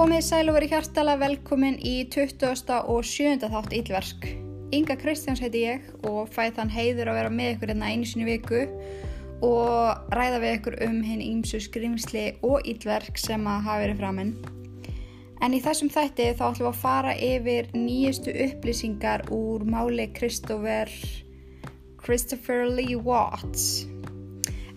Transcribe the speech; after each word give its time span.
Komið 0.00 0.22
sæl 0.24 0.48
og 0.48 0.54
verið 0.56 0.70
hjartala 0.72 1.14
velkomin 1.20 1.74
í 1.84 2.06
20. 2.08 2.70
og 2.88 3.02
7. 3.04 3.34
þátt 3.52 3.74
Ílverk. 3.76 4.22
Inga 4.72 4.94
Kristjáns 4.96 5.42
heiti 5.44 5.66
ég 5.66 5.90
og 6.08 6.30
fæð 6.32 6.54
þann 6.56 6.72
heiður 6.72 7.10
að 7.12 7.18
vera 7.18 7.32
með 7.34 7.50
ykkur 7.50 7.72
hérna 7.74 7.90
einu 7.92 8.08
sinni 8.08 8.24
viku 8.24 8.62
og 9.44 10.08
ræða 10.16 10.40
við 10.40 10.56
ykkur 10.56 10.78
um 10.88 10.96
hinn 11.04 11.20
ímsu 11.20 11.60
skrimsli 11.60 12.24
og 12.40 12.64
Ílverk 12.64 13.20
sem 13.20 13.44
að 13.44 13.68
hafa 13.68 13.84
verið 13.84 14.00
framinn. 14.00 14.32
En 15.44 15.52
í 15.52 15.60
þessum 15.68 15.92
þætti 15.92 16.32
þá 16.32 16.44
ætlum 16.48 16.70
við 16.70 16.72
að 16.72 16.82
fara 16.86 17.14
yfir 17.28 17.72
nýjustu 17.76 18.38
upplýsingar 18.48 19.28
úr 19.36 19.68
máli 19.68 20.08
Christopher, 20.16 20.88
Christopher 22.00 22.70
Lee 22.72 22.96
Watts. 22.96 23.82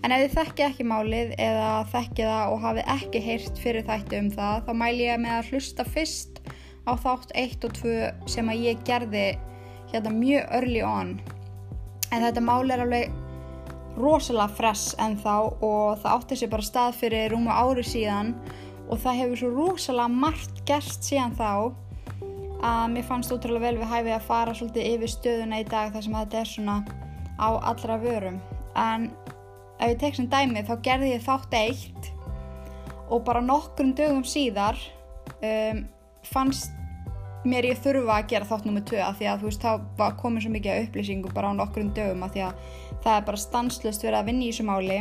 En 0.03 0.11
ef 0.11 0.25
þið 0.25 0.33
þekki 0.35 0.63
ekki 0.65 0.85
málið 0.87 1.29
eða 1.39 1.67
þekki 1.93 2.25
það 2.27 2.53
og 2.53 2.63
hafi 2.65 2.83
ekki 2.91 3.21
heyrt 3.23 3.59
fyrir 3.63 3.85
þætti 3.87 4.19
um 4.19 4.29
það, 4.33 4.65
þá 4.65 4.73
mæl 4.81 4.95
ég 4.99 5.21
með 5.23 5.35
að 5.37 5.51
hlusta 5.53 5.85
fyrst 5.87 6.41
á 6.83 6.91
þátt 6.99 7.31
1 7.39 7.67
og 7.69 7.77
2 7.79 7.93
sem 8.33 8.51
að 8.51 8.65
ég 8.67 8.81
gerði 8.87 9.27
hérna 9.93 10.11
mjög 10.11 10.49
early 10.59 10.81
on. 10.83 11.13
En 12.11 12.25
þetta 12.25 12.43
mál 12.43 12.73
er 12.73 12.83
alveg 12.83 13.15
rosalega 13.95 14.57
fress 14.57 14.91
en 14.99 15.15
þá 15.21 15.35
og 15.63 16.01
það 16.01 16.11
átti 16.17 16.39
sér 16.41 16.51
bara 16.51 16.67
stað 16.67 16.99
fyrir 16.99 17.31
rúmu 17.31 17.53
ári 17.53 17.85
síðan 17.87 18.33
og 18.89 18.99
það 18.99 19.19
hefur 19.21 19.39
svo 19.39 19.51
rosalega 19.53 20.19
margt 20.25 20.63
gerst 20.67 21.07
síðan 21.07 21.35
þá 21.37 21.49
að 22.63 22.85
mér 22.93 23.07
fannst 23.07 23.31
útrúlega 23.31 23.69
vel 23.69 23.79
við 23.81 23.91
hæfið 23.91 24.15
að 24.17 24.27
fara 24.27 24.55
svolítið 24.57 24.91
yfir 24.97 25.11
stöðuna 25.11 25.63
í 25.63 25.67
dag 25.67 25.95
þar 25.95 26.05
sem 26.05 26.19
þetta 26.19 26.39
er 26.39 26.51
svona 26.51 26.77
á 27.39 27.49
allra 27.71 27.97
vörum. 28.01 28.39
En 28.79 29.11
ef 29.83 29.95
ég 29.95 29.99
tek 30.01 30.15
sem 30.17 30.29
dæmi 30.31 30.63
þá 30.65 30.75
gerði 30.85 31.15
ég 31.15 31.25
þátt 31.25 31.57
eitt 31.59 32.13
og 33.09 33.25
bara 33.27 33.43
nokkrum 33.43 33.91
dögum 33.97 34.23
síðar 34.27 34.79
um, 35.43 35.83
fannst 36.27 36.71
mér 37.43 37.67
ég 37.67 37.81
þurfa 37.83 38.21
að 38.21 38.29
gera 38.31 38.47
þátt 38.47 38.67
nummið 38.67 38.85
2 38.93 39.01
af 39.03 39.17
því 39.19 39.27
að 39.29 39.41
þú 39.41 39.49
veist 39.49 39.65
þá 39.65 40.05
komið 40.21 40.45
svo 40.45 40.51
mikið 40.53 40.85
upplýsingu 40.85 41.33
bara 41.35 41.51
á 41.51 41.53
nokkrum 41.57 41.91
dögum 41.95 42.23
af 42.23 42.31
því 42.35 42.45
að 42.47 42.63
það 43.03 43.17
er 43.17 43.27
bara 43.27 43.41
stanslust 43.43 44.05
verið 44.05 44.19
að 44.19 44.29
vinna 44.29 44.45
í 44.45 44.51
þessu 44.53 44.65
máli. 44.69 44.97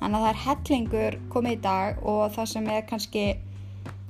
Þannig 0.00 0.18
að 0.18 0.24
það 0.24 0.28
er 0.32 0.42
hellingur 0.42 1.18
komið 1.30 1.54
í 1.54 1.60
dag 1.62 2.02
og 2.02 2.22
það 2.34 2.50
sem 2.52 2.68
er 2.74 2.84
kannski 2.90 3.24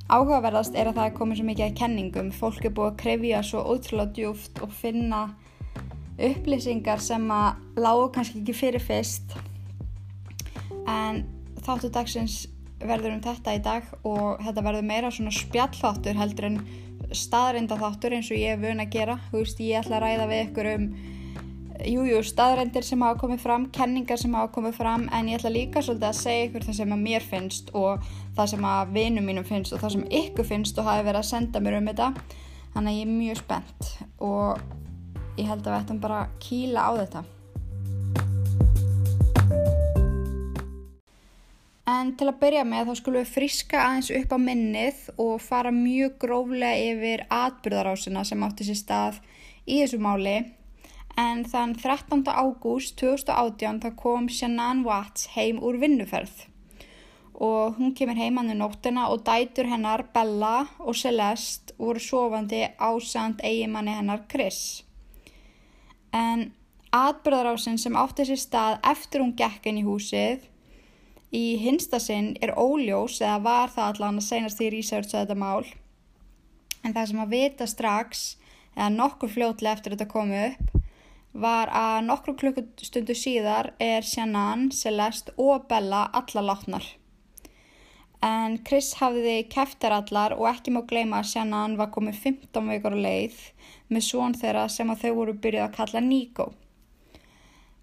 áhugaverðast 0.09 0.77
er 0.81 0.89
að 0.89 0.98
það 0.98 1.11
er 1.11 1.17
komið 1.20 1.41
svo 1.41 1.48
mikið 1.51 1.67
að 1.67 1.79
kenningum. 1.83 2.33
Fólk 2.33 2.65
er 2.65 2.77
búið 2.77 2.91
að 2.91 2.98
krefja 3.05 3.45
svo 3.45 3.65
ótrúlega 3.69 4.17
djúft 4.17 4.65
og 4.65 4.73
finna 4.81 5.23
upplýsingar 6.17 7.05
sem 7.05 7.29
að 7.33 7.83
lágu 7.85 8.09
kannski 8.17 8.41
ekki 8.41 8.57
fyrir 8.57 8.85
fyrst 8.85 9.37
en 10.89 11.23
þáttu 11.63 11.91
dagsins 11.95 12.43
verður 12.83 13.17
um 13.17 13.23
þetta 13.23 13.55
í 13.57 13.63
dag 13.63 13.89
og 14.09 14.43
þetta 14.43 14.65
verður 14.67 14.87
meira 14.89 15.11
svona 15.15 15.33
spjallþáttur 15.35 16.19
heldur 16.19 16.49
en 16.49 16.61
staðreinda 17.13 17.79
þáttur 17.79 18.17
eins 18.17 18.31
og 18.33 18.41
ég 18.41 18.57
er 18.57 18.63
vun 18.63 18.83
að 18.83 18.95
gera. 18.95 19.19
Þú 19.31 19.43
veist 19.43 19.61
ég 19.63 19.83
ætla 19.83 19.99
að 19.99 20.05
ræða 20.07 20.29
við 20.31 20.45
ykkur 20.47 20.71
um 20.73 20.87
jújú 21.83 22.13
jú, 22.13 22.23
staðreindir 22.27 22.87
sem 22.87 23.03
hafa 23.03 23.19
komið 23.19 23.43
fram 23.43 23.67
kenningar 23.75 24.21
sem 24.21 24.35
hafa 24.37 24.53
komið 24.55 24.77
fram 24.79 25.09
en 25.11 25.31
ég 25.31 25.41
ætla 25.41 25.51
líka 25.51 25.83
svolítið 25.83 26.09
að 26.09 26.19
segja 26.21 26.47
ykkur 26.47 26.67
það 26.69 26.79
sem 26.79 26.95
að 26.95 27.03
mér 27.09 27.27
finnst 27.27 27.73
og 27.79 28.07
það 28.37 28.53
sem 28.53 28.67
að 28.71 28.95
vinum 28.97 29.29
mínum 29.29 29.49
finnst 29.49 29.75
og 29.75 29.83
það 29.83 29.95
sem 29.97 30.07
ykkur 30.23 30.49
finnst 30.53 30.79
og 30.79 30.89
hafi 30.89 31.07
verið 31.09 31.23
að 31.23 31.31
senda 31.33 31.63
mér 31.65 31.79
um 31.81 31.91
þetta. 31.91 32.11
Þannig 32.73 32.93
að 32.93 32.99
ég 32.99 33.07
er 33.07 33.15
mjög 33.19 33.43
spennt 33.43 33.93
og 34.23 34.63
ég 35.37 35.49
held 35.49 35.67
að 35.67 35.73
við 35.73 35.79
ættum 35.81 36.03
bara 36.03 36.21
að 36.23 36.37
kýla 36.47 36.87
á 36.87 36.91
þetta 37.03 37.25
En 41.93 42.15
til 42.17 42.31
að 42.31 42.39
byrja 42.41 42.62
með 42.65 42.89
þá 42.89 42.95
skulum 43.01 43.21
við 43.25 43.33
friska 43.35 43.81
aðeins 43.83 44.11
upp 44.17 44.31
á 44.33 44.39
minnið 44.41 45.01
og 45.21 45.33
fara 45.45 45.73
mjög 45.75 46.15
gróflega 46.23 46.87
yfir 46.93 47.25
atbyrðarásina 47.29 48.23
sem 48.25 48.45
átti 48.47 48.69
sér 48.69 48.79
stað 48.79 49.19
í 49.67 49.83
þessu 49.83 49.98
máli. 50.01 50.36
En 51.20 51.42
þann 51.45 51.75
13. 51.77 52.23
ágúst 52.25 52.97
2018 53.03 53.83
þá 53.83 53.91
kom 53.98 54.30
Shannon 54.33 54.80
Watts 54.86 55.29
heim 55.35 55.61
úr 55.61 55.77
vinnuferð 55.83 56.47
og 57.42 57.79
hún 57.80 57.95
kemur 57.97 58.17
heimannu 58.17 58.55
nóttina 58.55 59.09
og 59.11 59.24
dætur 59.27 59.67
hennar 59.67 60.05
Bella 60.14 60.69
og 60.79 60.95
Celeste 60.95 61.74
voru 61.79 62.01
sofandi 62.01 62.61
ásand 62.79 63.41
eigimanni 63.42 63.97
hennar 63.97 64.23
Chris. 64.30 64.85
En 66.13 66.53
atbyrðarásin 66.95 67.80
sem 67.80 67.97
átti 67.98 68.29
sér 68.29 68.41
stað 68.41 68.79
eftir 68.92 69.24
hún 69.24 69.35
gekk 69.36 69.69
inn 69.69 69.80
í 69.80 69.86
húsið 69.86 70.47
Í 71.33 71.57
hinsta 71.57 71.97
sinn 72.03 72.35
er 72.45 72.53
óljós 72.61 73.23
eða 73.23 73.39
var 73.47 73.70
það 73.73 73.87
allan 73.91 74.20
að 74.20 74.27
senast 74.27 74.59
því 74.61 74.67
researcha 74.75 75.23
þetta 75.23 75.39
mál 75.41 75.65
en 76.83 76.93
það 76.93 77.07
sem 77.09 77.23
að 77.23 77.33
vita 77.33 77.69
strax 77.70 78.23
eða 78.75 78.91
nokkur 78.97 79.33
fljótlega 79.33 79.79
eftir 79.79 79.95
þetta 79.95 80.11
komu 80.13 80.42
upp 80.51 80.83
var 81.45 81.73
að 81.73 82.03
nokkur 82.11 82.37
klukkustundu 82.42 83.17
síðar 83.17 83.71
er 83.81 84.05
Shannon, 84.05 84.69
Celeste 84.77 85.33
og 85.41 85.65
Bella 85.71 86.05
alla 86.13 86.45
látnar. 86.45 86.85
En 88.23 88.59
Chris 88.69 88.92
hafði 89.01 89.39
keftar 89.51 89.97
allar 89.97 90.37
og 90.37 90.51
ekki 90.53 90.75
má 90.75 90.83
gleyma 90.87 91.23
að 91.23 91.31
Shannon 91.33 91.79
var 91.81 91.91
komið 91.95 92.21
15 92.29 92.69
veikar 92.75 92.95
á 92.95 93.05
leið 93.09 93.41
með 93.89 94.05
svon 94.11 94.37
þeirra 94.37 94.69
sem 94.69 94.92
að 94.92 95.07
þau 95.07 95.15
voru 95.23 95.41
byrjuð 95.41 95.65
að 95.65 95.77
kalla 95.79 96.05
Nico. 96.05 96.53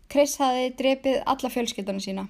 Chris 0.10 0.38
hafði 0.38 0.70
drepið 0.78 1.24
alla 1.26 1.52
fjölskyldunum 1.58 2.06
sína 2.06 2.30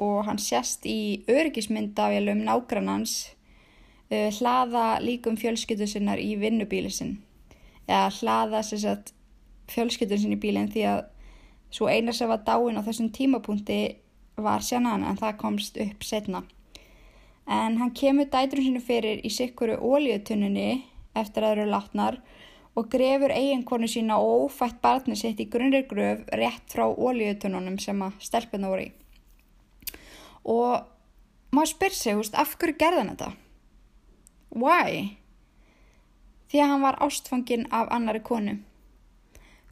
og 0.00 0.24
hann 0.26 0.40
sérst 0.40 0.86
í 0.88 1.22
öryggismyndavélum 1.28 2.44
nágrannans 2.46 3.16
uh, 4.10 4.28
hlaða 4.38 5.00
líkum 5.04 5.36
fjölskyttu 5.40 5.88
sinnar 5.88 6.20
í 6.22 6.34
vinnubíli 6.40 6.92
sinn 6.92 7.18
eða 7.90 8.10
hlaða 8.20 8.62
sagt, 8.62 9.14
fjölskyttu 9.70 10.18
sinn 10.18 10.36
í 10.36 10.40
bílinn 10.40 10.70
því 10.70 10.86
að 10.92 11.00
svo 11.74 11.88
eina 11.90 12.14
sem 12.14 12.30
var 12.30 12.44
dáin 12.46 12.78
á 12.78 12.82
þessum 12.86 13.10
tímapunkti 13.14 13.80
var 14.40 14.62
sjannan 14.64 15.04
en 15.06 15.18
það 15.20 15.38
komst 15.40 15.78
upp 15.80 16.04
setna. 16.06 16.42
En 17.50 17.78
hann 17.80 17.94
kemur 17.96 18.30
dætrum 18.30 18.64
sinu 18.64 18.82
fyrir 18.82 19.22
í 19.26 19.30
sikkuru 19.32 19.76
ólíutunninni 19.78 20.84
eftir 21.18 21.42
að 21.42 21.48
það 21.48 21.56
eru 21.56 21.70
látnar 21.70 22.20
og 22.78 22.88
grefur 22.92 23.34
eiginkonu 23.34 23.88
sína 23.90 24.20
og 24.22 24.46
ófætt 24.46 24.78
barni 24.82 25.18
sitt 25.18 25.40
í 25.42 25.48
grunnir 25.50 25.88
gröf 25.90 26.22
rétt 26.38 26.70
frá 26.70 26.86
ólíutunnunum 26.86 27.78
sem 27.82 28.06
að 28.06 28.20
stelpuna 28.22 28.70
voru 28.70 28.86
í 28.86 28.92
og 30.44 30.86
maður 31.54 31.72
spyr 31.74 31.96
sig, 31.96 32.16
veist, 32.18 32.36
af 32.38 32.56
hverju 32.58 32.78
gerði 32.80 33.02
hann 33.02 33.12
þetta? 33.14 33.30
Why? 34.50 35.16
Því 36.50 36.62
að 36.62 36.72
hann 36.72 36.84
var 36.84 36.98
ástfangin 37.04 37.66
af 37.70 37.90
annari 37.94 38.22
konu. 38.26 38.56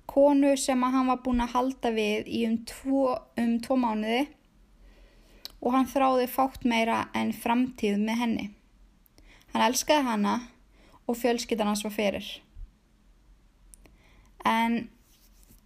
Konu 0.08 0.54
sem 0.56 0.82
að 0.84 0.94
hann 0.96 1.10
var 1.10 1.22
búin 1.24 1.42
að 1.44 1.54
halda 1.54 1.92
við 1.94 2.28
í 2.30 2.44
um 2.48 2.58
tvo, 2.68 3.16
um 3.38 3.56
tvo 3.64 3.76
mánuði 3.76 4.26
og 5.58 5.74
hann 5.74 5.88
þráði 5.90 6.28
fátt 6.30 6.64
meira 6.68 7.08
en 7.18 7.32
framtíð 7.34 7.98
með 8.00 8.22
henni. 8.22 8.46
Hann 9.52 9.64
elskaði 9.66 10.06
hana 10.06 10.34
og 11.08 11.18
fjölskyttan 11.18 11.70
hans 11.70 11.82
var 11.86 11.94
fyrir. 11.94 12.28
En 14.46 14.86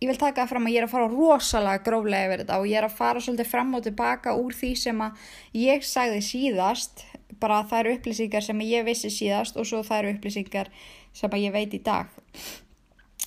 ég 0.03 0.11
vil 0.11 0.19
taka 0.19 0.49
fram 0.51 0.67
að 0.67 0.75
ég 0.75 0.83
er 0.83 0.89
að 0.89 0.95
fara 0.97 1.11
rosalega 1.13 1.85
gróflega 1.87 2.27
yfir 2.27 2.43
þetta 2.43 2.59
og 2.59 2.67
ég 2.67 2.81
er 2.81 2.87
að 2.89 2.97
fara 2.99 3.23
svolítið 3.23 3.51
fram 3.53 3.77
og 3.79 3.85
tilbaka 3.87 4.35
úr 4.39 4.57
því 4.59 4.73
sem 4.81 5.05
að 5.05 5.29
ég 5.61 5.87
sagði 5.87 6.25
síðast, 6.27 7.05
bara 7.43 7.63
það 7.71 7.85
eru 7.85 7.95
upplýsingar 7.99 8.47
sem 8.47 8.65
ég 8.67 8.85
vissi 8.89 9.13
síðast 9.15 9.57
og 9.61 9.69
svo 9.69 9.85
það 9.87 10.03
eru 10.03 10.13
upplýsingar 10.17 10.73
sem 11.15 11.31
að 11.31 11.45
ég 11.45 11.55
veit 11.55 11.79
í 11.79 11.83
dag. 11.87 12.11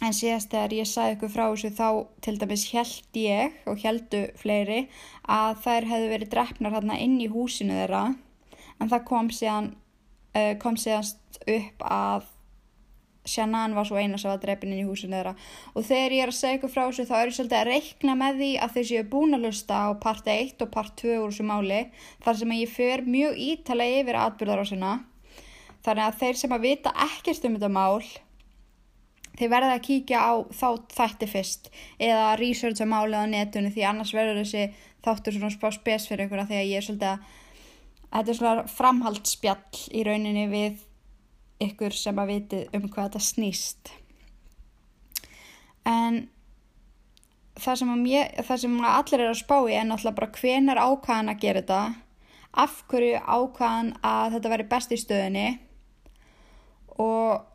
En 0.04 0.12
síðast 0.12 0.52
þegar 0.52 0.76
ég 0.76 0.92
sagði 0.92 1.16
ykkur 1.16 1.32
frá 1.32 1.46
þessu 1.46 1.72
þá 1.78 1.88
til 2.26 2.36
dæmis 2.42 2.68
held 2.74 3.20
ég 3.22 3.58
og 3.72 3.80
heldu 3.86 4.26
fleiri 4.42 4.82
að 5.24 5.64
þær 5.64 5.90
hefðu 5.94 6.12
verið 6.12 6.32
drefnar 6.36 6.76
hérna 6.76 7.00
inn 7.00 7.16
í 7.24 7.32
húsinu 7.32 7.78
þeirra 7.80 8.04
en 8.82 8.92
það 8.92 9.06
kom 9.08 9.32
síðan, 9.32 9.72
uh, 10.36 10.54
kom 10.60 10.76
síðan 10.76 11.14
upp 11.56 11.88
að 11.88 12.28
Shannan 13.26 13.76
var 13.76 13.88
svo 13.90 13.98
eina 13.98 14.20
sem 14.22 14.30
var 14.30 14.42
drefin 14.42 14.74
inn 14.74 14.84
í 14.84 14.88
húsinu 14.88 15.18
þeirra. 15.18 15.34
Og 15.74 15.88
þegar 15.88 16.16
ég 16.16 16.26
er 16.26 16.34
að 16.34 16.38
segja 16.40 16.60
ykkur 16.60 16.74
frá 16.74 16.84
þessu 16.84 17.08
þá 17.10 17.16
er 17.18 17.32
ég 17.32 17.38
svolítið 17.38 17.60
að 17.60 17.72
reikna 17.72 18.18
með 18.20 18.42
því 18.42 18.52
að 18.62 18.76
þau 18.76 18.84
séu 18.90 19.08
búin 19.16 19.38
að 19.38 19.48
lusta 19.48 19.80
á 19.82 19.88
part 20.06 20.30
1 20.36 20.66
og 20.66 20.72
part 20.76 20.96
2 21.02 21.18
úr 21.24 21.34
þessu 21.34 21.48
máli 21.50 21.82
þar 22.26 22.40
sem 22.42 22.56
ég 22.60 22.76
fer 22.76 23.06
mjög 23.08 23.42
ítalega 23.50 24.04
yfir 24.04 24.22
atbyrðar 24.22 24.62
á 24.62 24.66
sinna 24.70 24.94
þannig 25.86 26.06
að 26.06 26.22
þeir 26.22 26.40
sem 26.42 26.56
að 26.56 26.66
vita 26.66 26.94
ekkert 27.06 27.48
um 27.48 27.58
þetta 27.58 27.72
mál 27.74 28.06
þeir 29.36 29.52
verða 29.52 29.76
að 29.76 29.86
kíkja 29.86 30.22
á 30.22 30.34
þá 30.56 30.68
þætti 30.96 31.30
fyrst 31.30 31.72
eða 32.02 32.36
researcha 32.40 32.88
málið 32.90 33.22
á 33.22 33.26
netunni 33.32 33.74
því 33.74 33.88
annars 33.90 34.14
verður 34.16 34.42
þessi 34.42 34.68
þáttur 35.06 35.38
svona 35.38 35.74
spes 35.76 36.08
fyrir 36.10 36.28
ykkur 36.28 36.44
að 36.44 36.52
því 36.52 36.60
að 36.60 36.70
ég 36.70 36.80
er 36.80 36.88
svolítið 36.88 37.12
að 37.12 37.26
þetta 38.16 38.32
er 38.32 38.40
svona 38.40 38.68
framhaldsspjall 38.72 39.82
í 39.92 40.06
rauninni 40.08 40.46
við 40.52 40.84
ykkur 41.64 41.96
sem 41.96 42.18
að 42.20 42.32
viti 42.34 42.64
um 42.76 42.90
hvað 42.90 43.10
þetta 43.10 43.24
snýst 43.24 43.92
en 45.86 46.26
það 47.56 47.82
sem, 47.82 47.92
mér, 48.02 48.32
það 48.44 48.64
sem 48.64 48.80
allir 48.90 49.22
er 49.22 49.30
að 49.32 49.42
spá 49.42 49.58
í 49.64 49.76
er 49.76 49.86
náttúrulega 49.88 50.20
bara 50.20 50.40
hvenar 50.40 50.82
ákvæðan 50.82 51.32
að 51.32 51.44
gera 51.44 51.62
þetta 51.62 51.82
af 52.66 52.80
hverju 52.92 53.20
ákvæðan 53.22 53.92
að 54.06 54.38
þetta 54.38 54.54
veri 54.54 54.68
best 54.72 54.96
í 54.96 55.00
stöðinni 55.00 55.48
og 57.02 57.46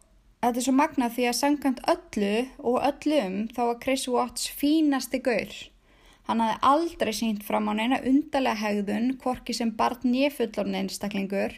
þetta 0.40 0.60
er 0.60 0.66
svo 0.66 0.76
magnað 0.76 1.16
því 1.16 1.26
að 1.28 1.38
samkvæmt 1.40 1.82
öllu 1.94 2.32
og 2.70 2.78
öllum 2.90 3.36
þá 3.52 3.60
var 3.62 3.80
Chris 3.84 4.06
Watts 4.08 4.48
fínasti 4.60 5.20
gaur. 5.24 5.52
Hann 6.28 6.42
hafði 6.44 6.58
aldrei 6.70 7.12
sínt 7.16 7.44
fram 7.44 7.68
á 7.68 7.72
neina 7.74 7.98
undarlega 8.06 8.60
hegðun, 8.60 9.14
hvorki 9.22 9.56
sem 9.56 9.72
barn 9.76 10.04
nýfullorn 10.04 10.76
einstaklingur 10.82 11.56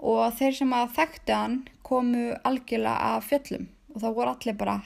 og 0.00 0.32
þeir 0.38 0.56
sem 0.56 0.72
að 0.74 0.96
þekktu 0.96 1.36
hann 1.36 1.56
komu 1.86 2.30
algjörlega 2.48 3.14
af 3.16 3.28
fjöllum. 3.30 3.68
Og 3.90 4.02
þá 4.02 4.08
voru 4.16 4.32
allir 4.32 4.58
bara, 4.58 4.76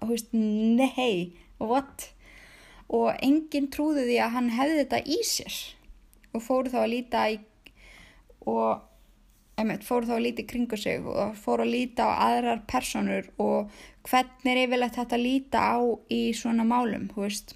hú 0.00 0.10
veist, 0.12 0.30
nei, 0.32 1.34
what? 1.58 2.08
Og 2.88 3.10
enginn 3.24 3.70
trúði 3.74 4.06
því 4.08 4.18
að 4.22 4.34
hann 4.36 4.50
hefði 4.54 4.80
þetta 4.82 5.00
í 5.04 5.18
sér. 5.26 5.60
Og 6.34 6.44
fóru 6.44 6.72
þá 6.72 6.80
að 6.84 6.92
líta 6.94 7.24
í 7.32 7.38
og 8.44 8.84
einmitt, 9.58 9.84
fóru 9.86 10.08
þá 10.08 10.16
að 10.18 10.24
líta 10.26 10.42
í 10.42 10.48
kringu 10.50 10.78
sig 10.78 11.04
og 11.06 11.36
fóru 11.38 11.64
að 11.64 11.74
líta 11.74 12.08
á 12.10 12.12
aðrar 12.28 12.64
personur 12.70 13.28
og 13.40 13.70
hvernig 14.08 14.50
er 14.50 14.62
yfirlegt 14.64 14.98
þetta 14.98 15.16
að 15.16 15.24
líta 15.24 15.62
á 15.62 15.78
í 16.12 16.22
svona 16.36 16.66
málum, 16.68 17.06
hú 17.14 17.24
veist 17.24 17.54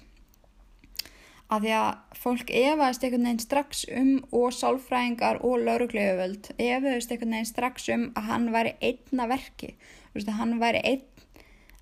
að 1.49 1.65
því 1.65 1.75
að 1.79 2.19
fólk 2.21 2.51
efaðist 2.53 3.03
einhvern 3.03 3.25
veginn 3.25 3.43
strax 3.43 3.83
um 3.97 4.11
og 4.39 4.53
sálfræðingar 4.53 5.41
og 5.45 5.63
laurugleiföld 5.65 6.51
efaðist 6.55 7.13
einhvern 7.13 7.35
veginn 7.37 7.49
strax 7.49 7.89
um 7.95 8.05
að 8.19 8.27
hann 8.29 8.49
væri 8.53 8.75
einna 8.85 9.27
verki, 9.31 9.73
veist, 10.13 10.29
að 10.29 10.39
hann 10.43 10.57
væri 10.61 10.83
einn 10.85 11.05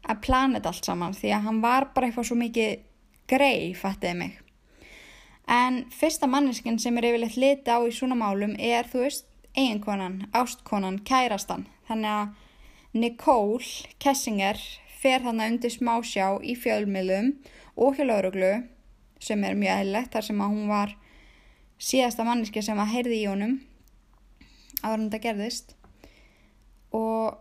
að 0.08 0.22
plana 0.24 0.58
þetta 0.58 0.72
allt 0.72 0.88
saman 0.88 1.18
því 1.18 1.34
að 1.36 1.48
hann 1.50 1.64
var 1.66 1.90
bara 1.96 2.08
eitthvað 2.08 2.30
svo 2.30 2.38
mikið 2.40 2.78
grei, 3.28 3.74
fattiði 3.76 4.20
mig. 4.22 4.38
En 5.48 5.84
fyrsta 5.96 6.28
manneskinn 6.32 6.80
sem 6.80 6.96
er 7.00 7.10
yfirleitt 7.10 7.40
liti 7.40 7.72
á 7.72 7.80
í 7.84 7.92
svona 7.96 8.16
málum 8.20 8.56
er, 8.60 8.88
þú 8.88 9.04
veist, 9.04 9.28
eiginkonan, 9.56 10.26
ástkonan, 10.36 11.02
kærastan. 11.08 11.66
Þannig 11.88 12.12
að 12.14 13.00
Nicole 13.00 13.94
Kessinger 14.00 14.60
fer 15.02 15.24
þannig 15.24 15.54
undir 15.54 15.74
smásjá 15.74 16.28
í 16.44 16.56
fjölmiðlum 16.60 17.34
og 17.76 17.96
hjá 17.96 18.08
lauruglu 18.08 18.54
sem 19.24 19.44
er 19.44 19.58
mjög 19.58 19.82
eðlilegt 19.82 20.14
þar 20.14 20.28
sem 20.28 20.44
að 20.44 20.54
hún 20.54 20.70
var 20.72 20.94
síðasta 21.78 22.26
manniski 22.28 22.64
sem 22.66 22.80
að 22.80 22.94
heyrði 22.94 23.18
í 23.22 23.28
honum 23.30 23.58
áður 24.84 25.00
en 25.00 25.10
þetta 25.10 25.24
gerðist. 25.26 25.74
Og 26.96 27.38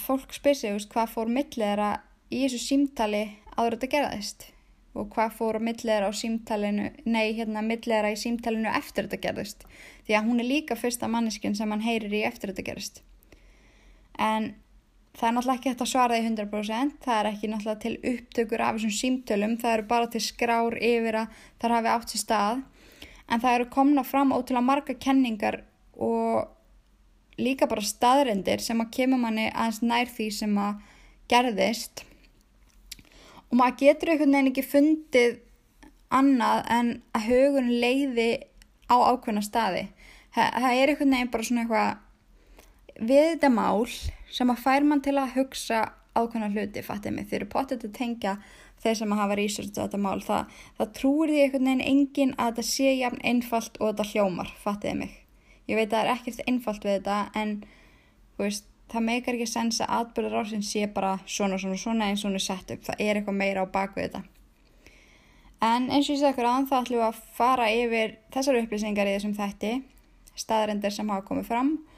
fólk 0.00 0.34
spyr 0.36 0.58
sig 0.58 0.90
hvað 0.92 1.14
fór 1.14 1.32
millera 1.32 1.90
í 2.30 2.42
þessu 2.44 2.60
símtali 2.62 3.24
áður 3.56 3.78
þetta 3.78 3.92
gerðist? 3.94 4.50
Og 4.96 5.10
hvað 5.12 5.34
fór 5.36 5.58
millera 5.60 6.08
á 6.08 6.12
símtalinu 6.16 6.88
nei, 7.04 7.34
hérna 7.36 7.60
millera 7.64 8.12
í 8.12 8.16
símtalinu 8.16 8.70
eftir 8.72 9.06
þetta 9.06 9.22
gerðist? 9.26 9.66
Því 10.06 10.16
að 10.16 10.30
hún 10.30 10.40
er 10.40 10.48
líka 10.48 10.78
fyrsta 10.78 11.08
manniskin 11.12 11.56
sem 11.58 11.70
hann 11.72 11.84
heyrir 11.84 12.14
í 12.16 12.22
eftir 12.24 12.52
þetta 12.52 12.64
gerðist. 12.70 13.02
En 14.16 14.54
Það 15.16 15.28
er 15.28 15.32
náttúrulega 15.32 15.56
ekki 15.56 15.70
hægt 15.70 15.82
að 15.82 15.88
svara 15.88 16.16
því 16.16 16.30
100%, 16.30 16.96
það 17.04 17.18
er 17.18 17.28
ekki 17.30 17.48
náttúrulega 17.48 17.82
til 17.82 17.92
upptökur 18.10 18.62
af 18.66 18.74
þessum 18.76 18.96
símtölum, 18.96 19.54
það 19.62 19.76
eru 19.76 19.84
bara 19.88 20.08
til 20.12 20.20
skrár 20.20 20.74
yfir 20.76 21.16
að 21.22 21.38
það 21.62 21.74
hafi 21.76 21.90
átt 21.92 22.12
sér 22.12 22.22
stað. 22.22 22.58
En 23.26 23.40
það 23.42 23.56
eru 23.56 23.68
komna 23.72 24.04
fram 24.04 24.34
ótrúlega 24.36 24.66
marga 24.66 24.96
kenningar 25.00 25.62
og 25.96 26.52
líka 27.40 27.68
bara 27.68 27.84
staðrendir 27.84 28.60
sem 28.64 28.80
að 28.80 28.92
kemur 28.98 29.22
manni 29.22 29.46
aðeins 29.48 29.80
nær 29.84 30.12
því 30.12 30.28
sem 30.36 30.52
að 30.60 30.84
gerðist. 31.32 32.04
Og 33.48 33.56
maður 33.56 33.80
getur 33.82 34.12
einhvern 34.12 34.36
veginn 34.36 34.52
ekki 34.52 34.66
fundið 34.66 35.38
annað 36.12 36.60
en 36.76 36.92
að 37.16 37.28
hugun 37.30 37.72
leiði 37.72 38.28
á 38.92 38.96
ákveðna 39.00 39.42
staði. 39.44 39.86
Það, 40.36 40.68
er 40.76 40.92
einhvern 40.92 41.16
veginn 41.16 41.32
bara 41.32 41.48
svona 41.48 41.64
eitthvað 41.64 43.08
við 43.08 43.26
þetta 43.32 43.52
mál 43.56 43.88
sem 44.36 44.52
að 44.52 44.62
fær 44.64 44.84
mann 44.84 45.02
til 45.04 45.16
að 45.16 45.32
hugsa 45.38 45.86
ákveðna 46.16 46.52
hluti, 46.52 46.82
fattið 46.84 47.16
mig, 47.16 47.28
þeir 47.30 47.40
eru 47.42 47.48
potið 47.52 47.86
að 47.88 47.96
tengja 47.96 48.36
þeir 48.82 48.98
sem 49.00 49.12
að 49.12 49.20
hafa 49.22 49.38
researchet 49.40 49.80
þetta 49.80 50.00
mál, 50.00 50.20
það, 50.24 50.60
það 50.78 50.92
trúir 50.98 51.32
því 51.32 51.42
einhvern 51.42 51.70
veginn 51.70 51.84
engin 51.90 52.34
að 52.36 52.50
þetta 52.50 52.66
sé 52.68 52.92
jafn 52.96 53.24
einfalt 53.24 53.80
og 53.80 53.90
þetta 53.90 54.08
hljómar, 54.12 54.52
fattið 54.62 55.00
mig. 55.00 55.18
Ég 55.66 55.80
veit 55.80 55.88
að 55.88 55.96
það 55.96 56.04
er 56.04 56.12
ekkert 56.14 56.44
einfalt 56.52 56.86
við 56.86 56.96
þetta 56.98 57.18
en 57.40 57.52
veist, 58.40 58.68
það 58.92 59.06
meikar 59.08 59.36
ekki 59.36 59.50
sens 59.50 59.80
að 59.82 59.92
atbyrðar 59.98 60.44
ásinn 60.44 60.64
sé 60.64 60.86
bara 60.94 61.16
svona 61.26 61.58
svona 61.58 61.80
svona 61.80 62.10
eins 62.12 62.24
og 62.24 62.36
er 62.36 62.44
sett 62.44 62.72
upp, 62.76 62.84
það 62.86 63.02
er 63.02 63.18
eitthvað 63.20 63.40
meira 63.40 63.66
á 63.66 63.72
bakvið 63.72 64.06
þetta. 64.06 64.22
En 65.66 65.88
eins 65.88 66.06
og 66.06 66.14
ég 66.14 66.20
segði 66.20 66.32
okkur 66.34 66.48
aðan 66.50 66.68
þá 66.68 66.76
ætlum 66.78 67.00
við 67.00 67.06
að 67.08 67.20
fara 67.34 67.68
yfir 67.72 68.16
þessar 68.34 68.60
upplýsingar 68.60 69.08
í 69.08 69.16
þessum 69.16 69.36
þætti, 69.36 69.72
staðarendir 70.36 70.94
sem 70.94 71.10
hafa 71.10 71.24
komið 71.26 71.48
fram 71.48 71.72
og 71.80 71.95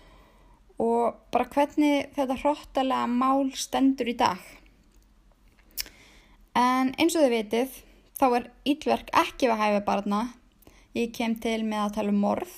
og 0.78 1.18
bara 1.34 1.48
hvernig 1.50 2.08
þetta 2.14 2.38
hróttalega 2.38 3.10
mál 3.10 3.50
stendur 3.58 4.10
í 4.10 4.16
dag. 4.18 4.38
En 6.58 6.94
eins 6.98 7.16
og 7.18 7.26
þið 7.26 7.34
vitið, 7.34 7.76
þá 8.18 8.26
er 8.28 8.48
ílverk 8.72 9.10
ekki 9.20 9.50
við 9.50 9.62
hæfi 9.62 9.82
barna. 9.86 10.20
Ég 10.96 11.12
kem 11.14 11.36
til 11.38 11.60
með 11.66 11.84
að 11.84 11.96
tala 11.98 12.14
um 12.14 12.22
morð, 12.22 12.54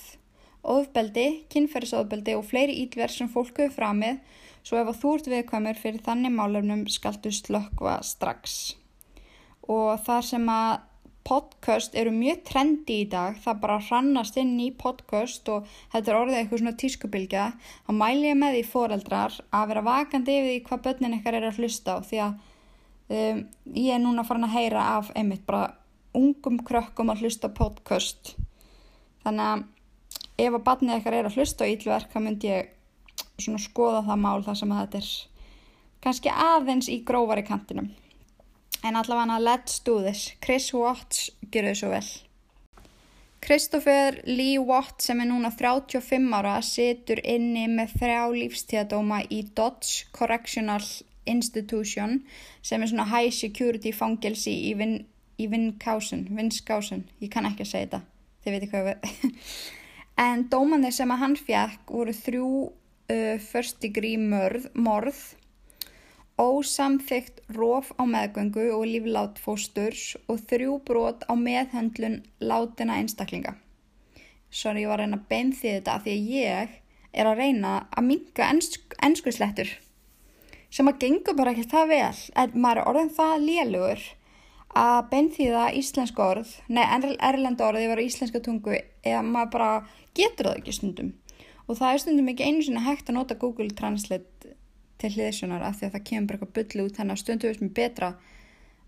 ofbeldi, 0.61 1.27
kynferðisofbeldi 1.53 2.37
og 2.37 2.45
fleiri 2.49 2.77
ílverk 2.85 3.13
sem 3.13 3.29
fólk 3.29 3.57
hefur 3.57 3.75
framið, 3.75 4.21
svo 4.65 4.77
ef 4.81 5.01
þú 5.01 5.15
ert 5.17 5.31
viðkvæmur 5.33 5.81
fyrir 5.81 6.05
þannig 6.05 6.33
málefnum 6.37 6.85
skaldu 6.89 7.33
slökkva 7.33 7.99
strax. 8.05 8.75
Og 9.69 9.97
þar 10.05 10.25
sem 10.25 10.49
að 10.49 10.90
podcast 11.27 11.95
eru 11.97 12.11
mjög 12.15 12.43
trendi 12.47 13.01
í 13.03 13.07
dag, 13.09 13.37
það 13.43 13.59
bara 13.63 13.79
hrannast 13.87 14.37
inn 14.41 14.53
í 14.61 14.69
podcast 14.77 15.49
og 15.53 15.67
þetta 15.93 16.11
er 16.11 16.19
orðið 16.19 16.37
eitthvað 16.39 16.61
svona 16.63 16.77
tískubilgja, 16.83 17.45
þá 17.85 17.91
mæl 17.97 18.23
ég 18.25 18.39
með 18.39 18.57
því 18.57 18.63
foreldrar 18.71 19.37
að 19.49 19.67
vera 19.71 19.85
vakandi 19.85 20.37
yfir 20.37 20.49
því 20.49 20.57
hvað 20.69 20.83
börnin 20.87 21.17
ykkar 21.19 21.37
er 21.39 21.47
að 21.49 21.61
hlusta 21.61 21.95
á. 21.95 21.97
Því 22.07 22.21
að 22.25 22.33
um, 23.17 23.43
ég 23.77 23.95
er 23.95 24.03
núna 24.03 24.25
farin 24.27 24.47
að 24.49 24.57
heyra 24.57 24.87
af 24.97 25.11
einmitt 25.15 25.45
bara 25.47 25.75
ungum 26.17 26.59
krökkum 26.67 27.13
að 27.13 27.25
hlusta 27.25 27.51
podcast. 27.55 28.35
Þannig 29.23 29.47
að 29.47 29.65
ef 30.41 30.55
að 30.57 30.63
barnið 30.67 30.99
ykkar 30.99 31.17
er 31.17 31.29
að 31.29 31.37
hlusta 31.39 31.67
á 31.67 31.71
ílverk 31.71 32.13
þá 32.13 32.21
myndi 32.25 32.51
ég 32.51 32.71
svona 33.41 33.61
skoða 33.61 34.05
það 34.07 34.23
mál 34.23 34.39
þar 34.45 34.57
sem 34.59 34.73
að 34.73 34.81
þetta 34.83 35.01
er 35.01 35.11
kannski 36.01 36.33
aðeins 36.33 36.89
í 36.89 37.01
grófari 37.05 37.43
kantinum 37.45 37.91
En 38.83 38.95
allavega 38.95 39.37
let's 39.39 39.79
do 39.85 40.01
this. 40.01 40.33
Chris 40.41 40.73
Watts 40.73 41.29
gerur 41.51 41.75
svo 41.77 41.89
vel. 41.93 42.07
Christopher 43.41 44.21
Lee 44.25 44.57
Watt 44.59 45.01
sem 45.01 45.21
er 45.21 45.29
núna 45.29 45.49
35 45.53 46.33
ára 46.37 46.59
situr 46.65 47.21
inni 47.25 47.67
með 47.69 47.95
þrjá 48.01 48.21
lífstíðadóma 48.35 49.23
í 49.33 49.41
Dodge 49.57 50.05
Correctional 50.13 50.85
Institution 51.25 52.19
sem 52.61 52.81
er 52.81 52.91
svona 52.91 53.07
high 53.09 53.33
security 53.33 53.93
fangelsi 53.93 54.53
í 54.71 55.47
Vinskásun. 55.49 56.27
Vinskásun, 56.37 57.05
ég 57.21 57.33
kann 57.33 57.49
ekki 57.49 57.65
að 57.65 57.71
segja 57.71 57.87
þetta, 57.87 58.01
þið 58.43 58.55
veitir 58.57 58.73
hvað 58.73 58.89
við. 58.89 59.19
en 60.27 60.47
dómanir 60.53 60.93
sem 60.93 61.13
að 61.13 61.21
hann 61.25 61.37
fjekk 61.37 61.93
voru 61.97 62.17
þrjú 62.17 62.49
uh, 62.69 63.37
first 63.41 63.81
degree 63.81 64.21
morð, 64.21 64.69
morð 64.73 65.21
ósamþygt 66.41 67.40
róf 67.57 67.91
á 67.99 68.03
meðgöngu 68.07 68.69
og 68.75 68.85
líflát 68.87 69.39
fósturs 69.41 70.15
og 70.27 70.41
þrjú 70.49 70.79
brot 70.87 71.25
á 71.27 71.33
meðhendlun 71.35 72.21
látina 72.39 72.99
einstaklinga. 73.01 73.55
Sori, 74.51 74.83
ég 74.83 74.91
var 74.91 74.99
að 74.99 75.07
reyna 75.07 75.19
að 75.21 75.29
beinþið 75.31 75.75
þetta 75.77 75.99
því 76.03 76.15
að 76.15 76.31
ég 76.35 76.73
er 77.11 77.29
að 77.29 77.39
reyna 77.39 77.75
að 77.91 78.07
minka 78.07 78.47
ensk, 78.51 78.95
enskuslettur 79.03 79.71
sem 80.71 80.87
að 80.87 80.99
gengur 81.03 81.35
bara 81.35 81.53
ekki 81.53 81.67
það 81.71 81.91
vel. 81.91 82.17
En 82.39 82.57
maður 82.63 82.81
er 82.81 82.89
orðin 82.91 83.13
það 83.15 83.45
lélugur 83.45 84.03
að 84.81 84.99
beinþiða 85.11 85.63
íslensk 85.75 86.19
orð, 86.23 86.51
nei, 86.71 86.83
erlenda 87.19 87.67
orð 87.67 87.83
yfir 87.83 88.03
íslenska 88.05 88.39
tungu 88.43 88.77
eða 88.77 89.23
maður 89.27 89.51
bara 89.55 89.71
getur 90.15 90.51
það 90.51 90.61
ekki 90.61 90.75
stundum. 90.77 91.11
Og 91.67 91.79
það 91.79 91.93
er 91.93 92.03
stundum 92.03 92.31
ekki 92.31 92.47
einu 92.47 92.63
sinni 92.65 92.83
hægt 92.85 93.11
að 93.11 93.19
nota 93.19 93.39
Google 93.39 93.71
Translate 93.75 94.30
til 95.01 95.13
hliðsjónar 95.15 95.65
af 95.67 95.79
því 95.79 95.87
að 95.87 95.95
það 95.95 96.05
kemur 96.09 96.27
bara 96.29 96.39
eitthvað 96.39 96.55
byllu 96.59 96.85
út 96.87 96.99
þannig 96.99 97.17
að 97.17 97.23
stundu 97.23 97.49
veist 97.49 97.63
mér 97.65 97.73
betra 97.81 98.11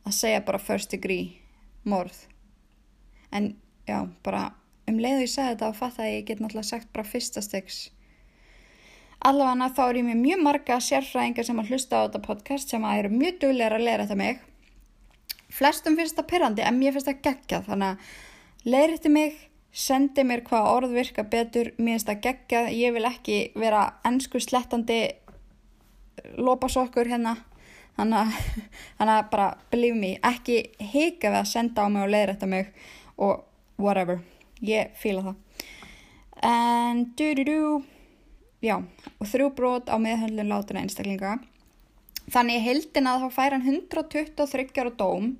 að 0.03 0.17
segja 0.19 0.45
bara 0.47 0.61
first 0.61 0.93
degree 0.93 1.31
morð. 1.83 2.19
En 3.33 3.55
já, 3.87 3.99
bara 4.23 4.45
um 4.87 4.99
leiðu 4.99 5.25
ég 5.25 5.33
segja 5.33 5.55
þetta 5.55 5.71
og 5.71 5.79
fatt 5.79 5.99
að 5.99 6.13
ég 6.13 6.25
get 6.29 6.43
náttúrulega 6.43 6.69
sagt 6.69 6.93
bara 6.93 7.07
fyrsta 7.07 7.43
stegs 7.43 7.87
allavega 9.23 9.71
þá 9.71 9.83
er 9.85 9.99
ég 9.99 10.07
með 10.07 10.21
mjög 10.21 10.43
marga 10.43 10.79
sérfræðingar 10.83 11.47
sem 11.47 11.61
að 11.61 11.71
hlusta 11.71 11.99
á 11.99 12.03
þetta 12.05 12.21
podcast 12.25 12.73
sem 12.73 12.83
að 12.83 12.99
eru 13.01 13.11
mjög 13.13 13.39
duglegar 13.43 13.77
að 13.77 13.85
leira 13.87 14.05
þetta 14.05 14.19
mig. 14.19 14.43
Flestum 15.53 15.97
finnst 15.97 16.17
þetta 16.17 16.29
perrandi 16.31 16.65
en 16.65 16.79
mér 16.79 16.95
finnst 16.95 17.09
þetta 17.09 17.29
geggjað 17.29 17.67
þannig 17.69 17.93
að 17.93 18.71
leiri 18.73 18.97
þetta 18.97 19.13
mig 19.13 19.41
sendi 19.83 20.25
mér 20.27 20.43
hvað 20.45 20.69
orð 20.73 20.95
virka 20.97 21.23
betur 21.23 21.71
mér 21.77 21.95
finnst 21.95 22.09
þetta 22.09 22.27
geggjað, 22.27 22.71
ég 22.77 22.95
vil 22.97 23.05
ekki 23.09 23.37
vera 23.55 23.83
ennsku 24.05 24.41
slettandi 24.43 24.99
lópasokkur 26.37 27.09
hérna 27.09 27.37
þannig 27.97 28.19
að, 28.97 29.25
bara 29.29 29.47
believe 29.69 29.97
me, 29.99 30.15
ekki 30.25 30.63
hika 30.81 31.29
við 31.29 31.39
að 31.43 31.51
senda 31.51 31.85
á 31.85 31.87
mig 31.93 32.05
og 32.05 32.13
leiðrætta 32.13 32.49
mig 32.49 32.71
og 33.21 33.43
whatever, 33.77 34.23
ég 34.65 34.95
fýla 34.97 35.27
það 35.27 35.41
en 36.43 37.13
du 37.15 37.33
du 37.35 37.43
du 37.43 37.83
já, 38.63 38.79
og 39.19 39.27
þrjú 39.27 39.51
brot 39.55 39.91
á 39.91 39.95
meðhöndlun 39.99 40.51
látina 40.51 40.83
einstaklinga. 40.83 41.37
Þannig 42.31 42.63
heldin 42.63 43.09
að 43.11 43.25
þá 43.25 43.29
fær 43.35 43.55
hann 43.55 43.67
123 43.67 44.79
ára 44.79 44.93
dóm 44.99 45.33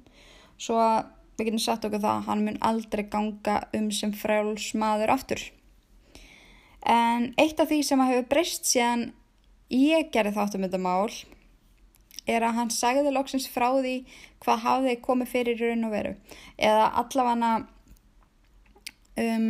svo 0.60 0.80
að 0.80 1.06
við 1.38 1.48
getum 1.48 1.64
sagt 1.64 1.88
okkur 1.88 2.04
það 2.04 2.18
að 2.18 2.28
hann 2.28 2.46
mun 2.46 2.62
aldrei 2.62 3.04
ganga 3.10 3.58
um 3.76 3.90
sem 3.96 4.12
frjálsmaður 4.16 5.14
aftur. 5.16 5.44
En 6.84 7.32
eitt 7.40 7.60
af 7.64 7.72
því 7.72 7.80
sem 7.88 8.04
að 8.04 8.12
hefur 8.12 8.30
breyst 8.34 8.68
síðan 8.68 9.12
ég 9.74 10.12
gerði 10.14 10.36
þátt 10.38 10.58
um 10.58 10.66
þetta 10.68 10.82
mál 10.82 11.10
er 12.30 12.46
að 12.46 12.58
hann 12.58 12.72
sagði 12.72 13.12
loksins 13.12 13.50
frá 13.52 13.68
því 13.76 13.98
hvað 14.44 14.64
hafði 14.64 14.98
komið 15.04 15.32
fyrir 15.34 15.60
í 15.60 15.70
raun 15.70 15.88
og 15.90 15.94
veru. 15.94 16.16
Eða 16.58 16.90
allavega 17.02 17.54
um, 19.24 19.48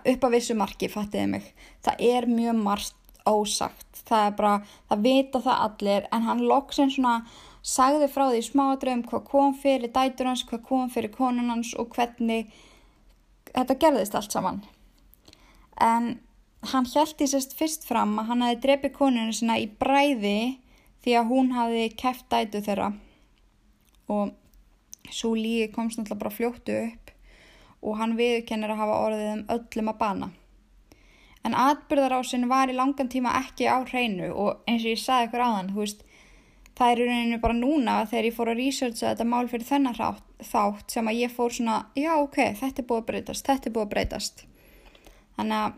upp 0.00 0.28
að 0.28 0.36
vissu 0.36 0.56
marki, 0.58 0.90
fattiði 0.92 1.26
mig. 1.36 1.48
Það 1.84 2.06
er 2.08 2.28
mjög 2.30 2.60
margt 2.60 3.00
ósagt. 3.28 4.04
Það 4.04 4.28
er 4.28 4.38
bara, 4.38 4.54
það 4.90 5.04
vita 5.08 5.42
það 5.44 5.66
allir 5.66 6.08
en 6.12 6.28
hann 6.28 6.46
loksins 6.48 6.96
svona 6.98 7.18
sagði 7.64 8.10
frá 8.12 8.26
því 8.28 8.42
smáadröðum 8.44 9.06
hvað 9.08 9.24
kom 9.30 9.54
fyrir 9.56 9.92
dætur 9.92 10.28
hans, 10.28 10.44
hvað 10.44 10.66
kom 10.68 10.90
fyrir 10.92 11.12
konun 11.14 11.52
hans 11.52 11.72
og 11.80 11.94
hvernig 11.96 12.52
þetta 13.54 13.78
gerðist 13.80 14.16
allt 14.18 14.36
saman. 14.36 14.60
En 15.80 16.18
hann 16.72 16.86
í 16.86 17.26
sérst 17.28 17.56
fyrst 17.58 17.86
fram 17.88 18.18
að 18.20 18.30
hann 18.30 18.44
hafi 18.46 18.60
drefið 18.64 18.94
konunum 18.96 19.34
sinna 19.36 19.58
í 19.60 19.66
bræði 19.68 20.58
því 21.04 21.16
að 21.18 21.30
hún 21.32 21.52
hafi 21.56 21.88
kæft 22.00 22.30
dætu 22.32 22.62
þeirra 22.64 22.92
og 24.14 24.32
svo 25.12 25.34
lígi 25.36 25.68
komst 25.72 25.98
náttúrulega 25.98 26.22
bara 26.22 26.36
fljóttu 26.38 26.78
upp 26.78 27.12
og 27.84 27.98
hann 28.00 28.16
viðkennir 28.16 28.72
að 28.72 28.80
hafa 28.80 29.00
orðið 29.06 29.30
um 29.34 29.44
öllum 29.52 29.90
að 29.92 30.00
bana. 30.00 30.30
En 31.44 31.56
atbyrðarásin 31.60 32.48
var 32.48 32.72
í 32.72 32.76
langan 32.76 33.10
tíma 33.12 33.34
ekki 33.42 33.68
á 33.68 33.84
hreinu 33.84 34.30
og 34.32 34.64
eins 34.64 34.86
og 34.86 34.94
ég 34.94 35.00
sagði 35.02 35.28
ykkur 35.28 35.44
aðan, 35.44 35.72
þú 35.74 35.82
veist, 35.82 36.04
það 36.78 36.92
er 36.92 37.02
í 37.02 37.08
rauninu 37.10 37.40
bara 37.42 37.58
núna 37.58 37.98
þegar 38.08 38.28
ég 38.30 38.36
fór 38.38 38.50
að 38.54 38.62
researcha 38.62 39.10
þetta 39.10 39.26
mál 39.28 39.44
fyrir 39.50 39.68
þennan 39.68 39.98
þátt 40.40 40.96
sem 40.96 41.10
að 41.10 41.20
ég 41.20 41.34
fór 41.34 41.52
svona, 41.52 41.76
já 41.94 42.12
ok, 42.16 42.40
þetta 42.60 42.80
er 42.80 42.88
búið 42.88 43.02
að 43.02 43.08
breytast, 43.10 43.46
þetta 43.50 43.68
er 43.68 43.76
búið 43.76 43.84
að 43.84 43.92
breytast. 43.92 44.44
Þannig 45.36 45.58
að, 45.60 45.76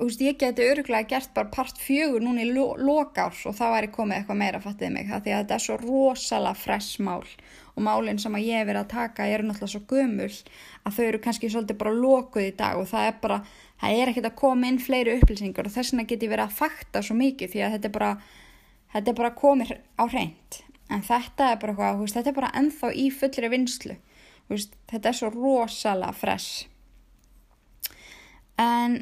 þú 0.00 0.08
veist, 0.08 0.22
ég 0.24 0.36
geti 0.40 0.64
öruglega 0.64 1.08
gert 1.08 1.32
bara 1.36 1.50
part 1.52 1.78
fjögur 1.78 2.22
núna 2.24 2.42
í 2.42 2.50
lo 2.50 2.72
lokárs 2.80 3.42
og 3.48 3.56
það 3.58 3.74
væri 3.76 3.90
komið 3.94 4.16
eitthvað 4.16 4.40
meira, 4.40 4.60
fattiði 4.64 4.92
mig, 4.94 5.08
það 5.10 5.24
því 5.24 5.34
að 5.34 5.42
þetta 5.42 5.56
er 5.56 5.64
svo 5.66 5.76
rosalega 5.82 6.60
fress 6.60 6.98
mál. 7.04 7.26
Og 7.76 7.84
málinn 7.86 8.20
sem 8.20 8.34
að 8.34 8.46
ég 8.48 8.60
hef 8.60 8.68
verið 8.68 8.80
að 8.80 8.92
taka 8.94 9.28
eru 9.30 9.46
náttúrulega 9.46 9.72
svo 9.74 9.82
gömul 9.92 10.30
að 10.84 10.96
þau 10.96 11.04
eru 11.06 11.22
kannski 11.24 11.50
svolítið 11.52 11.80
bara 11.82 11.94
lokuð 11.96 12.48
í 12.48 12.56
dag 12.58 12.80
og 12.80 12.88
það 12.90 13.06
er 13.10 13.20
bara, 13.22 13.38
það 13.80 14.00
er 14.00 14.12
ekkert 14.12 14.30
að 14.30 14.38
koma 14.40 14.70
inn 14.72 14.82
fleiri 14.82 15.16
upplýsingar 15.20 15.68
og 15.68 15.76
þess 15.76 15.94
vegna 15.94 16.08
get 16.10 16.26
ég 16.26 16.32
verið 16.32 16.48
að 16.48 16.58
fakta 16.58 17.04
svo 17.04 17.16
mikið 17.20 17.54
því 17.54 17.64
að 17.64 17.76
þetta 17.76 17.90
er 17.90 17.96
bara 17.96 18.10
þetta 18.90 19.12
er 19.12 19.18
bara 19.22 19.34
komið 19.38 19.74
á 20.00 20.04
hreint. 20.10 20.62
En 20.90 21.04
þetta 21.06 21.52
er 21.52 21.60
bara 21.62 21.76
hvað, 21.78 22.00
veist, 22.02 22.18
þetta 22.18 22.32
er 22.32 22.40
bara 22.40 22.54
enþá 22.58 22.94
í 22.98 23.10
fullri 23.14 23.52
vinslu 23.52 24.00
veist, 24.50 24.74
þetta 24.90 25.10
er 25.10 25.16
svo 25.16 25.30
rosalega 25.34 26.16
fresh. 26.16 26.66
En 28.60 29.00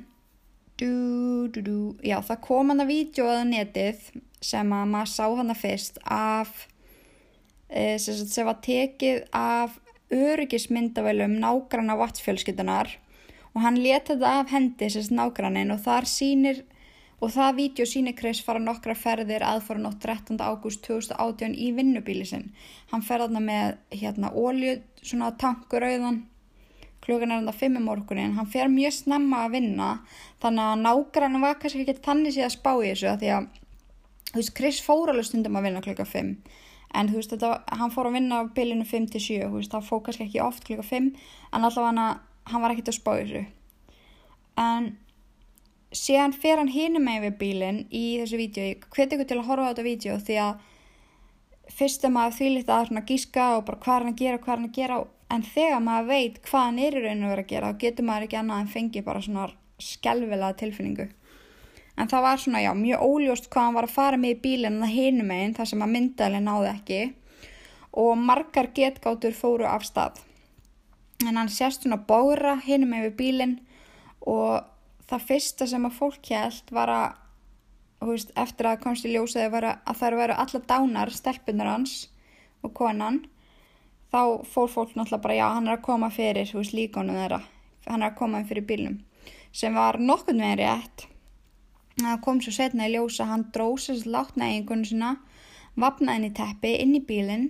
du, 0.79 1.49
du, 1.53 1.61
du, 1.63 1.77
já, 2.07 2.19
það 2.23 2.41
kom 2.47 2.73
hann 2.73 2.85
að 2.85 2.93
vídjóða 2.93 3.45
netið 3.49 4.09
sem 4.45 4.73
að 4.73 4.91
maður 4.93 5.13
sá 5.13 5.25
hann 5.41 5.53
að 5.53 5.63
fyrst 5.65 6.01
af 6.05 6.55
e, 7.69 7.99
sem, 7.99 8.23
sem 8.23 8.47
var 8.47 8.61
tekið 8.65 9.25
af 9.35 9.77
öryggismyndavælum 10.15 11.37
nágranna 11.43 11.99
vatsfjölskyldunar 11.99 12.95
og 13.55 13.63
hann 13.65 13.81
leta 13.83 14.15
þetta 14.15 14.35
af 14.41 14.53
hendi 14.55 14.91
sem 14.95 15.15
nágrannin 15.19 15.75
og 15.75 15.83
þar 15.85 16.09
sínir 16.09 16.63
og 17.19 17.33
það 17.35 17.57
vídeo 17.59 17.87
síni 17.89 18.15
Chris 18.15 18.41
fara 18.47 18.63
nokkra 18.63 18.95
ferðir 18.95 19.43
aðfara 19.43 19.83
nótt 19.83 19.99
13. 20.05 20.39
ágúst 20.39 20.85
2018 20.87 21.57
í 21.59 21.73
vinnubíli 21.75 22.27
sinn. 22.29 22.53
Hann 22.93 23.03
fer 23.03 23.25
þarna 23.25 23.43
með 23.43 23.79
hérna 23.91 24.31
ólju, 24.31 24.77
svona 25.03 25.33
tankurauðan, 25.41 26.23
klukkan 27.05 27.33
er 27.33 27.41
hann 27.41 27.51
að 27.51 27.61
5 27.63 27.81
morgunin, 27.85 28.37
hann 28.37 28.51
fer 28.51 28.71
mjög 28.73 28.95
snemma 28.99 29.45
að 29.47 29.57
vinna 29.57 29.89
þannig 30.43 30.65
að 30.65 30.85
nágrann 30.85 31.41
var 31.43 31.59
kannski 31.61 31.85
ekki 31.85 32.05
þannig 32.05 32.37
síðan 32.37 32.51
að 32.51 32.57
spá 32.57 32.71
í 32.75 32.89
þessu 32.91 33.11
að 33.13 33.21
því 33.23 33.35
að 33.37 33.51
þú 34.29 34.41
veist, 34.41 34.55
Chris 34.59 34.81
fór 34.85 35.13
alveg 35.13 35.29
stundum 35.29 35.59
að 35.59 35.69
vinna 35.69 35.85
klukkan 35.85 36.11
5 36.13 36.33
en 36.99 37.11
þú 37.11 37.21
veist, 37.21 37.35
þetta, 37.35 37.53
hann 37.81 37.93
fór 37.95 38.09
að 38.09 38.17
vinna 38.19 38.41
á 38.41 38.43
bílinu 38.57 38.87
5 38.89 39.11
til 39.15 39.25
7, 39.25 39.49
þú 39.49 39.61
veist, 39.61 39.75
það 39.75 39.91
fór 39.91 40.03
kannski 40.07 40.27
ekki 40.29 40.43
oft 40.45 40.65
klukkan 40.69 40.91
5 40.91 41.11
en 41.53 41.69
allavega 41.69 42.09
hann 42.49 42.65
var 42.65 42.73
ekkert 42.73 42.93
að 42.93 42.99
spá 42.99 43.13
í 43.15 43.27
þessu. 43.27 43.45
En 44.59 44.89
síðan 45.95 46.35
fer 46.37 46.61
hann 46.61 46.73
hinum 46.73 47.05
með 47.05 47.29
við 47.29 47.37
bílinn 47.43 47.79
í 47.95 48.05
þessu 48.21 48.41
vídeo 48.41 48.65
ég 48.67 48.89
hveti 48.93 49.17
ykkur 49.17 49.29
til 49.29 49.39
að 49.39 49.49
horfa 49.49 49.69
á 49.69 49.71
þetta 49.71 49.87
vídeo 49.87 50.17
því 50.21 50.41
að 50.45 50.67
fyrst 51.79 52.05
er 52.05 52.13
maður 52.13 52.37
þvílitt 52.39 52.73
að 52.73 53.05
gíska 53.09 53.47
og 53.57 53.65
bara 53.69 53.81
hvað 53.85 53.95
er 53.95 54.05
hann 54.05 54.13
að 54.13 54.21
gera, 54.23 54.41
hvað 54.43 54.53
er 54.53 54.61
hann 54.61 54.69
að 54.69 54.79
gera 54.79 54.99
en 55.33 55.45
þegar 55.45 55.83
maður 55.85 56.09
veit 56.09 56.41
hvað 56.47 56.67
hann 56.67 56.81
er 56.83 56.97
í 56.97 57.05
rauninu 57.05 57.31
vera 57.31 57.45
að 57.45 57.53
gera 57.53 57.73
þá 57.73 57.81
getur 57.85 58.09
maður 58.09 58.27
ekki 58.27 58.39
annað 58.41 58.63
en 58.63 58.71
fengi 58.75 59.05
bara 59.05 59.25
svona 59.25 59.49
skelvilega 59.79 60.59
tilfinningu. 60.63 61.09
En 61.99 62.09
það 62.11 62.25
var 62.25 62.43
svona 62.43 62.63
já, 62.63 62.71
mjög 62.79 63.05
óljóst 63.05 63.49
hvað 63.51 63.67
hann 63.67 63.77
var 63.77 63.89
að 63.89 63.95
fara 63.97 64.19
með 64.21 64.37
í 64.37 64.41
bílinn 64.45 64.81
það 64.83 64.95
hinum 64.95 65.31
meginn 65.33 65.55
þar 65.57 65.71
sem 65.73 65.85
að 65.85 65.95
myndalinn 65.95 66.47
náði 66.47 66.69
ekki. 66.73 67.01
Og 67.99 68.19
margar 68.21 68.71
getgátur 68.75 69.35
fóru 69.35 69.67
af 69.67 69.87
stað. 69.87 70.21
En 71.27 71.35
hann 71.35 71.51
sérst 71.51 71.83
svona 71.83 71.99
bóra 71.99 72.55
hinum 72.63 72.95
með 72.95 73.11
bílinn 73.19 73.57
og 74.23 74.63
það 75.11 75.25
fyrsta 75.33 75.67
sem 75.67 75.89
að 75.89 75.97
fólk 75.99 76.31
held 76.31 76.71
var 76.75 76.93
að 76.95 77.09
veist, 78.13 78.31
eftir 78.39 78.69
að 78.71 78.83
komst 78.85 79.07
í 79.09 79.15
ljósaði 79.17 79.49
að 79.59 79.99
það 79.99 80.21
eru 80.23 80.37
allar 80.45 80.67
dánar 80.71 81.13
stelpunar 81.15 81.73
hans 81.73 81.97
og 82.63 82.75
konan 82.77 83.25
þá 84.13 84.45
fór 84.49 84.71
fólk 84.73 84.97
náttúrulega 84.97 85.25
bara 85.25 85.37
já 85.39 85.47
hann 85.55 85.69
er 85.69 85.77
að 85.77 85.85
koma 85.85 86.11
fyrir 86.15 86.49
veist, 86.55 86.75
líkonum 86.77 87.19
þeirra. 87.19 87.43
Hann 87.89 88.03
er 88.03 88.13
að 88.13 88.19
koma 88.21 88.43
fyrir 88.49 88.67
bílum 88.69 88.99
sem 89.53 89.75
var 89.75 89.99
nokkurn 89.99 90.43
veginn 90.43 90.61
rétt. 90.61 91.07
Það 91.99 92.21
kom 92.25 92.41
svo 92.45 92.53
setna 92.55 92.87
í 92.87 92.95
ljósa 92.95 93.27
hann 93.27 93.49
drósast 93.55 94.07
látna 94.07 94.53
eigingunum 94.53 94.87
sína 94.87 95.15
vapnaði 95.79 96.19
henni 96.19 96.35
teppi 96.37 96.75
inn 96.83 96.95
í 96.99 97.03
bílin 97.07 97.49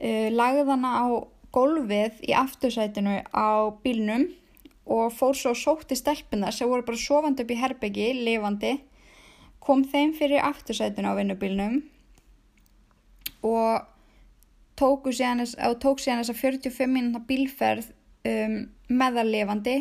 uh, 0.00 0.28
lagði 0.32 0.66
hana 0.68 0.92
á 1.00 1.06
gólfið 1.54 2.20
í 2.28 2.34
aftursætinu 2.36 3.20
á 3.34 3.70
bílnum 3.84 4.28
og 4.90 5.12
fór 5.14 5.36
svo 5.38 5.54
sótti 5.54 5.98
stelpuna 5.98 6.50
sem 6.54 6.68
voru 6.70 6.86
bara 6.86 6.98
sofandi 6.98 7.44
upp 7.44 7.52
í 7.52 7.58
herbyggi, 7.58 8.10
lifandi, 8.24 8.74
kom 9.62 9.84
þeim 9.86 10.14
fyrir 10.18 10.42
aftursætuna 10.46 11.14
á 11.14 11.18
vinnubilnum 11.18 11.80
og 13.46 13.86
tóku 14.80 15.12
síðan 15.14 15.44
þess 15.44 16.32
að 16.32 16.40
45 16.40 16.90
minúta 16.90 17.22
bílferð 17.28 17.90
um, 18.28 18.56
meðarlefandi 18.88 19.76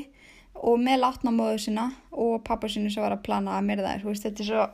og 0.59 0.81
með 0.83 1.03
látnamóðu 1.05 1.61
sína 1.63 1.87
og 2.11 2.41
pappa 2.47 2.67
sínu 2.71 2.91
sem 2.91 3.03
var 3.03 3.15
að 3.15 3.23
plana 3.27 3.55
að 3.55 3.69
mér 3.69 3.83
það 3.85 3.93
er, 3.95 4.19
þetta 4.25 4.43
er 4.43 4.49
svo 4.49 4.67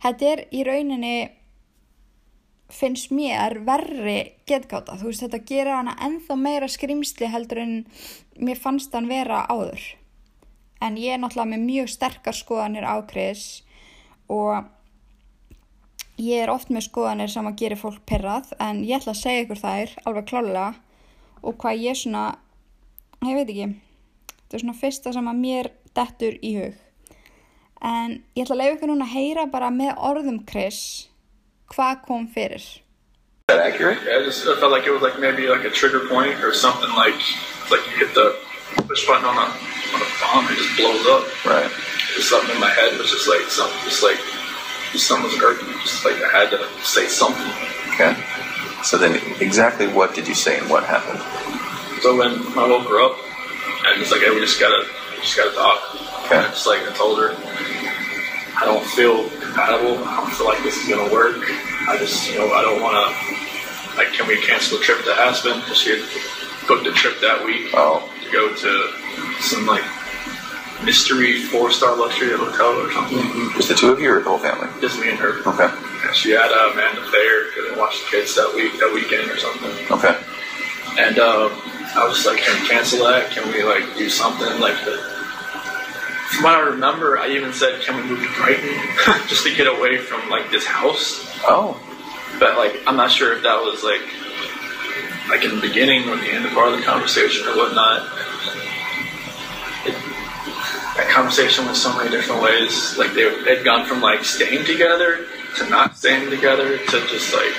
þetta 0.00 0.32
er 0.32 0.42
í 0.56 0.64
rauninni 0.64 1.14
finnst 2.70 3.10
mér 3.14 3.58
verri 3.66 4.32
getgáta, 4.48 4.96
þú 4.98 5.10
veist 5.10 5.24
þetta 5.24 5.40
gera 5.48 5.78
hana 5.80 5.96
enþá 6.06 6.36
meira 6.38 6.68
skrimsli 6.70 7.28
heldur 7.30 7.62
en 7.64 7.72
mér 8.38 8.60
fannst 8.60 8.94
hann 8.94 9.10
vera 9.10 9.42
áður. 9.50 9.82
En 10.80 10.96
ég 10.96 11.14
er 11.14 11.20
náttúrulega 11.20 11.50
með 11.50 11.66
mjög 11.66 11.90
sterkar 11.92 12.36
skoðanir 12.36 12.86
á 12.86 12.96
Chris 13.10 13.64
og 14.30 14.70
ég 16.20 16.44
er 16.44 16.52
oft 16.52 16.70
með 16.72 16.86
skoðanir 16.88 17.32
sem 17.32 17.48
að 17.48 17.58
gera 17.62 17.78
fólk 17.80 18.02
perrað 18.08 18.52
en 18.60 18.82
ég 18.84 19.00
ætla 19.00 19.14
að 19.14 19.22
segja 19.22 19.46
ykkur 19.46 19.62
þær 19.62 19.96
alveg 20.04 20.28
klálega 20.30 20.68
og 21.40 21.56
hvað 21.62 21.84
ég 21.86 21.98
svona 21.98 22.26
ég 23.24 23.40
veit 23.40 23.48
ekki 23.48 23.68
þetta 23.70 24.58
er 24.58 24.64
svona 24.64 24.80
fyrsta 24.82 25.14
sem 25.16 25.32
að 25.32 25.40
mér 25.46 25.70
dettur 25.96 26.36
í 26.44 26.52
hug 26.58 26.76
en 27.90 28.20
ég 28.36 28.44
ætla 28.44 28.58
að 28.58 28.62
leiða 28.62 28.76
ykkur 28.76 28.92
núna 28.92 29.08
að 29.08 29.16
heyra 29.16 29.48
bara 29.50 29.72
með 29.74 30.04
orðum 30.10 30.44
Chris 30.48 30.84
hvað 31.72 32.04
kom 32.06 32.28
fyrir? 32.30 32.64
that 33.50 33.66
accurate? 33.66 33.98
Yeah, 34.06 34.18
I 34.18 34.22
just 34.22 34.46
I 34.46 34.54
felt 34.60 34.70
like 34.70 34.86
it 34.86 34.94
was 34.94 35.02
like 35.02 35.18
maybe 35.18 35.48
like 35.48 35.64
a 35.64 35.70
trigger 35.70 36.06
point 36.06 36.38
or 36.42 36.54
something 36.54 36.90
like 36.94 37.18
like 37.70 37.82
you 37.90 37.94
hit 37.98 38.14
the 38.14 38.38
push 38.86 39.06
button 39.06 39.26
on 39.26 39.36
a 39.36 39.48
on 39.94 40.00
a 40.02 40.10
bomb 40.22 40.46
and 40.46 40.54
it 40.54 40.62
just 40.62 40.76
blows 40.78 41.06
up. 41.10 41.26
Right. 41.44 41.70
Just 42.14 42.30
something 42.30 42.54
in 42.54 42.60
my 42.60 42.70
head 42.70 42.96
was 42.98 43.10
just 43.10 43.26
like 43.26 43.50
something 43.50 43.78
just 43.84 44.02
like 44.02 44.18
was 44.92 45.42
irking 45.42 45.68
me. 45.68 45.74
Just 45.82 46.04
like 46.04 46.16
I 46.16 46.30
had 46.30 46.50
to 46.50 46.68
say 46.84 47.06
something. 47.06 47.46
Okay. 47.94 48.16
So 48.82 48.96
then, 48.96 49.20
exactly 49.40 49.86
what 49.86 50.14
did 50.14 50.26
you 50.26 50.34
say 50.34 50.58
and 50.58 50.68
what 50.70 50.84
happened? 50.84 51.20
So 52.02 52.16
when 52.16 52.32
I 52.56 52.66
woke 52.66 52.88
her 52.88 53.00
up, 53.00 53.18
I 53.84 53.96
was 53.98 54.10
like, 54.10 54.20
hey, 54.20 54.30
we 54.30 54.40
just 54.40 54.58
gotta 54.58 54.88
we 55.12 55.20
just 55.20 55.36
gotta 55.36 55.54
talk. 55.54 55.94
Okay. 56.26 56.36
And 56.36 56.52
just 56.52 56.66
like 56.66 56.80
I 56.82 56.92
told 56.94 57.18
her, 57.18 57.36
I 58.56 58.64
don't 58.64 58.84
feel 58.84 59.28
compatible. 59.40 60.02
I 60.04 60.16
don't 60.16 60.32
feel 60.32 60.46
like 60.46 60.62
this 60.62 60.76
is 60.82 60.88
gonna 60.88 61.12
work. 61.12 61.36
I 61.88 61.96
just, 61.98 62.30
you 62.30 62.38
know, 62.38 62.52
I 62.52 62.62
don't 62.62 62.80
want 62.80 62.96
to. 62.96 63.96
Like, 63.96 64.12
can 64.12 64.26
we 64.28 64.40
cancel 64.40 64.78
the 64.78 64.84
trip 64.84 65.04
to 65.04 65.10
Aspen? 65.12 65.60
Because 65.60 65.76
she 65.76 65.90
had 65.90 66.08
booked 66.68 66.86
a 66.86 66.92
trip 66.92 67.20
that 67.20 67.44
week 67.44 67.70
Oh, 67.74 68.08
to 68.22 68.30
go 68.30 68.54
to 68.54 68.70
some 69.42 69.66
like 69.66 69.82
mystery 70.84 71.42
four 71.42 71.70
star 71.70 71.96
luxury 71.96 72.36
hotel 72.36 72.72
or 72.74 72.92
something. 72.92 73.20
Just 73.54 73.68
the 73.68 73.74
two 73.74 73.92
of 73.92 74.00
you 74.00 74.12
or 74.12 74.20
the 74.20 74.28
whole 74.28 74.38
family? 74.38 74.68
Just 74.80 74.98
me 75.00 75.10
and 75.10 75.18
her. 75.18 75.40
Okay. 75.46 75.68
And 76.06 76.14
she 76.16 76.30
had 76.30 76.50
uh, 76.50 76.72
Amanda 76.72 77.02
Thayer 77.10 77.50
couldn't 77.54 77.78
watch 77.78 78.00
the 78.04 78.10
kids 78.10 78.34
that 78.36 78.52
week, 78.54 78.72
that 78.80 78.90
weekend 78.92 79.30
or 79.30 79.36
something. 79.36 79.70
Okay. 79.90 80.16
And 80.98 81.18
uh, 81.18 81.48
I 81.94 82.06
was 82.06 82.16
just 82.16 82.26
like, 82.26 82.38
can 82.38 82.60
we 82.60 82.68
cancel 82.68 83.04
that? 83.04 83.30
Can 83.30 83.50
we 83.52 83.62
like 83.62 83.96
do 83.96 84.08
something 84.08 84.60
like 84.60 84.84
the? 84.84 84.96
From 86.30 86.44
what 86.44 86.54
I 86.54 86.60
remember, 86.60 87.18
I 87.18 87.28
even 87.30 87.52
said, 87.52 87.82
can 87.82 87.96
we 87.96 88.02
move 88.02 88.22
to 88.22 88.32
Brighton 88.40 88.70
just 89.28 89.44
to 89.44 89.54
get 89.54 89.66
away 89.66 89.98
from 89.98 90.28
like 90.30 90.50
this 90.50 90.64
house? 90.64 91.26
Oh. 91.42 91.78
But 92.38 92.56
like, 92.56 92.80
I'm 92.86 92.96
not 92.96 93.10
sure 93.10 93.36
if 93.36 93.42
that 93.42 93.60
was 93.60 93.82
like, 93.82 94.00
like 95.28 95.44
in 95.44 95.56
the 95.56 95.60
beginning 95.60 96.08
or 96.08 96.16
the 96.16 96.30
end 96.30 96.46
of 96.46 96.52
part 96.52 96.72
of 96.72 96.78
the 96.78 96.84
conversation 96.84 97.46
or 97.48 97.56
whatnot. 97.56 98.06
It, 101.00 101.04
that 101.04 101.12
conversation 101.12 101.64
went 101.64 101.76
so 101.76 101.96
many 101.96 102.10
different 102.10 102.42
ways. 102.42 102.96
Like 102.98 103.14
they 103.14 103.24
had 103.44 103.64
gone 103.64 103.86
from 103.86 104.00
like 104.00 104.24
staying 104.24 104.64
together 104.66 105.26
to 105.56 105.68
not 105.68 105.96
staying 105.96 106.30
together 106.30 106.78
to 106.78 107.06
just 107.08 107.32
like 107.34 107.54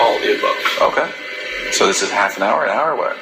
all 0.00 0.16
of 0.16 0.22
the 0.22 0.38
above. 0.38 0.92
Okay. 0.92 1.10
So 1.72 1.86
this 1.86 2.02
is 2.02 2.10
half 2.10 2.36
an 2.36 2.42
hour, 2.44 2.64
an 2.64 2.70
hour, 2.70 2.96
what? 2.96 3.16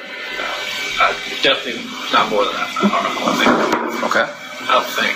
Uh, 0.99 1.13
definitely 1.43 1.83
not 2.13 2.29
more 2.31 2.45
than 2.45 2.53
half 2.55 2.83
an 2.83 2.91
hour. 2.91 3.01
I 3.01 3.13
don't 3.19 3.37
think. 3.37 4.03
Okay. 4.03 4.25
I 4.25 4.73
don't 4.73 4.87
think. 4.93 5.15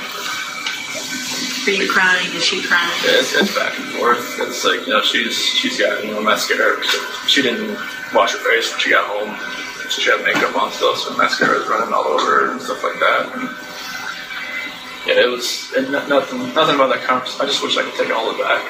Are 1.68 1.72
you 1.72 1.90
crying? 1.90 2.34
Is 2.34 2.44
she 2.44 2.62
crying? 2.64 2.92
It's, 3.04 3.34
it's 3.36 3.56
back 3.56 3.78
and 3.80 3.88
forth. 3.90 4.40
It's 4.40 4.66
like 4.66 4.82
you 4.88 4.94
know 4.94 5.02
she's 5.02 5.38
she's 5.38 5.80
got 5.80 6.04
you 6.04 6.12
know 6.12 6.22
mascara. 6.22 6.82
She 7.28 7.42
didn't 7.42 7.78
wash 8.14 8.34
her 8.34 8.40
face 8.40 8.72
when 8.72 8.80
she 8.80 8.90
got 8.90 9.06
home. 9.06 9.38
She 9.90 10.10
had 10.10 10.24
makeup 10.24 10.56
on 10.58 10.72
still, 10.72 10.96
so 10.96 11.16
mascara 11.18 11.60
was 11.60 11.68
running 11.68 11.94
all 11.94 12.06
over 12.06 12.26
her 12.26 12.52
and 12.52 12.62
stuff 12.62 12.84
like 12.84 13.00
that. 13.00 13.30
And 13.36 13.50
yeah, 15.08 15.22
it 15.22 15.30
was 15.30 15.72
nothing 15.90 16.54
nothing 16.54 16.76
about 16.76 16.90
that 16.94 17.04
conversation. 17.04 17.42
I 17.42 17.46
just 17.46 17.64
wish 17.64 17.78
I 17.78 17.84
could 17.84 17.96
take 17.96 18.14
all 18.14 18.30
of 18.30 18.38
it 18.38 18.44
back. 18.44 18.62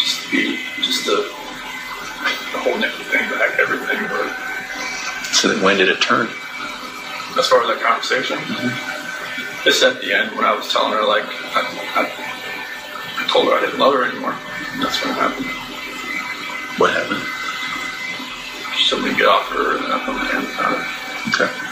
Just 0.00 0.30
be 0.30 0.58
just 0.82 1.04
to, 1.04 1.16
to 1.16 2.56
hold 2.64 2.82
everything 2.82 3.28
back, 3.30 3.58
everything. 3.58 4.00
But 4.08 5.34
So 5.34 5.48
then 5.48 5.62
when 5.62 5.76
did 5.76 5.88
it 5.88 6.00
turn? 6.00 6.28
as 7.38 7.46
far 7.48 7.60
as 7.60 7.68
that 7.68 7.84
conversation, 7.84 8.38
mm-hmm. 8.38 9.68
it's 9.68 9.82
at 9.82 10.00
the 10.00 10.12
end 10.12 10.32
when 10.36 10.44
I 10.44 10.56
was 10.56 10.72
telling 10.72 10.92
her 10.92 11.04
like 11.04 11.24
I, 11.52 11.60
I, 12.00 12.02
I 12.08 13.26
told 13.28 13.48
her 13.48 13.54
I 13.54 13.60
didn't 13.60 13.78
love 13.78 13.92
her 13.92 14.04
anymore. 14.08 14.32
That's 14.80 14.96
when 15.04 15.12
it 15.12 15.20
happened. 15.20 15.46
What 16.80 16.96
happened? 16.96 17.24
She 18.76 18.88
told 18.88 19.04
me 19.04 19.10
to 19.10 19.16
get 19.16 19.28
off 19.28 19.48
her, 19.52 19.76
and 19.76 19.92
I 19.92 19.98
put 20.04 20.14
my 20.16 20.24
hands 20.24 20.48
on 20.56 20.72
her. 20.72 20.84
Okay. 21.28 21.65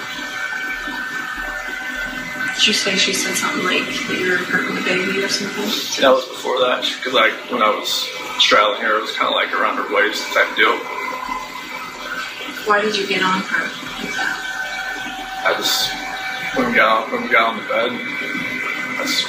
Did 2.54 2.66
you 2.68 2.72
say 2.72 2.96
she 2.96 3.12
said 3.12 3.34
something 3.34 3.64
like 3.64 3.82
that 3.82 4.18
you're 4.20 4.38
hurting 4.38 4.74
the 4.74 4.82
baby 4.82 5.22
or 5.22 5.28
something? 5.28 5.64
That 6.00 6.14
was 6.14 6.24
before 6.24 6.60
that, 6.60 6.82
because 6.82 7.12
like 7.12 7.32
when 7.50 7.62
I 7.62 7.70
was 7.74 7.90
straddling 8.38 8.80
her, 8.82 8.98
it 8.98 9.02
was 9.02 9.12
kind 9.12 9.28
of 9.28 9.34
like 9.34 9.52
around 9.52 9.76
her 9.76 9.94
waist 9.94 10.22
type 10.32 10.54
deal. 10.56 10.78
Why 12.64 12.80
did 12.80 12.96
you 12.96 13.06
get 13.06 13.22
on 13.22 13.42
her 13.42 13.66
like 14.00 14.14
that? 14.14 14.38
I 15.44 15.52
just 15.58 15.92
when 16.56 16.70
we 16.70 16.76
got 16.78 17.04
on, 17.04 17.12
when 17.12 17.22
we 17.22 17.28
got 17.28 17.52
on 17.52 17.56
the 17.58 17.66
bed, 17.68 17.90
that's 18.96 19.26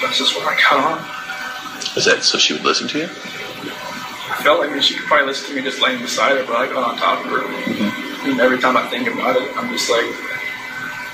that's 0.00 0.18
just 0.18 0.34
what 0.34 0.48
I 0.48 0.56
got 0.58 0.80
on. 0.80 0.98
Is 1.96 2.06
that 2.06 2.24
so 2.24 2.38
she 2.38 2.54
would 2.54 2.64
listen 2.64 2.88
to 2.88 2.98
you? 2.98 3.04
I 3.04 4.40
felt 4.42 4.60
like 4.60 4.70
I 4.70 4.72
mean, 4.72 4.82
she 4.82 4.96
could 4.96 5.06
probably 5.06 5.26
listen 5.26 5.50
to 5.50 5.54
me 5.54 5.62
just 5.62 5.80
laying 5.80 6.00
beside 6.00 6.38
her, 6.38 6.44
but 6.44 6.56
I 6.56 6.66
got 6.66 6.82
on 6.88 6.96
top 6.96 7.24
of 7.24 7.30
her. 7.30 7.42
Mm-hmm. 7.44 8.30
And 8.30 8.40
every 8.40 8.58
time 8.58 8.76
I 8.76 8.88
think 8.88 9.06
about 9.12 9.36
it, 9.36 9.54
I'm 9.56 9.70
just 9.70 9.90
like, 9.90 10.08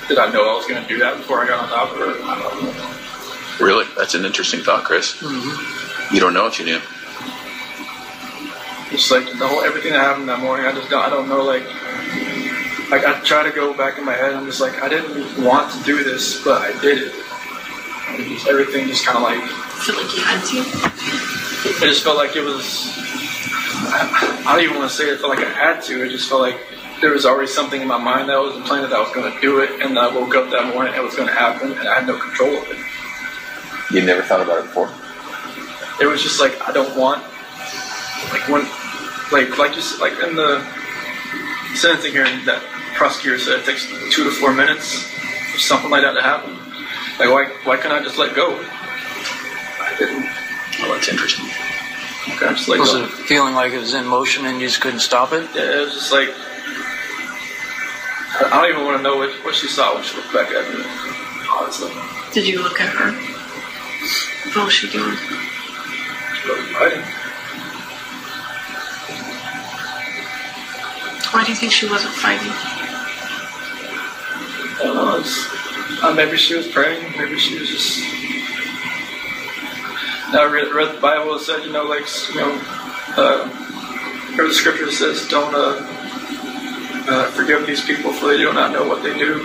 did 0.09 0.17
I 0.17 0.31
know 0.31 0.51
I 0.51 0.55
was 0.55 0.67
going 0.67 0.81
to 0.81 0.87
do 0.87 0.97
that 0.99 1.17
before 1.17 1.41
I 1.41 1.47
got 1.47 1.63
on 1.63 1.69
top 1.69 1.91
of 1.91 1.97
her? 1.97 2.21
I 2.23 2.39
don't 2.41 2.63
know. 2.63 3.65
Really? 3.65 3.85
That's 3.95 4.15
an 4.15 4.25
interesting 4.25 4.61
thought, 4.61 4.83
Chris. 4.83 5.21
Mm-hmm. 5.21 6.15
You 6.15 6.19
don't 6.19 6.33
know 6.33 6.47
if 6.47 6.59
you 6.59 6.65
knew. 6.65 6.81
Just 8.89 9.11
like 9.11 9.25
the 9.37 9.47
whole 9.47 9.61
everything 9.61 9.93
that 9.93 10.01
happened 10.01 10.27
that 10.29 10.39
morning, 10.39 10.65
I 10.65 10.71
just 10.73 10.89
don't, 10.89 11.05
I 11.05 11.09
don't 11.09 11.29
know 11.29 11.43
like. 11.43 11.63
Like 12.89 13.05
I 13.05 13.19
try 13.21 13.43
to 13.43 13.51
go 13.51 13.71
back 13.77 13.99
in 13.99 14.03
my 14.03 14.13
head, 14.13 14.33
I'm 14.33 14.47
just 14.47 14.59
like 14.59 14.81
I 14.81 14.89
didn't 14.89 15.45
want 15.45 15.71
to 15.71 15.83
do 15.83 16.03
this, 16.03 16.43
but 16.43 16.59
I 16.59 16.71
did 16.81 16.97
it. 16.97 17.13
And 18.09 18.25
just, 18.25 18.47
everything 18.47 18.87
just 18.87 19.05
kind 19.05 19.17
of 19.17 19.23
like 19.23 19.39
Feel 19.79 19.95
like 19.95 20.13
you 20.15 20.23
had 20.23 20.43
to? 20.43 21.85
it 21.85 21.87
just 21.87 22.03
felt 22.03 22.17
like 22.17 22.35
it 22.35 22.41
was. 22.41 22.91
I, 23.93 24.43
I 24.47 24.55
don't 24.55 24.63
even 24.63 24.77
want 24.77 24.89
to 24.89 24.95
say 24.95 25.05
it 25.05 25.19
felt 25.19 25.29
like 25.29 25.45
I 25.45 25.51
had 25.51 25.81
to. 25.83 26.03
It 26.03 26.09
just 26.09 26.27
felt 26.27 26.41
like 26.41 26.57
there 27.01 27.11
was 27.11 27.25
already 27.25 27.47
something 27.47 27.81
in 27.81 27.87
my 27.87 27.97
mind 27.97 28.29
that 28.29 28.35
I 28.35 28.39
was 28.39 28.55
implanted 28.55 28.91
that 28.91 28.97
I 28.97 29.01
was 29.01 29.11
going 29.13 29.31
to 29.31 29.39
do 29.41 29.59
it, 29.61 29.81
and 29.81 29.97
I 29.97 30.13
woke 30.13 30.35
up 30.35 30.49
that 30.51 30.73
morning 30.73 30.93
and 30.93 31.01
it 31.01 31.05
was 31.05 31.15
going 31.15 31.27
to 31.27 31.33
happen, 31.33 31.71
and 31.71 31.87
I 31.87 31.95
had 31.99 32.07
no 32.07 32.17
control 32.17 32.55
of 32.57 32.67
it. 32.69 32.77
You 33.93 34.05
never 34.05 34.21
thought 34.21 34.41
about 34.41 34.59
it 34.59 34.63
before? 34.63 34.89
It 36.01 36.05
was 36.07 36.21
just 36.21 36.39
like 36.39 36.59
I 36.67 36.71
don't 36.71 36.95
want, 36.95 37.23
like 38.31 38.47
when, 38.47 38.63
like 39.31 39.57
like 39.57 39.75
you 39.75 39.81
said, 39.81 39.99
like 39.99 40.13
in 40.23 40.35
the 40.35 40.63
sentencing 41.75 42.11
hearing, 42.11 42.45
that 42.45 42.61
prosecutor 42.95 43.39
said 43.39 43.59
it 43.59 43.65
takes 43.65 43.87
two 44.13 44.23
to 44.23 44.31
four 44.31 44.53
minutes 44.53 45.03
for 45.51 45.59
something 45.59 45.89
like 45.89 46.03
that 46.03 46.13
to 46.13 46.21
happen. 46.21 46.53
Like 47.19 47.29
why 47.29 47.51
why 47.65 47.77
can't 47.77 47.93
I 47.93 48.01
just 48.03 48.17
let 48.17 48.35
go? 48.35 48.55
I 48.55 49.95
didn't. 49.97 50.25
Oh, 50.81 50.93
that's 50.93 51.09
interesting. 51.09 51.45
Okay, 52.35 52.45
I 52.45 52.53
just 52.53 52.69
let 52.69 52.79
Was 52.79 52.93
go. 52.93 53.03
it 53.03 53.09
feeling 53.09 53.55
like 53.55 53.73
it 53.73 53.79
was 53.79 53.93
in 53.93 54.05
motion 54.05 54.45
and 54.45 54.61
you 54.61 54.67
just 54.67 54.79
couldn't 54.81 54.99
stop 55.01 55.33
it? 55.33 55.49
Yeah, 55.55 55.81
it 55.81 55.85
was 55.85 55.93
just 55.95 56.11
like 56.13 56.29
I 58.31 58.49
don't 58.61 58.69
even 58.69 58.85
want 58.85 58.97
to 58.97 59.03
know 59.03 59.17
what, 59.17 59.31
what 59.43 59.55
she 59.55 59.67
saw 59.67 59.95
when 59.95 60.03
she 60.03 60.15
looked 60.15 60.33
back 60.33 60.49
at 60.51 60.69
me. 60.69 60.83
Honestly, 61.49 61.91
Did 62.31 62.47
you 62.47 62.61
look 62.61 62.79
at 62.79 62.89
her? 62.89 63.11
What 64.53 64.65
was 64.65 64.73
she 64.73 64.89
doing? 64.89 65.15
she 65.15 66.49
wasn't 66.49 66.69
fighting. 66.69 67.01
Why 71.31 71.43
do 71.43 71.51
you 71.51 71.55
think 71.57 71.71
she 71.71 71.87
wasn't 71.89 72.13
fighting? 72.13 72.51
I 74.79 74.83
don't 74.83 74.95
know. 74.95 75.17
It's, 75.19 76.03
uh, 76.03 76.13
maybe 76.15 76.37
she 76.37 76.55
was 76.55 76.67
praying. 76.67 77.11
Maybe 77.17 77.37
she 77.37 77.59
was 77.59 77.69
just. 77.69 77.99
I 80.33 80.45
read, 80.45 80.71
read 80.73 80.95
the 80.95 81.01
Bible. 81.01 81.35
It 81.35 81.41
said, 81.41 81.63
you 81.65 81.71
know, 81.71 81.83
like 81.85 82.05
you 82.29 82.35
know, 82.35 82.61
uh, 83.17 83.49
where 84.35 84.47
the 84.47 84.53
scripture 84.53 84.91
says, 84.91 85.27
"Don't 85.27 85.53
uh, 85.53 85.98
uh, 87.09 87.31
forgive 87.31 87.65
these 87.65 87.83
people, 87.83 88.13
for 88.13 88.27
they 88.27 88.37
do 88.37 88.53
not 88.53 88.71
know 88.71 88.87
what 88.87 89.03
they 89.03 89.17
do." 89.17 89.41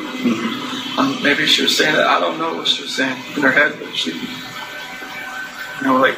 Um, 0.98 1.20
maybe 1.22 1.46
she 1.46 1.62
was 1.62 1.76
saying 1.76 1.94
that. 1.94 2.06
I 2.06 2.20
don't 2.20 2.38
know 2.38 2.54
what 2.54 2.68
she 2.68 2.82
was 2.82 2.94
saying 2.94 3.16
in 3.36 3.42
her 3.42 3.50
head, 3.50 3.74
but 3.80 3.96
she, 3.96 4.12
you 4.12 5.86
know, 5.86 5.96
like 5.96 6.16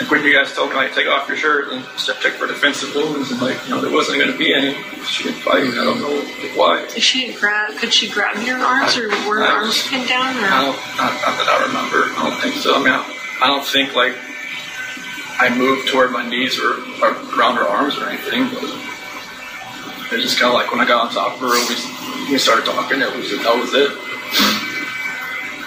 like 0.00 0.10
when 0.10 0.24
you 0.24 0.32
guys 0.32 0.54
told 0.54 0.70
me 0.70 0.76
like 0.76 0.94
take 0.94 1.08
off 1.08 1.28
your 1.28 1.36
shirt 1.36 1.72
and 1.72 1.84
step 1.98 2.20
check 2.20 2.32
for 2.34 2.46
defensive 2.46 2.94
wounds, 2.94 3.30
and 3.30 3.40
like 3.40 3.62
you 3.64 3.74
know 3.74 3.80
there 3.80 3.92
wasn't 3.92 4.18
going 4.18 4.32
to 4.32 4.38
be 4.38 4.54
any. 4.54 4.74
She 5.04 5.24
didn't 5.24 5.40
fight. 5.40 5.64
I 5.64 5.84
don't 5.84 6.00
know 6.00 6.20
why. 6.54 6.86
Did 6.86 7.02
she 7.02 7.32
grab? 7.34 7.76
Could 7.76 7.92
she 7.92 8.08
grab 8.08 8.42
your 8.42 8.58
arms, 8.58 8.96
or 8.96 9.08
were 9.28 9.40
her 9.40 9.44
arms 9.44 9.86
pinned 9.88 10.08
down? 10.08 10.36
Or? 10.36 10.46
I 10.46 10.64
don't, 10.64 10.76
not, 10.96 11.12
not 11.12 11.36
that 11.36 11.48
I 11.48 11.66
remember. 11.66 12.12
I 12.16 12.30
don't 12.30 12.40
think 12.40 12.54
so. 12.56 12.74
I 12.74 12.78
mean, 12.78 12.92
I, 12.92 13.04
I 13.42 13.46
don't 13.48 13.66
think 13.66 13.94
like 13.94 14.16
I 15.38 15.54
moved 15.54 15.88
toward 15.88 16.12
my 16.12 16.26
knees 16.28 16.58
or, 16.58 16.80
or 17.02 17.12
around 17.36 17.56
her 17.56 17.68
arms 17.68 17.98
or 17.98 18.08
anything. 18.08 18.48
But 18.54 18.64
it's 20.12 20.22
just 20.22 20.38
kind 20.38 20.50
of 20.50 20.54
like 20.54 20.70
when 20.70 20.80
I 20.80 20.86
got 20.86 21.06
on 21.06 21.12
top 21.12 21.34
of 21.34 21.40
her, 21.40 21.48
we 21.48 22.32
we 22.32 22.38
started 22.38 22.64
talking. 22.64 23.00
It 23.00 23.14
was 23.14 23.30
that 23.30 23.56
was 23.56 23.74
it. 23.74 23.90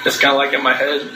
It's 0.06 0.20
kind 0.20 0.34
of 0.34 0.38
like 0.38 0.54
in 0.54 0.62
my 0.62 0.74
head, 0.74 1.10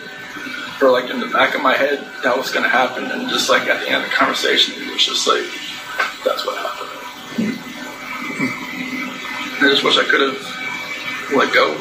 or 0.81 0.91
like 0.91 1.09
in 1.09 1.19
the 1.19 1.27
back 1.27 1.55
of 1.55 1.61
my 1.61 1.73
head, 1.73 1.99
that 2.23 2.37
was 2.37 2.51
going 2.51 2.63
to 2.63 2.69
happen. 2.69 3.11
And 3.11 3.29
just 3.29 3.49
like 3.49 3.67
at 3.67 3.81
the 3.81 3.89
end 3.89 4.03
of 4.03 4.09
the 4.09 4.15
conversation, 4.15 4.81
it 4.81 4.93
was 4.93 5.05
just 5.05 5.27
like 5.27 5.43
that's 6.23 6.45
what 6.45 6.57
happened. 6.57 6.93
I 9.59 9.69
just 9.69 9.83
wish 9.83 9.97
I 9.97 10.03
could 10.03 10.21
have 10.21 11.33
let 11.35 11.53
go. 11.53 11.75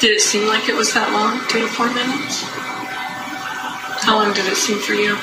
did 0.00 0.12
it 0.12 0.20
seem 0.20 0.46
like 0.46 0.68
it 0.68 0.74
was 0.74 0.94
that 0.94 1.12
long? 1.12 1.40
Two 1.48 1.60
to 1.60 1.68
four 1.68 1.88
minutes? 1.88 2.42
How 4.04 4.16
long 4.16 4.32
did 4.32 4.46
it 4.46 4.56
seem 4.56 4.78
for 4.78 4.94
you? 4.94 5.16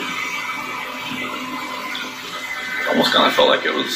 Almost 2.95 3.11
kind 3.11 3.27
of 3.27 3.33
felt 3.33 3.49
like 3.49 3.65
it 3.65 3.75
was 3.75 3.91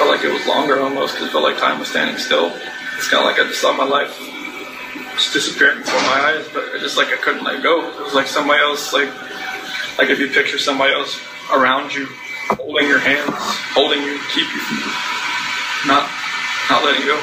felt 0.00 0.08
like 0.08 0.24
it 0.24 0.32
was 0.32 0.46
longer 0.46 0.80
almost 0.80 1.12
because 1.12 1.30
felt 1.30 1.44
like 1.44 1.58
time 1.58 1.78
was 1.78 1.88
standing 1.88 2.16
still. 2.16 2.48
It's 2.96 3.08
kind 3.08 3.20
of 3.20 3.28
like 3.28 3.38
I 3.38 3.44
just 3.46 3.60
saw 3.60 3.76
my 3.76 3.84
life 3.84 4.16
just 5.12 5.34
disappearing 5.34 5.80
before 5.80 6.00
my 6.08 6.32
eyes, 6.32 6.48
but 6.48 6.64
it 6.72 6.80
just 6.80 6.96
like 6.96 7.08
I 7.08 7.16
couldn't 7.16 7.44
let 7.44 7.62
go. 7.62 7.84
It 7.84 8.00
was 8.00 8.14
like 8.14 8.26
somebody 8.26 8.62
else, 8.62 8.94
like 8.94 9.12
like 9.98 10.08
if 10.08 10.18
you 10.18 10.28
picture 10.28 10.56
somebody 10.56 10.94
else 10.94 11.20
around 11.52 11.92
you, 11.92 12.08
holding 12.56 12.88
your 12.88 12.98
hands, 12.98 13.28
holding 13.76 14.00
you, 14.00 14.18
keep 14.32 14.48
you 14.48 14.60
from 14.64 14.88
not 15.86 16.08
not 16.70 16.82
letting 16.82 17.04
go. 17.04 17.20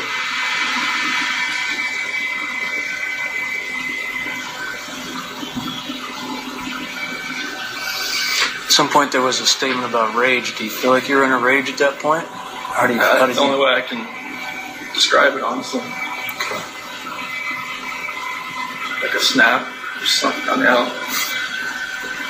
At 8.68 8.74
some 8.74 8.90
point, 8.90 9.14
there 9.14 9.22
was 9.22 9.40
a 9.40 9.46
statement 9.46 9.88
about 9.88 10.14
rage. 10.14 10.58
Do 10.58 10.66
you 10.66 10.70
feel 10.70 10.92
like 10.92 11.08
you 11.08 11.16
were 11.16 11.24
in 11.24 11.32
a 11.32 11.40
rage 11.40 11.70
at 11.70 11.78
that 11.78 12.00
point? 12.00 12.28
How 12.28 12.86
do 12.86 12.94
you? 12.94 13.00
Uh, 13.00 13.04
how 13.04 13.26
that's 13.26 13.40
the 13.40 13.46
you... 13.46 13.48
only 13.48 13.64
way 13.64 13.72
I 13.72 13.82
can 13.82 14.04
describe 14.94 15.36
it, 15.38 15.42
honestly. 15.42 15.80
Okay. 15.80 16.60
Like 19.02 19.16
a 19.16 19.24
snap 19.24 19.66
or 19.96 20.06
something. 20.06 20.50
I 20.50 20.56
mean, 20.58 20.68
I, 20.68 20.84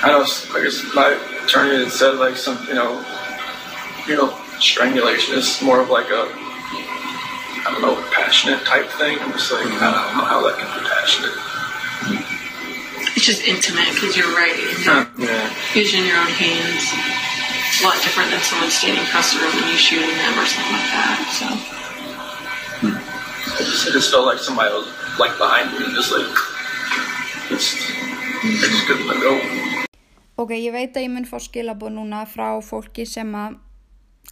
I 0.03 0.07
know. 0.13 0.21
I 0.21 0.63
guess 0.63 0.85
my 0.93 1.17
attorney 1.43 1.83
had 1.83 1.91
said 1.91 2.15
like 2.17 2.37
some, 2.37 2.63
you 2.67 2.75
know, 2.75 3.03
you 4.07 4.15
know, 4.15 4.37
strangulation. 4.59 5.35
It's 5.35 5.59
more 5.63 5.81
of 5.81 5.89
like 5.89 6.11
a 6.11 6.29
I 7.65 7.71
don't 7.71 7.81
know, 7.81 7.95
passionate 8.11 8.63
type 8.63 8.87
thing. 8.91 9.17
I'm 9.19 9.31
just 9.33 9.51
like, 9.51 9.65
mm-hmm. 9.65 9.83
I 9.83 9.91
don't 9.91 10.15
know 10.15 10.23
how 10.23 10.39
that 10.45 10.55
can 10.55 10.69
be 10.79 10.87
passionate. 10.87 11.33
Mm-hmm. 11.33 12.36
It's 13.17 13.25
just 13.25 13.41
intimate 13.49 13.89
because 13.97 14.13
you're 14.15 14.29
right. 14.41 14.53
And 14.53 14.77
you're 15.17 15.25
Yeah. 15.25 15.49
using 15.73 16.05
your 16.05 16.17
own 16.23 16.29
hands. 16.29 16.85
It's 17.67 17.81
a 17.81 17.85
lot 17.87 17.97
different 18.05 18.29
than 18.29 18.41
someone 18.49 18.69
standing 18.69 19.03
across 19.09 19.33
the 19.33 19.39
room 19.41 19.57
and 19.57 19.67
you 19.73 19.77
shooting 19.77 20.15
them 20.21 20.33
or 20.37 20.45
something 20.45 20.73
like 20.77 20.89
that. 20.97 21.17
So 21.39 21.47
I 23.57 23.63
just, 23.69 23.87
I 23.87 23.91
just 23.97 24.11
felt 24.11 24.25
like 24.29 24.37
somebody 24.47 24.69
was 24.73 24.85
like 25.17 25.35
behind 25.39 25.71
me 25.73 25.85
and 25.85 25.95
just 25.95 26.11
like, 26.11 26.29
just, 27.49 27.73
I 28.63 28.67
just 28.69 28.85
couldn't 28.87 29.07
let 29.11 29.19
go. 29.19 29.33
Ok, 30.37 30.51
ég 30.61 30.71
veit 30.71 30.93
að 30.93 31.07
ég 31.07 31.09
mun 31.15 31.25
fá 31.25 31.39
skilabóð 31.41 31.95
núna 31.97 32.21
frá 32.29 32.51
fólki 32.61 33.07
sem 33.09 33.31
að 33.33 33.57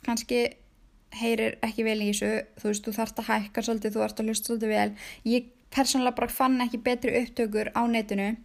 kannski 0.05 0.43
heyrir 1.17 1.55
ekki 1.65 1.81
vel 1.87 1.97
í 2.05 2.11
þessu, 2.11 2.29
þú 2.61 2.69
veist, 2.69 2.85
þú 2.85 2.93
þarft 2.99 3.21
að 3.23 3.29
hækka 3.31 3.63
svolítið, 3.65 3.95
þú 3.95 4.03
þarft 4.05 4.19
að 4.21 4.29
hlusta 4.29 4.51
svolítið 4.51 4.73
vel. 4.75 4.91
Ég 5.33 5.47
persónulega 5.73 6.15
bara 6.21 6.29
fann 6.37 6.61
ekki 6.61 6.83
betri 6.85 7.15
upptökur 7.23 7.71
á 7.73 7.81
netinu 7.89 8.35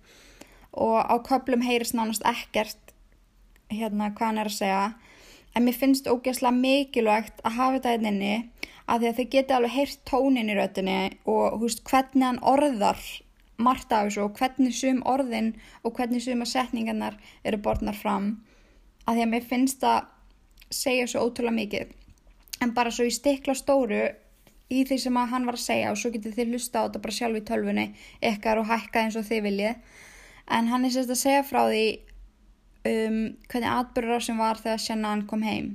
og 0.72 0.98
á 1.02 1.14
köplum 1.26 1.64
heyrist 1.66 1.96
nánast 1.96 2.24
ekkert 2.26 2.94
hérna 3.70 4.10
hvað 4.14 4.26
hann 4.26 4.42
er 4.42 4.50
að 4.50 4.58
segja. 4.58 4.82
En 5.54 5.66
mér 5.66 5.78
finnst 5.78 6.06
ógeðslega 6.06 6.54
mikilvægt 6.54 7.42
að 7.42 7.56
hafa 7.56 7.78
þetta 7.78 7.94
hérna 7.94 8.12
inni 8.14 8.34
að 8.90 9.02
því 9.02 9.08
að 9.08 9.18
þið 9.18 9.32
geti 9.34 9.54
alveg 9.56 9.74
heyrt 9.74 10.00
tónin 10.06 10.50
í 10.50 10.56
röttinni 10.58 11.00
og 11.30 11.58
veist, 11.62 11.82
hvernig 11.86 12.26
hann 12.26 12.40
orðar 12.46 13.02
margt 13.60 13.92
af 13.92 14.08
þessu 14.08 14.24
og 14.24 14.38
hvernig 14.38 14.74
sum 14.74 15.02
orðin 15.06 15.52
og 15.84 15.94
hvernig 15.98 16.24
suma 16.24 16.46
setningarnar 16.48 17.18
eru 17.44 17.60
borðnar 17.62 17.98
fram. 17.98 18.32
Að 19.06 19.18
því 19.18 19.26
að 19.26 19.32
mér 19.34 19.46
finnst 19.50 19.86
að 19.86 20.08
segja 20.70 21.06
svo 21.10 21.26
ótrúlega 21.26 21.58
mikið. 21.58 21.94
En 22.62 22.74
bara 22.76 22.92
svo 22.94 23.06
í 23.08 23.14
stikla 23.14 23.56
stóru 23.58 24.02
í 24.70 24.84
því 24.86 24.98
sem 25.02 25.18
að 25.18 25.32
hann 25.34 25.48
var 25.48 25.58
að 25.58 25.66
segja 25.66 25.90
og 25.90 25.98
svo 25.98 26.12
getið 26.14 26.36
þið 26.38 26.54
hlusta 26.54 26.82
á 26.82 26.84
þetta 26.86 27.02
bara 27.04 27.16
sjálf 27.16 27.40
í 27.40 27.46
tölvunni 27.48 27.86
ykkar 28.30 28.60
og 28.60 28.70
hækka 28.70 29.04
eins 29.04 29.18
og 29.18 29.26
þið 29.26 29.46
viljið 29.48 29.98
en 30.46 30.70
hann 30.70 30.84
er 30.84 30.94
sérst 30.94 31.12
að 31.12 31.22
segja 31.22 31.44
frá 31.46 31.62
því 31.68 31.86
um, 32.88 33.22
hvernig 33.50 33.70
atbyrður 33.70 34.26
sem 34.26 34.40
var 34.40 34.60
þegar 34.60 34.84
Shannon 34.86 35.26
kom 35.30 35.42
heim 35.46 35.72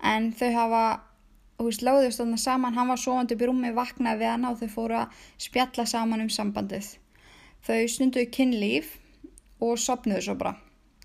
en 0.00 0.32
þau 0.32 0.50
hafa 0.54 0.84
þú 1.60 1.66
veist, 1.68 1.82
lögðust 1.84 2.22
þarna 2.22 2.38
saman, 2.40 2.76
hann 2.76 2.88
var 2.88 3.00
sofandi 3.00 3.36
upp 3.36 3.42
í 3.44 3.48
rúmi, 3.50 3.70
vaknaði 3.76 4.22
við 4.22 4.30
hana 4.32 4.52
og 4.54 4.60
þau 4.62 4.70
fóru 4.72 4.96
að 4.96 5.24
spjalla 5.44 5.84
saman 5.84 6.24
um 6.24 6.30
sambandið. 6.32 6.94
Þau 7.66 7.80
stunduðu 7.92 8.30
kynlíf 8.32 8.94
og 9.60 9.76
sopnuðu 9.76 10.22
svo 10.24 10.36
bara. 10.40 10.54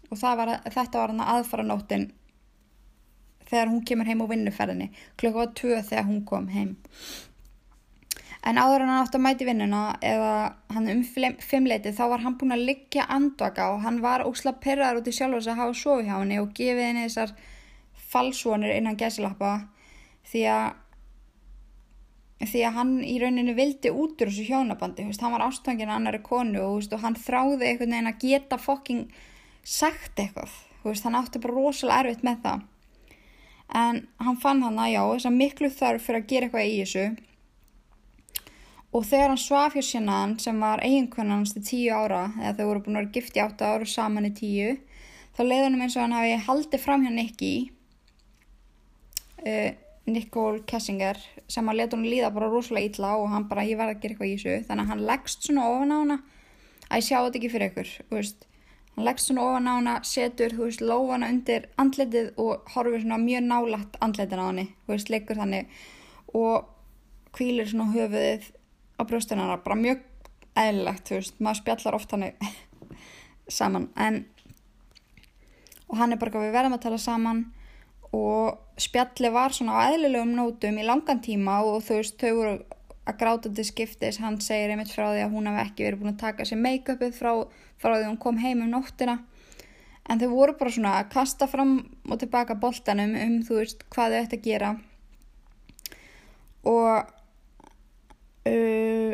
Og 0.07 0.21
var, 0.21 0.53
þetta 0.63 1.01
var 1.01 1.11
hann 1.11 1.25
aðfara 1.25 1.65
nóttin 1.67 2.07
þegar 3.49 3.67
hún 3.73 3.83
kemur 3.85 4.07
heim 4.07 4.23
á 4.23 4.31
vinnuferðinni. 4.31 4.87
Klukka 5.19 5.41
var 5.41 5.51
tvö 5.59 5.81
þegar 5.89 6.07
hún 6.07 6.23
kom 6.29 6.47
heim. 6.53 6.77
En 8.45 8.59
áður 8.61 8.83
en 8.85 8.91
hann 8.91 9.01
átti 9.01 9.17
að 9.17 9.23
mæti 9.25 9.45
vinnuna 9.47 9.81
eða 10.05 10.33
hann 10.75 10.89
um 10.91 11.01
fimm- 11.01 11.39
fimmleiti 11.41 11.93
þá 11.97 12.03
var 12.11 12.21
hann 12.21 12.35
búinn 12.37 12.53
að 12.53 12.65
liggja 12.67 13.07
andvaka 13.09 13.71
og 13.73 13.81
hann 13.81 14.01
var 14.03 14.23
ósla 14.27 14.53
perraður 14.61 15.01
út 15.01 15.09
í 15.09 15.13
sjálf 15.17 15.39
þess 15.39 15.51
að 15.53 15.61
hafa 15.61 15.77
sofið 15.79 16.09
hjá 16.09 16.17
henni 16.19 16.37
og 16.43 16.51
gefið 16.59 16.85
henni 16.85 17.05
þessar 17.07 17.33
falsvonir 18.13 18.75
innan 18.75 18.99
gæsilappa 18.99 19.53
því 20.29 20.43
að 20.53 20.67
því 22.43 22.61
að 22.67 22.77
hann 22.77 22.93
í 23.07 23.15
rauninu 23.21 23.55
vildi 23.57 23.91
út 23.95 24.21
úr 24.21 24.29
þessu 24.29 24.45
hjónabandi, 24.49 25.05
hann 25.07 25.33
var 25.33 25.45
ástfangin 25.47 25.89
af 25.89 25.99
annari 25.99 26.21
konu 26.23 26.61
og, 26.61 26.87
og 26.91 27.01
hann 27.01 27.15
þráði 27.17 27.69
einhvern 27.69 27.95
veginn 27.95 28.11
að 28.11 28.21
geta 28.21 28.59
fokking 28.61 29.05
sagt 29.65 30.19
eitthvað, 30.19 30.51
hann 30.83 31.17
átti 31.17 31.41
bara 31.41 31.55
rosalega 31.55 32.03
erfitt 32.03 32.25
með 32.27 32.41
það. 32.43 32.65
En 33.75 34.01
hann 34.21 34.41
fann 34.43 34.61
hann 34.61 34.77
að 34.77 34.91
já, 34.91 35.01
þess 35.13 35.29
að 35.31 35.39
miklu 35.39 35.71
þörf 35.73 36.03
fyrir 36.05 36.21
að 36.21 36.27
gera 36.29 36.49
eitthvað 36.49 36.67
í 36.67 36.75
þessu 36.83 37.05
og 38.95 39.03
þegar 39.03 39.33
hann 39.33 39.41
svaf 39.41 39.75
hjá 39.75 39.83
sérnaðan 39.83 40.35
sem 40.39 40.59
var 40.63 40.83
eiginkonan 40.85 41.41
hans 41.41 41.53
til 41.55 41.63
tíu 41.67 41.95
ára 41.95 42.29
eða 42.39 42.53
þau 42.59 42.67
voru 42.69 42.83
búin 42.85 42.99
að 42.99 43.01
vera 43.01 43.15
gift 43.17 43.35
í 43.37 43.41
átta 43.43 43.71
ára 43.73 43.83
og 43.87 43.91
saman 43.91 44.29
í 44.29 44.35
tíu 44.37 44.75
þá 45.35 45.41
leiði 45.43 45.63
hann 45.65 45.81
eins 45.81 45.97
og 45.97 46.05
hann 46.05 46.15
hafi 46.15 46.37
haldið 46.45 46.83
fram 46.85 47.03
hjá 47.03 47.11
Nicky 47.11 47.53
uh, 49.43 49.71
Nicole 50.07 50.63
Kessinger 50.69 51.19
sem 51.51 51.67
að 51.69 51.81
leta 51.81 51.97
hún 51.97 52.07
líða 52.07 52.31
bara 52.33 52.49
rosalega 52.51 52.91
illa 52.93 53.15
og 53.19 53.29
hann 53.33 53.47
bara 53.49 53.65
ég 53.67 53.79
verð 53.79 53.97
að 53.97 54.01
gera 54.03 54.15
eitthvað 54.15 54.31
í 54.31 54.35
þessu 54.37 54.67
þannig 54.69 54.85
að 54.85 54.91
hann 54.93 55.05
leggst 55.11 55.47
svona 55.47 55.69
ofan 55.73 55.91
á 55.91 55.97
hana 55.97 56.19
að 56.85 56.99
ég 57.01 57.07
sjá 57.09 57.17
þetta 57.17 57.39
ekki 57.41 57.51
fyrir 57.51 57.71
ykkur 57.71 57.93
veist. 58.15 58.45
hann 58.95 59.07
leggst 59.09 59.31
svona 59.31 59.47
ofan 59.49 59.67
á 59.67 59.73
hana 59.73 59.95
setur 60.07 60.55
veist, 60.61 60.85
lófana 60.85 61.31
undir 61.33 61.67
andletið 61.81 62.31
og 62.39 62.71
horfir 62.75 63.03
svona 63.03 63.19
mjög 63.25 63.49
nálægt 63.49 63.99
andletin 63.99 64.45
á 64.45 64.47
veist, 64.87 65.11
leikur 65.11 65.41
þannig 65.41 65.67
og 66.31 66.69
hvílir 67.35 67.67
svona 67.67 67.91
höfuðið 67.91 68.53
á 68.95 69.01
brjóstin 69.03 69.41
hennar, 69.41 69.63
bara 69.65 69.79
mjög 69.79 70.03
eðlilegt, 70.55 71.09
þú 71.09 71.19
veist, 71.19 71.41
maður 71.43 71.61
spjallar 71.61 71.97
oft 71.97 72.15
hannig 72.15 72.47
saman. 73.59 73.89
En 73.95 74.23
og 75.89 75.99
hann 75.99 76.15
er 76.15 76.21
bara 76.21 76.41
við 76.41 76.55
verðum 76.55 76.77
að 76.77 76.85
tala 76.87 77.01
saman. 77.01 77.43
Og 78.15 78.79
spjalli 78.81 79.31
var 79.33 79.53
svona 79.55 79.75
á 79.75 79.91
eðlilegum 79.91 80.33
nótum 80.37 80.79
í 80.79 80.87
langan 80.87 81.21
tíma 81.23 81.59
og 81.67 81.83
þú 81.85 81.99
veist, 81.99 82.17
þau 82.21 82.37
voru 82.39 82.55
að 83.05 83.17
gráta 83.21 83.51
til 83.53 83.65
skiptis, 83.67 84.17
hann 84.23 84.39
segir 84.41 84.71
einmitt 84.73 84.93
frá 84.93 85.11
því 85.11 85.25
að 85.27 85.33
hún 85.35 85.49
hef 85.51 85.59
ekki 85.67 85.85
verið 85.85 86.01
búin 86.01 86.13
að 86.15 86.21
taka 86.23 86.47
sér 86.47 86.61
make-upið 86.63 87.13
frá, 87.13 87.31
frá 87.77 87.91
því 87.99 88.07
hún 88.07 88.21
kom 88.21 88.39
heim 88.41 88.63
um 88.65 88.71
nóttina. 88.73 89.19
En 90.09 90.21
þau 90.21 90.29
voru 90.31 90.55
bara 90.57 90.73
svona 90.73 90.95
að 91.01 91.11
kasta 91.13 91.47
fram 91.49 91.75
og 92.09 92.19
tilbaka 92.21 92.57
boltanum 92.61 93.13
um 93.19 93.37
þú 93.45 93.59
veist 93.59 93.85
hvað 93.93 94.15
þau 94.15 94.23
ætti 94.23 94.39
að 94.39 94.47
gera. 94.47 94.71
Og 96.65 97.13
uh, 98.49 99.13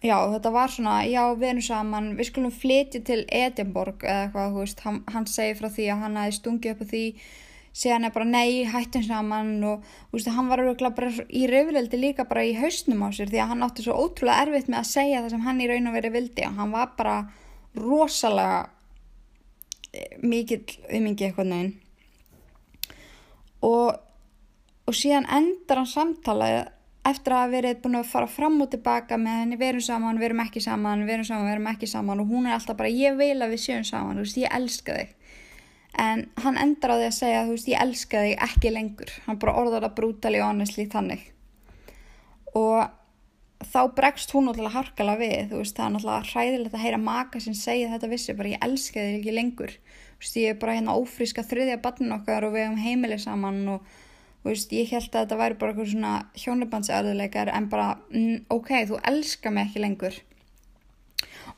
já 0.00 0.16
þetta 0.32 0.54
var 0.54 0.72
svona 0.72 0.96
já 1.08 1.22
við 1.34 1.50
erum 1.50 1.64
saman, 1.64 2.10
við 2.16 2.30
skulum 2.30 2.54
flytja 2.54 3.02
til 3.04 3.20
Edinborg 3.28 4.04
eða 4.06 4.26
eitthvað 4.26 4.56
þú 4.56 4.64
veist, 4.64 4.82
hann, 4.86 5.04
hann 5.12 5.28
segir 5.28 5.60
frá 5.60 5.68
því 5.68 5.92
að 5.92 6.02
hann 6.06 6.18
hafi 6.20 6.36
stungið 6.38 6.74
upp 6.74 6.84
á 6.84 6.90
því 6.94 7.04
síðan 7.80 8.08
er 8.08 8.14
bara 8.14 8.26
nei, 8.26 8.64
hættum 8.66 9.04
saman 9.06 9.52
og 9.62 9.84
þú 9.84 10.16
veist, 10.16 10.32
hann 10.34 10.50
var 10.50 10.64
örugglega 10.64 10.96
bara 10.96 11.26
í 11.28 11.44
rauðveldi 11.50 12.00
líka 12.00 12.26
bara 12.30 12.46
í 12.48 12.56
hausnum 12.58 13.04
á 13.06 13.08
sér 13.14 13.30
því 13.30 13.44
að 13.44 13.52
hann 13.52 13.66
átti 13.66 13.86
svo 13.86 13.98
ótrúlega 14.00 14.46
erfitt 14.46 14.72
með 14.72 14.80
að 14.80 14.90
segja 14.90 15.22
það 15.22 15.36
sem 15.36 15.46
hann 15.46 15.62
í 15.62 15.68
raun 15.70 15.90
og 15.90 15.96
verið 15.98 16.16
vildi 16.16 16.48
og 16.48 16.58
hann 16.58 16.74
var 16.74 16.90
bara 16.98 17.16
rosalega 17.78 18.58
eh, 19.92 20.18
mikill 20.24 20.64
umingi 20.88 21.28
eitthvað 21.28 21.52
neginn 21.52 21.72
og, 23.68 24.00
og 24.88 24.96
síðan 24.96 25.28
endar 25.30 25.84
hann 25.84 25.92
samtalið 25.92 26.58
eftir 27.08 27.32
að 27.32 27.54
verið 27.54 27.78
búin 27.84 27.96
að 28.00 28.10
fara 28.10 28.28
fram 28.28 28.58
og 28.60 28.68
tilbaka 28.72 29.16
með 29.20 29.38
henni, 29.42 29.56
við 29.60 29.72
erum 29.72 29.84
saman, 29.84 30.20
við 30.20 30.28
erum 30.30 30.42
ekki 30.44 30.60
saman 30.64 31.06
við 31.06 31.14
erum 31.14 31.28
saman, 31.30 31.46
við 31.48 31.54
erum 31.54 31.70
ekki 31.72 31.88
saman 31.88 32.20
og 32.20 32.28
hún 32.28 32.48
er 32.48 32.56
alltaf 32.56 32.76
bara 32.76 32.92
ég 32.92 33.16
vil 33.16 33.38
að 33.40 33.54
við 33.54 33.62
séum 33.64 33.86
saman, 33.88 34.20
þú 34.20 34.26
veist, 34.26 34.40
ég 34.40 34.56
elska 34.58 34.96
þig. 34.98 35.14
En 36.00 36.24
hann 36.44 36.60
endar 36.60 36.94
á 36.94 36.96
því 37.00 37.06
að 37.08 37.16
segja 37.16 37.44
þú 37.46 37.56
veist, 37.56 37.70
ég 37.72 37.84
elska 37.84 38.24
þig 38.26 38.44
ekki 38.46 38.72
lengur. 38.74 39.12
Hann 39.26 39.40
bara 39.42 39.56
orðar 39.62 39.86
það 39.86 39.96
brútali 39.96 40.42
og 40.42 40.50
honestly 40.50 40.86
þannig. 40.92 41.24
Og 42.60 42.78
þá 43.70 43.80
bregst 43.96 44.34
hún 44.34 44.46
náttúrulega 44.48 44.76
harkala 44.76 45.16
við 45.20 45.50
þú 45.50 45.62
veist, 45.62 45.76
það 45.76 45.86
er 45.86 45.96
náttúrulega 45.96 46.30
hræðilegt 46.34 46.76
að 46.76 46.84
heyra 46.84 47.00
maka 47.00 47.40
sem 47.40 47.56
segja 47.56 47.90
þetta 47.94 48.12
vissi, 48.12 48.36
bara 48.36 48.52
ég 48.52 48.68
elska 48.68 49.00
þig 49.00 49.18
ekki 49.18 49.36
lengur. 49.36 49.74
Þú 50.20 50.24
veist, 50.26 50.38
ég 50.44 50.52
er 50.52 50.60
bara 50.60 50.76
hérna 50.76 50.96
ófríska 51.00 51.44
þriðja 51.48 51.80
við 54.40 54.50
veist, 54.54 54.72
ég 54.72 54.92
held 54.94 55.10
að 55.10 55.24
þetta 55.24 55.38
væri 55.40 55.58
bara 55.60 55.72
eitthvað 55.74 55.90
svona 55.92 56.12
hjónabandsarðuleikar 56.40 57.52
en 57.52 57.68
bara, 57.72 57.88
mm, 58.08 58.46
ok, 58.48 58.70
þú 58.88 59.00
elska 59.10 59.52
mig 59.52 59.68
ekki 59.68 59.84
lengur. 59.84 60.20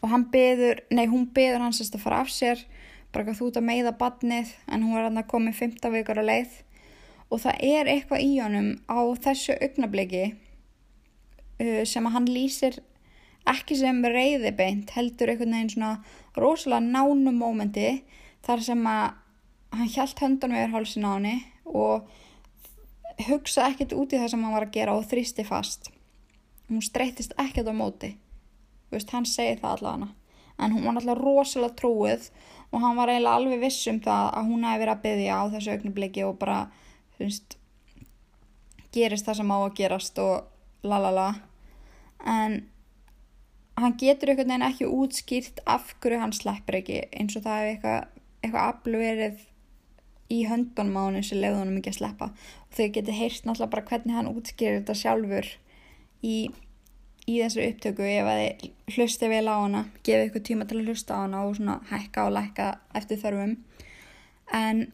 Og 0.03 0.11
hann 0.11 0.27
beður, 0.33 0.83
nei, 0.90 1.07
hún 1.07 1.29
beður 1.35 1.62
hans 1.62 1.83
að 1.85 2.01
fara 2.03 2.23
af 2.25 2.33
sér 2.33 2.64
bara 3.12 3.23
eitthvað 3.25 3.38
þú 3.38 3.49
ert 3.51 3.59
að 3.61 3.68
meiða 3.68 3.92
badnið 4.01 4.53
en 4.73 4.87
hún 4.87 4.99
er 4.99 5.11
að 5.11 5.29
koma 5.31 5.53
15 5.53 5.92
vikar 5.92 6.18
á 6.18 6.25
leið. 6.25 6.55
Og 7.31 7.40
það 7.45 7.61
er 7.64 7.90
eitthvað 7.92 8.25
í 8.25 8.33
honum 8.40 8.71
á 8.88 9.01
þessu 9.25 9.57
augnabliki 9.61 10.25
uh, 10.33 11.85
sem 11.88 12.09
að 12.09 12.16
hann 12.16 12.29
lýsir 12.29 12.81
ekki 13.49 13.77
sem 13.79 14.03
reyði 14.05 14.53
beint 14.57 14.92
heldur 14.97 15.33
einhvern 15.33 15.55
veginn 15.57 15.73
svona 15.73 15.92
rosalega 16.38 16.83
nánum 16.85 17.38
mómenti 17.38 18.03
þar 18.47 18.62
sem 18.66 18.85
að 18.87 19.07
hann 19.73 19.90
hjælt 19.90 20.23
höndunum 20.23 20.59
yfir 20.61 20.75
hálsin 20.77 21.09
á 21.09 21.12
henni 21.14 21.37
og 21.66 22.11
hugsa 23.29 23.68
ekkert 23.68 23.94
út 23.96 24.14
í 24.14 24.20
það 24.20 24.33
sem 24.33 24.44
hann 24.44 24.57
var 24.57 24.66
að 24.66 24.75
gera 24.77 24.96
og 24.96 25.07
þrýsti 25.11 25.44
fast. 25.46 25.90
Hún 26.68 26.83
streytist 26.85 27.35
ekkert 27.40 27.70
á 27.70 27.75
móti. 27.77 28.14
Þú 28.88 28.98
veist, 28.98 29.14
hann 29.14 29.29
segir 29.29 29.61
það 29.61 29.79
allavega. 29.79 30.11
En 30.62 30.75
hún 30.75 30.85
var 30.87 31.01
alltaf 31.01 31.18
rosalega 31.18 31.79
trúið 31.81 32.29
og 32.72 32.81
hann 32.81 32.96
var 32.96 33.11
eiginlega 33.12 33.38
alveg 33.40 33.64
viss 33.64 33.88
um 33.90 33.98
það 34.05 34.29
að 34.38 34.48
hún 34.51 34.66
hefði 34.68 34.83
verið 34.83 34.94
að 34.94 35.03
byggja 35.07 35.37
á 35.37 35.44
þessu 35.55 35.75
augnabliki 35.75 36.25
og 36.25 36.38
bara, 36.40 36.59
veist 37.20 37.57
gerist 38.92 39.29
það 39.29 39.40
sem 39.40 39.53
á 39.53 39.59
að 39.59 39.75
gerast 39.79 40.20
og 40.22 40.87
lalala 40.87 41.29
en 42.29 42.59
hann 43.81 43.96
getur 44.01 44.33
einhvern 44.33 44.53
veginn 44.53 44.66
ekki 44.68 44.90
útskýrt 44.90 45.62
af 45.66 45.94
hverju 46.03 46.20
hann 46.20 46.35
sleppur 46.37 46.79
ekki 46.81 47.01
eins 47.11 47.37
og 47.38 47.46
það 47.46 47.61
hefur 47.61 47.72
eitthvað, 47.72 48.20
eitthvað 48.42 48.68
aflu 48.68 49.01
verið 49.03 49.46
í 50.33 50.42
hann 50.48 50.68
sem 51.25 51.40
leiði 51.40 51.59
honum 51.59 51.79
ekki 51.81 51.92
að 51.92 52.01
sleppa 52.01 52.31
þau 52.76 52.88
getur 52.96 53.16
heyrt 53.16 53.46
náttúrulega 53.46 53.72
bara 53.74 53.88
hvernig 53.90 54.16
hann 54.16 54.30
útskýrir 54.32 54.80
þetta 54.80 54.96
sjálfur 54.98 55.48
í, 56.24 56.37
í 57.26 57.35
þessu 57.37 57.66
upptöku 57.66 58.06
ef 58.08 58.30
að 58.30 58.40
þið 58.42 58.96
hlusti 58.96 59.30
vel 59.32 59.44
á 59.48 59.56
hana 59.56 59.85
gefið 60.06 60.26
ykkur 60.30 60.46
tíma 60.48 60.66
til 60.68 60.80
að 60.80 60.90
hlusta 60.90 61.18
á 61.18 61.22
hana 61.24 61.44
og 61.46 61.56
svona 61.58 61.78
hækka 61.90 62.26
og 62.28 62.35
lækka 62.38 62.68
eftir 62.98 63.20
þörfum. 63.22 63.56
En 64.52 64.85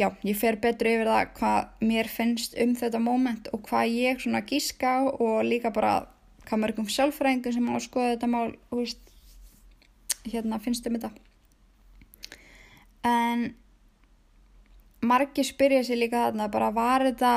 já, 0.00 0.08
ég 0.26 0.38
fer 0.38 0.58
betur 0.62 0.90
yfir 0.90 1.10
það 1.10 1.32
hvað 1.38 1.86
mér 1.90 2.10
finnst 2.10 2.56
um 2.62 2.74
þetta 2.78 3.02
moment 3.02 3.50
og 3.52 3.64
hvað 3.68 3.96
ég 3.96 4.22
svona 4.22 4.42
gíska 4.46 4.98
og 5.12 5.42
líka 5.46 5.72
bara 5.74 6.06
hvað 6.48 6.62
mörgum 6.64 6.88
sjálfræðingum 6.90 7.54
sem 7.54 7.68
á 7.70 7.72
að 7.74 7.84
skoða 7.86 8.14
þetta 8.14 8.30
mál 8.30 8.54
veist, 8.70 9.02
hérna 10.26 10.58
finnst 10.62 10.86
um 10.86 10.98
þetta. 10.98 11.12
En 13.02 13.50
margir 15.02 15.46
spyrja 15.46 15.82
sér 15.86 16.02
líka 16.04 16.26
þarna 16.28 16.50
bara 16.52 16.70
var 16.74 17.06
þetta 17.10 17.32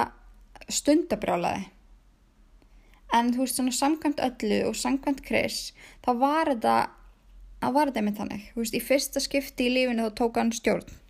stundabrjálaði 0.71 1.65
en 3.15 3.32
þú 3.34 3.45
veist 3.45 3.60
svona 3.60 3.73
samkvæmt 3.75 4.21
öllu 4.25 4.62
og 4.69 4.78
samkvæmt 4.78 5.25
Chris 5.25 5.71
þá 6.06 6.12
var 6.19 6.54
þetta 6.54 6.75
að 7.65 7.75
var 7.75 7.89
þetta 7.89 8.01
einmitt 8.01 8.19
þannig. 8.19 8.45
Þú 8.54 8.62
veist 8.62 8.78
í 8.78 8.84
fyrsta 8.84 9.23
skipti 9.23 9.67
í 9.69 9.73
lífinu 9.73 10.08
þá 10.08 10.15
tók 10.19 10.39
hann 10.41 10.54
stjórn 10.56 11.01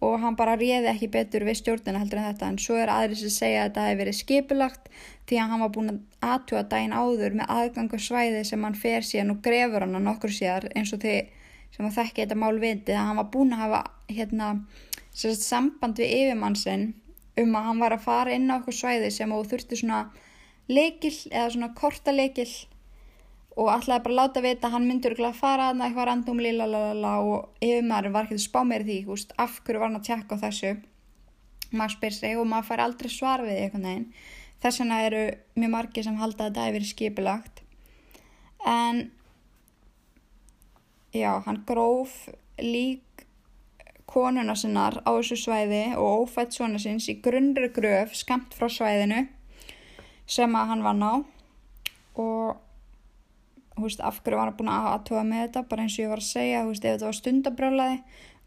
og 0.00 0.14
hann 0.22 0.36
bara 0.36 0.54
réði 0.56 0.88
ekki 0.88 1.10
betur 1.12 1.44
við 1.44 1.58
stjórnina 1.58 2.00
heldur 2.00 2.22
en 2.22 2.28
þetta. 2.30 2.48
En 2.48 2.60
svo 2.62 2.78
er 2.80 2.92
aðri 2.92 3.18
sem 3.20 3.32
segja 3.34 3.64
að 3.64 3.68
þetta 3.68 3.86
hefði 3.86 4.00
verið 4.00 4.16
skipulagt 4.16 4.88
því 5.28 5.40
að 5.40 5.50
hann 5.52 5.64
var 5.64 5.72
búin 5.74 5.92
að 5.92 6.30
aðtúa 6.30 6.62
daginn 6.70 6.96
áður 6.96 7.36
með 7.40 7.52
aðgangarsvæði 7.56 8.44
sem 8.48 8.64
hann 8.64 8.78
fer 8.80 9.06
síðan 9.06 9.34
og 9.34 9.42
grefur 9.44 9.84
hann 9.84 9.98
nokkur 10.06 10.32
síðar 10.32 10.70
eins 10.72 10.94
og 10.96 11.02
þið 11.04 11.36
sem 11.76 11.86
að 11.86 11.98
þekki 11.98 12.24
þetta 12.24 12.38
mál 12.40 12.56
vitið 12.62 12.96
að 12.96 13.10
hann 13.10 13.20
var 13.20 13.28
búin 13.34 13.52
að 13.54 13.62
hafa 13.66 13.82
hérna, 14.10 14.48
sérst, 15.12 15.46
samband 15.46 16.00
við 16.00 16.16
yfirmannsinn 16.16 16.90
um 17.40 17.54
að 17.56 17.68
hann 17.68 17.80
var 17.82 17.96
að 17.96 18.04
fara 18.06 18.34
inn 18.34 18.50
á 18.50 18.58
okkur 18.58 18.76
svæði 18.76 19.12
sem 19.14 19.32
þú 19.32 19.40
þurfti 19.52 19.80
svona 19.80 20.00
leikil 20.70 21.14
eða 21.30 21.48
svona 21.54 21.70
korta 21.78 22.14
leikil 22.14 22.50
og 23.60 23.70
ætlaði 23.74 24.04
bara 24.06 24.18
láta 24.20 24.42
vita 24.44 24.68
að 24.68 24.76
hann 24.76 24.88
myndur 24.88 25.16
að 25.18 25.38
fara 25.40 25.70
að 25.70 25.82
eitthvað 25.84 26.08
randumli 26.10 26.52
lalala 26.56 27.14
og 27.24 27.64
yfirmaður 27.64 28.14
var 28.14 28.28
ekki 28.28 28.38
að 28.38 28.44
spá 28.46 28.60
mér 28.64 28.86
því 28.86 29.00
húst, 29.08 29.34
af 29.36 29.60
hverju 29.64 29.80
var 29.80 29.90
hann 29.90 30.00
að 30.00 30.06
tjekka 30.08 30.38
þessu? 30.44 30.76
Maður 31.70 31.96
spyr 31.96 32.14
sig 32.14 32.38
og 32.38 32.46
maður 32.50 32.68
fær 32.70 32.84
aldrei 32.86 33.10
svar 33.12 33.44
við 33.46 33.58
eitthvað 33.64 33.84
neginn 33.86 34.06
þess 34.60 34.82
vegna 34.82 35.00
eru 35.06 35.24
mjög 35.56 35.72
margi 35.74 36.04
sem 36.04 36.18
halda 36.20 36.46
að 36.46 36.50
þetta 36.50 36.66
hefur 36.68 36.86
skipilagt 36.90 37.62
en 38.68 39.00
já, 41.16 41.32
hann 41.46 41.62
gróf 41.66 42.16
lík 42.60 43.02
konuna 44.10 44.56
sinnar 44.58 44.98
á 45.06 45.10
þessu 45.10 45.38
svæði 45.38 45.84
og 45.98 46.24
ófætt 46.24 46.56
svona 46.56 46.80
sinns 46.82 47.08
í 47.12 47.20
grunnri 47.22 47.70
gröf 47.74 48.16
skamt 48.18 48.56
frá 48.58 48.68
svæðinu 48.70 49.26
sem 50.30 50.56
að 50.56 50.72
hann 50.72 50.84
vann 50.86 51.06
á 51.06 51.14
og 52.20 52.58
veist, 53.80 54.00
af 54.00 54.20
hverju 54.22 54.38
var 54.38 54.50
hann 54.50 54.56
búin 54.58 54.72
að 54.72 54.88
aðtóa 54.94 55.24
með 55.26 55.44
þetta? 55.44 55.66
Bara 55.70 55.84
eins 55.84 55.96
og 55.96 56.04
ég 56.04 56.12
var 56.12 56.22
að 56.22 56.28
segja, 56.28 56.64
veist, 56.68 56.84
ef 56.84 56.96
þetta 56.96 57.08
var 57.08 57.18
stundabrjálaði 57.18 57.98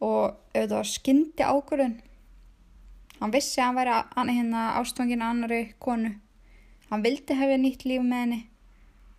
og 0.04 0.24
ef 0.54 0.58
þetta 0.60 0.80
var 0.80 0.90
skyndi 0.92 1.48
ákvörðun. 1.48 1.96
Hann 3.20 3.34
vissi 3.34 3.62
að 3.62 3.68
hann 3.68 3.78
væri 3.80 3.94
að, 3.98 4.32
hérna, 4.38 4.64
ástfangin 4.80 5.24
að 5.24 5.34
annari 5.34 5.62
konu. 5.84 6.16
Hann 6.90 7.06
vildi 7.06 7.38
hefja 7.40 7.60
nýtt 7.62 7.86
líf 7.88 8.04
með 8.04 8.24
henni. 8.26 8.42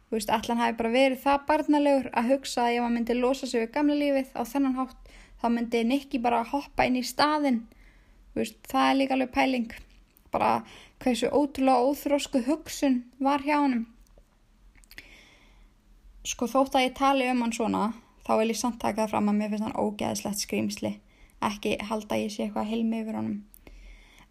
Þú 0.08 0.18
veist, 0.18 0.34
allan 0.36 0.60
hafi 0.60 0.76
bara 0.78 0.94
verið 0.94 1.22
það 1.24 1.46
barnalegur 1.48 2.10
að 2.12 2.30
hugsa 2.34 2.66
að 2.66 2.76
ef 2.76 2.84
hann 2.84 2.98
myndi 2.98 3.16
losa 3.18 3.48
sig 3.50 3.64
við 3.64 3.72
gamla 3.74 3.96
lífið 3.98 4.34
á 4.36 4.42
þennan 4.46 4.76
hátt 4.78 5.03
þá 5.40 5.48
myndi 5.54 5.84
Nicky 5.84 6.20
bara 6.22 6.44
hoppa 6.50 6.86
inn 6.88 7.00
í 7.00 7.04
staðin 7.06 7.64
veist, 8.34 8.58
það 8.68 8.90
er 8.90 9.00
líka 9.00 9.16
alveg 9.16 9.34
pæling. 9.34 9.74
Bara 10.34 10.64
hversu 11.02 11.30
ótrúlega 11.30 11.84
óþrósku 11.86 12.42
hugsun 12.48 13.02
var 13.22 13.44
hjá 13.46 13.58
hann 13.60 13.84
sko 16.24 16.48
þótt 16.48 16.78
að 16.78 16.86
ég 16.86 16.94
tali 16.96 17.26
um 17.28 17.42
hann 17.44 17.52
svona 17.52 17.88
þá 18.24 18.30
vil 18.40 18.52
ég 18.54 18.58
samt 18.58 18.80
taka 18.80 19.04
það 19.04 19.10
fram 19.12 19.26
að 19.30 19.40
mér 19.40 19.50
finnst 19.52 19.66
hann 19.66 19.80
ógeðslegt 19.80 20.44
skrýmsli 20.44 20.92
ekki 21.44 21.74
halda 21.84 22.16
ég 22.16 22.32
sé 22.32 22.46
eitthvað 22.46 22.70
heilmi 22.70 23.02
yfir 23.02 23.18
honum. 23.18 23.42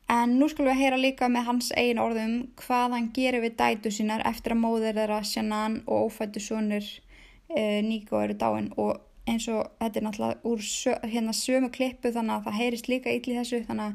En 0.10 0.34
nú 0.40 0.48
skulum 0.50 0.74
við 0.74 0.82
heyra 0.82 0.98
líka 0.98 1.30
með 1.32 1.46
hans 1.48 1.70
eigin 1.78 2.02
orðum 2.02 2.34
hvað 2.60 2.96
hann 2.98 3.12
gerir 3.16 3.44
við 3.46 3.56
dætu 3.62 3.92
sínar 3.94 4.26
eftir 4.28 4.56
að 4.56 4.64
móðir 4.64 4.98
þeirra 4.98 5.20
Shannan 5.30 5.78
og 5.86 6.10
ófættu 6.10 6.42
sonur 6.44 6.84
e, 6.84 7.62
eh, 7.62 7.80
Níko 7.86 8.20
eru 8.20 8.36
dáin 8.42 8.72
og 8.76 8.98
eins 9.30 9.46
og 9.52 9.62
þetta 9.80 10.00
er 10.00 10.06
náttúrulega 10.08 10.42
úr 10.50 10.60
sö, 10.66 10.92
hérna 11.08 11.34
sömu 11.36 11.70
klippu 11.74 12.08
þannig 12.12 12.34
að 12.36 12.44
það 12.48 12.60
heyrist 12.60 12.90
líka 12.92 13.14
ítli 13.14 13.38
þessu 13.38 13.60
þannig 13.68 13.86
að 13.86 13.94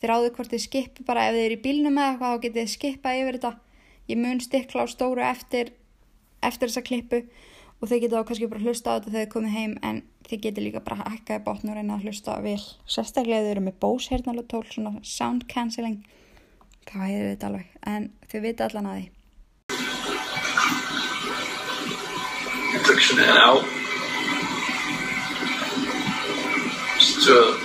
þið 0.00 0.08
ráðu 0.10 0.28
hvort 0.36 0.52
þið 0.52 0.62
skipu 0.66 1.00
bara 1.08 1.26
ef 1.28 1.36
þið 1.36 1.46
eru 1.46 1.56
í 1.56 1.64
bílnum 1.64 2.00
eða 2.00 2.08
eitthvað 2.12 2.32
þá 2.32 2.42
getið 2.44 2.60
þið 2.60 2.74
skipað 2.74 3.20
yfir 3.20 3.36
þetta. 3.38 3.52
Ég 4.06 4.16
mun 4.22 4.40
stikla 4.44 4.84
á 4.84 4.86
stóru 4.92 5.22
eftir 5.24 5.66
eftir 6.44 6.66
þessa 6.68 6.86
klippu 6.86 7.18
og 7.80 7.84
þau 7.88 7.98
geta 8.02 8.20
þá 8.20 8.26
kannski 8.28 8.50
bara 8.52 8.64
hlusta 8.64 8.88
á 8.92 8.94
þetta 8.96 9.12
þegar 9.14 9.24
þau 9.24 9.34
komið 9.34 9.56
heim 9.56 9.74
en 9.82 9.96
þau 10.28 10.38
geta 10.44 10.64
líka 10.64 10.84
bara 10.84 11.00
hakkaði 11.00 11.44
bátn 11.48 11.70
og 11.72 11.76
reyna 11.78 11.92
að 11.96 12.04
hlusta 12.06 12.30
vel. 12.44 12.62
Sérstaklega 12.84 13.44
þau 13.46 13.52
eru 13.54 13.66
með 13.66 13.80
Bose 13.80 14.12
heyrnalutól 14.12 14.66
svona 14.68 14.92
sound 15.02 15.42
cancelling. 15.50 15.98
Þá 16.86 16.96
hefur 17.00 17.30
þetta 17.32 17.50
alveg? 17.50 17.66
En 17.88 18.02
þau 18.28 18.40
vita 18.44 18.68
allan 18.68 18.90
að 18.92 19.00
því 19.00 19.06
to 27.26 27.56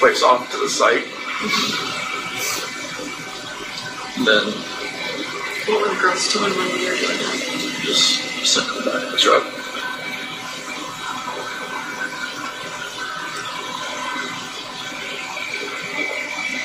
place 0.00 0.24
off 0.24 0.50
to 0.50 0.58
the 0.58 0.68
site 0.68 1.04
and 4.16 4.26
then 4.26 4.46
what 5.68 5.80
were 5.80 5.94
the 5.94 6.00
girls 6.00 6.32
doing 6.32 6.50
when 6.50 6.72
we 6.72 6.84
were 6.88 6.96
doing 6.96 7.18
that? 7.18 7.80
just 7.84 8.20
sent 8.44 8.66
them 8.66 8.84
back 8.84 9.04
in 9.04 9.10
the 9.12 9.16
truck. 9.16 9.44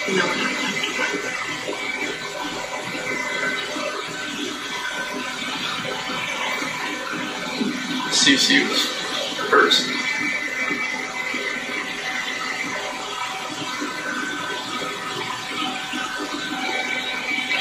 No 0.10 0.26
one. 0.26 0.60
CC 8.12 8.68
was 8.68 8.86
first. 9.50 9.99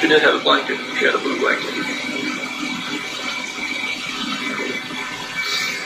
She 0.08 0.14
did 0.14 0.22
have 0.22 0.36
a 0.36 0.42
blanket. 0.42 0.78
She 0.96 1.04
had 1.04 1.14
a 1.16 1.18
blue 1.18 1.38
blanket. 1.38 1.68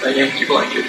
a 0.05 0.17
Yankee 0.17 0.47
blanket. 0.47 0.85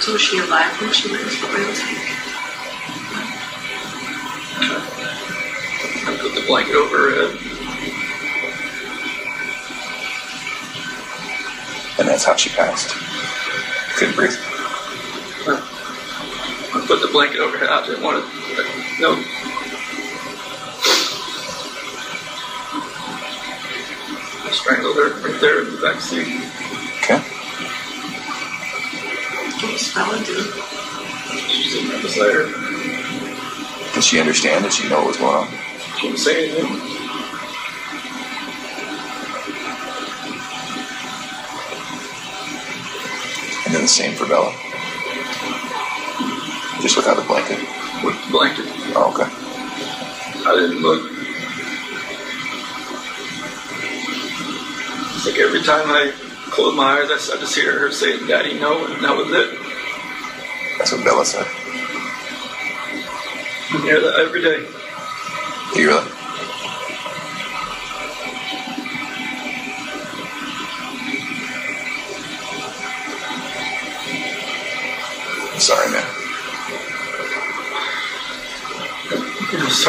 So 0.00 0.12
was 0.12 0.22
she 0.22 0.38
alive 0.38 0.80
when 0.80 0.92
she 0.92 1.10
went 1.10 1.24
into 1.24 1.40
the 1.40 1.48
oil 1.48 1.74
tank? 1.74 1.98
I 6.06 6.16
put 6.20 6.34
the 6.36 6.46
blanket 6.46 6.76
over 6.76 6.96
her 6.96 7.32
head. 7.32 7.53
And 11.98 12.08
that's 12.08 12.24
how 12.24 12.34
she 12.36 12.50
passed. 12.50 12.90
Couldn't 13.96 14.16
breathe. 14.16 14.36
I 15.46 16.84
put 16.88 17.00
the 17.00 17.08
blanket 17.12 17.38
over 17.40 17.56
her. 17.56 17.70
I 17.70 17.86
didn't 17.86 18.02
want 18.02 18.24
to 18.24 18.44
no. 19.00 19.14
I 24.42 24.50
strangled 24.52 24.96
her 24.96 25.20
right 25.20 25.40
there 25.40 25.62
in 25.64 25.74
the 25.74 25.80
back 25.80 26.00
seat. 26.00 26.26
Okay. 27.02 27.22
Can 29.58 29.70
you 29.70 29.78
spell 29.78 30.12
it, 30.14 30.26
dude? 30.26 30.52
She's 31.50 31.74
in 31.76 31.90
right 31.90 32.02
beside 32.02 32.34
her. 32.34 33.94
Did 33.94 34.04
she 34.04 34.20
understand? 34.20 34.64
Did 34.64 34.72
she 34.72 34.88
know 34.88 34.98
what 34.98 35.06
was 35.08 35.16
going 35.16 35.36
on? 35.36 35.48
She 35.98 36.08
didn't 36.08 36.18
say 36.18 36.50
anything. 36.50 36.93
The 43.84 43.88
same 43.88 44.14
for 44.16 44.26
Bella. 44.26 44.50
Just 46.80 46.96
without 46.96 47.16
the 47.16 47.24
blanket. 47.28 47.58
With 48.02 48.16
the 48.24 48.30
blanket. 48.30 48.64
Oh, 48.96 49.12
okay. 49.12 49.28
I 50.48 50.54
didn't 50.56 50.80
look. 50.80 51.10
It's 55.16 55.26
like 55.26 55.38
every 55.38 55.60
time 55.62 55.84
I 55.88 56.14
closed 56.50 56.76
my 56.78 57.02
eyes, 57.02 57.10
I, 57.10 57.34
I 57.34 57.40
just 57.40 57.54
hear 57.54 57.78
her 57.78 57.92
say, 57.92 58.26
Daddy, 58.26 58.58
no, 58.58 58.86
and 58.86 59.04
that 59.04 59.14
was 59.14 59.30
it. 59.30 59.58
That's 60.78 60.92
what 60.92 61.04
Bella 61.04 61.26
said. 61.26 61.46
I 63.70 63.80
hear 63.82 64.00
that 64.00 64.18
every 64.20 64.40
day. 64.40 64.66
You 65.78 65.88
really? 65.88 66.13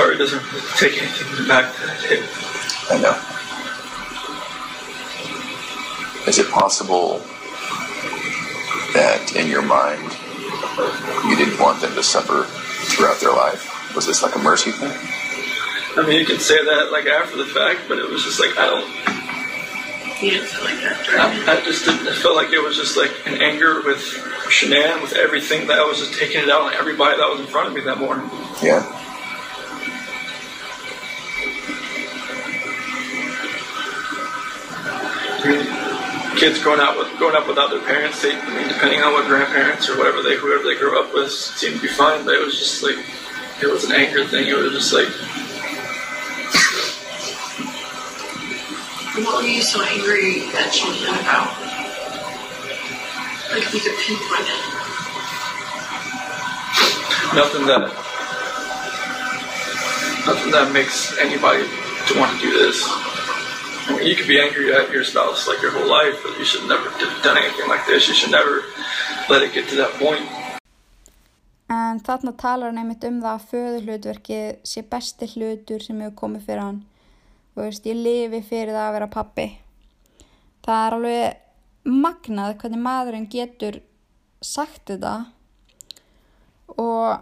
Sorry 0.05 0.17
doesn't 0.17 0.53
really 0.53 0.67
take 0.77 1.01
anything 1.01 1.47
back 1.47 1.73
that 1.77 1.89
I 1.89 1.97
did. 2.07 2.23
I 2.91 2.97
know. 3.01 3.17
Is 6.27 6.37
it 6.37 6.49
possible 6.51 7.19
that 8.93 9.33
in 9.35 9.47
your 9.47 9.63
mind 9.63 10.13
you 11.25 11.35
didn't 11.35 11.59
want 11.59 11.81
them 11.81 11.93
to 11.95 12.03
suffer 12.03 12.43
throughout 12.93 13.19
their 13.19 13.33
life? 13.33 13.95
Was 13.95 14.05
this 14.05 14.21
like 14.21 14.35
a 14.35 14.39
mercy 14.39 14.71
thing? 14.71 14.93
I 15.97 16.05
mean, 16.07 16.19
you 16.19 16.25
can 16.25 16.39
say 16.39 16.63
that 16.63 16.91
like 16.91 17.05
after 17.05 17.37
the 17.37 17.45
fact, 17.45 17.81
but 17.87 17.97
it 17.97 18.07
was 18.07 18.23
just 18.23 18.39
like 18.39 18.57
I 18.57 18.65
don't. 18.67 18.87
You 20.21 20.31
didn't 20.31 20.47
feel 20.47 20.63
like 20.63 20.79
that 20.81 21.03
during. 21.05 21.19
I, 21.19 21.57
I 21.57 21.65
just 21.65 21.85
didn't. 21.85 22.07
I 22.07 22.13
felt 22.13 22.35
like 22.35 22.51
it 22.51 22.63
was 22.63 22.75
just 22.75 22.95
like 22.95 23.11
an 23.25 23.41
anger 23.41 23.81
with 23.81 23.99
Shanann, 24.47 25.01
with 25.01 25.13
everything 25.13 25.67
that 25.67 25.79
I 25.79 25.83
was 25.83 25.97
just 25.97 26.13
taking 26.19 26.41
it 26.41 26.49
out 26.49 26.61
on 26.61 26.73
everybody 26.73 27.17
that 27.17 27.27
was 27.27 27.39
in 27.39 27.47
front 27.47 27.69
of 27.69 27.73
me 27.73 27.81
that 27.81 27.97
morning. 27.97 28.29
Yeah. 28.61 29.04
Kids 36.45 36.61
growing 36.61 36.79
out 36.79 36.95
with 36.95 37.09
growing 37.17 37.35
up 37.35 37.47
without 37.47 37.71
their 37.71 37.81
parents, 37.81 38.21
they, 38.21 38.31
I 38.31 38.55
mean, 38.55 38.67
depending 38.67 39.01
on 39.01 39.13
what 39.13 39.25
grandparents 39.25 39.89
or 39.89 39.97
whatever 39.97 40.21
they 40.21 40.37
whoever 40.37 40.63
they 40.63 40.77
grew 40.77 40.93
up 41.01 41.11
with, 41.11 41.31
seemed 41.31 41.77
to 41.77 41.81
be 41.81 41.87
fine. 41.87 42.23
But 42.23 42.35
it 42.35 42.45
was 42.45 42.59
just 42.59 42.83
like 42.83 43.01
it 43.63 43.65
was 43.65 43.83
an 43.85 43.93
anger 43.93 44.23
thing. 44.27 44.47
It 44.47 44.53
was 44.53 44.71
just 44.71 44.93
like 44.93 45.09
What 49.25 49.41
were 49.41 49.49
you 49.49 49.63
so 49.63 49.81
angry 49.81 50.45
at 50.53 50.69
Shannon 50.69 51.17
about? 51.17 51.49
Like 53.49 53.65
if 53.65 53.73
you 53.73 53.79
could 53.81 53.97
pinpoint 54.05 54.45
it. 54.45 54.61
nothing 57.33 57.65
that 57.65 57.89
nothing 60.29 60.51
that 60.51 60.69
makes 60.71 61.17
anybody 61.17 61.63
to 62.05 62.19
want 62.19 62.39
to 62.39 62.45
do 62.45 62.53
this. 62.53 63.04
You 63.85 64.15
could 64.15 64.27
be 64.27 64.39
angry 64.41 64.73
at 64.73 64.89
your 64.91 65.03
spouse 65.03 65.47
like 65.47 65.61
your 65.61 65.71
whole 65.71 65.89
life, 65.89 66.17
but 66.23 66.37
you 66.39 66.45
should 66.45 66.67
never 66.67 66.89
have 66.89 67.23
done 67.23 67.37
anything 67.37 67.67
like 67.69 67.85
this. 67.85 68.07
You 68.07 68.15
should 68.15 68.31
never 68.31 68.63
let 69.29 69.43
it 69.43 69.53
get 69.53 69.69
to 69.69 69.75
that 69.75 69.93
point. 70.01 70.25
En 71.69 71.99
þarna 72.05 72.33
talar 72.37 72.69
hann 72.69 72.79
einmitt 72.81 73.05
um 73.05 73.19
það 73.21 73.35
að 73.35 73.45
föðurhlutverkið 73.51 74.47
sé 74.69 74.83
besti 74.89 75.29
hlutur 75.33 75.81
sem 75.81 76.01
hefur 76.01 76.17
komið 76.19 76.47
fyrir 76.47 76.61
hann. 76.61 76.79
Þú 77.53 77.61
veist, 77.61 77.85
ég 77.89 77.97
lifi 77.97 78.41
fyrir 78.45 78.73
það 78.73 78.87
að 78.87 78.95
vera 78.97 79.11
pappi. 79.15 79.47
Það 80.65 80.81
er 80.85 80.97
alveg 80.97 81.93
magnað 82.05 82.57
hvernig 82.61 82.83
maðurinn 82.85 83.29
getur 83.29 83.79
sagt 84.41 84.89
þetta 84.89 85.13
og 86.73 87.21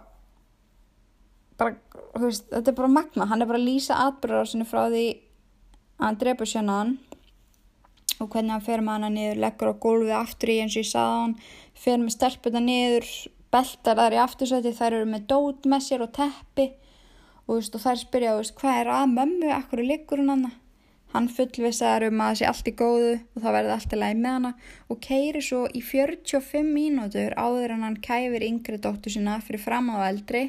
bara, 1.60 1.76
þú 2.16 2.24
veist, 2.24 2.48
þetta 2.48 2.72
er 2.72 2.80
bara 2.80 2.94
magnað. 2.96 3.30
Hann 3.32 3.44
er 3.44 3.52
bara 3.52 3.60
að 3.60 3.68
lýsa 3.68 4.00
atbyrðar 4.08 4.68
frá 4.68 4.82
því 4.88 5.06
hann 6.04 6.20
drefur 6.20 6.48
sjönaðan 6.48 6.96
og 8.20 8.30
hvernig 8.30 8.54
hann 8.54 8.64
fer 8.64 8.82
með 8.84 8.98
hana 8.98 9.10
niður, 9.12 9.40
leggur 9.42 9.70
á 9.74 9.82
gólfið 9.84 10.16
aftur 10.16 10.52
í 10.52 10.58
eins 10.62 10.76
og 10.76 10.82
ég 10.84 10.90
sagði 10.90 11.20
hann, 11.20 11.36
fer 11.84 12.00
með 12.00 12.14
stelpuna 12.14 12.62
niður, 12.62 13.08
beltar 13.54 14.00
þar 14.00 14.16
í 14.16 14.20
aftursæti, 14.22 14.74
þær 14.74 14.98
eru 14.98 15.08
með 15.10 15.24
dót 15.30 15.70
með 15.70 15.86
sér 15.88 16.04
og 16.06 16.12
teppi. 16.16 16.68
Og, 17.44 17.58
veist, 17.58 17.74
og 17.76 17.82
þær 17.82 17.98
spyrja, 18.00 18.36
veist, 18.38 18.54
hvað 18.60 18.80
er 18.82 18.92
að 18.94 19.16
mömmu, 19.18 19.48
akkur 19.52 19.82
liggur 19.84 20.22
hún 20.22 20.32
hana? 20.32 20.52
Hann 21.14 21.28
fullvisaður 21.30 22.08
um 22.08 22.22
að 22.24 22.30
það 22.30 22.38
sé 22.40 22.46
allt 22.48 22.68
í 22.68 22.74
góðu 22.74 23.10
og 23.14 23.42
það 23.44 23.54
verði 23.54 23.74
allt 23.74 23.92
í 23.94 23.98
lagi 24.00 24.16
með 24.18 24.32
hana 24.34 24.50
og 24.90 24.98
keiri 25.04 25.42
svo 25.46 25.60
í 25.70 25.82
45 25.86 26.72
mínútur 26.74 27.36
áður 27.38 27.76
en 27.76 27.84
hann 27.86 27.98
kæfir 28.02 28.42
yngri 28.48 28.80
dóttur 28.82 29.14
sína 29.14 29.36
fyrir 29.44 29.62
fram 29.62 29.92
á 29.94 30.02
eldri. 30.08 30.48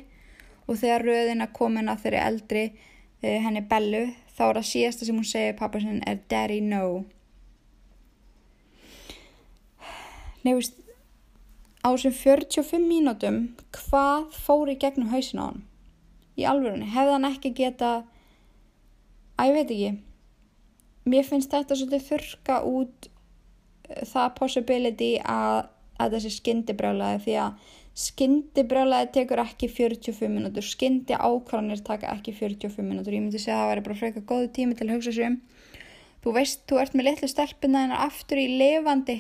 Og 0.66 0.80
þegar 0.82 1.06
röðina 1.06 1.52
komin 1.54 1.92
að 1.92 2.08
þeirri 2.08 2.22
eldri 2.24 2.64
eh, 2.66 3.38
henni 3.44 3.62
bellu 3.70 4.08
þá 4.36 4.48
er 4.50 4.58
það 4.60 4.72
síðasta 4.72 5.08
sem 5.08 5.20
hún 5.20 5.28
segir 5.28 5.60
pappa 5.60 5.82
sinn 5.82 6.02
er 6.08 6.24
daddy 6.32 6.62
no 6.64 7.06
veist, 10.54 10.76
á 11.82 11.90
þessum 11.94 12.14
45 12.18 12.82
mínútum, 12.86 13.40
hvað 13.74 14.28
fór 14.34 14.72
í 14.74 14.78
gegnum 14.82 15.10
hausin 15.14 15.42
á 15.42 15.46
hann? 15.48 15.64
Í 16.36 16.46
alvörunni, 16.50 16.90
hefði 16.92 17.16
hann 17.16 17.30
ekki 17.30 17.54
geta, 17.56 17.92
að 19.40 19.50
ég 19.50 19.58
veit 19.58 19.74
ekki, 19.76 19.92
mér 21.10 21.28
finnst 21.28 21.54
þetta 21.54 21.78
svolítið 21.78 22.08
þurka 22.10 22.60
út 22.68 23.10
eh, 23.90 24.04
það 24.10 24.36
possibility 24.40 25.12
að, 25.22 25.70
að 26.02 26.18
þessi 26.18 26.34
skindibrjálaði 26.40 27.24
því 27.26 27.38
að 27.46 27.74
skindibrjálaði 27.96 29.12
tekur 29.16 29.40
ekki 29.46 29.70
45 29.72 30.28
mínútur, 30.32 30.66
skyndi 30.68 31.16
ákvarðanir 31.16 31.84
taka 31.86 32.12
ekki 32.12 32.34
45 32.36 32.84
mínútur, 32.84 33.16
ég 33.16 33.24
myndi 33.24 33.40
segja 33.40 33.56
að 33.56 33.64
það 33.64 33.72
væri 33.72 33.86
bara 33.86 34.00
frekar 34.02 34.26
góðu 34.32 34.50
tími 34.58 34.76
til 34.76 34.90
að 34.90 34.98
hugsa 34.98 35.16
sér 35.16 35.30
um. 35.30 35.38
Þú 36.26 36.34
veist, 36.36 36.62
þú 36.68 36.82
ert 36.82 36.98
með 36.98 37.08
litlu 37.08 37.30
stelpina 37.32 37.86
hennar 37.86 38.04
aftur 38.10 38.42
í 38.42 38.46
lifandi. 38.60 39.18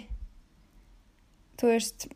Þú 1.55 1.71
veist 1.71 2.07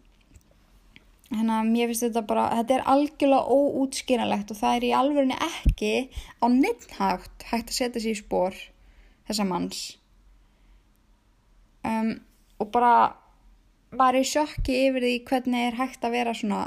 hérna 1.29 1.61
mér 1.63 1.91
finnst 1.91 2.07
þetta 2.07 2.23
bara 2.25 2.47
þetta 2.57 2.75
er 2.75 2.87
algjörlega 2.89 3.53
óútskýranlegt 3.53 4.51
og 4.51 4.59
það 4.59 4.75
er 4.75 4.85
í 4.87 4.91
alvörunni 4.97 5.37
ekki 5.45 5.93
á 6.41 6.45
neitthátt 6.49 7.45
hægt 7.51 7.69
að 7.69 7.77
setja 7.77 8.01
sér 8.01 8.15
í 8.15 8.19
spór 8.19 8.57
þessa 9.29 9.45
manns. 9.45 9.83
Um, 11.85 12.17
og 12.59 12.71
bara 12.73 12.93
var 13.91 14.17
í 14.17 14.23
sjokki 14.27 14.75
yfir 14.87 15.05
því 15.05 15.15
hvernig 15.29 15.67
er 15.67 15.79
hægt 15.79 16.05
að 16.05 16.15
vera 16.17 16.33
svona 16.37 16.63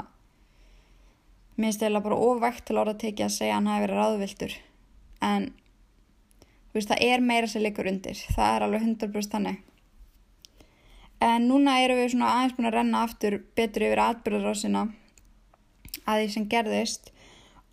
mér 1.55 1.69
finnst 1.69 1.83
þetta 1.83 2.03
bara 2.03 2.21
ofvægt 2.29 2.65
til 2.67 2.79
orða 2.81 2.95
tekið 2.99 3.27
að 3.27 3.35
segja 3.37 3.57
hann 3.59 3.69
hafi 3.69 3.85
verið 3.85 4.01
ráðviltur 4.01 4.55
en 5.23 5.51
veist 6.73 6.89
það 6.89 7.05
er 7.05 7.21
meira 7.21 7.49
sem 7.49 7.63
liggur 7.63 7.89
undir. 7.89 8.17
Það 8.35 8.55
er 8.55 8.65
alveg 8.65 8.87
100% 8.87 9.35
þannig. 9.35 9.61
En 11.23 11.47
núna 11.47 11.77
erum 11.83 12.01
við 12.01 12.11
svona 12.13 12.31
aðeins 12.33 12.57
búin 12.57 12.67
að 12.67 12.77
renna 12.79 13.03
aftur 13.05 13.37
betur 13.55 13.85
yfir 13.87 14.01
atbyrðarásina 14.03 14.87
að 16.03 16.23
því 16.23 16.31
sem 16.33 16.49
gerðist. 16.51 17.13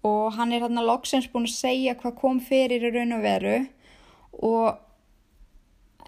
Og 0.07 0.37
hann 0.37 0.53
er 0.53 0.63
hérna 0.65 0.85
loksins 0.87 1.29
búin 1.33 1.49
að 1.49 1.57
segja 1.57 1.97
hvað 1.99 2.17
kom 2.21 2.39
fyrir 2.45 2.87
í 2.87 2.93
raun 2.95 3.17
og 3.17 3.25
veru. 3.25 3.57
Og 4.47 4.79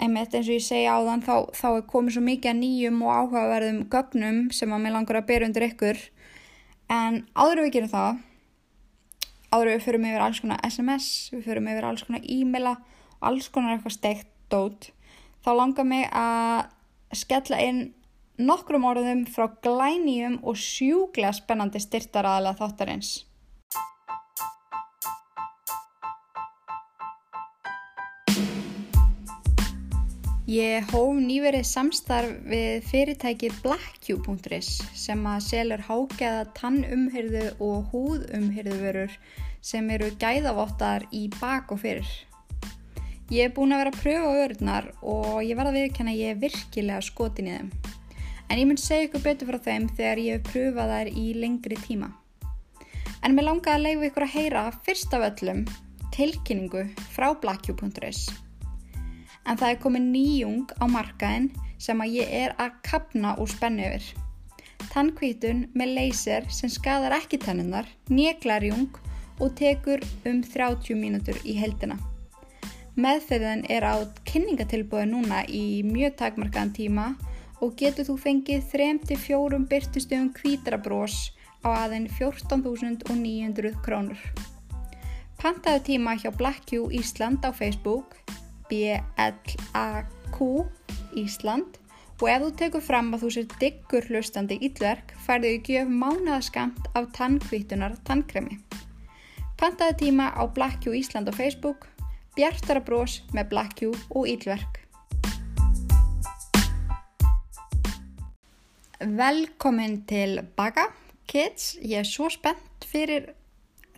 einmitt 0.03 0.35
eins 0.35 0.49
og 0.49 0.57
ég 0.57 0.65
segja 0.67 0.97
á 0.97 1.01
þann 1.07 1.25
þá, 1.25 1.37
þá 1.55 1.69
er 1.71 1.87
komið 1.93 2.17
svo 2.17 2.25
mikið 2.27 2.53
að 2.53 2.61
nýjum 2.61 3.01
og 3.07 3.15
áhugaverðum 3.19 3.81
gögnum 3.93 4.43
sem 4.55 4.75
að 4.75 4.85
mér 4.85 4.97
langar 4.97 5.21
að 5.21 5.29
bera 5.31 5.49
undir 5.49 5.69
ykkur 5.69 6.03
en 6.93 7.23
áður 7.39 7.65
við 7.65 7.75
gerum 7.77 7.93
það 7.93 8.21
áður 9.53 9.73
við 9.73 9.87
förum 9.87 10.07
yfir 10.11 10.27
alls 10.27 10.43
konar 10.43 10.67
SMS 10.69 11.09
við 11.33 11.47
förum 11.49 11.73
yfir 11.73 11.89
alls 11.89 12.05
konar 12.09 12.29
e-maila 12.37 12.77
og 13.21 13.27
alls 13.31 13.49
konar 13.55 13.77
eitthvað 13.77 13.99
steikt 13.99 14.31
dót 14.53 14.91
þá 15.45 15.51
langar 15.57 15.89
mig 15.89 16.07
að 16.11 16.71
skella 17.17 17.61
inn 17.63 17.83
nokkrum 18.41 18.87
orðum 18.89 19.27
frá 19.29 19.49
glænýjum 19.65 20.39
og 20.43 20.57
sjúglega 20.59 21.33
spennandi 21.37 21.81
styrtaraðala 21.83 22.55
þáttarins. 22.59 23.23
Ég 30.51 30.89
hóf 30.91 31.21
nýverið 31.23 31.63
samstarf 31.63 32.33
við 32.51 32.81
fyrirtæki 32.89 33.53
blackq.is 33.63 34.71
sem 34.99 35.21
að 35.31 35.45
selur 35.47 35.85
hágeða 35.87 36.49
tannumhyrðu 36.57 37.45
og 37.63 37.93
húðumhyrðuvörur 37.93 39.15
sem 39.63 39.87
eru 39.95 40.11
gæðavottar 40.19 41.07
í 41.15 41.29
bak 41.39 41.71
og 41.71 41.85
fyrir. 41.85 42.11
Ég 43.31 43.47
er 43.47 43.55
búin 43.55 43.71
að 43.71 43.85
vera 43.85 43.95
að 43.95 44.03
pröfa 44.03 44.35
örðnar 44.43 44.91
og 45.07 45.31
ég 45.47 45.55
verða 45.55 45.77
að 45.77 45.79
viðkjanna 45.79 46.19
ég 46.19 46.35
er 46.35 46.43
virkilega 46.43 47.07
skotin 47.07 47.47
í 47.47 47.57
þeim. 47.61 47.73
En 48.51 48.59
ég 48.59 48.67
mun 48.67 48.83
segja 48.83 49.07
ykkur 49.07 49.27
betur 49.31 49.53
frá 49.53 49.63
þeim 49.71 49.91
þegar 49.95 50.27
ég 50.27 50.41
hef 50.41 50.51
pröfað 50.51 50.97
þær 50.99 51.17
í 51.23 51.33
lengri 51.39 51.83
tíma. 51.87 52.11
En 53.23 53.39
mér 53.39 53.53
langaði 53.53 53.79
að 53.79 53.85
leiða 53.87 54.11
ykkur 54.11 54.27
að 54.27 54.39
heyra 54.41 54.71
fyrst 54.83 55.15
af 55.15 55.31
öllum 55.31 55.69
tilkynningu 56.11 56.89
frá 57.15 57.31
blackq.is. 57.31 58.27
En 59.47 59.59
það 59.59 59.69
er 59.71 59.81
komið 59.83 60.09
nýjung 60.15 60.75
á 60.79 60.85
markaðin 60.91 61.49
sem 61.83 62.03
að 62.03 62.19
ég 62.21 62.35
er 62.43 62.55
að 62.63 62.77
kapna 62.87 63.35
úr 63.43 63.51
spennu 63.51 63.89
yfir. 63.89 64.13
Tannkvítun 64.93 65.67
með 65.79 65.95
laser 65.97 66.47
sem 66.53 66.71
skadar 66.71 67.15
ekki 67.17 67.41
tennunnar, 67.43 67.87
nýjeglarjung 68.11 68.91
og 69.41 69.55
tekur 69.59 70.03
um 70.29 70.43
30 70.45 70.99
mínútur 70.99 71.39
í 71.49 71.57
heldina. 71.59 71.99
Meðferðin 72.93 73.65
er 73.73 73.87
á 73.89 73.97
kynningatilbúið 74.29 75.07
núna 75.15 75.43
í 75.49 75.81
mjög 75.87 76.19
takmarkaðan 76.21 76.75
tíma 76.77 77.07
og 77.63 77.77
getur 77.79 78.05
þú 78.05 78.19
fengið 78.21 78.67
3-4 78.75 79.63
byrtustöfum 79.71 80.33
kvítrabrós 80.37 81.31
á 81.65 81.87
aðein 81.87 82.09
14.900 82.11 83.79
krónur. 83.87 84.19
Pantaðu 85.41 85.83
tíma 85.89 86.19
hjá 86.21 86.31
Black 86.37 86.67
Q 86.69 86.91
Ísland 86.93 87.43
á 87.47 87.51
Facebook, 87.51 88.19
B-L-A-Q 88.73 90.37
Ísland 91.21 91.77
og 92.23 92.29
ef 92.31 92.41
þú 92.41 92.51
tekur 92.57 92.85
fram 92.87 93.11
að 93.13 93.27
þú 93.27 93.31
sér 93.35 93.49
diggur 93.61 94.07
hlustandi 94.09 94.57
íllverk 94.65 95.13
færðu 95.27 95.51
í 95.53 95.59
gjöf 95.67 95.91
mánaðaskamt 95.91 96.87
af 96.97 97.11
tannkvítunar 97.19 97.99
tannkremi. 98.09 98.57
Pantaðu 99.61 99.99
tíma 100.01 100.31
á 100.33 100.43
Black 100.49 100.81
Q 100.81 100.95
Ísland 101.03 101.29
á 101.29 101.37
Facebook, 101.37 101.85
Bjartara 102.33 102.81
brós 102.81 103.21
með 103.37 103.51
Black 103.53 103.77
Q 103.83 103.93
og 104.17 104.25
íllverk. 104.31 104.81
Velkomin 109.03 110.01
til 110.09 110.41
Baga 110.57 110.87
Kids, 111.29 111.75
ég 111.83 112.07
er 112.07 112.09
svo 112.09 112.31
spennt 112.33 112.87
fyrir 112.89 113.35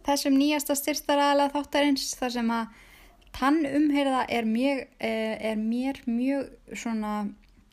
þessum 0.05 0.35
nýjasta 0.41 0.75
styrstaræðilega 0.81 1.53
þáttarins 1.55 2.11
þar 2.19 2.35
sem 2.41 2.51
að 2.57 2.81
tannumheyrða 3.35 4.25
er, 4.31 4.47
mjög, 4.47 4.85
er 5.01 5.59
mér 5.61 6.01
mjög 6.07 6.51
svona 6.73 7.15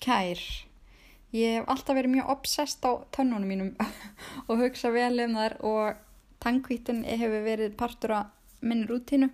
kær. 0.02 0.42
Ég 1.32 1.60
hef 1.60 1.70
alltaf 1.72 1.96
verið 1.96 2.16
mjög 2.18 2.32
obsessed 2.34 2.84
á 2.84 2.92
tönnunum 3.16 3.48
mínum 3.48 3.70
og 4.50 4.58
hugsa 4.60 4.92
vel 4.92 5.16
um 5.24 5.38
þar 5.38 5.58
og 5.64 6.02
tannkvítin 6.44 7.06
hefur 7.06 7.46
verið 7.46 7.78
partur 7.80 8.16
af 8.18 8.32
minni 8.62 8.90
rútínu 8.90 9.30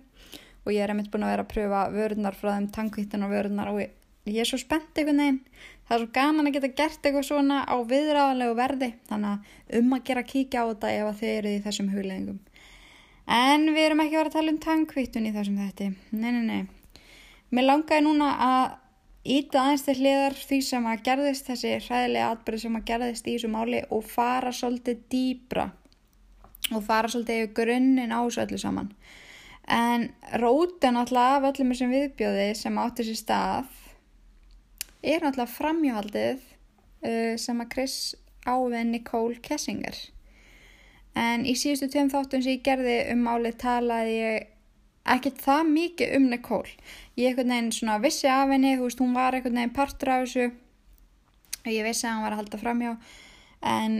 og 0.64 0.74
ég 0.74 0.84
er 0.84 0.92
einmitt 0.92 1.10
búin 1.10 1.24
að 1.24 1.32
vera 1.32 1.44
að 1.46 1.52
pröfa 1.54 1.82
vörðnar 1.94 2.36
frá 2.36 2.52
þeim 2.52 2.68
tannkvítin 2.76 3.24
og 3.24 3.32
vörðnar 3.32 3.72
og 3.72 3.80
ég 4.28 4.42
er 4.42 4.48
svo 4.48 4.58
spennt 4.60 4.98
einhvern 5.00 5.22
veginn. 5.22 5.40
Það 5.88 5.94
er 5.96 6.02
svo 6.02 6.10
gaman 6.18 6.50
að 6.50 6.56
geta 6.58 6.70
gert 6.76 7.06
eitthvað 7.08 7.26
svona 7.30 7.62
á 7.64 7.76
viðræðanlegu 7.88 8.56
verði 8.58 8.90
þannig 9.08 9.30
að 9.32 9.78
um 9.80 9.94
að 9.96 10.04
gera 10.10 10.26
kíkja 10.32 10.64
á 10.64 10.68
þetta 10.68 10.90
ef 10.98 11.20
þið 11.22 11.32
eru 11.38 11.54
í 11.54 11.62
þessum 11.64 11.88
hugleggingum. 11.94 12.40
En 13.28 13.68
við 13.74 13.84
erum 13.84 14.00
ekki 14.00 14.16
að 14.16 14.22
vera 14.22 14.30
að 14.30 14.36
tala 14.38 14.52
um 14.54 14.60
tannkvítun 14.64 15.28
í 15.28 15.32
þessum 15.34 15.58
þetti. 15.60 15.88
Nei, 16.16 16.30
nei, 16.32 16.44
nei. 16.48 17.02
Mér 17.52 17.66
langaði 17.68 18.04
núna 18.06 18.28
að 18.44 18.62
íta 19.28 19.62
aðeins 19.62 19.84
til 19.84 19.96
hliðar 19.98 20.36
því 20.38 20.58
sem 20.64 20.86
að 20.88 21.02
gerðist 21.04 21.50
þessi 21.50 21.74
hræðilega 21.84 22.30
atbyrði 22.32 22.62
sem 22.64 22.78
að 22.78 22.86
gerðist 22.88 23.28
í 23.28 23.34
þessu 23.36 23.50
máli 23.52 23.82
og 23.92 24.04
fara 24.08 24.52
svolítið 24.54 25.02
dýbra 25.12 25.66
og 26.72 26.84
fara 26.84 27.10
svolítið 27.12 27.42
yfir 27.42 27.54
grunninn 27.60 28.14
á 28.16 28.20
þessu 28.20 28.44
öllu 28.46 28.60
saman. 28.62 28.92
En 29.68 30.08
rótin 30.40 30.96
alltaf 30.96 31.38
af 31.38 31.48
öllum 31.50 31.74
þessum 31.74 31.92
viðbjóði 31.92 32.48
sem 32.56 32.80
átti 32.80 33.04
sér 33.10 33.20
stað 33.20 33.74
er 35.04 35.26
alltaf 35.28 35.52
framhjóhaldið 35.58 36.40
uh, 36.40 37.34
sem 37.36 37.60
að 37.60 37.72
Chris 37.74 37.98
ávið 38.48 38.86
Nicole 38.94 39.42
Kessinger. 39.44 39.98
En 41.16 41.46
í 41.48 41.54
síðustu 41.58 41.88
tveim 41.92 42.10
þáttum 42.12 42.42
sem 42.44 42.58
ég 42.58 42.64
gerði 42.66 42.98
um 43.14 43.24
málið 43.26 43.58
talaði 43.62 44.14
ég 44.18 44.46
ekkert 45.08 45.40
það 45.42 45.72
mikið 45.72 46.14
um 46.18 46.28
Nicole. 46.32 46.76
Ég 47.18 47.30
eitthvað 47.30 47.50
neginn 47.50 47.72
svona 47.74 47.98
vissi 48.02 48.28
af 48.30 48.52
henni, 48.52 48.76
þú 48.76 48.88
veist, 48.88 49.02
hún 49.02 49.16
var 49.16 49.36
eitthvað 49.36 49.56
neginn 49.56 49.74
partur 49.76 50.12
af 50.14 50.26
þessu 50.26 50.46
og 51.64 51.72
ég 51.72 51.86
vissi 51.86 52.06
að 52.06 52.14
hann 52.14 52.24
var 52.26 52.36
að 52.36 52.42
halda 52.42 52.60
framhjá 52.60 52.94
en 53.68 53.98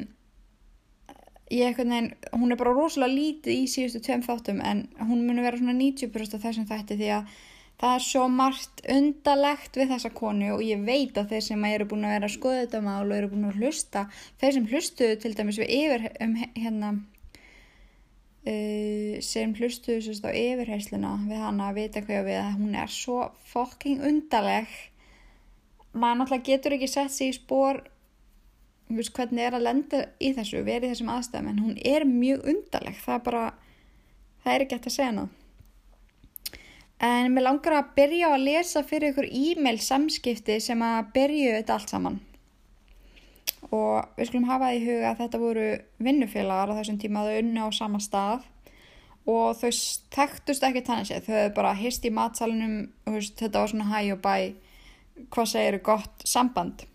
ég 1.53 1.71
eitthvað 1.71 1.91
neginn, 1.93 2.11
hún 2.37 2.53
er 2.53 2.61
bara 2.61 2.75
rosalega 2.77 3.15
lítið 3.15 3.55
í 3.55 3.69
síðustu 3.73 4.03
tveim 4.05 4.25
þáttum 4.27 4.61
en 4.65 4.85
hún 5.01 5.25
muni 5.27 5.45
vera 5.45 5.59
svona 5.59 5.77
90% 5.79 6.37
af 6.37 6.45
þessum 6.45 6.69
þætti 6.69 6.99
því 7.01 7.13
að 7.17 7.39
það 7.79 7.95
er 7.95 8.05
svo 8.05 8.25
margt 8.33 8.83
undalegt 8.91 9.77
við 9.79 9.93
þessa 9.93 10.11
konu 10.15 10.55
og 10.57 10.65
ég 10.67 10.83
veit 10.87 11.19
að 11.19 11.35
þeir 11.35 11.45
sem 11.47 11.69
eru 11.69 11.87
búin 11.91 12.09
að 12.09 12.17
vera 12.17 12.31
að 12.31 12.35
skoða 12.35 12.65
þetta 12.65 12.83
mál 12.87 13.05
og 13.05 13.15
eru 13.19 13.31
búin 13.35 13.47
að 13.51 13.61
hlusta, 13.61 14.09
þeir 14.41 14.57
sem 14.57 14.67
hlustuðu 14.73 15.21
til 15.23 15.33
dæmis 15.39 15.61
við 15.63 15.77
yfir 15.79 16.11
um 16.25 16.37
hérna 16.57 16.99
Uh, 18.49 19.19
sem 19.21 19.51
hlustuðu 19.59 19.99
sérst 20.07 20.25
á 20.25 20.31
yfirheysluna 20.31 21.11
við 21.27 21.41
hana 21.43 21.67
að 21.69 21.81
vita 21.83 22.01
hvað 22.07 22.29
við 22.31 22.37
að 22.39 22.55
hún 22.57 22.77
er 22.81 22.93
svo 22.93 23.17
fokking 23.51 23.99
undarleg. 24.09 24.71
Maður 25.93 26.21
náttúrulega 26.21 26.47
getur 26.47 26.77
ekki 26.77 26.89
sett 26.89 27.13
sér 27.13 27.33
í 27.33 27.37
spór 27.37 27.83
veist, 28.89 29.13
hvernig 29.19 29.45
er 29.45 29.59
að 29.59 29.67
lenda 29.67 30.01
í 30.23 30.31
þessu 30.39 30.63
verið 30.65 30.95
þessum 30.95 31.11
aðstæðum 31.13 31.51
en 31.51 31.61
hún 31.67 31.77
er 31.83 32.07
mjög 32.09 32.49
undarleg. 32.55 33.03
Það 33.03 33.19
er 33.19 33.27
bara 33.27 33.45
það 34.47 34.55
er 34.55 34.65
ekki 34.65 34.79
eftir 34.79 34.95
að 34.95 34.97
segja 34.97 35.17
ná 35.19 35.27
en 37.05 37.33
mér 37.35 37.47
langar 37.47 37.77
að 37.79 37.93
byrja 37.99 38.33
að 38.35 38.45
lesa 38.49 38.83
fyrir 38.87 39.13
ykkur 39.13 39.29
e-mail 39.31 39.79
samskipti 39.83 40.59
sem 40.63 40.83
að 40.83 41.13
byrju 41.15 41.53
þetta 41.59 41.77
allt 41.77 41.95
saman. 41.95 42.21
Og 43.69 44.07
við 44.17 44.31
skulum 44.31 44.49
hafa 44.49 44.71
í 44.75 44.81
huga 44.83 45.11
að 45.13 45.21
þetta 45.23 45.41
voru 45.43 45.67
vinnufélagar 46.03 46.73
á 46.73 46.79
þessum 46.79 47.01
tíma 47.03 47.27
þau 47.27 47.37
unni 47.43 47.67
á 47.67 47.69
sama 47.75 48.01
stað. 48.03 48.47
Og 49.29 49.59
þau 49.61 49.71
þekktust 50.15 50.65
ekki 50.65 50.85
tannig 50.87 51.11
sér 51.11 51.25
þau 51.27 51.35
hefðu 51.35 51.55
bara 51.59 51.75
hist 51.77 52.07
í 52.09 52.15
matsalunum 52.15 52.79
og 53.11 53.19
þetta 53.21 53.61
var 53.61 53.73
svona 53.73 53.91
hæ 53.91 54.01
og 54.15 54.23
bæ 54.25 54.37
hvað 55.35 55.51
segir 55.53 55.79
gott 55.85 56.25
samband. 56.27 56.87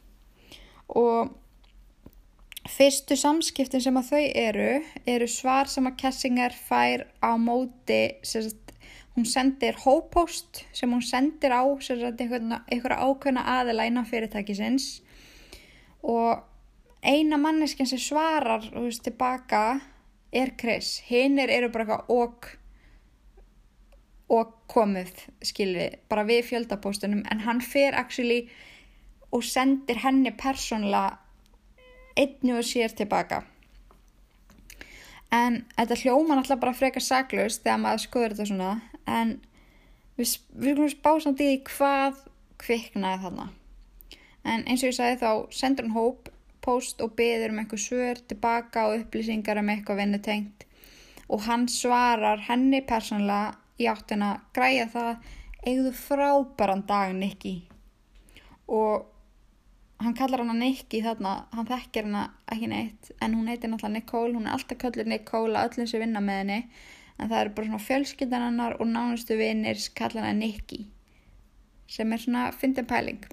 Og 0.89 1.31
fyrstu 2.69 3.15
samskiptin 3.19 3.83
sem 3.83 3.97
að 3.99 4.09
þau 4.09 4.23
eru 4.39 4.69
eru 5.13 5.27
svar 5.29 5.69
sem 5.71 5.87
að 5.89 5.97
Kessinger 5.99 6.55
fær 6.55 7.05
á 7.19 7.35
móti 7.37 8.01
sagt, 8.23 8.62
hún 9.15 9.25
sendir 9.29 9.77
hópost 9.85 10.63
sem 10.73 10.91
hún 10.91 11.03
sendir 11.05 11.53
á 11.53 11.61
einhverja 11.61 12.97
ákveðna 12.97 13.45
aðila 13.59 13.85
innan 13.85 14.09
fyrirtækisins. 14.09 15.03
Og 16.01 16.41
eina 17.03 17.37
manneskinn 17.37 17.89
sem 17.89 18.01
svarar 18.01 18.65
veist, 18.73 19.03
tilbaka 19.05 19.79
er 20.33 20.55
Chris. 20.57 20.97
Hinnir 21.09 21.49
eru 21.53 21.69
bara 21.69 21.85
eitthvað 21.85 22.13
og 22.17 22.51
og 24.33 24.53
komið 24.71 25.11
skilvi, 25.45 25.89
bara 26.09 26.23
við 26.25 26.47
fjöldapóstunum 26.47 27.25
en 27.29 27.43
hann 27.43 27.59
fer 27.61 27.93
actually 27.93 28.47
og 29.35 29.43
sendir 29.45 29.99
henni 30.01 30.31
persónlega 30.33 31.19
einnu 32.17 32.55
og 32.57 32.65
sér 32.65 32.95
tilbaka 32.97 33.43
en 35.33 35.63
þetta 35.77 35.99
hljóma 36.03 36.37
náttúrulega 36.37 36.61
bara 36.61 36.77
frekar 36.77 37.03
saklaust 37.03 37.63
þegar 37.63 37.81
maður 37.81 38.03
skoður 38.05 38.35
þetta 38.35 38.49
svona 38.49 38.71
en 39.09 39.37
við, 40.17 40.37
við 40.53 40.71
erum 40.75 40.91
spásamt 40.93 41.41
í 41.41 41.49
því 41.49 41.57
hvað 41.71 42.21
kviknaði 42.63 43.23
þarna. 43.25 43.47
En 44.43 44.65
eins 44.67 44.83
og 44.83 44.91
ég 44.91 44.97
sagði 44.97 45.19
þá 45.23 45.31
sendur 45.55 45.87
hann 45.87 45.97
hóp 45.97 46.29
post 46.63 47.01
og 47.03 47.15
beður 47.17 47.53
um 47.53 47.61
eitthvað 47.61 47.83
svör 47.83 48.21
tilbaka 48.27 48.87
og 48.89 49.01
upplýsingar 49.01 49.59
um 49.59 49.71
eitthvað 49.73 50.03
vinnutengt. 50.03 50.67
Og 51.31 51.43
hann 51.47 51.67
svarar 51.71 52.43
henni 52.47 52.83
persónulega 52.87 53.55
í 53.81 53.87
áttina 53.89 54.35
græja 54.55 54.87
það 54.91 55.31
eigðu 55.63 55.93
frábæran 55.95 56.83
dag 56.87 57.13
Nicky 57.15 57.55
og 58.67 59.05
hann 60.03 60.15
kallar 60.17 60.43
hana 60.43 60.55
Nicky 60.57 61.01
þarna, 61.03 61.45
hann 61.53 61.69
þekkir 61.69 62.07
hana 62.09 62.23
ekki 62.51 62.69
neitt 62.71 63.11
en 63.21 63.37
hún 63.37 63.47
heitir 63.51 63.71
náttúrulega 63.71 63.99
Nicole, 63.99 64.35
hún 64.35 64.47
er 64.47 64.57
alltaf 64.57 64.79
kallur 64.81 65.07
Nicole 65.07 65.59
að 65.59 65.71
öllum 65.71 65.89
sem 65.89 66.03
vinna 66.03 66.23
með 66.23 66.41
henni 66.41 66.59
en 67.19 67.29
það 67.29 67.39
eru 67.39 67.55
bara 67.57 67.69
svona 67.69 67.87
fjölskyldan 67.87 68.47
hannar 68.47 68.79
og 68.79 68.89
nánustu 68.89 69.37
vinnir 69.37 69.79
kallar 69.95 70.27
hana 70.27 70.39
Nicky 70.39 70.85
sem 71.87 72.13
er 72.13 72.21
svona 72.25 72.49
fyndin 72.57 72.89
pæling 72.89 73.23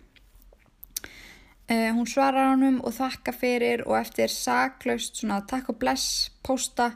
Uh, 1.71 1.95
hún 1.95 2.07
svarar 2.07 2.49
honum 2.51 2.81
og 2.83 2.97
þakka 2.97 3.31
fyrir 3.31 3.85
og 3.87 3.95
eftir 3.95 4.33
saklaust 4.35 5.21
svona 5.21 5.37
takk 5.47 5.69
og 5.71 5.77
bless 5.79 6.31
posta 6.43 6.89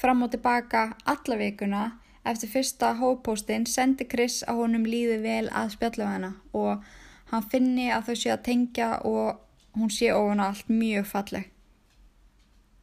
fram 0.00 0.22
og 0.24 0.30
tilbaka 0.32 0.94
alla 1.04 1.36
vikuna 1.36 1.82
eftir 2.24 2.48
fyrsta 2.48 2.94
hóppóstinn 2.96 3.66
sendi 3.68 4.06
Chris 4.08 4.38
að 4.48 4.62
honum 4.62 4.86
líði 4.88 5.18
vel 5.26 5.50
að 5.52 5.74
spjalla 5.74 6.06
hana 6.14 6.30
og 6.56 6.86
hann 7.34 7.44
finni 7.52 7.90
að 7.92 8.08
þau 8.08 8.16
sé 8.22 8.32
að 8.32 8.46
tengja 8.48 8.88
og 9.04 9.76
hún 9.76 9.92
sé 9.92 10.08
ofan 10.16 10.40
allt 10.40 10.72
mjög 10.72 11.04
falleg. 11.12 11.50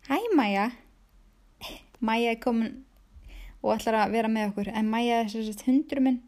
Hæ 0.10 0.18
Maja, 0.38 0.70
Maja 2.00 2.36
er 2.36 2.40
komin 2.44 2.84
og 3.62 3.76
ætlar 3.76 4.00
að 4.02 4.16
vera 4.16 4.32
með 4.32 4.52
okkur 4.52 4.72
en 4.74 4.90
Maja 4.90 5.22
er 5.22 5.30
þess 5.32 5.54
að 5.54 5.68
hundur 5.70 6.02
minn 6.04 6.22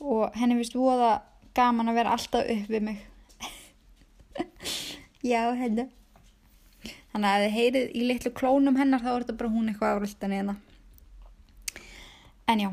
og 0.00 0.36
henni 0.38 0.56
vist 0.58 0.76
voða 0.76 1.18
gaman 1.54 1.90
að 1.92 1.98
vera 2.00 2.14
alltaf 2.16 2.48
upp 2.50 2.70
við 2.70 2.86
mig. 2.88 3.02
Já, 5.32 5.52
hérna. 5.54 5.86
Þannig 7.14 7.30
að 7.30 7.44
þið 7.44 7.52
heyrið 7.54 7.92
í 7.94 8.06
litlu 8.08 8.32
klónum 8.34 8.78
hennar 8.80 9.04
þá 9.04 9.10
er 9.12 9.24
þetta 9.24 9.36
bara 9.38 9.52
hún 9.54 9.68
eitthvað 9.70 9.98
árultan 9.98 10.34
í 10.34 10.40
hennar. 10.40 10.56
En 12.50 12.60
já, 12.60 12.70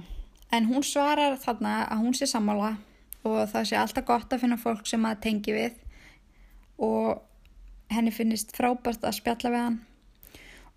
en 0.52 0.66
hún 0.68 0.84
svarar 0.84 1.38
þarna 1.40 1.76
að 1.86 2.02
hún 2.02 2.16
sé 2.18 2.28
sammála 2.28 2.74
og 3.22 3.38
það 3.54 3.68
sé 3.70 3.78
alltaf 3.80 4.08
gott 4.10 4.34
að 4.34 4.42
finna 4.42 4.58
fólk 4.60 4.90
sem 4.90 5.06
að 5.08 5.22
tengi 5.24 5.54
við 5.56 5.78
og 6.82 7.22
henni 7.94 8.12
finnist 8.12 8.52
frábært 8.58 9.06
að 9.06 9.20
spjalla 9.22 9.54
við 9.54 9.64
hann 9.68 9.80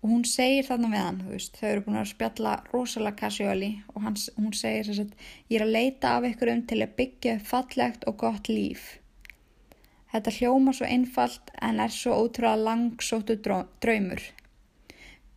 og 0.05 0.11
hún 0.11 0.25
segir 0.29 0.67
þarna 0.67 0.91
við 0.91 1.01
hann, 1.01 1.15
veist, 1.31 1.55
þau 1.57 1.69
eru 1.71 1.81
búin 1.87 1.95
að 1.97 2.11
spjalla 2.11 2.51
rosalega 2.69 3.17
casuali 3.23 3.69
og 3.89 4.03
hann, 4.05 4.17
hún 4.37 4.51
segir 4.53 4.85
þess 4.85 5.01
að 5.01 5.15
ég 5.49 5.55
er 5.57 5.63
að 5.65 5.71
leita 5.73 6.11
af 6.13 6.27
ykkur 6.29 6.51
um 6.51 6.61
til 6.69 6.77
að 6.85 6.91
byggja 6.99 7.33
fallegt 7.41 8.05
og 8.05 8.19
gott 8.21 8.51
líf. 8.51 8.83
Þetta 10.13 10.33
hljóma 10.37 10.75
svo 10.77 10.85
einfalt 10.85 11.49
en 11.57 11.81
er 11.81 11.95
svo 11.95 12.19
ótrúlega 12.21 12.67
langsóttu 12.67 13.39
draumur. 13.41 14.21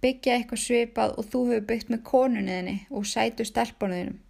byggja 0.04 0.36
eitthvað 0.36 0.60
svipað 0.62 1.16
og 1.16 1.30
þú 1.32 1.40
hefur 1.48 1.64
byggt 1.72 1.88
með 1.90 2.04
konunniðinni 2.10 2.76
og 2.92 3.08
sætu 3.08 3.48
stelpunuðinum. 3.48 4.20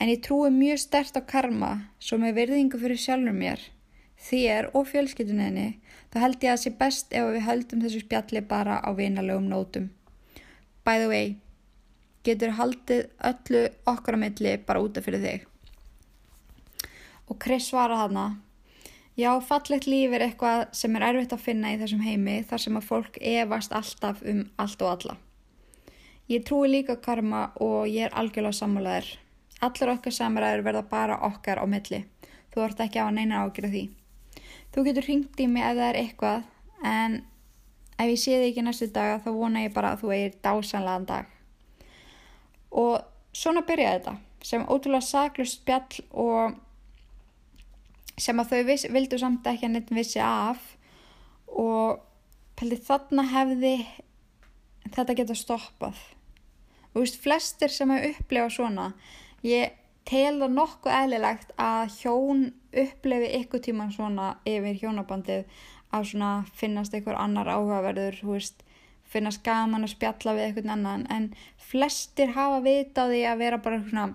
En 0.00 0.08
ég 0.08 0.24
trúi 0.24 0.48
mjög 0.50 0.80
stert 0.80 1.20
á 1.20 1.22
karma 1.28 1.74
svo 2.00 2.16
með 2.18 2.40
virðingu 2.40 2.80
fyrir 2.80 3.04
sjálfur 3.04 3.36
mér, 3.36 3.60
þér 4.16 4.72
og 4.72 4.88
fjölskyldunniðinni, 4.88 5.76
þá 6.10 6.18
held 6.24 6.42
ég 6.42 6.50
að 6.50 6.56
það 6.56 6.64
sé 6.64 6.72
best 6.80 7.14
ef 7.14 7.30
við 7.34 7.46
höldum 7.46 7.84
þessu 7.84 8.02
spjalli 8.04 8.42
bara 8.50 8.80
á 8.82 8.90
vinalögum 8.96 9.48
nótum. 9.50 9.88
By 10.84 10.98
the 10.98 11.08
way, 11.10 11.36
getur 12.26 12.56
haldið 12.58 13.06
öllu 13.30 13.64
okkar 13.92 14.18
á 14.18 14.22
milli 14.24 14.56
bara 14.66 14.82
útaf 14.82 15.06
fyrir 15.06 15.24
þig. 15.24 15.46
Og 17.30 17.38
Chris 17.38 17.68
svara 17.70 18.00
hana, 18.00 18.26
já, 19.14 19.30
fallegt 19.40 19.86
líf 19.86 20.12
er 20.16 20.26
eitthvað 20.26 20.66
sem 20.74 20.96
er 20.98 21.06
erfitt 21.12 21.34
að 21.36 21.44
finna 21.46 21.70
í 21.70 21.78
þessum 21.78 22.02
heimi 22.02 22.40
þar 22.42 22.64
sem 22.64 22.78
að 22.80 22.88
fólk 22.88 23.20
efast 23.20 23.76
alltaf 23.76 24.24
um 24.26 24.46
allt 24.58 24.82
og 24.82 24.94
alla. 24.96 25.16
Ég 26.30 26.44
trúi 26.46 26.68
líka 26.70 26.98
karma 27.02 27.50
og 27.58 27.86
ég 27.90 28.06
er 28.06 28.16
algjörlega 28.18 28.54
sammálaður. 28.58 29.08
Allar 29.66 29.94
okkar 29.96 30.14
samræður 30.14 30.62
verða 30.66 30.82
bara 30.90 31.16
okkar 31.26 31.58
á 31.58 31.66
milli. 31.70 32.04
Þú 32.54 32.62
ert 32.66 32.82
ekki 32.82 33.02
á 33.02 33.06
að 33.06 33.16
neina 33.18 33.42
ágjöra 33.44 33.70
því. 33.70 33.82
Þú 34.70 34.86
getur 34.86 35.06
hringt 35.08 35.40
í 35.42 35.48
mig 35.50 35.66
ef 35.66 35.76
það 35.76 35.88
er 35.88 36.00
eitthvað 36.04 36.86
en 36.86 37.20
ef 38.00 38.08
ég 38.08 38.20
sé 38.22 38.38
þig 38.38 38.48
ekki 38.52 38.64
næstu 38.64 38.90
daga 38.94 39.20
þá 39.24 39.30
vona 39.36 39.64
ég 39.64 39.74
bara 39.74 39.94
að 39.94 40.04
þú 40.04 40.12
eigir 40.14 40.36
dásanlegan 40.44 41.06
dag. 41.08 41.30
Og 42.70 43.00
svona 43.36 43.64
byrjaði 43.66 43.98
þetta 43.98 44.16
sem 44.46 44.68
ótrúlega 44.70 45.04
saklust 45.04 45.60
spjall 45.60 46.04
og 46.16 46.54
sem 48.20 48.40
að 48.40 48.52
þau 48.52 48.62
viss, 48.68 48.86
vildu 48.92 49.18
samt 49.20 49.48
ekki 49.48 49.66
að 49.66 49.74
neitt 49.74 49.92
vissi 49.96 50.20
af 50.22 50.62
og 51.50 52.00
peldi 52.60 52.78
þarna 52.84 53.24
hefði 53.32 53.74
þetta 54.94 55.16
geta 55.18 55.36
stoppað. 55.36 55.98
Þú 56.92 57.04
veist, 57.04 57.20
flestir 57.22 57.72
sem 57.72 57.90
hefur 57.92 58.16
upplifað 58.16 58.54
svona, 58.56 58.86
ég 59.46 59.76
tel 60.10 60.40
það 60.40 60.56
nokkuð 60.56 60.96
eðlilegt 60.96 61.52
að 61.60 61.92
hjón 62.00 62.48
upplefi 62.82 63.28
ykkur 63.40 63.62
tíman 63.62 63.92
svona 63.94 64.32
yfir 64.48 64.80
hjónabandið 64.80 65.60
að 65.94 66.08
svona 66.12 66.32
finnast 66.54 66.94
einhver 66.94 67.18
annar 67.18 67.50
áhugaverður, 67.50 68.18
þú 68.22 68.34
veist, 68.34 68.64
finnast 69.10 69.42
gaman 69.46 69.86
að 69.86 69.94
spjalla 69.94 70.34
við 70.36 70.46
einhvern 70.48 70.74
annan. 70.76 71.06
En 71.10 71.30
flestir 71.70 72.34
hafa 72.36 72.60
vita 72.64 73.06
því 73.10 73.22
að 73.26 73.40
vera 73.42 73.62
bara 73.62 73.80
svona 73.82 74.08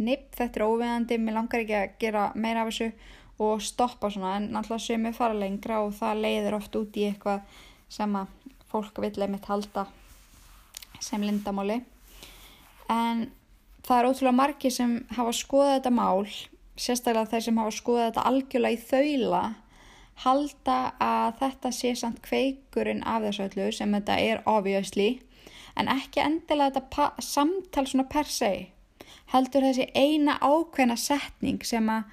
nipp, 0.00 0.30
þetta 0.36 0.60
er 0.60 0.66
óviðandi, 0.68 1.18
mér 1.20 1.36
langar 1.36 1.64
ekki 1.64 1.76
að 1.76 1.98
gera 2.00 2.28
meira 2.34 2.64
af 2.64 2.72
þessu 2.72 2.92
og 3.42 3.60
stoppa 3.64 4.10
svona. 4.12 4.38
En 4.38 4.48
náttúrulega 4.54 4.86
sem 4.86 5.08
ég 5.08 5.18
fara 5.18 5.36
lengra 5.36 5.82
og 5.84 5.92
það 5.98 6.24
leiðir 6.24 6.56
oft 6.56 6.80
út 6.80 6.96
í 6.96 7.06
eitthvað 7.10 7.60
sem 7.92 8.16
að 8.16 8.32
fólk 8.72 9.02
vil 9.04 9.12
einmitt 9.20 9.48
halda 9.50 9.86
sem 11.02 11.24
lindamáli. 11.24 11.82
En 12.92 13.26
það 13.86 13.98
er 13.98 14.08
ótrúlega 14.08 14.38
margi 14.38 14.70
sem 14.72 14.96
hafa 15.16 15.34
skoðað 15.36 15.74
þetta 15.76 15.94
mál 15.96 16.26
sérstaklega 16.78 17.30
þeir 17.32 17.44
sem 17.46 17.60
hafa 17.60 17.74
skoðað 17.76 18.08
þetta 18.08 18.26
algjörlega 18.30 18.76
í 18.76 18.86
þaula 18.90 19.42
halda 20.22 20.78
að 21.02 21.38
þetta 21.40 21.72
sé 21.74 21.92
samt 21.98 22.20
kveikurinn 22.24 23.02
af 23.08 23.24
þessu 23.26 23.46
öllu 23.48 23.68
sem 23.74 23.94
þetta 23.96 24.18
er 24.20 24.42
obviously. 24.50 25.10
En 25.76 25.88
ekki 25.88 26.20
endilega 26.20 26.80
þetta 26.80 27.24
samtal 27.24 27.86
svona 27.88 28.08
per 28.12 28.28
se 28.28 28.52
heldur 29.32 29.64
þessi 29.64 29.88
eina 29.96 30.36
ákveðna 30.44 30.98
setning 31.00 31.62
sem 31.64 31.88
að 31.88 32.10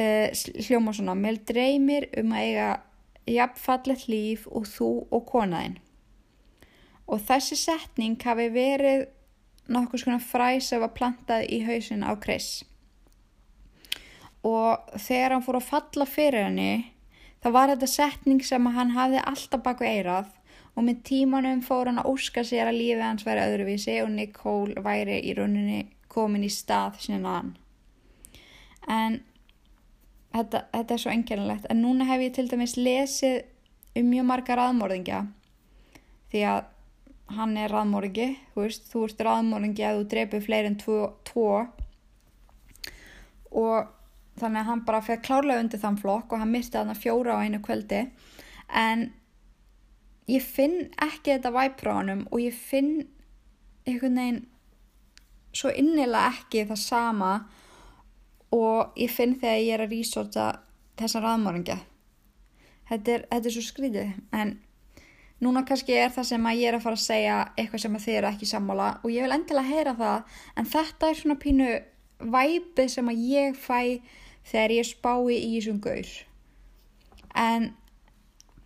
uh, 0.00 0.62
hljóma 0.64 0.94
svona 0.96 1.16
mér 1.18 1.40
dreymir 1.48 2.08
um 2.16 2.32
að 2.32 2.46
eiga 2.46 2.70
jafnfallet 3.28 4.06
líf 4.08 4.46
og 4.48 4.64
þú 4.70 4.90
og 5.12 5.26
konaðinn. 5.28 5.76
Og 7.08 7.20
þessi 7.28 7.56
setning 7.60 8.16
hafi 8.24 8.48
verið 8.52 9.06
nokkuð 9.68 10.04
svona 10.04 10.22
fræs 10.22 10.72
að 10.72 10.84
var 10.86 10.94
plantað 10.96 11.46
í 11.52 11.60
hausin 11.66 12.06
á 12.06 12.12
Chris. 12.20 12.64
Og 14.46 14.94
þegar 14.96 15.36
hann 15.36 15.44
fór 15.44 15.58
að 15.60 15.68
falla 15.68 16.06
fyrir 16.08 16.46
henni 16.46 16.72
þá 17.42 17.48
var 17.54 17.72
þetta 17.72 17.90
setning 17.90 18.42
sem 18.44 18.66
hann 18.74 18.94
hafði 18.96 19.22
alltaf 19.26 19.62
baku 19.64 19.86
eirað 19.86 20.32
og 20.78 20.84
með 20.86 21.02
tímanum 21.10 21.62
fór 21.66 21.90
hann 21.90 22.00
að 22.00 22.10
óska 22.12 22.44
sér 22.46 22.70
að 22.70 22.80
lífið 22.80 23.04
hans 23.04 23.26
væri 23.26 23.46
öðruvísi 23.46 23.96
og 24.02 24.12
Nicole 24.14 24.82
væri 24.84 25.18
í 25.26 25.34
rauninni 25.34 25.80
komin 26.10 26.46
í 26.46 26.52
stað 26.52 27.00
sinna 27.02 27.34
hann 27.38 27.56
en 28.88 29.18
þetta, 30.34 30.64
þetta 30.72 30.94
er 30.94 31.02
svo 31.02 31.12
engjörnulegt 31.12 31.68
en 31.70 31.82
núna 31.82 32.08
hef 32.08 32.24
ég 32.24 32.34
til 32.36 32.46
dæmis 32.50 32.76
lesið 32.78 33.42
um 33.98 34.10
mjög 34.12 34.28
margar 34.30 34.62
aðmörðingja 34.62 35.24
því 36.32 36.44
að 36.52 36.66
hann 37.36 37.56
er 37.60 37.72
raðmóringi, 37.72 38.30
þú 38.54 38.64
veist, 38.64 38.88
þú 38.88 39.04
ert 39.08 39.22
raðmóringi 39.26 39.84
að 39.84 40.00
þú 40.00 40.08
dreipir 40.14 40.44
fleiri 40.44 40.70
en 40.72 40.78
tvo, 40.80 40.98
tvo. 41.28 41.50
Og 43.52 43.90
þannig 44.40 44.62
að 44.62 44.68
hann 44.70 44.84
bara 44.88 45.04
fekk 45.04 45.26
klárlega 45.26 45.64
undir 45.64 45.82
þann 45.82 46.00
flokk 46.00 46.32
og 46.32 46.42
hann 46.42 46.52
myrti 46.54 46.76
þarna 46.76 46.96
fjóra 46.96 47.36
á 47.36 47.42
einu 47.44 47.60
kvöldi. 47.64 48.06
En 48.68 49.08
ég 50.28 50.44
finn 50.44 50.88
ekki 51.04 51.34
þetta 51.34 51.52
væp 51.54 51.80
frá 51.80 51.94
hann 51.98 52.26
og 52.28 52.40
ég 52.42 52.56
finn 52.56 53.08
einhvern 53.88 54.20
veginn 54.20 54.42
svo 55.56 55.72
innilega 55.72 56.32
ekki 56.34 56.66
það 56.68 56.82
sama 56.82 57.32
og 58.54 58.98
ég 59.00 59.12
finn 59.12 59.36
þegar 59.40 59.62
ég 59.62 59.74
er 59.76 59.84
að 59.84 59.94
resorta 59.96 60.48
þessa 60.98 61.22
raðmóringi 61.24 61.78
þetta 62.88 63.14
er, 63.14 63.24
þetta 63.30 63.48
er 63.48 63.54
svo 63.56 63.64
skrítið 63.64 64.12
en 64.36 64.54
Núna 65.44 65.62
kannski 65.66 65.94
er 65.94 66.10
það 66.10 66.30
sem 66.32 66.46
að 66.50 66.60
ég 66.60 66.68
er 66.68 66.76
að 66.78 66.84
fara 66.86 66.98
að 66.98 67.04
segja 67.04 67.34
eitthvað 67.54 67.82
sem 67.84 67.98
að 67.98 68.04
þið 68.04 68.16
eru 68.18 68.30
ekki 68.32 68.48
sammála 68.50 68.88
og 69.04 69.12
ég 69.14 69.26
vil 69.26 69.34
endilega 69.36 69.70
heyra 69.70 69.92
það 69.98 70.38
en 70.58 70.70
þetta 70.72 71.10
er 71.10 71.20
svona 71.20 71.36
pínu 71.44 71.68
væpið 72.34 72.88
sem 72.94 73.12
að 73.12 73.20
ég 73.30 73.60
fæ 73.62 73.82
þegar 74.48 74.74
ég 74.74 74.88
spái 74.88 75.36
í 75.36 75.52
þessum 75.52 75.78
gaur. 75.84 76.10
En 77.38 77.70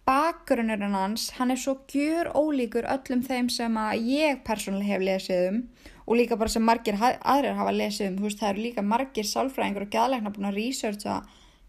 bakgrunnurinn 0.08 0.96
hans, 0.96 1.28
hann 1.36 1.52
er 1.52 1.60
svo 1.60 1.76
gjur 1.90 2.32
ólíkur 2.32 2.88
öllum 2.90 3.22
þeim 3.26 3.52
sem 3.52 3.76
að 3.78 4.08
ég 4.08 4.40
persónulega 4.46 4.96
hef 4.96 5.06
lesið 5.06 5.48
um 5.50 5.60
og 6.02 6.18
líka 6.18 6.38
bara 6.40 6.50
sem 6.50 6.64
margir 6.66 6.96
aðrir 6.98 7.54
hafa 7.58 7.76
lesið 7.76 8.08
um. 8.08 8.18
Þú 8.18 8.26
veist 8.26 8.40
það 8.40 8.52
eru 8.54 8.64
líka 8.66 8.82
margir 8.82 9.28
sálfræðingur 9.28 9.86
og 9.86 9.92
gæðleikna 9.92 10.32
búin 10.34 10.48
að 10.50 10.58
researcha 10.58 11.20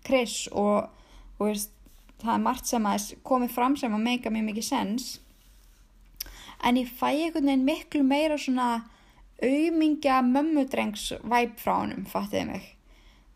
Chris 0.07 0.37
og, 0.49 0.89
og 1.37 1.45
veist 1.51 1.72
það 2.23 2.33
er 2.33 2.43
margt 2.47 2.69
sem 2.69 2.87
að 2.87 3.11
komi 3.27 3.49
fram 3.51 3.77
sem 3.79 3.93
að 3.93 4.07
meika 4.07 4.31
mjög 4.33 4.49
mikið 4.49 4.67
sens 4.69 5.11
en 6.63 6.79
ég 6.79 6.89
fæ 6.89 7.09
einhvern 7.11 7.49
veginn 7.49 7.67
miklu 7.67 8.03
meira 8.07 8.37
svona 8.39 8.69
auðmingja 9.43 10.21
mömmudrengs 10.23 11.09
væp 11.27 11.57
frá 11.59 11.73
honum, 11.81 12.05
fattiði 12.07 12.45
mig. 12.47 12.67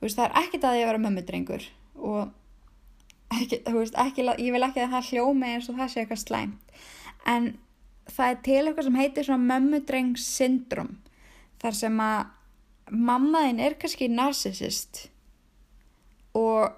Veist, 0.02 0.18
það 0.18 0.28
er 0.28 0.38
ekkit 0.44 0.68
að 0.68 0.80
ég 0.80 0.90
vera 0.92 1.02
mömmudrengur 1.04 1.66
og 1.98 3.36
ekki, 3.36 3.60
veist, 3.76 3.98
ekki, 4.00 4.28
ég 4.40 4.56
vil 4.56 4.64
ekki 4.64 4.86
að 4.86 4.96
það 4.96 5.12
hljómi 5.12 5.52
eins 5.52 5.70
og 5.72 5.80
það 5.80 5.92
sé 5.92 6.04
eitthvað 6.04 6.24
slæmt. 6.24 6.80
En 7.28 7.52
það 8.08 8.32
er 8.32 8.42
til 8.46 8.62
eitthvað 8.62 8.88
sem 8.88 9.00
heitir 9.02 9.28
svona 9.28 9.52
mömmudrengs 9.52 10.28
syndrom 10.38 10.96
þar 11.62 11.76
sem 11.76 12.00
að 12.00 12.94
mammaðin 12.94 13.60
er 13.60 13.76
kannski 13.82 14.08
narsisist 14.08 15.08
og 16.38 16.78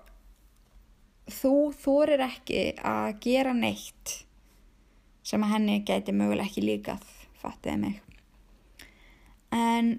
þú 1.33 1.53
þorir 1.79 2.25
ekki 2.25 2.63
að 2.85 3.09
gera 3.23 3.53
neitt 3.55 4.19
sem 5.25 5.43
að 5.45 5.53
henni 5.55 5.81
gæti 5.85 6.13
möguleg 6.15 6.49
ekki 6.49 6.63
líkað, 6.65 7.03
fattiði 7.41 7.77
mig. 7.83 7.99
En 9.53 9.91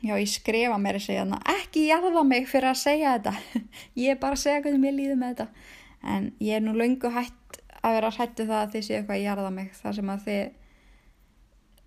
já, 0.00 0.14
ég 0.14 0.30
skrifa 0.30 0.78
mér 0.80 0.98
að 0.98 1.06
segja 1.06 1.24
þarna, 1.24 1.40
ekki 1.58 1.84
jarða 1.88 2.24
mig 2.26 2.48
fyrir 2.50 2.70
að 2.72 2.80
segja 2.82 3.16
þetta. 3.18 3.34
Ég 4.00 4.14
er 4.14 4.22
bara 4.22 4.38
að 4.38 4.44
segja 4.44 4.62
hvernig 4.64 4.82
mér 4.82 4.96
líður 4.96 5.20
með 5.20 5.34
þetta. 5.34 5.68
En 6.00 6.30
ég 6.40 6.56
er 6.56 6.64
nú 6.64 6.72
laungu 6.72 7.10
hætt 7.12 7.58
að 7.84 7.96
vera 7.96 8.12
hættu 8.14 8.46
það 8.48 8.62
að 8.62 8.72
þið 8.74 8.84
séu 8.86 8.96
eitthvað 8.96 9.16
að 9.18 9.24
jarða 9.26 9.50
mig. 9.52 9.68
Það 9.76 9.96
sem 9.98 10.12
að 10.12 10.24
þið, 10.26 10.40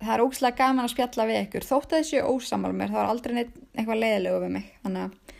það 0.04 0.12
er 0.14 0.24
óslægt 0.24 0.60
gaman 0.60 0.84
að 0.84 0.92
spjalla 0.94 1.26
við 1.30 1.40
ykkur. 1.40 1.66
Þótt 1.70 1.88
að 1.88 2.00
þið 2.00 2.08
séu 2.10 2.28
ósamal 2.30 2.72
mér, 2.76 2.94
þá 2.94 3.00
er 3.02 3.10
aldrei 3.10 3.34
neitt 3.34 3.56
eitthvað 3.74 4.00
leiðilegu 4.04 4.42
við 4.44 4.54
mig. 4.54 4.70
Þannig 4.84 5.04
að, 5.08 5.34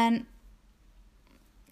en 0.00 0.20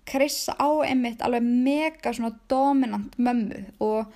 Chris 0.09 0.46
á 0.48 0.68
einmitt 0.86 1.22
alveg 1.24 1.44
mega 1.44 2.12
svona 2.16 2.32
dominant 2.50 3.16
mömmu 3.18 3.64
og 3.84 4.12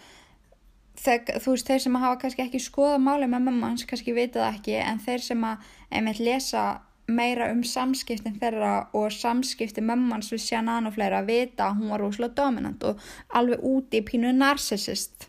þeir, 1.02 1.40
þú 1.42 1.54
veist 1.54 1.68
þeir 1.68 1.82
sem 1.84 1.98
hafa 2.04 2.20
kannski 2.22 2.46
ekki 2.46 2.62
skoða 2.62 3.00
máli 3.02 3.28
með 3.28 3.46
mömmu 3.48 3.68
hans 3.70 3.84
kannski 3.88 4.14
vita 4.16 4.40
það 4.42 4.56
ekki 4.56 4.78
en 4.80 5.02
þeir 5.04 5.26
sem 5.26 5.44
einmitt 5.48 6.22
lesa 6.22 6.64
meira 7.12 7.50
um 7.52 7.62
samskiptin 7.66 8.38
þeirra 8.40 8.72
og 8.96 9.10
samskipti 9.12 9.82
mömmans 9.84 10.30
við 10.32 10.44
Shannon 10.46 10.88
og 10.88 10.96
fleira 10.96 11.20
að 11.20 11.32
vita 11.32 11.68
að 11.68 11.80
hún 11.80 11.92
var 11.92 12.04
rosalega 12.04 12.38
dominant 12.38 12.84
og 12.88 13.06
alveg 13.40 13.64
úti 13.66 14.00
í 14.00 14.06
pínu 14.06 14.32
narsisist 14.36 15.28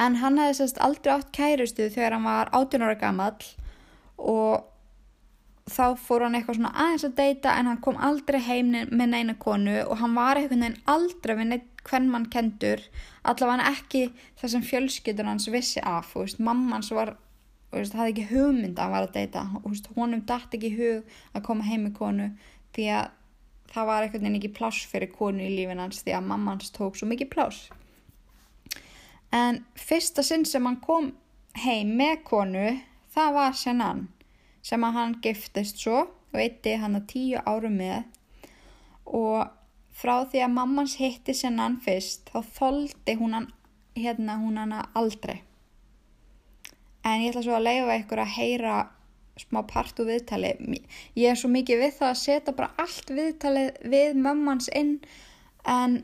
en 0.00 0.18
hann 0.22 0.38
hefði 0.40 0.60
sérst 0.60 0.80
aldrei 0.82 1.16
átt 1.16 1.32
kærustu 1.36 1.88
þegar 1.90 2.16
hann 2.16 2.28
var 2.28 2.52
18 2.54 2.86
ára 2.86 2.98
gammal 3.00 3.34
og 4.18 4.71
þá 5.72 5.98
fór 6.00 6.26
hann 6.26 6.36
eitthvað 6.38 6.58
svona 6.58 6.72
aðeins 6.84 7.06
að 7.08 7.16
deyta 7.18 7.56
en 7.58 7.70
hann 7.70 7.80
kom 7.84 7.98
aldrei 8.08 8.38
heim 8.44 8.72
með 8.72 9.08
neina 9.14 9.34
konu 9.40 9.78
og 9.82 9.98
hann 10.02 10.16
var 10.18 10.40
eitthvað 10.40 10.62
neina 10.62 10.84
aldrei 10.94 11.34
við 11.38 11.50
neitt 11.50 11.68
hvern 11.88 12.08
mann 12.12 12.28
kendur 12.30 12.82
allavega 13.26 13.72
ekki 13.72 14.04
það 14.40 14.54
sem 14.54 14.64
fjölskyldur 14.68 15.28
hans 15.28 15.48
vissi 15.50 15.82
af 15.82 16.14
og 16.14 16.26
veist, 16.26 16.42
mamma 16.42 16.76
hans 16.76 16.92
var 16.94 17.16
veist, 17.72 17.96
hafði 17.96 18.14
ekki 18.14 18.28
hugmynd 18.30 18.76
að 18.76 18.84
hann 18.84 18.94
var 18.94 19.08
að 19.08 19.16
deyta 19.16 19.44
og 19.62 19.98
honum 19.98 20.24
dætt 20.28 20.56
ekki 20.58 20.72
hug 20.76 21.18
að 21.32 21.46
koma 21.48 21.66
heim 21.66 21.88
með 21.88 21.96
konu 21.98 22.30
því 22.76 22.88
að 22.98 23.10
það 23.72 23.88
var 23.88 24.04
einhvern 24.04 24.26
veginn 24.26 24.40
ekki 24.40 24.54
pláss 24.56 24.86
fyrir 24.88 25.12
konu 25.16 25.44
í 25.44 25.52
lífin 25.56 25.80
hans 25.80 26.02
því 26.04 26.16
að 26.18 26.28
mamma 26.28 26.54
hans 26.54 26.72
tók 26.74 26.98
svo 26.98 27.08
mikið 27.08 27.30
pláss. 27.32 27.70
En 29.32 29.62
fyrsta 29.80 30.24
sinn 30.26 30.44
sem 30.44 30.66
hann 30.68 30.80
kom 30.84 31.12
heim 31.64 31.94
með 31.96 32.18
konu 32.28 32.66
það 33.14 33.38
var 33.38 33.56
Shannon 33.56 34.02
sem 34.62 34.84
að 34.86 34.98
hann 34.98 35.16
giftist 35.24 35.82
svo 35.82 36.04
og 36.06 36.38
eitti 36.40 36.76
hann 36.80 36.96
að 36.98 37.08
tíu 37.12 37.42
árum 37.44 37.76
með. 37.80 38.04
Og 39.06 39.50
frá 39.92 40.22
því 40.30 40.44
að 40.46 40.54
mammans 40.56 40.96
hitti 41.00 41.34
Shannon 41.36 41.78
fyrst 41.84 42.30
þá 42.32 42.40
þóldi 42.56 43.16
hún 43.20 43.36
hann 43.36 43.48
hérna 43.98 44.38
hún 44.40 44.60
hann 44.60 44.74
aldrei. 44.94 45.42
En 47.04 47.20
ég 47.24 47.32
ætla 47.32 47.42
svo 47.44 47.58
að 47.58 47.66
leifa 47.66 47.98
ykkur 47.98 48.22
að 48.22 48.34
heyra 48.36 48.76
smá 49.40 49.62
part 49.66 49.98
úr 50.00 50.10
viðtali. 50.12 50.54
Ég 51.18 51.32
er 51.32 51.38
svo 51.38 51.50
mikið 51.52 51.82
við 51.82 51.94
það 51.98 52.10
að 52.12 52.22
setja 52.22 52.56
bara 52.56 52.72
allt 52.80 53.10
viðtali 53.10 53.68
við 53.90 54.18
mammans 54.22 54.68
inn 54.76 54.98
en 55.68 56.02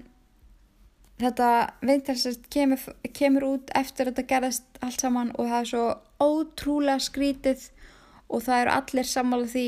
þetta 1.21 1.51
viðtali 1.85 2.35
kemur, 2.53 2.85
kemur 3.15 3.49
út 3.53 3.73
eftir 3.79 4.09
að 4.09 4.17
þetta 4.17 4.29
gerðist 4.33 4.81
allt 4.85 5.05
saman 5.05 5.35
og 5.37 5.51
það 5.51 5.61
er 5.61 5.71
svo 5.73 5.87
ótrúlega 6.19 7.05
skrítið 7.05 7.69
og 8.29 8.43
það 8.45 8.63
eru 8.63 8.75
allir 8.77 9.09
sammála 9.09 9.51
því 9.53 9.67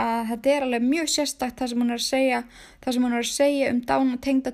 að 0.00 0.20
þetta 0.30 0.52
er 0.54 0.66
alveg 0.66 0.84
mjög 0.88 1.08
sérstakt 1.12 1.60
það 1.60 1.72
sem 1.72 1.82
hún 1.82 1.90
er 1.90 2.00
að 2.00 2.06
segja 2.06 2.42
er 2.86 3.16
að 3.18 3.30
segja 3.30 3.72
um 3.72 3.80
dán 3.88 4.12
og 4.14 4.20
tengda 4.24 4.52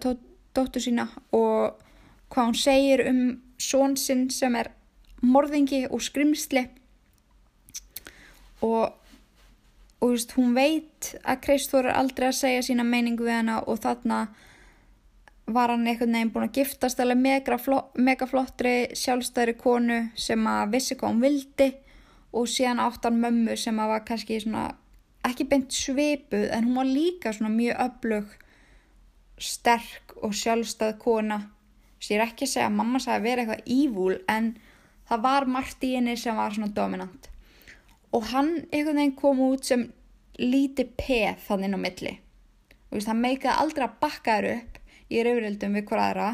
dóttu 0.56 0.82
sína 0.82 1.08
og 1.36 1.82
hvað 2.32 2.48
hún 2.48 2.58
segir 2.58 3.04
um 3.10 3.20
svonsinn 3.62 4.28
sem 4.30 4.56
er 4.58 4.72
morðingi 5.24 5.86
og 5.90 6.02
skrimsli. 6.04 6.66
Og, 8.64 8.92
og 10.00 10.12
veist, 10.12 10.34
hún 10.36 10.56
veit 10.56 11.12
að 11.22 11.40
Kristór 11.44 11.90
er 11.90 11.98
aldrei 12.00 12.30
að 12.30 12.38
segja 12.40 12.66
sína 12.66 12.86
meiningu 12.88 13.26
við 13.26 13.40
hana 13.40 13.60
og 13.64 13.80
þarna 13.84 14.26
var 15.46 15.70
hann 15.70 15.86
einhvern 15.86 16.16
veginn 16.16 16.32
búin 16.34 16.48
að 16.48 16.56
giftast 16.58 17.00
alveg 17.00 17.20
mega 17.94 18.26
flottri 18.26 18.76
sjálfstæðri 18.98 19.54
konu 19.60 20.00
sem 20.18 20.48
að 20.50 20.72
vissi 20.72 20.96
hvað 20.98 21.12
hún 21.12 21.22
vildi 21.22 21.68
og 22.36 22.48
síðan 22.52 22.82
áttan 22.84 23.20
mömmu 23.22 23.56
sem 23.58 23.78
að 23.80 23.92
var 23.92 24.04
kannski 24.08 24.38
svona 24.42 24.66
ekki 25.26 25.46
beint 25.50 25.72
svipuð 25.74 26.50
en 26.52 26.68
hún 26.68 26.78
var 26.80 26.90
líka 26.90 27.32
svona 27.34 27.52
mjög 27.54 27.80
öflug 27.86 28.34
sterk 29.42 30.16
og 30.22 30.34
sjálfstæð 30.36 30.96
kona. 31.02 31.40
Sem 32.00 32.16
ég 32.16 32.20
er 32.20 32.26
ekki 32.28 32.46
að 32.46 32.52
segja 32.52 32.68
að 32.68 32.76
mamma 32.76 33.00
sagði 33.02 33.16
að 33.16 33.26
vera 33.26 33.44
eitthvað 33.44 33.72
ívúl 33.76 34.18
en 34.32 34.52
það 35.08 35.24
var 35.26 35.48
margt 35.56 35.84
í 35.86 35.94
henni 35.96 36.16
sem 36.20 36.36
var 36.36 36.54
svona 36.54 36.72
dominant. 36.76 37.28
Og 38.12 38.30
hann 38.32 38.52
einhvern 38.70 39.00
veginn 39.00 39.16
kom 39.18 39.42
út 39.48 39.66
sem 39.66 39.88
lítið 40.40 40.92
peð 41.00 41.44
þannig 41.48 41.76
á 41.76 41.78
milli. 41.84 42.14
Og 42.92 43.04
hann 43.08 43.22
meikaði 43.22 43.62
aldrei 43.62 43.86
að 43.88 44.00
bakka 44.02 44.36
þér 44.38 44.50
upp 44.54 44.82
í 45.10 45.22
rauðrildum 45.24 45.78
við 45.78 45.88
hverjaðra 45.90 46.30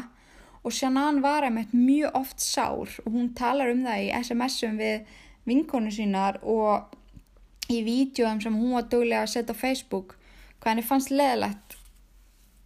og 0.63 0.71
Shannan 0.71 1.19
var 1.23 1.43
einmitt 1.43 1.73
mjög 1.75 2.15
oft 2.15 2.39
sár 2.39 2.87
og 3.03 3.09
hún 3.11 3.33
talar 3.35 3.71
um 3.73 3.83
það 3.83 4.05
í 4.05 4.11
SMS-um 4.15 4.77
við 4.79 5.09
vinkonu 5.49 5.91
sínar 5.93 6.39
og 6.41 6.91
í 7.71 7.79
vídjóum 7.85 8.41
sem 8.43 8.55
hún 8.57 8.75
var 8.77 8.89
duglega 8.91 9.23
að 9.23 9.33
setja 9.35 9.55
á 9.55 9.61
Facebook 9.61 10.17
hvað 10.59 10.71
henni 10.71 10.85
fannst 10.87 11.11
leðilegt 11.11 11.77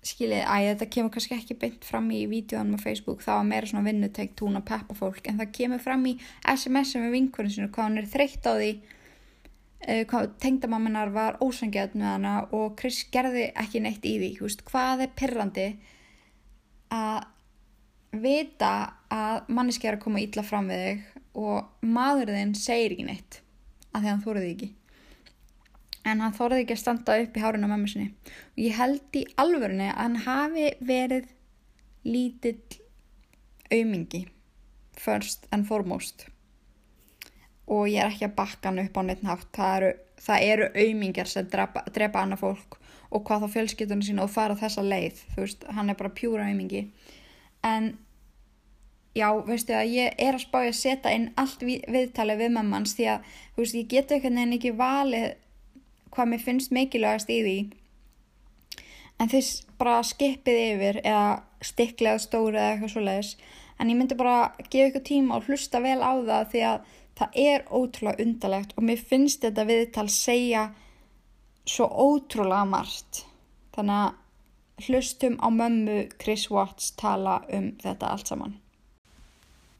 skiljið, 0.07 0.43
að 0.45 0.67
þetta 0.71 0.88
kemur 0.93 1.13
kannski 1.13 1.36
ekki 1.36 1.57
beint 1.59 1.88
fram 1.88 2.05
í 2.13 2.21
vídjóðanum 2.30 2.80
á 2.80 2.86
Facebook, 2.86 3.23
það 3.25 3.39
var 3.39 3.47
meira 3.49 3.69
svona 3.69 3.88
vinnutengt 3.88 4.43
hún 4.43 4.59
að 4.59 4.67
peppa 4.69 4.97
fólk, 4.97 5.23
en 5.28 5.39
það 5.41 5.55
kemur 5.57 5.82
fram 5.84 6.05
í 6.07 6.13
SMS-um 6.47 7.07
við 7.07 7.15
vinkunum 7.17 7.53
sinu, 7.53 7.71
hvað 7.73 7.89
hún 7.89 8.01
er 8.01 8.09
þreytt 8.13 8.47
á 8.47 8.53
því 8.53 8.69
uh, 8.78 10.03
hvað 10.11 10.30
tengdamamminar 10.43 11.13
var 11.15 11.39
ósangjað 11.43 11.97
með 11.97 12.11
hana 12.13 12.36
og 12.55 12.78
Chris 12.80 13.01
gerði 13.13 13.49
ekki 13.57 13.84
neitt 13.84 14.07
í 14.07 14.15
því, 14.21 14.32
veist, 14.45 14.63
hvað 14.69 15.07
er 15.07 15.15
pirrandi 15.17 15.67
að 16.93 17.25
vita 18.17 18.73
að 19.11 19.49
manneski 19.51 19.89
er 19.89 19.97
að 19.97 20.05
koma 20.05 20.23
ítla 20.23 20.45
fram 20.45 20.69
við 20.71 20.86
þig 20.86 21.16
og 21.38 21.86
maðurðin 21.86 22.56
segir 22.58 22.96
ekki 22.96 23.08
neitt 23.08 23.40
að 23.94 24.04
því 24.04 24.12
hann 24.12 24.24
þóruði 24.26 24.52
ekki. 24.56 24.70
En 26.08 26.24
hann 26.24 26.36
þóruði 26.36 26.64
ekki 26.64 26.78
að 26.78 26.82
standa 26.82 27.18
upp 27.22 27.38
í 27.38 27.44
hárinu 27.44 27.68
á 27.68 27.72
mömmu 27.74 27.92
sinni. 27.92 28.14
Og 28.56 28.64
ég 28.64 28.78
held 28.80 29.20
í 29.20 29.26
alvörunni 29.42 29.90
að 29.92 30.02
hann 30.02 30.18
hafi 30.26 30.70
verið 30.88 31.30
lítill 32.08 32.80
aumingi 33.74 34.24
first 34.98 35.46
and 35.52 35.68
foremost. 35.68 36.28
Og 37.68 37.90
ég 37.92 38.02
er 38.02 38.14
ekki 38.14 38.30
að 38.30 38.38
bakka 38.38 38.72
hann 38.72 38.82
upp 38.86 38.98
á 38.98 39.02
neitt 39.04 39.24
nátt 39.26 39.48
það 39.56 39.78
eru, 39.78 39.94
það 40.24 40.46
eru 40.48 40.70
aumingar 40.74 41.30
sem 41.30 41.50
drepa, 41.52 41.84
drepa 41.94 42.24
annað 42.24 42.44
fólk 42.46 42.80
og 43.08 43.24
hvað 43.28 43.44
þá 43.44 43.54
fjölskyldunum 43.56 44.04
sína 44.04 44.26
og 44.26 44.32
fara 44.32 44.58
þessa 44.60 44.84
leið. 44.84 45.22
Þú 45.36 45.44
veist, 45.44 45.68
hann 45.76 45.92
er 45.92 46.00
bara 46.00 46.16
pjúra 46.16 46.48
aumingi. 46.48 46.88
En 47.68 47.94
já, 49.18 49.28
veistu 49.47 49.76
að 49.76 49.91
ég 49.95 50.15
er 50.22 50.38
að 50.38 50.45
spája 50.45 50.72
að 50.72 50.80
setja 50.80 51.13
inn 51.15 51.28
allt 51.39 51.63
við, 51.65 51.84
viðtalið 51.91 52.41
við 52.43 52.53
mammans 52.57 52.95
því 52.97 53.09
að, 53.15 53.28
þú 53.55 53.63
veist, 53.63 53.78
ég 53.78 53.91
geta 53.91 54.15
einhvern 54.15 54.39
veginn 54.39 54.57
ekki 54.57 54.74
valið 54.78 55.28
hvað 56.15 56.32
mér 56.32 56.43
finnst 56.43 56.74
mikilvægast 56.76 57.32
í 57.34 57.39
því. 57.45 57.57
En 59.18 59.32
þess 59.32 59.63
bara 59.80 60.01
skipið 60.05 60.59
yfir 60.63 60.99
eða 61.03 61.30
stiklað 61.65 62.22
stóri 62.22 62.59
eða 62.59 62.74
eitthvað 62.76 62.93
svo 62.93 63.03
leiðis 63.05 63.32
en 63.78 63.91
ég 63.91 63.97
myndi 63.97 64.18
bara 64.18 64.51
gefa 64.70 64.91
ykkur 64.91 65.05
tíma 65.05 65.38
og 65.38 65.49
hlusta 65.49 65.82
vel 65.82 65.99
á 66.01 66.13
það 66.18 66.51
því 66.53 66.61
að 66.70 66.93
það 67.18 67.39
er 67.47 67.65
ótrúlega 67.74 68.26
undarlegt 68.26 68.76
og 68.78 68.86
mér 68.86 69.01
finnst 69.09 69.41
þetta 69.45 69.65
viðtal 69.70 70.07
segja 70.13 70.68
svo 71.68 71.89
ótrúlega 71.89 72.70
margt. 72.70 73.24
Þannig 73.74 74.05
að 74.05 74.86
hlustum 74.88 75.41
á 75.41 75.47
mömmu 75.49 75.97
Chris 76.22 76.47
Watts 76.53 76.93
tala 77.01 77.41
um 77.53 77.72
þetta 77.82 78.13
allt 78.13 78.30
saman 78.30 78.57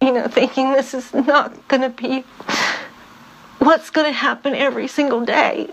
You 0.02 0.14
know, 0.14 0.28
thinking 0.28 0.72
this 0.74 0.94
is 0.94 1.14
not 1.14 1.68
going 1.68 1.82
to 1.82 1.90
be 1.90 2.24
what's 3.60 3.90
going 3.90 4.06
to 4.08 4.12
happen 4.14 4.54
every 4.54 4.88
single 4.88 5.26
day. 5.26 5.70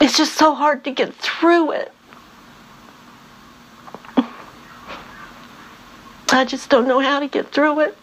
It's 0.00 0.16
just 0.16 0.34
so 0.34 0.54
hard 0.54 0.84
to 0.84 0.90
get 0.90 1.14
through 1.14 1.72
it. 1.72 1.92
I 6.32 6.44
just 6.44 6.68
don't 6.68 6.86
know 6.86 7.00
how 7.00 7.18
to 7.20 7.28
get 7.28 7.50
through 7.50 7.80
it. 7.80 7.96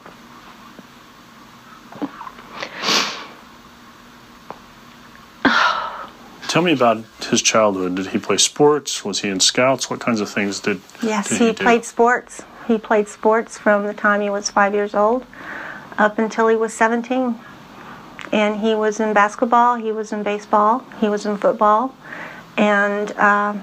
Tell 6.47 6.61
me 6.61 6.71
about 6.71 7.03
his 7.31 7.41
childhood. 7.41 7.95
Did 7.95 8.07
he 8.07 8.19
play 8.19 8.37
sports? 8.37 9.03
Was 9.03 9.21
he 9.21 9.29
in 9.29 9.39
scouts? 9.39 9.89
What 9.89 9.99
kinds 9.99 10.21
of 10.21 10.29
things 10.29 10.59
did, 10.59 10.81
Yes, 11.01 11.29
did 11.29 11.39
he, 11.39 11.47
he, 11.47 11.53
do? 11.53 11.63
played 11.63 11.83
sports. 11.83 12.43
He 12.67 12.77
played 12.77 13.07
sports 13.07 13.57
from 13.57 13.85
the 13.85 13.93
time 13.93 14.21
he 14.21 14.29
was 14.29 14.49
five 14.49 14.73
years 14.73 14.93
old 14.93 15.25
up 15.97 16.17
until 16.17 16.47
he 16.47 16.55
was 16.55 16.73
17. 16.73 17.39
And 18.31 18.61
he 18.61 18.73
was 18.73 18.99
in 18.99 19.13
basketball, 19.13 19.75
he 19.75 19.91
was 19.91 20.11
in 20.11 20.23
baseball, 20.23 20.83
he 20.99 21.07
was 21.07 21.25
in 21.25 21.37
football, 21.37 21.93
and 22.57 23.11
uh, 23.11 23.53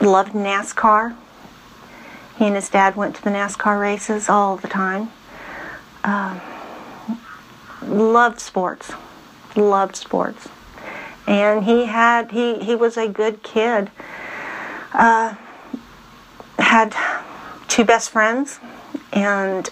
loved 0.00 0.32
NASCAR. 0.32 1.16
He 2.36 2.46
and 2.46 2.54
his 2.54 2.68
dad 2.68 2.96
went 2.96 3.16
to 3.16 3.24
the 3.24 3.30
NASCAR 3.30 3.80
races 3.80 4.28
all 4.28 4.56
the 4.56 4.68
time. 4.68 5.10
Um 6.04 6.40
loved 7.86 8.40
sports, 8.40 8.92
loved 9.54 9.96
sports, 9.96 10.48
and 11.26 11.64
he 11.64 11.86
had 11.86 12.32
he 12.32 12.58
he 12.58 12.74
was 12.74 12.96
a 12.96 13.08
good 13.08 13.42
kid. 13.42 13.90
Uh, 14.92 15.34
had 16.58 16.94
two 17.76 17.84
best 17.84 18.08
friends, 18.08 18.58
and 19.12 19.68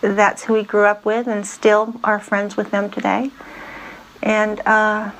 that's 0.00 0.44
who 0.44 0.52
we 0.52 0.62
grew 0.62 0.84
up 0.84 1.04
with, 1.04 1.26
and 1.26 1.44
still 1.44 1.96
are 2.04 2.20
friends 2.20 2.56
with 2.56 2.70
them 2.70 2.88
today. 2.88 3.32
And 4.22 4.60
uh, 4.60 5.10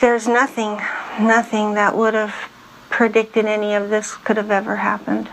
there's 0.00 0.26
nothing, 0.26 0.80
nothing 1.20 1.74
that 1.74 1.94
would 1.94 2.14
have 2.14 2.34
predicted 2.88 3.44
any 3.44 3.74
of 3.74 3.90
this 3.90 4.16
could 4.16 4.38
have 4.38 4.50
ever 4.50 4.76
happened. 4.76 5.28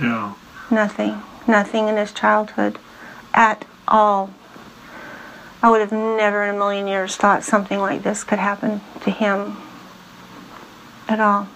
Yeah. 0.00 0.32
Nothing, 0.70 1.20
nothing 1.46 1.88
in 1.88 1.98
his 1.98 2.10
childhood 2.10 2.78
at 3.34 3.66
all. 3.86 4.30
I 5.62 5.70
would 5.70 5.82
have 5.82 5.92
never 5.92 6.42
in 6.44 6.54
a 6.54 6.58
million 6.58 6.86
years 6.86 7.16
thought 7.16 7.44
something 7.44 7.80
like 7.80 8.02
this 8.02 8.24
could 8.24 8.38
happen 8.38 8.80
to 9.02 9.10
him 9.10 9.58
at 11.06 11.20
all. 11.20 11.48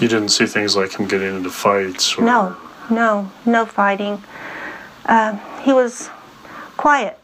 You 0.00 0.08
didn't 0.08 0.28
see 0.28 0.46
things 0.46 0.76
like 0.76 0.98
him 0.98 1.06
getting 1.08 1.36
into 1.36 1.50
fights? 1.50 2.18
Or, 2.18 2.22
No, 2.22 2.56
no, 2.90 3.30
no 3.46 3.64
fighting. 3.64 4.22
Uh, 5.06 5.36
he 5.62 5.72
was 5.72 6.10
quiet 6.76 7.18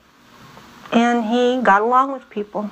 and 0.92 1.24
he 1.24 1.60
got 1.62 1.82
along 1.82 2.12
with 2.12 2.28
people. 2.30 2.70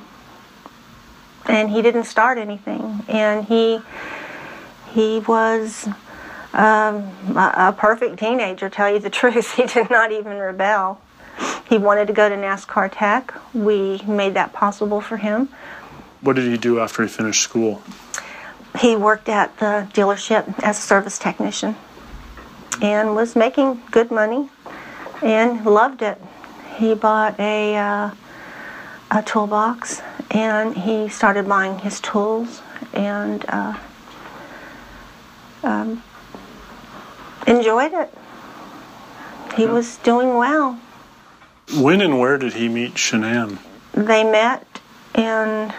And 1.46 1.70
he 1.70 1.82
didn't 1.82 2.04
start 2.04 2.38
anything. 2.38 3.04
And 3.08 3.44
he 3.44 3.80
He 4.92 5.20
was 5.20 5.86
um, 6.52 7.10
a, 7.36 7.52
a 7.68 7.74
perfect 7.76 8.18
teenager, 8.18 8.68
tell 8.68 8.90
you 8.90 8.98
the 8.98 9.10
truth. 9.20 9.54
He 9.54 9.66
did 9.66 9.90
not 9.90 10.12
even 10.12 10.36
rebel. 10.38 11.00
He 11.68 11.78
wanted 11.78 12.06
to 12.08 12.12
go 12.12 12.28
to 12.28 12.34
NASCAR 12.34 12.90
Tech. 12.92 13.32
We 13.54 14.02
made 14.06 14.34
that 14.34 14.52
possible 14.52 15.00
for 15.00 15.16
him. 15.16 15.48
What 16.20 16.36
did 16.36 16.46
he 16.50 16.58
do 16.58 16.80
after 16.80 17.02
he 17.02 17.08
finished 17.08 17.42
school? 17.42 17.82
He 18.78 18.96
worked 18.96 19.28
at 19.28 19.58
the 19.58 19.88
dealership 19.92 20.62
as 20.62 20.78
a 20.78 20.82
service 20.82 21.18
technician 21.18 21.76
and 22.80 23.14
was 23.14 23.36
making 23.36 23.82
good 23.90 24.10
money 24.10 24.48
and 25.22 25.64
loved 25.64 26.02
it. 26.02 26.20
He 26.76 26.94
bought 26.94 27.38
a, 27.38 27.76
uh, 27.76 28.10
a 29.10 29.22
toolbox 29.22 30.02
and 30.30 30.76
he 30.76 31.08
started 31.08 31.48
buying 31.48 31.78
his 31.80 32.00
tools 32.00 32.62
and 32.92 33.44
uh, 33.48 33.76
um, 35.62 36.02
enjoyed 37.46 37.92
it. 37.92 38.14
He 39.56 39.66
was 39.66 39.96
doing 39.98 40.36
well. 40.36 40.78
When 41.74 42.00
and 42.00 42.18
where 42.18 42.38
did 42.38 42.54
he 42.54 42.68
meet 42.68 42.94
Shanann? 42.94 43.58
They 43.92 44.24
met 44.24 44.80
and 45.14 45.74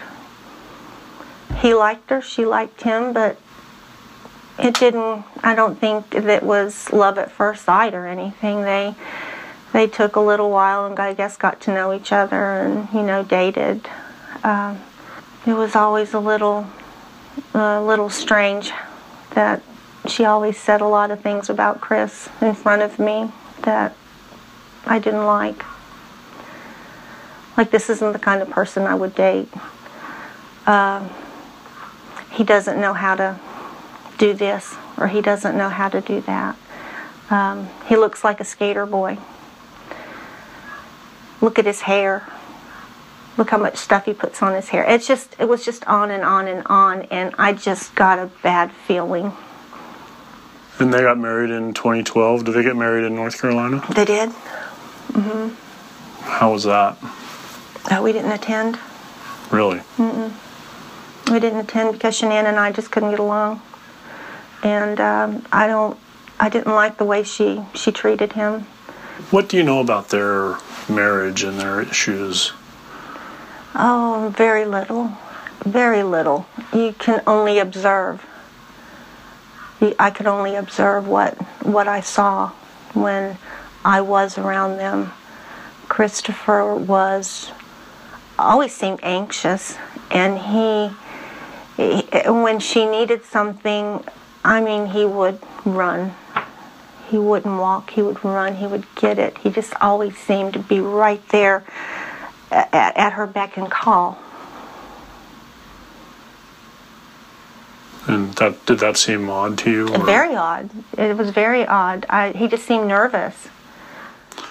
he 1.62 1.74
liked 1.74 2.10
her, 2.10 2.22
she 2.22 2.46
liked 2.46 2.82
him, 2.82 3.14
but 3.14 3.38
it 4.58 4.76
didn't 4.76 5.24
I 5.44 5.56
don't 5.56 5.80
think 5.80 6.10
that 6.12 6.26
it 6.26 6.44
was 6.44 6.92
love 6.92 7.18
at 7.18 7.32
first 7.32 7.66
sight 7.66 7.94
or 7.94 8.08
anything. 8.08 8.64
They 8.64 8.96
they 9.74 9.88
took 9.88 10.16
a 10.16 10.20
little 10.20 10.50
while 10.50 10.86
and 10.86 11.00
I 11.00 11.14
guess 11.14 11.38
got 11.38 11.62
to 11.62 11.74
know 11.74 11.94
each 11.94 12.12
other 12.12 12.62
and 12.62 12.88
you 12.94 13.04
know 13.04 13.24
dated. 13.24 13.88
Um, 14.44 14.80
it 15.46 15.54
was 15.54 15.76
always 15.76 16.14
a 16.14 16.20
little 16.20 16.68
a 17.54 17.82
little 17.82 18.10
strange 18.10 18.72
that 19.32 19.62
she 20.08 20.26
always 20.26 20.58
said 20.58 20.82
a 20.82 20.88
lot 20.88 21.12
of 21.12 21.22
things 21.22 21.50
about 21.50 21.80
Chris 21.80 22.28
in 22.42 22.56
front 22.56 22.82
of 22.82 23.00
me 23.00 23.32
that 23.62 23.96
I 24.86 25.00
didn't 25.00 25.26
like. 25.26 25.64
Like 27.56 27.72
this 27.72 27.90
isn't 27.90 28.14
the 28.14 28.20
kind 28.20 28.42
of 28.42 28.50
person 28.50 28.84
I 28.84 28.96
would 28.96 29.14
date. 29.14 29.50
Uh, 30.66 31.08
he 32.32 32.44
doesn't 32.44 32.80
know 32.80 32.94
how 32.94 33.16
to 33.16 33.40
do 34.18 34.34
this 34.34 34.76
or 34.98 35.08
he 35.08 35.22
doesn't 35.22 35.58
know 35.58 35.70
how 35.70 35.90
to 35.90 36.02
do 36.02 36.22
that. 36.22 36.56
Um, 37.30 37.70
he 37.88 37.96
looks 37.96 38.24
like 38.24 38.40
a 38.40 38.44
skater 38.44 38.86
boy. 38.86 39.18
Look 41.42 41.58
at 41.58 41.66
his 41.66 41.82
hair. 41.82 42.28
Look 43.38 43.50
how 43.50 43.58
much 43.58 43.78
stuff 43.78 44.06
he 44.06 44.14
puts 44.14 44.44
on 44.44 44.54
his 44.54 44.70
hair. 44.70 44.84
It's 44.84 45.08
just, 45.08 45.36
it 45.40 45.48
was 45.48 45.66
just 45.66 45.86
on 45.88 46.12
and 46.12 46.24
on 46.24 46.48
and 46.48 46.64
on, 46.68 47.04
and 47.04 47.34
I 47.38 47.54
just 47.54 47.96
got 47.96 48.20
a 48.20 48.28
bad 48.44 48.72
feeling. 48.72 49.32
And 50.80 50.94
they 50.94 51.02
got 51.02 51.18
married 51.18 51.50
in 51.50 51.74
2012. 51.74 52.46
Did 52.46 52.54
they 52.54 52.64
get 52.64 52.76
married 52.76 53.06
in 53.06 53.16
North 53.16 53.42
Carolina? 53.42 53.84
They 53.96 54.06
did. 54.06 54.30
Mm-hmm. 54.30 56.24
How 56.24 56.52
was 56.52 56.66
that? 56.66 56.98
Uh, 57.90 58.02
we 58.04 58.12
didn't 58.12 58.32
attend. 58.32 58.78
Really? 59.50 59.82
We 61.32 61.40
didn't 61.40 61.60
attend 61.60 61.94
because 61.94 62.20
Shanann 62.20 62.44
and 62.44 62.60
I 62.60 62.74
just 62.74 62.92
couldn't 62.92 63.12
get 63.12 63.20
along, 63.20 63.62
and 64.64 65.00
um, 65.00 65.46
I 65.52 65.66
don't, 65.66 65.98
I 66.40 66.50
didn't 66.50 66.74
like 66.74 66.98
the 66.98 67.06
way 67.06 67.24
she 67.24 67.62
she 67.74 67.92
treated 67.94 68.34
him. 68.34 68.62
What 69.30 69.48
do 69.48 69.56
you 69.56 69.64
know 69.64 69.80
about 69.80 70.10
their 70.10 70.58
marriage 70.90 71.44
and 71.44 71.58
their 71.58 71.80
issues? 71.82 72.52
Oh, 73.76 74.34
very 74.36 74.66
little, 74.66 75.18
very 75.64 76.04
little. 76.04 76.48
You 76.74 76.94
can 77.00 77.24
only 77.26 77.60
observe. 77.60 78.26
I 79.98 80.12
could 80.12 80.28
only 80.28 80.56
observe 80.56 81.08
what 81.08 81.36
what 81.64 81.88
I 81.88 82.02
saw 82.02 82.50
when 82.94 83.38
I 83.86 84.02
was 84.02 84.38
around 84.38 84.78
them. 84.78 85.12
Christopher 85.88 86.76
was 86.76 87.52
always 88.38 88.74
seemed 88.74 89.00
anxious, 89.04 89.78
and 90.10 90.38
he, 90.38 90.88
he 90.88 90.96
when 92.26 92.60
she 92.60 92.86
needed 92.86 93.24
something, 93.26 94.04
I 94.44 94.62
mean, 94.62 94.88
he 94.88 95.06
would 95.06 95.40
run. 95.66 96.14
He 97.10 97.18
wouldn't 97.18 97.60
walk. 97.60 97.90
He 97.92 98.02
would 98.02 98.24
run. 98.24 98.56
He 98.56 98.66
would 98.68 98.86
get 98.96 99.20
it. 99.20 99.38
He 99.40 99.50
just 99.50 99.74
always 99.82 100.18
seemed 100.18 100.54
to 100.54 100.60
be 100.60 100.80
right 100.80 101.26
there 101.30 101.64
at, 102.52 102.74
at 102.98 103.14
her 103.14 103.28
beck 103.28 103.58
and 103.58 103.70
call. 103.70 104.18
And 108.08 108.34
that 108.36 108.66
did 108.66 108.80
that 108.80 108.98
seem 108.98 109.30
odd 109.30 109.58
to 109.60 109.72
you? 109.72 109.94
or- 109.94 110.04
Very 110.06 110.36
odd. 110.36 110.70
It 110.98 111.16
was 111.18 111.30
very 111.30 111.66
odd. 111.66 112.06
I, 112.10 112.32
he 112.32 112.48
just 112.48 112.66
seemed 112.66 112.88
nervous. 112.88 113.48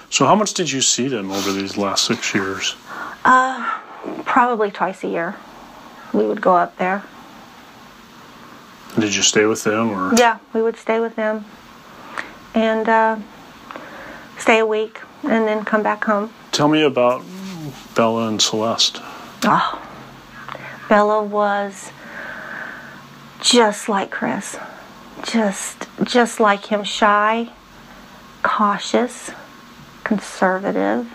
So 0.08 0.26
how 0.26 0.34
much 0.34 0.54
did 0.54 0.70
you 0.70 0.80
see 0.80 1.08
them 1.08 1.30
over 1.30 1.52
these 1.52 1.76
last 1.76 2.04
six 2.04 2.34
years? 2.34 2.76
Uh, 3.24 3.78
probably 4.24 4.70
twice 4.70 5.02
a 5.04 5.08
year, 5.08 5.36
we 6.12 6.26
would 6.26 6.40
go 6.40 6.56
up 6.56 6.76
there. 6.78 7.02
Did 8.98 9.14
you 9.14 9.22
stay 9.22 9.46
with 9.46 9.64
them 9.64 9.90
or? 9.90 10.14
Yeah, 10.14 10.38
we 10.52 10.62
would 10.62 10.76
stay 10.76 11.00
with 11.00 11.16
them 11.16 11.44
and 12.54 12.88
uh, 12.88 13.16
stay 14.38 14.58
a 14.58 14.66
week 14.66 15.00
and 15.22 15.46
then 15.46 15.64
come 15.64 15.82
back 15.82 16.04
home. 16.04 16.32
Tell 16.52 16.68
me 16.68 16.82
about 16.82 17.22
Bella 17.94 18.28
and 18.28 18.40
Celeste. 18.40 19.00
Oh, 19.44 19.80
Bella 20.88 21.22
was 21.22 21.92
just 23.40 23.88
like 23.88 24.10
Chris, 24.10 24.58
just 25.22 25.86
just 26.02 26.40
like 26.40 26.66
him, 26.66 26.84
shy, 26.84 27.50
cautious, 28.42 29.30
conservative. 30.04 31.10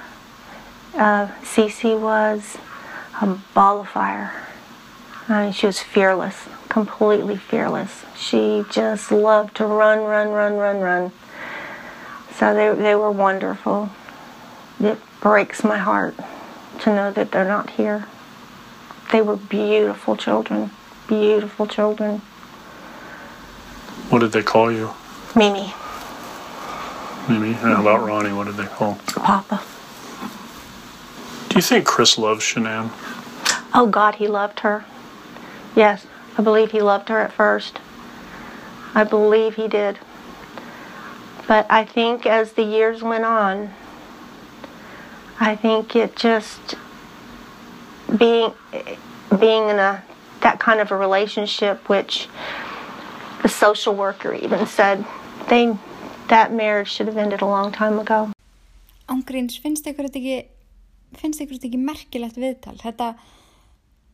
Uh, 0.96 1.28
Cece 1.42 2.00
was 2.00 2.58
a 3.22 3.38
ball 3.54 3.82
of 3.82 3.90
fire. 3.90 4.32
I 5.28 5.44
mean, 5.46 5.52
she 5.54 5.66
was 5.66 5.80
fearless, 5.80 6.48
completely 6.76 7.38
fearless. 7.38 8.04
She 8.18 8.66
just 8.70 9.10
loved 9.10 9.56
to 9.56 9.66
run, 9.66 10.00
run, 10.04 10.28
run, 10.28 10.56
run, 10.56 10.82
run. 10.82 11.12
So 12.34 12.54
they 12.54 12.76
they 12.76 12.96
were 12.96 13.12
wonderful. 13.12 13.92
It 14.82 15.00
breaks 15.22 15.64
my 15.64 15.78
heart 15.78 16.16
to 16.82 16.90
know 16.94 17.14
that 17.14 17.32
they're 17.32 17.48
not 17.48 17.70
here. 17.70 18.08
They 19.14 19.22
were 19.22 19.38
beautiful 19.38 20.18
children, 20.18 20.70
beautiful 21.08 21.66
children. 21.66 22.20
What 24.10 24.20
did 24.20 24.34
they 24.34 24.44
call 24.44 24.70
you? 24.70 24.94
Mimi, 25.34 25.74
Mimi? 27.30 27.52
And 27.52 27.72
how 27.72 27.80
about 27.80 28.06
Ronnie? 28.06 28.34
What 28.34 28.48
did 28.48 28.58
they 28.58 28.68
call? 28.68 28.96
Papa. 29.16 29.64
Do 31.48 31.56
you 31.56 31.62
think 31.62 31.86
Chris 31.86 32.18
loves 32.18 32.44
Shanann? 32.44 32.90
Oh 33.74 33.88
God, 33.90 34.16
he 34.16 34.28
loved 34.28 34.60
her. 34.60 34.84
Yes, 35.74 36.06
I 36.38 36.42
believe 36.42 36.72
he 36.72 36.82
loved 36.82 37.10
her 37.10 37.20
at 37.20 37.32
first. 37.32 37.80
I 38.94 39.04
believe 39.04 39.56
he 39.56 39.68
did. 39.68 40.00
But 41.48 41.66
I 41.70 41.86
think 41.86 42.26
as 42.26 42.54
the 42.54 42.64
years 42.64 43.04
went 43.04 43.26
on, 43.26 43.74
I 45.40 45.56
think 45.56 45.96
it 45.96 46.16
just 46.16 46.76
being 48.18 48.54
being 49.40 49.70
in 49.70 49.80
a 49.80 50.04
that 50.42 50.60
kind 50.60 50.80
of 50.80 50.92
a 50.92 50.98
relationship, 50.98 51.90
which 51.90 52.28
the 53.42 53.50
social 53.50 53.96
worker 53.96 54.34
even 54.34 54.66
said 54.66 55.06
they 55.50 55.78
that 56.30 56.52
marriage 56.54 56.92
should 56.92 57.08
have 57.08 57.18
ended 57.18 57.42
a 57.42 57.46
long 57.46 57.72
time 57.72 58.00
ago. 58.00 58.32
Ángríns, 59.08 59.60
finnst 59.62 59.86
ykkur 59.86 60.08
þetta 60.08 60.22
ekki 60.22 60.38
finnst 61.22 61.42
ykkur 61.44 61.60
þetta 61.60 61.70
ekki 61.70 61.82
merkilegt 61.90 62.40
viðtal 62.42 62.80
þetta, 62.82 63.14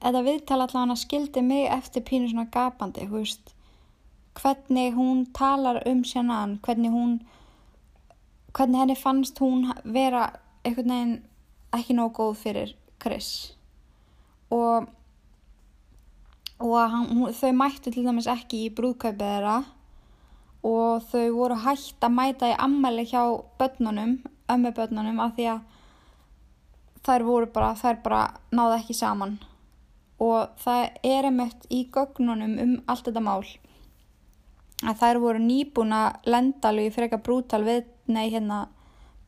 þetta 0.01 0.23
viðtal 0.25 0.59
allavega 0.59 0.97
skildi 0.97 1.41
mig 1.45 1.67
eftir 1.69 2.05
pínu 2.07 2.29
svona 2.31 2.49
gapandi 2.53 3.07
veist, 3.11 3.53
hvernig 4.39 4.95
hún 4.97 5.25
talar 5.37 5.81
um 5.85 6.03
sjannan 6.03 6.59
hvernig 6.65 6.91
hún 6.91 7.19
hvernig 8.53 8.81
henni 8.81 8.95
fannst 8.95 9.39
hún 9.39 9.69
vera 9.83 10.31
einhvern 10.65 10.93
veginn 10.93 11.19
ekki 11.75 11.95
nóg 11.95 12.15
góð 12.17 12.33
fyrir 12.43 12.73
Chris. 13.01 13.53
Og 14.51 14.89
og 16.61 16.77
hann, 16.77 17.07
hún, 17.09 17.33
þau 17.33 17.53
mættu 17.57 17.89
til 17.89 18.05
dæmis 18.05 18.27
ekki 18.29 18.65
í 18.67 18.73
brúðkaupið 18.77 19.21
þeirra. 19.21 19.55
Og 20.67 21.07
þau 21.09 21.23
voru 21.33 21.57
hægt 21.63 22.03
að 22.05 22.13
mæta 22.13 22.51
í 22.51 22.57
ammæli 22.59 23.07
hjá 23.09 23.23
börnunum, 23.57 24.19
ömmu 24.51 24.73
börnunum 24.77 25.23
af 25.23 25.33
því 25.37 25.47
að 25.55 25.63
þær 27.07 27.25
voru 27.25 27.49
bara, 27.55 27.71
þær 27.73 28.03
bara 28.03 28.21
náðu 28.53 28.77
ekki 28.77 28.93
saman 28.93 29.39
og 30.21 30.55
það 30.61 30.87
er 31.07 31.27
einmitt 31.29 31.67
í 31.73 31.85
gögnunum 31.93 32.57
um 32.61 32.73
allt 32.91 33.07
þetta 33.07 33.23
mál 33.25 33.41
að 34.81 34.99
þær 35.01 35.21
voru 35.21 35.41
nýbúin 35.41 35.93
að 35.93 36.29
lenda 36.29 36.69
alveg 36.69 36.89
í 36.89 36.93
freka 36.93 37.21
brútal 37.21 37.61
við, 37.65 37.85
nei 38.09 38.29
hérna 38.33 38.65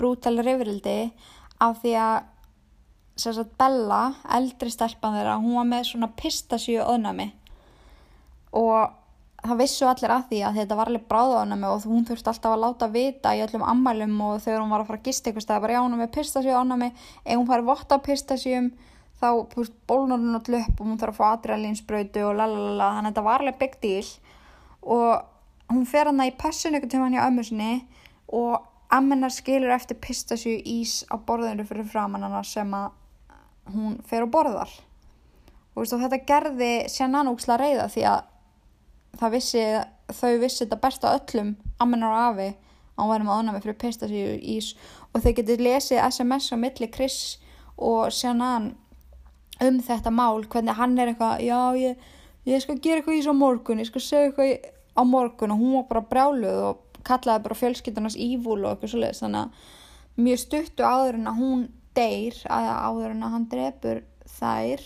brútal 0.02 0.36
rifrildi 0.42 0.98
af 1.62 1.82
því 1.84 1.94
að 2.02 2.30
sagt 3.14 3.54
Bella, 3.62 4.16
eldri 4.34 4.72
stelpan 4.74 5.14
þeirra, 5.14 5.38
hún 5.42 5.60
var 5.60 5.70
með 5.70 5.92
svona 5.92 6.10
pistasíu 6.18 6.82
öðnami 6.82 7.30
og 8.58 8.94
það 9.44 9.60
vissu 9.60 9.86
allir 9.90 10.14
að 10.14 10.26
því 10.32 10.40
að 10.48 10.58
þetta 10.62 10.78
var 10.80 10.90
alveg 10.90 11.06
bráðaðanami 11.12 11.70
og 11.70 11.86
hún 11.90 12.08
þurfti 12.08 12.32
alltaf 12.32 12.56
að 12.56 12.64
láta 12.64 12.90
vita 12.94 13.36
í 13.36 13.44
öllum 13.44 13.66
ammælum 13.68 14.16
og 14.30 14.42
þegar 14.46 14.64
hún 14.64 14.74
var 14.74 14.84
að 14.84 14.90
fara 14.90 15.02
að 15.02 15.08
gista 15.10 15.30
eitthvað 15.30 15.46
stað 15.46 15.64
bara 15.66 15.76
já 15.76 15.82
hún 15.84 15.96
er 15.98 16.02
með 16.02 16.14
pistasíu 16.18 16.58
ánami 16.58 16.90
ef 16.94 17.36
hún 17.36 17.50
fari 17.50 17.68
votta 17.68 18.00
á 18.00 18.06
pistasíum 18.06 18.72
þá 19.24 19.30
bólnar 19.88 20.20
hún 20.20 20.36
alltaf 20.38 20.68
upp 20.68 20.82
og 20.82 20.90
hún 20.90 21.00
þarf 21.00 21.16
að 21.16 21.20
fá 21.22 21.38
adrenalinsbrautu 21.38 22.26
og 22.28 22.36
lalalala 22.40 22.90
þannig 22.98 23.10
að 23.10 23.14
þetta 23.14 23.26
var 23.28 23.44
alveg 23.44 23.60
big 23.62 23.78
deal. 23.84 24.10
Og 24.84 25.74
hún 25.74 25.88
fer 25.90 26.10
hana 26.12 26.28
í 26.28 26.36
passun 26.38 26.76
eitthvað 26.76 26.94
tíma 26.94 27.08
hann 27.08 27.18
hjá 27.18 27.28
ömmu 27.30 27.46
sinni 27.48 27.74
og 28.34 28.70
ammennar 28.94 29.34
skilur 29.34 29.74
eftir 29.74 29.98
pistasíu 30.02 30.60
ís 30.60 31.02
á 31.10 31.16
borðinu 31.18 31.66
fyrir 31.68 31.88
framann 31.90 32.26
hana 32.26 32.44
sem 32.46 32.74
að 32.78 32.92
hún 33.74 33.98
fer 34.06 34.26
og 34.26 34.34
borðar. 34.34 34.74
Og, 35.74 35.82
veist, 35.82 35.96
og 35.96 36.04
þetta 36.04 36.22
gerði 36.28 36.74
sérna 36.92 37.24
núksla 37.26 37.58
reyða 37.58 37.88
því 37.90 38.04
að 38.12 38.28
það 39.22 39.36
vissi, 39.38 39.64
þau 40.14 40.34
vissi 40.42 40.66
þetta 40.66 40.82
best 40.84 41.08
á 41.08 41.16
öllum 41.16 41.56
ammenar 41.82 42.14
og 42.14 42.22
afi 42.28 42.50
að 42.94 43.02
hún 43.02 43.14
væri 43.14 43.26
með 43.26 43.40
ánæmi 43.40 43.64
fyrir 43.64 43.80
pistasíu 43.82 44.36
ís. 44.38 44.74
Og 45.14 45.24
þau 45.24 45.34
getur 45.40 45.64
lesið 45.64 46.04
SMS 46.04 46.54
á 46.54 46.58
milli 46.60 46.90
Chris 46.94 47.20
og 47.78 48.12
Shannon 48.14 48.74
um 49.62 49.80
þetta 49.86 50.14
mál, 50.14 50.44
hvernig 50.50 50.78
hann 50.78 50.98
er 50.98 51.12
eitthvað 51.12 51.44
já 51.46 51.60
ég, 51.78 52.08
ég 52.50 52.64
skal 52.64 52.80
gera 52.80 53.02
eitthvað 53.02 53.20
ís 53.20 53.30
á 53.30 53.36
morgun 53.38 53.84
ég 53.84 53.90
skal 53.90 54.02
segja 54.02 54.32
eitthvað 54.32 54.72
á 54.98 55.02
morgun 55.06 55.54
og 55.54 55.62
hún 55.62 55.78
var 55.78 55.88
bara 55.92 56.08
brjáluð 56.10 56.60
og 56.70 57.00
kallaði 57.06 57.46
bara 57.46 57.60
fjölskyldunars 57.60 58.18
ívúl 58.18 58.64
og 58.64 58.74
eitthvað 58.74 58.94
svolítið 58.94 59.22
þannig 59.22 59.42
að 59.44 59.72
mjög 60.24 60.42
stuttu 60.44 60.86
áður 60.86 61.20
en 61.20 61.30
að 61.30 61.40
hún 61.42 61.64
deyr, 61.98 62.38
að 62.50 62.70
áður 62.74 63.14
en 63.14 63.26
að 63.26 63.34
hann 63.36 63.48
drefur 63.52 64.04
þær 64.40 64.86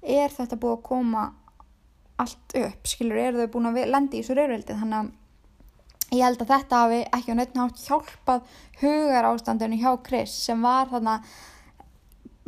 er 0.00 0.34
þetta 0.34 0.58
búið 0.60 0.76
að 0.76 0.84
koma 0.86 1.24
allt 2.20 2.54
upp, 2.60 2.84
skilur, 2.88 3.18
eru 3.18 3.40
þau 3.40 3.52
búin 3.54 3.70
að 3.70 3.80
lendi 3.88 4.18
í 4.18 4.22
þessu 4.22 4.36
raurveldi, 4.36 4.76
þannig 4.76 4.98
að 5.00 6.18
ég 6.18 6.26
held 6.26 6.42
að 6.42 6.50
þetta 6.50 6.82
hafi 6.82 7.00
ekki 7.16 7.32
á 7.32 7.38
neitt 7.38 7.56
nátt 7.56 7.84
hjálpað 7.86 8.54
hugar 8.82 9.28
ástandinu 9.30 9.78
hjá 9.80 9.90
Chris 10.06 10.34
sem 10.44 10.62
var 10.62 10.90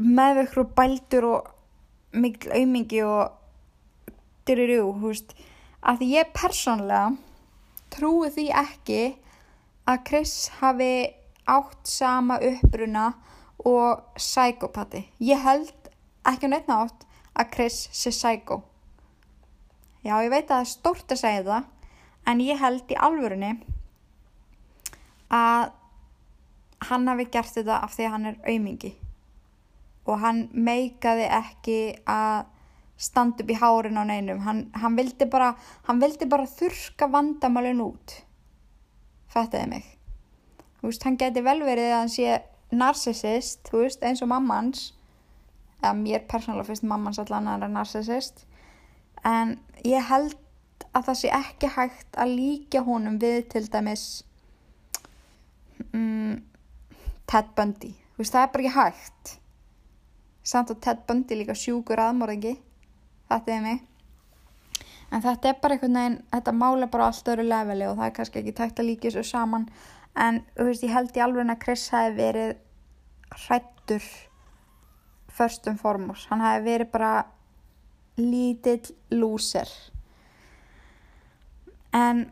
þarna 0.02 0.14
meðvekru 0.16 0.64
bældur 0.74 1.24
og 1.24 1.50
mikil 2.12 2.52
aumingi 2.52 3.02
og 3.02 3.32
dyrirjú, 4.46 4.92
hú 4.98 5.12
veist, 5.12 5.34
að 5.82 5.98
því 5.98 6.08
ég 6.16 6.32
persónlega 6.34 7.16
trúi 7.90 8.30
því 8.30 8.48
ekki 8.50 9.16
að 9.86 10.04
Chris 10.06 10.50
hafi 10.60 11.14
átt 11.46 11.86
sama 11.86 12.38
uppruna 12.38 13.12
og 13.64 14.02
psykopati. 14.16 15.08
Ég 15.20 15.38
held 15.38 15.72
ekki 16.26 16.46
á 16.46 16.50
neitt 16.50 16.68
nátt 16.68 17.06
að 17.34 17.50
Chris 17.54 17.88
sé 17.92 18.10
psyko. 18.10 18.62
Já, 20.02 20.18
ég 20.22 20.30
veit 20.30 20.50
að 20.50 20.56
það 20.56 20.60
er 20.60 20.70
stórt 20.70 21.12
að 21.12 21.22
segja 21.22 21.44
það, 21.46 21.64
en 22.26 22.40
ég 22.42 22.58
held 22.58 22.90
í 22.90 22.98
alvörunni 22.98 23.52
að 25.30 25.70
hann 26.90 27.08
hafi 27.08 27.30
gert 27.30 27.54
þetta 27.54 27.78
af 27.78 27.94
því 27.94 28.06
að 28.06 28.12
hann 28.12 28.26
er 28.26 28.38
aumingi 28.50 28.92
og 30.06 30.18
hann 30.22 30.46
meikaði 30.52 31.28
ekki 31.30 31.78
að 32.10 32.48
standa 33.02 33.42
upp 33.42 33.50
í 33.50 33.58
hárin 33.58 33.98
á 33.98 34.04
neinum. 34.06 34.42
Hann, 34.46 34.64
hann, 34.78 34.96
vildi 34.98 35.26
bara, 35.30 35.52
hann 35.88 36.02
vildi 36.02 36.28
bara 36.30 36.46
þurka 36.46 37.08
vandamálun 37.10 37.82
út. 37.86 38.16
Fættiði 39.32 39.68
mig. 39.70 39.86
Þú 40.80 40.90
veist, 40.90 41.06
hann 41.06 41.18
geti 41.18 41.44
vel 41.44 41.60
verið 41.62 41.92
að 41.92 42.00
hann 42.00 42.12
sé 42.12 42.38
narsisist, 42.72 43.66
þú 43.70 43.84
veist, 43.84 44.02
eins 44.06 44.22
og 44.24 44.30
mammans, 44.32 44.90
eða 45.82 45.96
mér 45.98 46.24
persónulega 46.30 46.70
fyrst 46.70 46.86
mammans 46.88 47.20
allan 47.22 47.46
að 47.46 47.56
hann 47.56 47.66
er 47.68 47.74
narsisist, 47.74 48.46
en 49.28 49.58
ég 49.86 50.02
held 50.08 50.38
að 50.92 51.08
það 51.08 51.18
sé 51.20 51.30
ekki 51.36 51.70
hægt 51.76 52.18
að 52.20 52.34
líka 52.36 52.82
honum 52.86 53.18
við 53.22 53.38
til 53.54 53.64
dæmis 53.72 54.06
um, 55.92 56.42
Ted 57.30 57.52
Bundy 57.56 57.94
þú 57.94 58.22
veist 58.22 58.36
það 58.36 58.44
er 58.44 58.52
bara 58.52 58.66
ekki 58.66 58.76
hægt 58.76 59.32
samt 60.42 60.72
að 60.74 60.82
Ted 60.84 61.06
Bundy 61.06 61.38
líka 61.38 61.56
sjúkur 61.58 62.00
aðmorðingi. 62.02 62.56
Þetta 63.30 63.54
er 63.54 63.64
mig. 63.64 63.80
En 65.12 65.22
þetta 65.22 65.50
er 65.50 65.58
bara 65.60 65.76
einhvern 65.76 65.98
veginn 65.98 66.18
þetta 66.32 66.54
mála 66.56 66.88
bara 66.92 67.06
allt 67.10 67.28
öru 67.28 67.44
leveli 67.44 67.86
og 67.88 67.98
það 67.98 68.06
er 68.06 68.14
kannski 68.16 68.40
ekki 68.40 68.54
tægt 68.56 68.80
að 68.80 68.88
líka 68.88 69.08
þessu 69.10 69.24
saman. 69.28 69.68
En 70.16 70.42
þú 70.56 70.68
veist 70.68 70.84
ég 70.86 70.94
held 70.94 71.16
í 71.16 71.24
alveg 71.24 71.52
að 71.52 71.62
Chris 71.64 71.86
hafi 71.92 72.14
verið 72.16 72.54
hrættur 73.46 74.10
first 75.32 75.68
and 75.68 75.80
foremost. 75.80 76.28
Hann 76.30 76.44
hafi 76.44 76.64
verið 76.66 76.92
bara 76.92 77.12
lítill 78.20 78.94
lúser. 79.12 79.68
En 81.92 82.30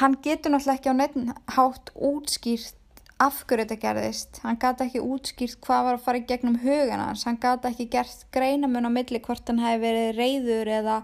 hann 0.00 0.16
getur 0.24 0.54
náttúrulega 0.54 0.80
ekki 0.80 0.92
á 0.92 0.96
neitt 0.96 1.16
hátt 1.56 1.92
útskýrt 1.96 2.76
af 3.22 3.42
hverju 3.46 3.64
þetta 3.64 3.78
gerðist. 3.82 4.40
Hann 4.42 4.58
gæti 4.60 4.86
ekki 4.86 5.02
útskýrt 5.04 5.58
hvað 5.64 5.86
var 5.86 5.98
að 5.98 6.04
fara 6.06 6.20
í 6.20 6.26
gegnum 6.28 6.58
hugana 6.62 7.08
hans. 7.10 7.24
Hann 7.28 7.40
gæti 7.42 7.70
ekki 7.70 7.88
gert 7.92 8.24
greinamun 8.34 8.88
á 8.88 8.90
milli 8.92 9.20
hvort 9.22 9.48
hann 9.50 9.62
hefði 9.62 9.82
verið 9.86 10.18
reyður 10.18 10.70
eða 10.78 10.98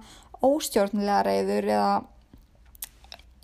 óstjórnilega 0.48 1.22
reyður 1.26 1.70
eða, 1.74 1.94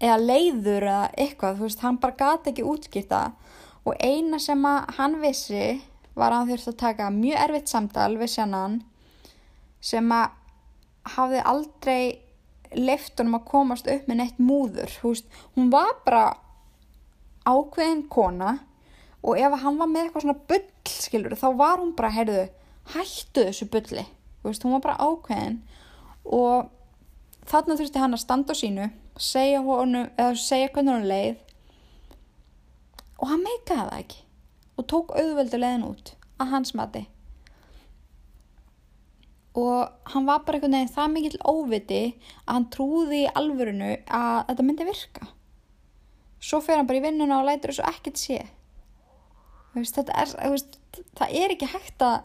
eða 0.01 0.19
leiður 0.23 0.89
eða 0.91 1.09
eitthvað, 1.25 1.59
þú 1.59 1.69
veist, 1.69 1.85
hann 1.87 2.01
bara 2.03 2.19
gæti 2.21 2.53
ekki 2.53 2.69
útskýrt 2.75 3.11
það. 3.13 3.41
Og 3.85 4.01
eina 4.01 4.41
sem 4.41 4.65
hann 4.99 5.21
vissi 5.23 5.65
var 6.15 6.33
að 6.33 6.39
hann 6.41 6.53
þurfti 6.53 6.73
að 6.73 6.81
taka 6.85 7.11
mjög 7.15 7.41
erfitt 7.45 7.73
samtal 7.73 8.13
við 8.19 8.33
sjannan 8.37 8.79
sem 9.85 10.13
að 10.15 10.41
hafði 11.15 11.43
aldrei 11.45 12.03
leiftunum 12.75 13.39
að 13.39 13.49
komast 13.51 13.91
upp 13.91 14.09
með 14.09 14.21
neitt 14.21 14.41
múður. 14.43 14.95
Veist, 15.03 15.29
hún 15.55 15.71
var 15.75 15.93
bara 16.07 16.25
ákveðin 17.45 18.07
kona 18.13 18.59
og 19.25 19.39
ef 19.41 19.57
hann 19.63 19.79
var 19.81 19.89
með 19.91 20.07
eitthvað 20.07 20.27
svona 20.27 20.43
bull 20.49 20.65
skilur, 21.05 21.37
þá 21.37 21.49
var 21.57 21.81
hún 21.81 21.95
bara, 21.97 22.13
heyrðu 22.13 22.45
hættu 22.95 23.47
þessu 23.47 23.69
bulli. 23.73 24.05
Veist, 24.45 24.65
hún 24.65 24.77
var 24.77 24.85
bara 24.85 25.01
ákveðin 25.01 25.63
og 26.25 26.69
þarna 27.49 27.79
þurfti 27.79 28.03
hann 28.03 28.17
að 28.17 28.25
standa 28.25 28.57
á 28.57 28.61
sínu 28.61 28.91
segja 29.21 29.63
honu, 29.65 30.07
eða 30.19 30.37
segja 30.41 30.71
hvernig 30.75 30.97
hún 30.97 31.09
leið 31.09 31.41
og 33.21 33.31
hann 33.31 33.45
meikaði 33.45 33.81
það 33.81 33.99
ekki 34.01 34.23
og 34.75 34.89
tók 34.91 35.13
auðveldu 35.15 35.61
leiðin 35.61 35.87
út 35.87 36.15
að 36.43 36.51
hans 36.51 36.75
mati. 36.75 37.05
Og 39.55 40.11
hann 40.11 40.27
var 40.27 40.43
bara 40.43 40.59
einhvern 40.59 40.75
veginn 40.75 40.95
það 40.97 41.13
mikill 41.13 41.39
óviti 41.47 42.03
að 42.43 42.53
hann 42.57 42.71
trúði 42.75 43.21
í 43.23 43.33
alvörinu 43.39 43.93
að 44.03 44.41
þetta 44.51 44.67
myndi 44.67 44.89
virka 44.89 45.29
svo 46.45 46.61
fer 46.65 46.79
hann 46.79 46.89
bara 46.89 47.01
í 47.01 47.05
vinnuna 47.05 47.41
og 47.41 47.49
lætur 47.49 47.73
þessu 47.73 47.87
ekkert 47.89 48.21
sé. 48.21 48.39
Veist, 49.75 49.99
er, 49.99 50.33
veist, 50.53 50.79
það 51.19 51.37
er 51.41 51.55
ekki 51.57 51.69
hægt 51.73 52.05
að 52.05 52.19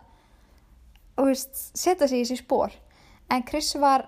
veist, 1.17 1.55
setja 1.73 2.07
sig 2.07 2.21
í 2.21 2.25
þessi 2.27 2.43
spór 2.43 2.75
en 3.33 3.45
Chris 3.47 3.71
var 3.81 4.05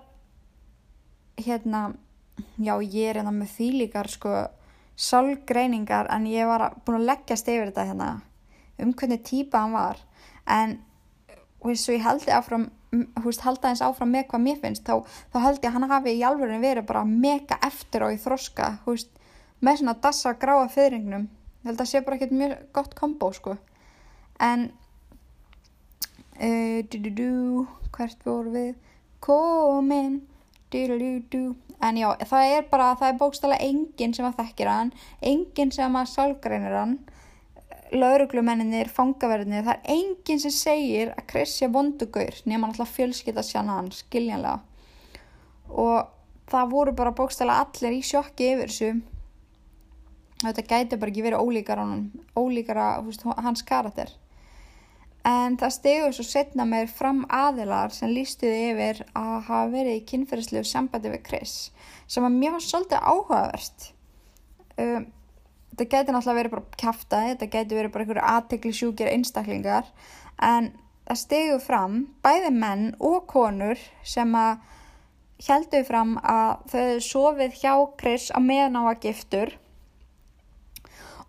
hérna 1.40 1.92
já 2.60 2.74
ég 2.82 3.10
er 3.10 3.20
hérna 3.20 3.32
með 3.34 3.56
þýlíkar 3.56 4.10
sko 4.12 4.34
sálgreiningar 5.02 6.10
en 6.12 6.28
ég 6.30 6.46
var 6.46 6.68
búin 6.84 7.00
að 7.00 7.08
leggjast 7.10 7.48
yfir 7.50 7.72
þetta 7.72 7.88
hérna 7.90 8.12
um 8.82 8.92
hvernig 8.92 9.22
típa 9.26 9.62
hann 9.62 9.74
var. 9.76 9.98
En 10.46 10.78
og 11.62 11.70
ég 11.72 12.02
haldi 12.02 12.32
áfram 12.34 12.68
húst, 13.24 13.40
halda 13.46 13.70
eins 13.70 13.82
áfram 13.84 14.10
með 14.12 14.26
hvað 14.32 14.42
mér 14.44 14.58
finnst 14.60 14.84
þá, 14.84 15.06
þá 15.32 15.38
held 15.46 15.62
ég 15.62 15.68
að 15.70 15.76
hann 15.76 15.90
hafi 15.92 16.14
í 16.18 16.24
alveg 16.26 16.58
verið 16.60 16.88
bara 16.88 17.04
mega 17.08 17.56
eftir 17.64 18.04
og 18.04 18.12
í 18.12 18.18
þroska 18.20 18.68
húst, 18.84 19.08
með 19.62 19.80
svona 19.80 19.96
dassa 20.04 20.34
gráa 20.42 20.68
fyrringnum 20.72 21.28
ég 21.62 21.70
held 21.70 21.82
að 21.84 21.90
sé 21.92 22.02
bara 22.02 22.18
ekkert 22.18 22.36
mjög 22.38 22.56
gott 22.76 22.96
kombo 22.98 23.30
sko 23.36 23.56
en 24.42 24.68
uh, 26.40 26.78
du, 26.90 26.98
du, 26.98 27.10
du, 27.10 27.30
hvert 27.94 28.26
voru 28.26 28.54
við 28.56 28.74
komin 29.22 30.22
en 30.72 31.96
já 32.00 32.08
það 32.24 32.50
er 32.56 32.68
bara 32.70 32.94
það 32.96 33.08
er 33.10 33.18
bókstala 33.20 33.58
enginn 33.60 34.14
sem 34.16 34.24
að 34.24 34.38
þekkir 34.40 34.70
hann 34.72 34.92
enginn 35.20 35.72
sem 35.74 35.98
að 35.98 36.12
sálgreinir 36.14 36.78
hann 36.78 36.94
lauruglumenninir, 37.92 38.88
fangaverðinir, 38.92 39.64
það 39.66 39.74
er 39.74 39.94
enginn 39.96 40.40
sem 40.40 40.54
segir 40.54 41.12
að 41.16 41.48
sé 41.48 41.68
vondugaur 41.72 42.38
nema 42.48 42.70
alltaf 42.70 42.92
fjölskytta 42.96 43.44
sjana 43.44 43.78
hann, 43.78 43.90
skiljanlega. 43.92 44.60
Og 45.68 46.08
það 46.52 46.72
voru 46.72 46.94
bara 46.96 47.14
bókstæla 47.16 47.58
allir 47.64 47.98
í 47.98 48.02
sjokki 48.06 48.52
yfir 48.54 48.72
þessu. 48.72 48.92
Þetta 50.42 50.66
gæti 50.66 50.98
bara 50.98 51.12
ekki 51.12 51.24
verið 51.24 51.44
ólíkar, 51.44 51.80
honum, 51.82 52.26
ólíkar 52.38 52.80
að, 52.82 53.12
hans 53.44 53.62
karakter. 53.66 54.10
En 55.28 55.54
það 55.54 55.74
stegur 55.76 56.14
svo 56.16 56.24
setna 56.26 56.66
með 56.66 56.88
fram 56.96 57.22
aðilar 57.30 57.92
sem 57.94 58.10
lístuði 58.10 58.72
yfir 58.72 59.04
að 59.14 59.34
hafa 59.46 59.70
verið 59.70 59.98
í 60.00 60.04
kynferðslegu 60.10 60.66
sambandi 60.66 61.12
við 61.12 61.22
Chris 61.28 61.56
sem 62.10 62.26
var 62.26 62.34
mjög 62.34 62.58
svolítið 62.66 63.06
áhugaverst. 63.06 63.86
Um, 64.82 65.06
þetta 65.70 65.86
getur 65.94 66.16
náttúrulega 66.16 66.40
verið 66.40 66.54
bara 66.56 66.80
kæftæði, 66.82 67.30
þetta 67.30 67.50
getur 67.54 67.80
verið 67.80 67.94
bara 67.94 68.04
einhverju 68.04 68.26
aðtekli 68.32 68.74
sjúkir 68.76 69.12
einstaklingar 69.12 69.88
en 70.42 70.72
það 71.06 71.20
stegur 71.22 71.62
fram 71.62 71.96
bæði 72.24 72.52
menn 72.58 72.84
og 72.98 73.22
konur 73.30 73.80
sem 74.02 74.34
að 74.36 74.66
heldur 75.46 75.86
fram 75.86 76.16
að 76.18 76.66
þau 76.72 77.00
sofið 77.06 77.58
hjá 77.62 77.72
Chris 77.98 78.28
á 78.34 78.38
meðan 78.42 78.78
á 78.78 78.82
að 78.90 79.06
giftur 79.06 79.54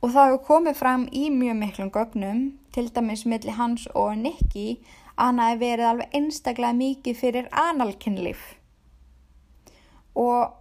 og 0.03 0.11
það 0.11 0.25
hefur 0.27 0.41
komið 0.49 0.75
fram 0.75 1.05
í 1.15 1.29
mjög 1.31 1.55
miklum 1.61 1.91
gögnum, 1.95 2.41
til 2.75 2.89
dæmis 2.91 3.23
milli 3.29 3.53
hans 3.55 3.85
og 3.95 4.17
Nicky, 4.19 4.81
að 5.15 5.29
hann 5.29 5.39
hefði 5.39 5.61
verið 5.61 5.87
alveg 5.89 6.17
einstaklega 6.19 6.75
mikið 6.75 7.15
fyrir 7.21 7.47
analkinnlíf. 7.61 8.41
Og 10.19 10.51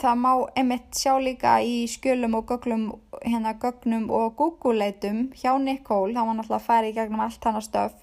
það 0.00 0.22
má 0.22 0.30
einmitt 0.56 0.96
sjá 0.96 1.12
líka 1.20 1.58
í 1.60 1.84
skjölum 1.92 2.38
og 2.38 2.48
gögnum, 2.48 2.86
hérna, 3.20 3.52
gögnum 3.60 4.08
og 4.08 4.32
Google-leitum 4.40 5.34
hjá 5.36 5.52
Nicole, 5.60 6.16
það 6.16 6.30
var 6.30 6.40
náttúrulega 6.40 6.62
að 6.62 6.66
fara 6.70 6.88
í 6.88 6.96
gegnum 6.96 7.26
allt 7.26 7.44
hann 7.44 7.60
að 7.60 7.68
stöf, 7.68 8.00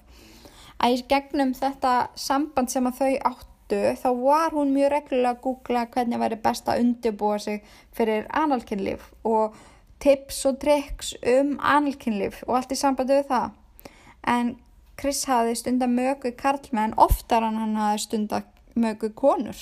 að 0.78 0.94
í 0.94 1.04
gegnum 1.10 1.58
þetta 1.58 1.98
samband 2.14 2.70
sem 2.70 2.86
að 2.86 3.02
þau 3.02 3.12
áttu, 3.32 3.82
þá 3.98 4.08
var 4.22 4.54
hún 4.54 4.74
mjög 4.76 4.94
reglulega 4.94 5.34
að 5.34 5.44
googla 5.48 5.86
hvernig 5.90 6.22
væri 6.22 6.42
best 6.46 6.68
að 6.70 6.86
undirbúa 6.86 7.38
sig 7.42 7.62
fyrir 7.96 8.28
analkinnlíf 8.30 9.10
og 9.26 9.56
tips 10.04 10.42
og 10.50 10.58
triks 10.60 11.14
um 11.24 11.54
analkinnlíf 11.64 12.42
og 12.46 12.58
allt 12.58 12.74
í 12.74 12.78
sambandi 12.78 13.16
við 13.16 13.30
það. 13.30 13.54
En 14.28 14.56
Chris 15.00 15.24
hafði 15.28 15.54
stunda 15.58 15.88
mögu 15.90 16.34
karlmenn 16.38 16.96
oftar 17.00 17.46
en 17.46 17.56
hann 17.60 17.78
hafði 17.80 18.02
stunda 18.04 18.42
mögu 18.76 19.10
konur. 19.16 19.56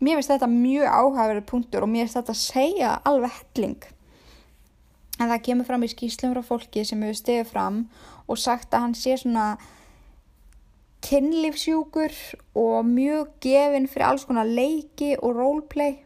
Mér 0.00 0.16
finnst 0.16 0.32
þetta 0.32 0.48
mjög 0.48 0.86
áhæfverið 0.88 1.48
punktur 1.50 1.84
og 1.84 1.90
mér 1.92 2.06
finnst 2.06 2.20
þetta 2.20 2.36
að 2.36 2.44
segja 2.44 2.92
alveg 3.10 3.34
helling. 3.40 3.82
En 5.20 5.28
það 5.28 5.42
kemur 5.48 5.68
fram 5.68 5.84
í 5.84 5.90
skýslum 5.92 6.32
frá 6.32 6.46
fólki 6.46 6.86
sem 6.88 7.02
hefur 7.04 7.18
stegið 7.18 7.50
fram 7.50 7.82
og 8.30 8.40
sagt 8.40 8.72
að 8.72 8.86
hann 8.86 8.96
sé 8.96 9.18
svona 9.20 9.50
kynlífsjúkur 11.04 12.14
og 12.60 12.86
mjög 12.88 13.34
gefinn 13.44 13.88
fyrir 13.90 14.06
alls 14.08 14.24
konar 14.28 14.48
leiki 14.48 15.16
og 15.18 15.36
roleplay 15.36 15.98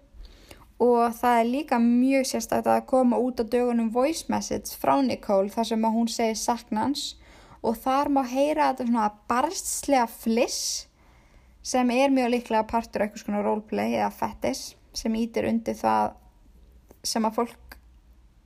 og 0.85 1.15
það 1.17 1.41
er 1.41 1.51
líka 1.51 1.79
mjög 1.81 2.27
sérstaklega 2.29 2.83
að 2.83 2.89
koma 2.91 3.21
út 3.21 3.41
á 3.41 3.45
dögunum 3.45 3.93
voice 3.95 4.29
message 4.33 4.77
frá 4.81 4.97
Nicole 5.03 5.53
þar 5.53 5.71
sem 5.71 5.87
hún 5.97 6.11
segir 6.13 6.41
saknans 6.41 7.15
og 7.65 7.79
þar 7.81 8.11
má 8.13 8.23
heyra 8.29 8.73
þetta 8.73 8.89
svona 8.89 9.09
barstlega 9.31 10.07
fliss 10.11 10.87
sem 11.65 11.91
er 11.95 12.13
mjög 12.13 12.35
líklega 12.35 12.69
partur 12.69 13.03
af 13.03 13.09
eitthvað 13.09 13.25
svona 13.25 13.45
roleplay 13.47 13.97
eða 13.97 14.13
fettis 14.13 14.75
sem 14.95 15.17
ítir 15.17 15.49
undir 15.49 15.79
það 15.79 16.13
sem 17.05 17.25
að 17.25 17.41
fólk 17.41 17.79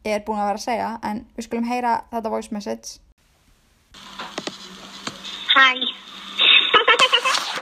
er 0.06 0.22
búin 0.26 0.38
að 0.38 0.52
vera 0.52 0.62
að 0.62 0.66
segja 0.68 0.92
en 1.10 1.24
við 1.36 1.48
skulum 1.48 1.68
heyra 1.68 2.00
þetta 2.12 2.34
voice 2.36 2.54
message 2.54 2.98
Hi. 5.58 5.74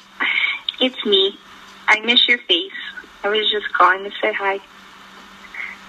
it's 0.81 1.07
me. 1.07 1.39
I 1.89 2.01
miss 2.01 2.29
your 2.29 2.39
face. 2.47 2.86
I 3.27 3.29
was 3.29 3.51
just 3.51 3.73
calling 3.73 4.05
to 4.05 4.11
say 4.23 4.33
hi. 4.33 4.61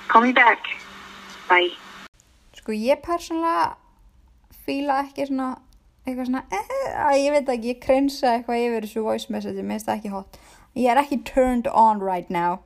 Call 0.07 0.23
me 0.23 0.33
back. 0.33 0.57
Bye. 1.47 1.69
Sko 2.57 2.73
ég 2.73 2.97
persónulega 3.05 3.75
fíla 4.65 4.95
ekki 5.03 5.27
svona 5.29 5.49
eitthvað 6.01 6.29
svona, 6.31 6.41
eh, 6.49 7.13
ég 7.21 7.35
veit 7.35 7.51
ekki, 7.53 7.75
ég 7.75 7.83
krensa 7.83 8.31
eitthvað 8.31 8.63
yfir 8.63 8.87
þessu 8.87 9.03
voice 9.05 9.29
message, 9.29 9.61
mér 9.61 9.77
finnst 9.77 9.89
það 9.91 9.99
ekki 9.99 10.13
hot. 10.15 10.39
Ég 10.81 10.89
er 10.89 11.01
ekki 11.03 11.19
turned 11.29 11.67
on 11.67 12.01
right 12.01 12.31
now. 12.33 12.57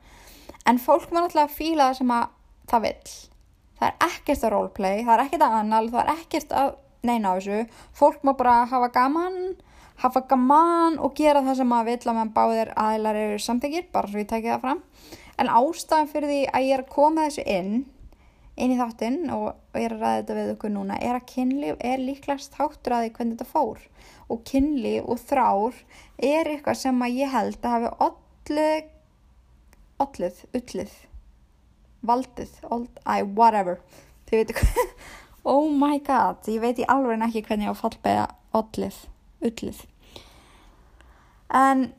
En 0.65 0.79
fólk 0.79 1.11
má 1.11 1.19
náttúrulega 1.19 1.51
fíla 1.57 1.89
það 1.89 1.97
sem 1.99 2.15
að 2.15 2.29
það 2.71 2.87
vill. 2.87 3.11
Það 3.81 3.87
er 3.89 4.07
ekkert 4.07 4.45
að 4.47 4.53
roleplay, 4.55 5.03
það 5.03 5.13
er 5.17 5.25
ekkert 5.25 5.47
að 5.49 5.57
annal, 5.59 5.85
það 5.89 6.01
er 6.05 6.13
ekkert 6.15 6.55
að 6.61 6.71
neina 7.03 7.27
á 7.27 7.33
þessu. 7.35 7.59
Fólk 7.91 8.23
má 8.23 8.37
bara 8.37 8.55
hafa 8.71 8.91
gaman, 8.95 9.37
hafa 10.01 10.23
gaman 10.29 10.97
og 11.01 11.15
gera 11.17 11.43
það 11.45 11.59
sem 11.61 11.73
að 11.75 11.89
vill 11.91 12.01
að 12.01 12.15
meðan 12.17 12.35
báðir 12.35 12.71
aðilar 12.79 13.19
eru 13.21 13.41
samþykir, 13.41 13.89
bara 13.93 14.09
svo 14.09 14.21
ég 14.21 14.29
tæki 14.29 14.49
það 14.49 14.63
fram. 14.65 14.83
En 15.41 15.49
ástæðan 15.49 16.09
fyrir 16.11 16.31
því 16.31 16.39
að 16.49 16.65
ég 16.67 16.75
er 16.75 16.83
að 16.83 16.93
koma 16.95 17.25
þessu 17.27 17.45
inn, 17.49 17.75
inn 18.61 18.73
í 18.73 18.79
þáttinn 18.79 19.21
og, 19.33 19.45
og 19.53 19.77
ég 19.79 19.87
er 19.87 19.95
að 19.95 20.03
ræða 20.03 20.17
þetta 20.21 20.37
við 20.37 20.51
okkur 20.55 20.73
núna, 20.73 20.97
er 21.01 21.17
að 21.17 21.27
kynlíf 21.31 21.85
er 21.91 22.01
líklegast 22.01 22.57
þáttur 22.57 22.97
að 22.97 23.05
því 23.05 23.13
hvernig 23.17 23.37
þetta 23.37 23.51
fór. 23.51 23.85
Og 24.31 24.43
kynlíf 24.47 25.07
og 25.11 25.21
þrár 25.29 25.79
er 26.31 26.51
eitthvað 26.51 26.81
sem 26.81 27.05
að 27.05 27.21
ég 27.21 27.33
held 27.35 27.61
að 27.61 27.75
hafi 27.75 27.93
ollið, 28.07 28.91
ollið, 30.05 30.43
ullið, 30.61 30.97
valdið, 32.11 32.57
old, 32.73 32.91
I, 33.05 33.21
whatever. 33.21 33.81
Þið 34.29 34.41
veitu 34.41 34.57
hvað, 34.57 34.93
oh 35.53 35.69
my 35.69 36.01
god, 36.05 36.41
ég 36.49 36.61
veit 36.63 36.81
í 36.81 36.89
alveg 36.89 37.25
ekki 37.29 37.45
hvernig 37.49 37.69
ég 37.69 37.77
á 37.77 37.81
fallbega 37.81 38.27
ollið, 38.57 39.01
ullið. 39.45 39.87
En 41.51 41.93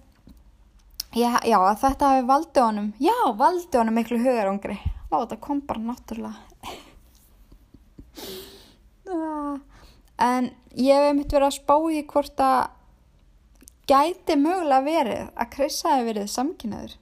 já, 1.12 1.36
já, 1.44 1.58
þetta 1.82 2.12
hafi 2.14 2.24
valdið 2.28 2.64
honum, 2.64 2.92
já, 3.02 3.16
valdið 3.36 3.80
honum 3.82 3.98
miklu 4.00 4.18
hugarongri. 4.22 4.78
Vá, 5.10 5.18
þetta 5.18 5.40
kom 5.44 5.60
bara 5.68 5.86
náttúrulega. 5.90 6.40
En 10.22 10.52
ég 10.78 10.94
hef 10.94 11.08
einmitt 11.08 11.32
verið 11.34 11.48
að 11.48 11.56
spá 11.56 11.74
í 11.90 12.02
hvort 12.06 12.40
að 12.40 12.60
gæti 13.90 14.36
mögulega 14.38 14.84
verið 14.86 15.30
að 15.34 15.48
Chris 15.56 15.80
hafi 15.82 16.04
verið 16.06 16.28
samkynnaður 16.30 16.92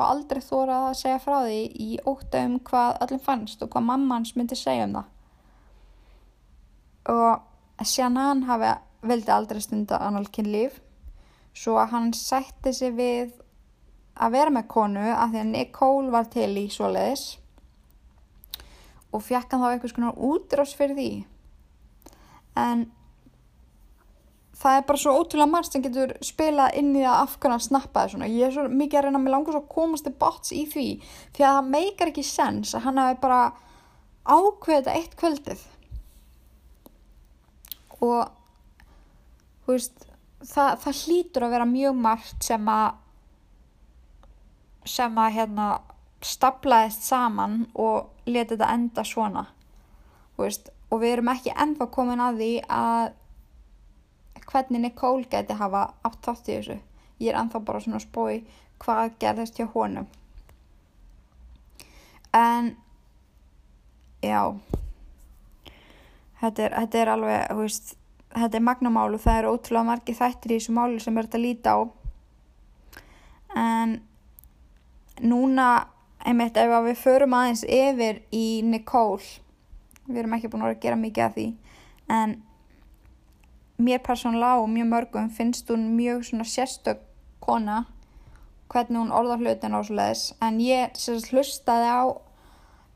og 0.00 0.04
aldrei 0.06 0.40
þórað 0.40 0.86
að 0.88 0.98
segja 1.02 1.18
frá 1.20 1.34
því 1.44 1.58
í 1.84 1.88
óta 2.08 2.40
um 2.48 2.54
hvað 2.64 3.02
öllum 3.04 3.22
fannst 3.26 3.62
og 3.62 3.72
hvað 3.74 3.88
mamma 3.90 4.16
hans 4.16 4.32
myndi 4.38 4.56
segja 4.56 4.86
um 4.88 4.94
það. 4.96 5.10
Og 7.12 7.84
síðan 7.84 8.20
hann 8.22 8.46
hafi 8.48 8.72
vildi 9.10 9.34
aldrei 9.34 9.60
stunda 9.60 10.00
annálkinn 10.06 10.48
líf 10.54 10.80
svo 11.56 11.76
að 11.80 11.92
hann 11.94 12.12
sætti 12.16 12.72
sig 12.76 12.94
við 12.96 13.34
að 14.20 14.36
vera 14.36 14.52
með 14.54 14.70
konu 14.70 15.04
af 15.10 15.32
því 15.32 15.42
að 15.42 15.50
Nicole 15.54 16.12
var 16.12 16.30
til 16.32 16.50
í 16.60 16.68
svoleiðis. 16.72 17.26
Og 19.10 19.22
fekk 19.26 19.52
hann 19.52 19.62
þá 19.62 19.68
eitthvað 19.72 19.94
svona 19.94 20.14
útrás 20.30 20.74
fyrir 20.78 20.98
því. 20.98 21.10
En 22.60 22.84
það 24.60 24.76
er 24.76 24.84
bara 24.90 25.00
svo 25.00 25.14
ótrúlega 25.16 25.50
margt 25.50 25.72
sem 25.72 25.84
getur 25.84 26.12
spilað 26.24 26.76
inn 26.78 26.92
í 26.98 27.04
að 27.06 27.24
afkvæmna 27.24 27.64
snappaði 27.64 28.14
svona. 28.14 28.28
Ég 28.28 28.50
er 28.50 28.54
svo 28.54 28.66
mikið 28.68 29.00
að 29.00 29.06
reyna 29.06 29.20
að 29.20 29.24
mér 29.24 29.34
langar 29.36 29.56
svo 29.56 29.62
að 29.64 29.72
komast 29.74 30.06
til 30.06 30.14
bots 30.20 30.52
í 30.54 30.62
því 30.68 30.86
því 31.36 31.46
að 31.46 31.56
það 31.56 31.72
meikar 31.74 32.12
ekki 32.12 32.26
sens 32.28 32.74
að 32.76 32.86
hann 32.86 33.00
hafi 33.00 33.18
bara 33.22 33.40
ákveðið 34.28 34.92
eitt 34.92 35.16
kvöldið. 35.20 35.64
Og 38.00 38.30
þú 39.64 39.74
veist 39.74 40.09
það, 40.40 40.74
það 40.82 40.98
hlýtur 41.04 41.46
að 41.46 41.54
vera 41.56 41.68
mjög 41.68 42.02
margt 42.08 42.44
sem 42.50 42.68
að 42.72 42.98
sem 44.88 45.18
að 45.20 45.34
hérna 45.36 45.70
staplaðist 46.24 47.04
saman 47.04 47.64
og 47.76 48.28
leti 48.28 48.54
þetta 48.54 48.74
enda 48.74 49.04
svona 49.04 49.44
veist, 50.40 50.70
og 50.90 51.02
við 51.02 51.16
erum 51.16 51.32
ekki 51.32 51.52
ennþá 51.54 51.88
komin 51.92 52.22
að 52.24 52.40
því 52.40 52.52
að 52.72 53.10
hvernig 54.50 54.82
Nicole 54.82 55.28
geti 55.30 55.54
hafa 55.54 55.84
átt 56.06 56.24
þátt 56.24 56.48
í 56.48 56.56
þessu. 56.56 56.78
Ég 57.20 57.32
er 57.32 57.38
ennþá 57.38 57.60
bara 57.66 57.82
svona 57.84 58.00
spói 58.02 58.40
hvað 58.82 59.14
gerðist 59.22 59.60
hjá 59.60 59.68
honum. 59.74 60.08
En 62.34 62.72
já. 64.24 64.42
Þetta 66.40 66.64
er, 66.64 66.76
þetta 66.78 67.00
er 67.00 67.12
alveg 67.14 67.56
veist, 67.60 67.94
þetta 68.34 68.58
er 68.58 68.66
magnamál 68.66 69.08
og 69.14 69.22
það 69.22 69.38
eru 69.38 69.54
ótrúlega 69.56 69.88
margi 69.90 70.16
þættir 70.16 70.54
í 70.54 70.58
þessu 70.60 70.76
máli 70.76 71.00
sem 71.02 71.18
er 71.18 71.28
þetta 71.28 71.40
að 71.40 71.46
líta 71.46 71.74
á. 71.74 71.78
En 73.60 73.96
núna 75.20 75.70
einmitt 76.24 76.56
ef 76.60 76.72
við 76.84 76.98
förum 77.00 77.34
aðeins 77.36 77.64
yfir 77.64 78.20
í 78.34 78.60
Nicole 78.66 79.24
við 80.06 80.22
erum 80.22 80.36
ekki 80.36 80.50
búin 80.52 80.66
að 80.66 80.80
gera 80.82 80.98
mikið 81.00 81.24
af 81.24 81.36
því 81.36 81.46
en 82.10 82.34
mér 83.80 84.02
persónulega 84.04 84.60
og 84.60 84.68
mjög 84.72 84.90
mörgum 84.90 85.30
finnst 85.32 85.70
hún 85.72 85.92
mjög 85.96 86.26
svona 86.28 86.44
sérstök 86.44 87.00
kona 87.40 87.84
hvernig 88.70 89.00
hún 89.00 89.14
orða 89.14 89.38
hlutin 89.40 89.76
leiðis 89.76 90.26
en 90.44 90.60
ég 90.60 90.98
sérst 90.98 91.32
hlustaði 91.32 91.88
á 91.88 92.02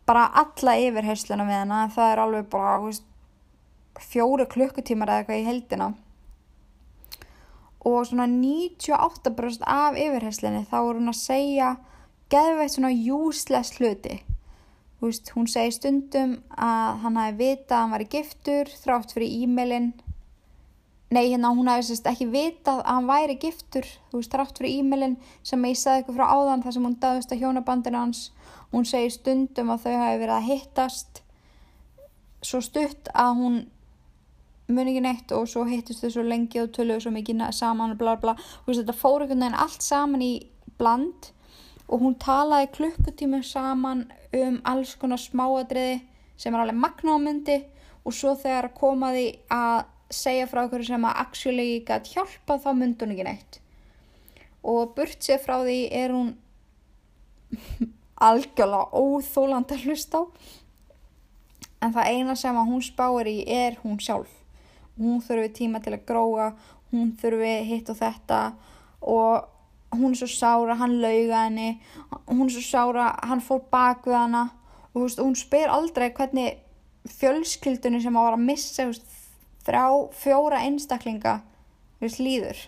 bara 0.05 0.29
alla 0.43 0.77
yfirheysluna 0.83 1.49
við 1.49 1.61
hana 1.63 1.81
það 1.95 2.13
er 2.13 2.25
alveg 2.27 2.51
bara 2.53 2.77
veist, 2.85 3.07
fjóru 4.01 4.47
klukkutímar 4.51 5.11
eða 5.11 5.23
eitthvað 5.23 5.43
í 5.43 5.47
heldina 5.49 5.93
og 7.85 8.07
svona 8.09 8.27
98% 8.27 9.65
af 9.69 9.99
yfirheyslinni 10.01 10.65
þá 10.71 10.79
er 10.79 10.99
hún 10.99 11.13
að 11.13 11.19
segja 11.21 11.75
geðveitt 12.33 12.75
svona 12.75 12.93
useless 12.93 13.77
hluti. 13.79 14.23
Vist, 15.05 15.35
hún 15.37 15.49
segi 15.51 15.75
stundum 15.77 16.39
að 16.57 17.03
hann 17.03 17.19
hafi 17.21 17.37
vitað 17.43 17.77
að 17.77 17.83
hann 17.83 17.93
var 17.93 18.05
í 18.05 18.11
giftur 18.15 18.71
þrátt 18.81 19.13
fyrir 19.13 19.35
e-mailin. 19.45 19.91
Nei 21.13 21.27
hérna 21.29 21.53
hún 21.53 21.69
hafi 21.69 21.91
sérst 21.91 22.09
ekki 22.09 22.31
vitað 22.33 22.81
að 22.81 22.95
hann 22.95 23.11
væri 23.11 23.37
giftur 23.43 23.91
veist 24.15 24.33
þrátt 24.33 24.57
fyrir 24.57 24.81
e-mailin 24.81 25.19
sem 25.45 25.69
ég 25.69 25.77
sagði 25.77 26.03
eitthvað 26.03 26.17
frá 26.23 26.33
áðan 26.33 26.65
þar 26.65 26.77
sem 26.77 26.89
hún 26.89 26.97
dagðist 27.05 27.37
að 27.37 27.45
hjónabandinu 27.45 28.01
hans. 28.01 28.25
Hún 28.73 28.89
segi 28.89 29.13
stundum 29.13 29.75
að 29.75 29.85
þau 29.85 29.95
hafi 30.01 30.23
verið 30.25 30.37
að 30.39 30.49
hittast 30.49 31.21
svo 32.45 32.65
stutt 32.65 33.13
að 33.13 33.37
hún 33.43 33.61
mun 34.69 34.89
ekki 34.89 35.03
neitt 35.05 35.33
og 35.37 35.47
svo 35.51 35.67
hittist 35.69 36.05
þau 36.05 36.13
svo 36.15 36.25
lengi 36.25 36.63
og 36.63 36.73
töluðu 36.73 37.05
svo 37.05 37.13
mikið 37.13 37.43
saman 37.53 37.93
og 37.93 38.01
bla 38.01 38.17
bla. 38.21 38.35
Veist 38.67 38.81
þetta 38.81 38.97
fór 38.97 39.25
einhvern 39.25 39.43
veginn 39.45 39.61
allt 39.61 39.85
saman 39.85 40.25
í 40.25 40.33
bland 40.79 41.31
og 41.89 42.01
hún 42.01 42.15
talaði 42.21 42.71
klukkutímum 42.79 43.45
saman 43.45 44.07
um 44.35 44.61
alls 44.65 44.95
konar 44.97 45.21
smáadriði 45.21 46.01
sem 46.37 46.55
er 46.55 46.63
alveg 46.63 46.81
magna 46.81 47.17
á 47.17 47.19
myndi 47.21 47.59
og 48.05 48.17
svo 48.17 48.33
þegar 48.41 48.73
komaði 48.77 49.27
að 49.53 49.85
segja 50.15 50.49
frá 50.49 50.65
okkur 50.65 50.85
sem 50.87 51.05
að 51.05 51.21
actually 51.25 51.69
gætt 51.87 52.13
hjálpa 52.15 52.57
þá 52.63 52.71
myndi 52.79 53.05
hún 53.05 53.15
ekki 53.15 53.27
neitt. 53.29 53.61
Og 54.65 54.95
burt 54.97 55.21
sér 55.21 55.43
frá 55.45 55.59
því 55.61 55.81
er 55.93 56.15
hún 56.15 56.33
algjörlega 58.29 58.97
óþólandi 58.97 59.77
að 59.77 59.85
hlusta 59.85 60.25
á. 60.25 60.33
En 61.85 61.93
það 61.93 62.11
eina 62.17 62.37
sem 62.41 62.57
að 62.57 62.71
hún 62.73 62.85
spáir 62.85 63.29
í 63.29 63.37
er 63.45 63.77
hún 63.83 64.01
sjálf 64.01 64.41
hún 64.99 65.23
þurfi 65.25 65.51
tíma 65.61 65.83
til 65.83 65.97
að 65.97 66.07
gróa 66.09 66.53
hún 66.93 67.15
þurfi 67.21 67.55
hitt 67.69 67.91
og 67.91 67.99
þetta 67.99 68.41
og 69.03 69.51
hún 69.95 70.13
er 70.13 70.21
svo 70.21 70.31
sára 70.31 70.77
hann 70.81 71.01
lauga 71.03 71.47
henni 71.47 71.79
hún 72.29 72.47
er 72.47 72.55
svo 72.57 72.65
sára 72.67 73.09
hann 73.23 73.43
fór 73.45 73.65
bak 73.71 74.07
við 74.07 74.19
hana 74.19 74.45
og 74.95 75.03
veist, 75.03 75.19
hún 75.19 75.35
spyr 75.39 75.73
aldrei 75.75 76.13
hvernig 76.15 76.61
fjölskyldunni 77.19 78.01
sem 78.03 78.15
að 78.17 78.29
var 78.29 78.37
að 78.39 78.47
missa 78.47 78.87
veist, 78.89 79.09
þrjá, 79.67 79.87
fjóra 80.17 80.63
einstaklinga 80.65 81.41
veist, 82.01 82.21
líður. 82.23 82.63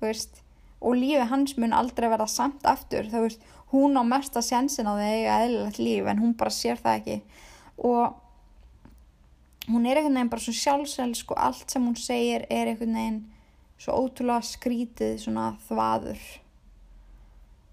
Og 0.00 0.96
lífi 0.96 1.24
hans 1.30 1.56
mun 1.60 1.74
aldrei 1.76 2.08
verða 2.12 2.28
samt 2.30 2.66
aftur 2.68 3.08
þú 3.12 3.26
veist, 3.26 3.44
hún 3.72 3.96
á 3.98 4.02
mesta 4.06 4.42
sjensin 4.44 4.88
á 4.88 4.96
því 4.96 5.06
að 5.06 5.16
eiga 5.16 5.38
eðlilegt 5.44 5.80
líf 5.82 6.10
en 6.10 6.22
hún 6.22 6.36
bara 6.38 6.54
sér 6.54 6.80
það 6.80 7.00
ekki. 7.00 7.18
Og 7.84 8.16
hún 9.66 9.86
er 9.86 9.98
einhvern 9.98 10.14
veginn 10.14 10.30
bara 10.32 10.44
svo 10.44 10.54
sjálfselsk 10.54 11.32
og 11.34 11.42
allt 11.48 11.72
sem 11.72 11.84
hún 11.86 11.98
segir 11.98 12.46
er 12.50 12.70
einhvern 12.70 12.96
veginn 12.98 13.20
svo 13.82 13.96
ótrúlega 14.04 14.46
skrítið 14.46 15.18
svona 15.24 15.50
þvaður. 15.66 16.22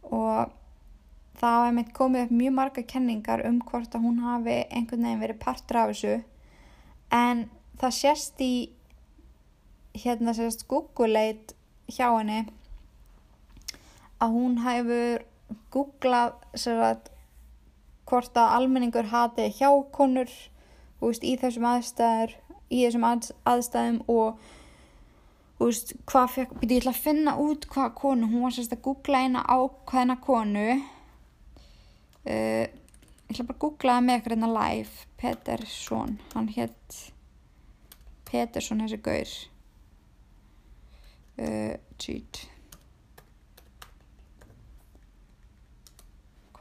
Og 0.10 0.54
það 1.40 1.58
hafa 1.58 1.68
einmitt 1.70 1.94
komið 1.98 2.26
upp 2.26 2.38
mjög 2.40 2.56
marga 2.60 2.86
kenningar 2.94 3.44
um 3.48 3.60
hvort 3.68 3.96
að 3.96 4.08
hún 4.08 4.22
hafi 4.24 4.58
einhvern 4.70 5.06
veginn 5.08 5.24
verið 5.24 5.42
partur 5.44 5.82
af 5.82 5.94
þessu. 5.94 6.16
En 7.14 7.46
það 7.82 7.98
sést 8.00 8.42
í 8.42 8.54
hérna 9.94 10.34
sést 10.34 10.66
Google-leit 10.68 11.54
hjá 11.92 12.08
henni 12.16 12.46
að 14.24 14.34
hún 14.34 14.58
hefur 14.64 15.26
googlað 15.74 16.40
að 16.74 17.12
hvort 18.10 18.38
að 18.40 18.56
almenningur 18.58 19.10
hati 19.12 19.50
hjákonur 19.58 20.32
veist, 21.10 21.24
í 21.26 21.34
þessum 21.42 21.68
aðstæður 21.70 22.36
í 22.74 22.82
þessum 22.86 23.08
að, 23.08 23.32
aðstæðum 23.50 24.00
og 24.12 24.44
þú 25.58 25.70
veist, 25.70 25.96
hvað 26.10 26.30
fekk 26.36 26.54
býtti 26.60 26.78
ég 26.78 26.84
ætla 26.84 26.94
að 26.96 27.02
finna 27.08 27.36
út 27.44 27.68
hvað 27.74 27.96
konu 28.00 28.30
hún 28.32 28.46
var 28.48 28.56
sérst 28.56 28.76
að 28.76 28.84
googla 28.88 29.24
eina 29.24 29.44
ákveðna 29.48 30.20
konu. 30.24 30.70
Uh, 32.24 32.66
ég 32.66 33.34
ætla 33.34 33.48
bara 33.50 33.58
að 33.58 33.64
googla 33.66 33.98
með 34.04 34.22
ykkur 34.22 34.36
hérna 34.38 34.54
live. 34.54 35.10
Petersson, 35.24 36.18
hann 36.34 36.50
hétt 36.56 36.98
Petersson 38.28 38.84
þessi 38.84 39.04
gaur. 39.04 39.38
Uh, 41.34 41.78
cheat 41.98 42.48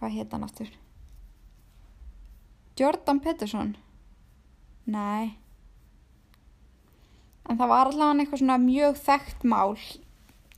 hvað 0.02 0.16
hétt 0.18 0.32
hann 0.34 0.42
aftur? 0.42 0.70
Jordan 2.78 3.20
Peterson 3.22 3.76
nei. 4.92 5.32
En 7.48 7.58
það 7.58 7.72
var 7.72 7.90
allavega 7.90 8.22
eitthvað 8.22 8.42
svona 8.42 8.58
mjög 8.62 8.98
þekkt 9.06 9.46
mál. 9.48 9.78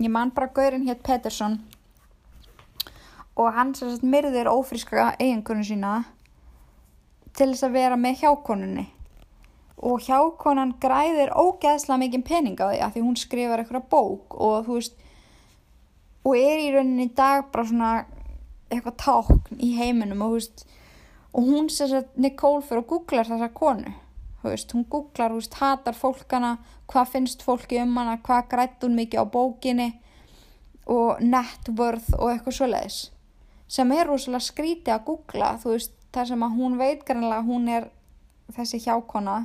Ég 0.02 0.10
man 0.12 0.32
bara 0.34 0.50
gaurinn 0.54 0.88
hétt 0.88 1.04
Peterson. 1.06 1.60
Og 3.34 3.54
hann 3.56 3.72
sem 3.74 3.90
sagt 3.90 4.06
myrðir 4.06 4.50
ófríska 4.50 5.14
eiginkonu 5.18 5.64
sína 5.66 5.94
til 7.34 7.50
þess 7.50 7.66
að 7.66 7.78
vera 7.78 7.98
með 7.98 8.20
hjákonunni. 8.22 8.84
Og 9.84 10.04
hjákonan 10.06 10.76
græðir 10.82 11.34
ógeðslega 11.34 12.02
mikið 12.04 12.26
pening 12.28 12.60
á 12.62 12.70
því 12.70 12.82
að 12.84 12.92
því 12.94 13.06
hún 13.08 13.18
skrifar 13.18 13.62
eitthvað 13.64 13.88
bók 13.90 14.36
og 14.38 14.68
þú 14.68 14.78
veist 14.78 15.00
og 16.24 16.38
er 16.38 16.62
í 16.62 16.70
rauninni 16.72 17.08
í 17.08 17.14
dag 17.16 17.50
bara 17.52 17.66
svona 17.68 17.90
eitthvað 18.72 18.96
tákn 19.02 19.58
í 19.60 19.74
heiminum 19.76 20.22
og, 20.24 20.30
þú 20.30 20.38
veist, 20.38 20.64
og 21.34 21.50
hún 21.50 21.68
sem 21.72 21.90
sagt 21.90 22.16
Nicole 22.16 22.62
fyrir 22.64 22.84
að 22.84 22.90
googlar 22.92 23.28
þessa 23.28 23.50
konu 23.56 23.92
þú 24.44 24.52
veist, 24.52 24.76
hún 24.76 24.86
googlar, 24.92 25.32
þú 25.32 25.40
veist, 25.40 25.58
hatar 25.58 25.96
fólkana 25.96 26.52
hvað 26.92 27.10
finnst 27.16 27.42
fólki 27.42 27.80
um 27.80 27.96
hana 27.96 28.18
hvað 28.22 28.48
grætt 28.52 28.84
hún 28.84 28.96
mikið 29.00 29.24
á 29.24 29.26
bókinni 29.32 29.90
og 30.92 31.20
net 31.24 31.72
worth 31.72 32.12
og 32.18 32.28
eitthvað 32.28 32.58
svoleiðis 32.60 33.00
sem 33.74 33.92
er 33.96 34.06
rosalega 34.06 34.44
skrítið 34.44 34.94
að 34.94 35.04
googla 35.08 35.54
þú 35.62 35.74
veist, 35.74 35.94
þar 36.14 36.30
sem 36.30 36.44
að 36.46 36.58
hún 36.60 36.76
veit 36.78 37.04
grannlega 37.08 37.40
að 37.40 37.48
hún 37.48 37.68
er 37.72 37.88
þessi 38.52 38.80
hjákona. 38.84 39.38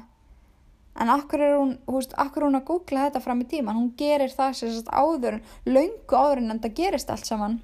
En 0.99 1.11
akkur 1.13 1.41
er 1.43 1.55
hún, 1.55 1.75
þú 1.87 1.95
veist, 1.95 2.13
akkur 2.19 2.43
er 2.43 2.49
hún 2.49 2.59
að 2.59 2.67
googla 2.67 3.05
þetta 3.07 3.23
fram 3.23 3.43
í 3.43 3.47
tíman, 3.49 3.77
hún 3.77 3.93
gerir 3.97 4.33
það 4.33 4.57
sagt 4.59 4.91
áður, 4.91 5.39
löngu 5.65 6.17
áður 6.17 6.41
en 6.43 6.53
þetta 6.55 6.73
gerist 6.75 7.13
allt 7.13 7.29
saman. 7.29 7.59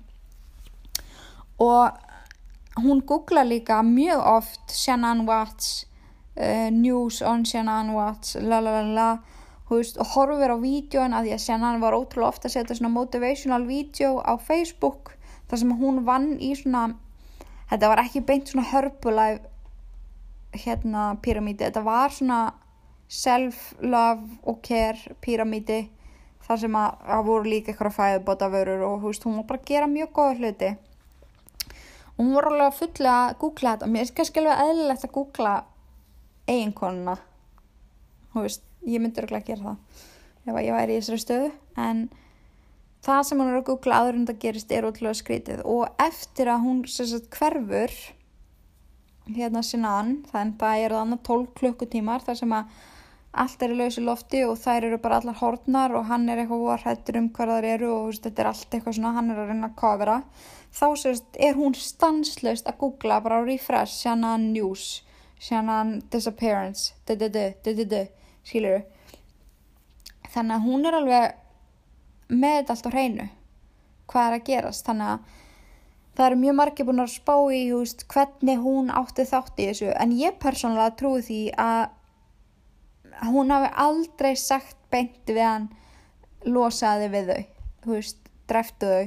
Og 1.60 2.84
hún 2.84 3.04
googla 3.08 3.44
líka 3.48 3.82
mjög 3.84 4.24
oft 4.38 4.76
Shannon 4.76 5.26
Watts 5.28 5.86
uh, 6.36 6.70
news 6.72 7.22
on 7.22 7.46
Shannon 7.46 7.94
Watts 7.96 8.36
la 8.42 8.60
la 8.60 8.82
la 8.82 8.84
la. 9.00 9.10
Veist, 9.70 9.98
og 9.98 10.12
horfir 10.14 10.52
á 10.54 10.58
vídjóin 10.62 11.16
að 11.18 11.26
því 11.26 11.32
að 11.34 11.42
Shannon 11.42 11.82
var 11.82 11.96
ótrúlega 11.98 12.30
ofta 12.30 12.50
að 12.50 12.54
setja 12.54 12.78
svona 12.78 12.94
motivational 12.94 13.64
vídjó 13.66 14.20
á 14.22 14.38
Facebook 14.38 15.16
þar 15.50 15.62
sem 15.62 15.72
hún 15.80 16.04
vann 16.06 16.36
í 16.38 16.52
svona 16.54 16.84
þetta 17.72 17.90
var 17.90 18.04
ekki 18.04 18.22
beint 18.28 18.52
svona 18.52 18.68
hörpulæf 18.70 19.42
hérna 20.54 21.08
pyramíti 21.26 21.66
þetta 21.66 21.82
var 21.82 22.14
svona 22.14 22.40
self-love 23.10 24.38
og 24.46 24.62
care 24.66 25.18
pyramíti 25.22 25.82
þar 26.46 26.62
sem 26.62 26.78
að 26.78 26.98
það 27.06 27.28
voru 27.30 27.50
líka 27.50 27.72
eitthvað 27.72 27.96
fæðubóta 27.96 28.50
vörur 28.54 28.84
og 28.86 29.06
veist, 29.06 29.26
hún 29.26 29.40
var 29.40 29.48
bara 29.50 29.62
að 29.62 29.70
gera 29.72 29.90
mjög 29.90 30.12
góða 30.14 30.36
hluti. 30.40 30.72
Og 32.16 32.20
hún 32.22 32.36
var 32.38 32.50
alveg 32.50 32.76
fulla 32.80 33.16
að 33.22 33.38
googla 33.42 33.74
þetta. 33.74 33.88
Og 33.88 33.94
mér 33.94 34.06
er 34.06 34.14
kannski 34.20 34.42
alveg 34.42 34.62
eðlilegt 34.66 35.08
að 35.08 35.16
googla 35.18 35.56
eiginkonuna. 36.50 37.18
Ég 38.86 39.02
myndi 39.02 39.22
örgulega 39.24 39.42
að 39.42 39.50
gera 39.50 39.76
það 40.46 40.54
ef 40.54 40.62
ég 40.62 40.76
væri 40.76 40.96
í 40.96 41.00
þessari 41.02 41.24
stöðu. 41.24 41.52
En 41.82 42.04
það 43.06 43.22
sem 43.30 43.42
hún 43.42 43.52
er 43.52 43.60
að 43.60 43.68
googla 43.70 44.02
áður 44.02 44.20
en 44.20 44.28
það 44.30 44.42
gerist 44.44 44.74
er 44.76 44.90
ótrúlega 44.90 45.20
skrítið. 45.22 45.64
Og 45.66 45.88
eftir 46.02 46.52
að 46.52 46.66
hún 46.68 46.84
sagt 46.90 47.32
hverfur 47.34 47.96
hérna 49.34 49.64
sinnaðan 49.66 50.20
þannig 50.30 50.60
að 50.60 50.60
það 50.62 50.84
eru 50.84 51.00
þannig 51.00 51.24
12 51.30 51.48
klukkutímar 51.60 52.26
þar 52.26 52.38
sem 52.42 52.54
að 52.54 52.76
allt 53.36 53.64
er 53.66 53.74
í 53.74 53.78
lausi 53.80 54.04
lofti 54.04 54.42
og 54.48 54.60
þær 54.62 54.88
eru 54.90 55.00
bara 55.04 55.18
allar 55.20 55.38
hortnar 55.40 55.96
og 55.98 56.06
hann 56.08 56.28
er 56.32 56.44
eitthvað 56.44 56.86
hrættur 56.86 57.18
um 57.20 57.32
hvað 57.36 57.52
þær 57.56 57.68
eru 57.74 57.90
og 57.92 58.14
þetta 58.16 58.44
er 58.44 58.50
allt 58.52 58.78
eitthvað 58.78 58.98
svona, 58.98 59.16
hann 59.18 59.32
er 59.34 59.42
að 59.42 59.50
reyna 59.52 59.72
að 59.72 59.80
kofera 59.82 60.20
þá 60.76 60.86
sérst 61.02 61.40
er 61.48 61.58
hún 61.60 61.76
stanslaust 61.76 62.70
að 62.70 62.80
googla 62.84 63.20
bara 63.26 63.42
á 63.42 63.48
refresh 63.48 63.98
sjannan 64.06 64.52
news, 64.54 65.02
sjannan 65.46 65.98
disappearance. 66.14 66.94
Skilur 68.46 68.84
þannig 70.36 70.58
að 70.58 70.68
hún 70.68 70.86
er 70.86 70.98
alveg 71.00 72.36
með 72.36 72.56
þetta 72.60 72.76
allt 72.76 72.88
á 72.88 72.96
hreinu. 72.96 73.26
Hvað 74.12 74.28
er 74.28 74.38
að 74.38 74.48
gerast? 74.50 74.86
Þannig 74.86 75.12
að 75.14 75.34
það 76.16 76.28
eru 76.28 76.40
mjög 76.42 76.58
margir 76.60 76.88
búin 76.88 77.04
að 77.04 77.14
spá 77.16 77.36
í 77.52 77.62
veist, 77.72 78.06
hvernig 78.12 78.64
hún 78.64 78.92
átti 78.94 79.28
þátt 79.30 79.62
í 79.62 79.68
þessu. 79.70 79.92
En 79.96 80.16
ég 80.16 80.40
persónulega 80.42 80.96
trúi 81.00 81.26
því 81.26 81.42
að 81.62 81.84
hún 83.32 83.54
hafi 83.54 83.72
aldrei 83.86 84.34
sagt 84.40 84.78
beint 84.92 85.30
við 85.30 85.44
hann 85.44 85.70
losaði 86.46 87.12
við 87.14 87.32
þau 87.32 87.44
veist, 87.94 88.20
dreftu 88.50 88.90
þau 88.92 89.06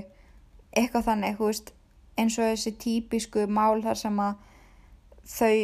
eitthvað 0.79 1.09
þannig, 1.11 1.41
veist 1.41 1.75
eins 2.19 2.39
og 2.39 2.49
þessi 2.51 2.75
típisku 2.83 3.45
mál 3.47 3.83
þar 3.85 3.99
sem 3.99 4.23
að 4.23 4.41
þau 5.29 5.55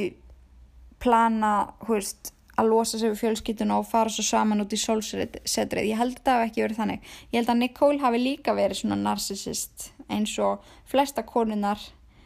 plana, 1.05 1.53
þú 1.85 1.99
veist 1.99 2.33
að 2.55 2.71
losa 2.71 3.01
sig 3.01 3.11
við 3.11 3.21
fjölskytuna 3.21 3.81
og 3.81 3.89
fara 3.89 4.13
svo 4.13 4.23
saman 4.25 4.63
út 4.63 4.73
í 4.75 4.79
sólsetrið, 4.79 5.89
ég 5.91 5.99
held 5.99 6.21
að 6.21 6.29
það 6.29 6.41
hef 6.41 6.49
ekki 6.49 6.65
verið 6.65 6.81
þannig. 6.81 7.11
Ég 7.33 7.37
held 7.41 7.51
að 7.51 7.61
Nicole 7.61 8.03
hafi 8.03 8.23
líka 8.23 8.55
verið 8.55 8.81
svona 8.81 8.99
narcissist 9.01 9.91
eins 10.13 10.37
og 10.39 10.65
flesta 10.91 11.25
konunar 11.27 11.83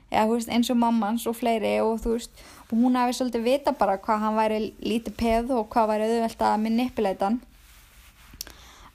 eða 0.08 0.28
veist 0.30 0.52
eins 0.52 0.70
og 0.72 0.78
mammans 0.80 1.26
og 1.28 1.36
fleiri 1.36 1.78
og 1.84 2.00
þú 2.04 2.14
veist 2.16 2.44
og 2.68 2.76
hún 2.76 2.96
hafi 2.96 3.16
svolítið 3.16 3.44
vita 3.44 3.74
bara 3.76 3.98
hvað 4.00 4.22
hann 4.24 4.36
væri 4.36 4.60
lítið 4.84 5.16
peð 5.20 5.52
og 5.56 5.68
hvað 5.72 5.90
væri 5.92 6.08
auðvelt 6.08 6.44
að 6.44 6.62
manipuleita 6.64 7.28
hann. 7.28 7.40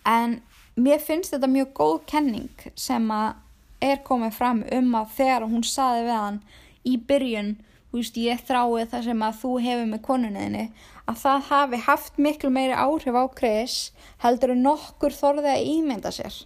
En 0.05 0.39
mér 0.76 1.01
finnst 1.01 1.34
þetta 1.34 1.49
mjög 1.49 1.73
góð 1.80 1.99
kenning 2.10 2.68
sem 2.76 3.10
að 3.14 3.39
er 3.84 4.01
komið 4.05 4.35
fram 4.38 4.64
um 4.72 4.95
að 4.95 5.15
þegar 5.18 5.47
hún 5.49 5.65
saði 5.68 6.05
við 6.07 6.18
hann 6.18 6.41
í 6.88 6.97
byrjun 7.10 7.55
veist, 7.94 8.18
ég 8.18 8.41
þrái 8.48 8.88
það 8.90 9.06
sem 9.07 9.24
að 9.28 9.38
þú 9.41 9.52
hefur 9.68 9.86
með 9.91 10.02
konunniðinni 10.07 10.65
að 11.10 11.20
það 11.22 11.45
hafi 11.49 11.80
haft 11.86 12.18
miklu 12.18 12.49
meiri 12.53 12.74
áhrif 12.74 13.18
á 13.18 13.24
Chris 13.38 13.78
heldur 14.24 14.56
en 14.56 14.65
nokkur 14.65 15.14
þorði 15.14 15.52
að 15.52 15.70
ímynda 15.74 16.11
sér. 16.15 16.41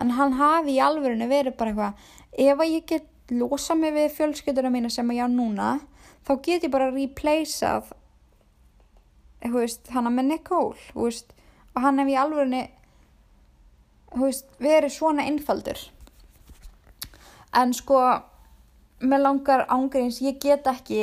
En 0.00 0.14
hann 0.16 0.36
hafi 0.38 0.76
í 0.76 0.82
alvörinu 0.82 1.28
verið 1.30 1.56
bara 1.58 1.72
eitthvað 1.72 2.46
ef 2.46 2.62
að 2.64 2.72
ég 2.72 2.86
get 2.88 3.08
losa 3.32 3.76
mig 3.78 3.94
við 3.94 4.14
fjölskylduna 4.16 4.72
mína 4.72 4.90
sem 4.90 5.10
ég 5.14 5.24
á 5.24 5.28
núna 5.30 5.72
þá 6.26 6.32
get 6.42 6.66
ég 6.66 6.72
bara 6.72 6.90
replaceað 6.90 7.92
hana 9.42 10.10
með 10.10 10.28
Nicole 10.30 10.78
veist, 10.94 11.32
og 11.74 11.82
hann 11.82 11.98
hef 11.98 12.10
í 12.12 12.16
veist, 14.12 14.46
verið 14.60 14.92
svona 14.92 15.24
einfaldur. 15.26 15.78
En 17.52 17.72
sko 17.76 17.98
með 19.02 19.24
langar 19.26 19.64
ángreins 19.72 20.20
ég 20.22 20.38
get 20.42 20.66
ekki 20.70 21.02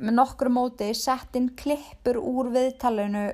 með 0.00 0.16
nokkru 0.18 0.52
móti 0.52 0.88
sett 0.96 1.36
inn 1.36 1.50
klippur 1.56 2.18
úr 2.20 2.50
viðtalinu 2.52 3.28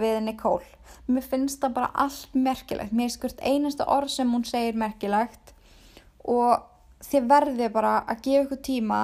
við 0.00 0.20
Nicole. 0.24 0.66
Mér 1.10 1.26
finnst 1.26 1.60
það 1.62 1.76
bara 1.78 1.90
allt 2.04 2.34
merkilegt. 2.36 2.92
Mér 2.92 3.10
er 3.10 3.14
skurt 3.14 3.40
einasta 3.42 3.86
orð 3.90 4.12
sem 4.14 4.32
hún 4.32 4.44
segir 4.48 4.78
merkilegt 4.78 5.54
og 6.28 6.66
þið 7.04 7.28
verðið 7.30 7.72
bara 7.74 7.94
að 8.04 8.24
gefa 8.26 8.44
ykkur 8.44 8.62
tíma 8.64 9.00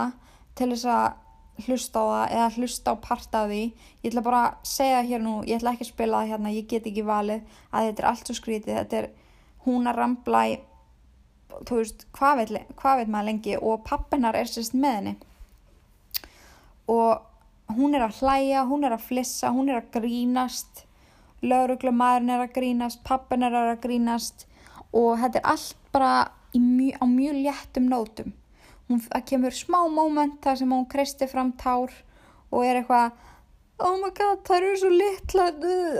til 0.56 0.70
þess 0.72 0.88
að 0.92 1.66
hlusta 1.66 2.00
á 2.00 2.06
það 2.06 2.34
eða 2.36 2.48
hlusta 2.56 2.92
á 2.92 2.96
part 3.08 3.36
af 3.40 3.50
því. 3.50 3.62
Ég 4.04 4.10
ætla 4.10 4.24
bara 4.26 4.42
að 4.46 4.70
segja 4.70 5.04
hér 5.10 5.24
nú 5.24 5.36
ég 5.48 5.58
ætla 5.58 5.72
ekki 5.72 5.86
að 5.86 5.92
spila 5.92 6.22
það 6.22 6.32
hérna, 6.32 6.56
ég 6.56 6.68
get 6.70 6.88
ekki 6.88 7.06
valið 7.06 7.60
að 7.72 7.88
þetta 7.88 8.02
er 8.02 8.08
allt 8.10 8.30
svo 8.30 8.36
skrítið. 8.36 8.80
Þetta 8.80 9.00
er 9.00 9.10
hún 9.66 9.88
að 9.88 10.00
rambla 10.02 10.42
í 10.52 10.58
þú 11.68 11.80
veist, 11.80 12.06
hvað 12.16 12.40
veit, 12.40 12.74
hvað 12.80 13.00
veit 13.00 13.12
maður 13.12 13.28
lengi? 13.30 13.56
Og 13.56 13.84
pappinar 13.86 14.36
er 14.38 14.50
sérst 14.50 14.76
með 14.76 14.98
henni. 14.98 15.14
Og 16.92 17.76
hún 17.76 17.96
er 17.96 18.06
að 18.06 18.20
hlæja, 18.20 18.64
hún 18.68 18.86
er 18.86 18.96
að 18.96 19.06
flissa 19.08 19.52
hún 19.54 19.70
er 19.72 19.80
að 19.80 19.92
grínast. 19.98 20.84
Lauruglumæðurinn 21.46 22.32
er 22.34 22.46
að 22.46 22.54
grínast 22.56 23.02
pappinar 23.06 23.54
er 23.54 23.74
að 23.74 23.84
grínast. 23.86 24.46
Og 24.92 25.16
þetta 25.20 25.42
er 25.42 25.48
allt 25.54 25.86
bara 25.92 26.12
mjö, 26.56 26.92
á 27.00 27.04
mjög 27.04 27.40
léttum 27.44 27.88
nótum. 27.90 28.34
Hún, 28.86 29.00
það 29.02 29.24
kemur 29.30 29.54
smá 29.54 29.80
móment 29.90 30.38
þar 30.44 30.60
sem 30.60 30.72
hún 30.72 30.86
kristi 30.90 31.26
fram 31.26 31.50
tár 31.58 31.90
og 32.54 32.62
er 32.62 32.78
eitthvað 32.80 33.16
oh 33.82 33.96
my 34.00 34.12
god, 34.14 34.44
það 34.46 34.56
eru 34.60 34.76
svo 34.80 34.90
litla 34.92 35.46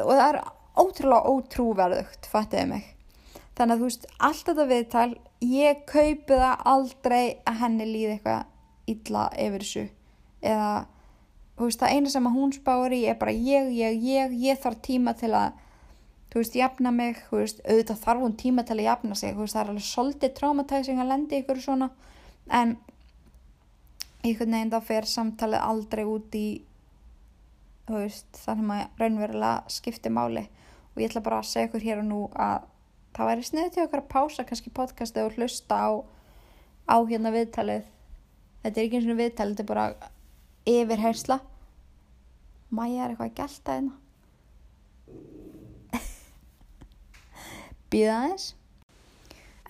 og 0.04 0.12
það 0.12 0.26
er 0.26 0.38
ótrúlega 0.76 1.32
ótrúverðugt 1.32 2.28
fattiði 2.30 2.68
mig. 2.70 2.92
Þannig 3.56 3.74
að 3.74 3.80
þú 3.80 3.88
veist, 3.88 4.06
allt 4.28 4.48
þetta 4.50 4.66
viðtal 4.70 5.10
ég 5.44 5.84
kaupi 5.88 6.38
það 6.38 6.66
aldrei 6.72 7.38
að 7.46 7.60
henni 7.60 7.86
líði 7.88 8.16
eitthvað 8.16 8.92
illa 8.92 9.26
yfir 9.36 9.64
þessu. 9.64 9.84
Eða 10.46 10.72
þú 11.56 11.68
veist, 11.68 11.80
það 11.80 11.94
eina 11.94 12.12
sem 12.12 12.28
að 12.28 12.36
hún 12.36 12.52
spáir 12.54 12.96
í 12.96 13.04
er 13.10 13.18
bara 13.20 13.32
ég, 13.34 13.70
ég, 13.74 14.02
ég, 14.04 14.34
ég 14.46 14.60
þarf 14.62 14.82
tíma 14.84 15.16
til 15.18 15.32
að 15.36 15.62
þú 16.32 16.42
veist, 16.42 16.58
jafna 16.58 16.92
mig 16.92 17.22
þú 17.30 17.40
veist, 17.40 17.62
auðvitað 17.64 18.02
þarf 18.04 18.24
hún 18.24 18.36
tíma 18.36 18.66
til 18.66 18.76
að 18.78 18.88
jafna 18.88 19.16
sig 19.16 19.34
þú 19.34 19.44
veist, 19.44 19.56
það 19.56 19.62
er 19.62 19.72
alveg 19.72 19.88
svolítið 19.88 20.36
traumatizing 20.36 21.00
að 21.00 21.10
lendi 21.12 21.40
ykkur 21.40 21.62
svona. 21.64 21.90
En 22.52 22.76
einhvern 24.22 24.56
veginn 24.56 24.72
þá 24.74 24.80
fer 24.84 25.08
samtalið 25.10 25.64
aldrei 25.64 26.04
út 26.04 26.36
í 26.36 26.46
þú 27.86 28.00
veist, 28.02 28.30
þannig 28.42 28.72
að 28.76 29.02
raunverulega 29.02 29.72
skipti 29.72 30.12
máli. 30.12 30.46
Og 30.94 31.02
ég 31.02 31.10
ætla 31.10 31.24
bara 31.24 31.40
að 31.42 31.50
segja 31.50 31.70
ykkur 31.70 31.84
hér 31.84 32.02
og 32.02 32.08
nú 32.08 32.22
að 32.32 32.66
það 33.16 33.30
væri 33.30 33.48
sniðið 33.48 33.74
til 33.74 33.84
okkar 33.86 34.02
að 34.02 34.12
pása 34.12 34.44
kannski 34.46 34.72
podcastið 34.76 35.28
og 35.28 35.36
hlusta 35.38 35.74
á, 35.80 35.90
á 36.92 36.96
hérna 37.08 37.32
viðtalið. 37.34 37.84
Þetta 38.62 38.80
er 38.80 38.84
ekki 38.84 39.00
eins 39.00 39.10
og 39.10 39.20
viðtalið, 39.20 39.56
þetta 39.56 39.64
er 39.64 39.72
bara 39.72 39.86
yfirhersla 40.66 41.40
Maja 42.74 43.04
er 43.04 43.12
eitthvað 43.12 43.28
að 43.30 43.36
gelta 43.38 43.74
hérna? 43.76 43.94
Býða 47.92 48.16
þess 48.26 48.54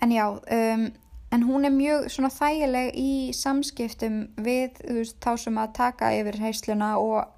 en 0.01 0.13
já 0.13 0.25
um, 0.29 0.83
en 1.33 1.43
hún 1.43 1.65
er 1.65 1.73
mjög 1.73 2.07
svona 2.13 2.29
þægileg 2.33 2.91
í 2.97 3.33
samskiptum 3.35 4.19
við 4.37 4.77
veist, 4.85 5.17
þá 5.21 5.31
sem 5.41 5.57
að 5.61 5.73
taka 5.77 6.11
yfir 6.17 6.37
heisluna 6.41 6.91
og 7.01 7.33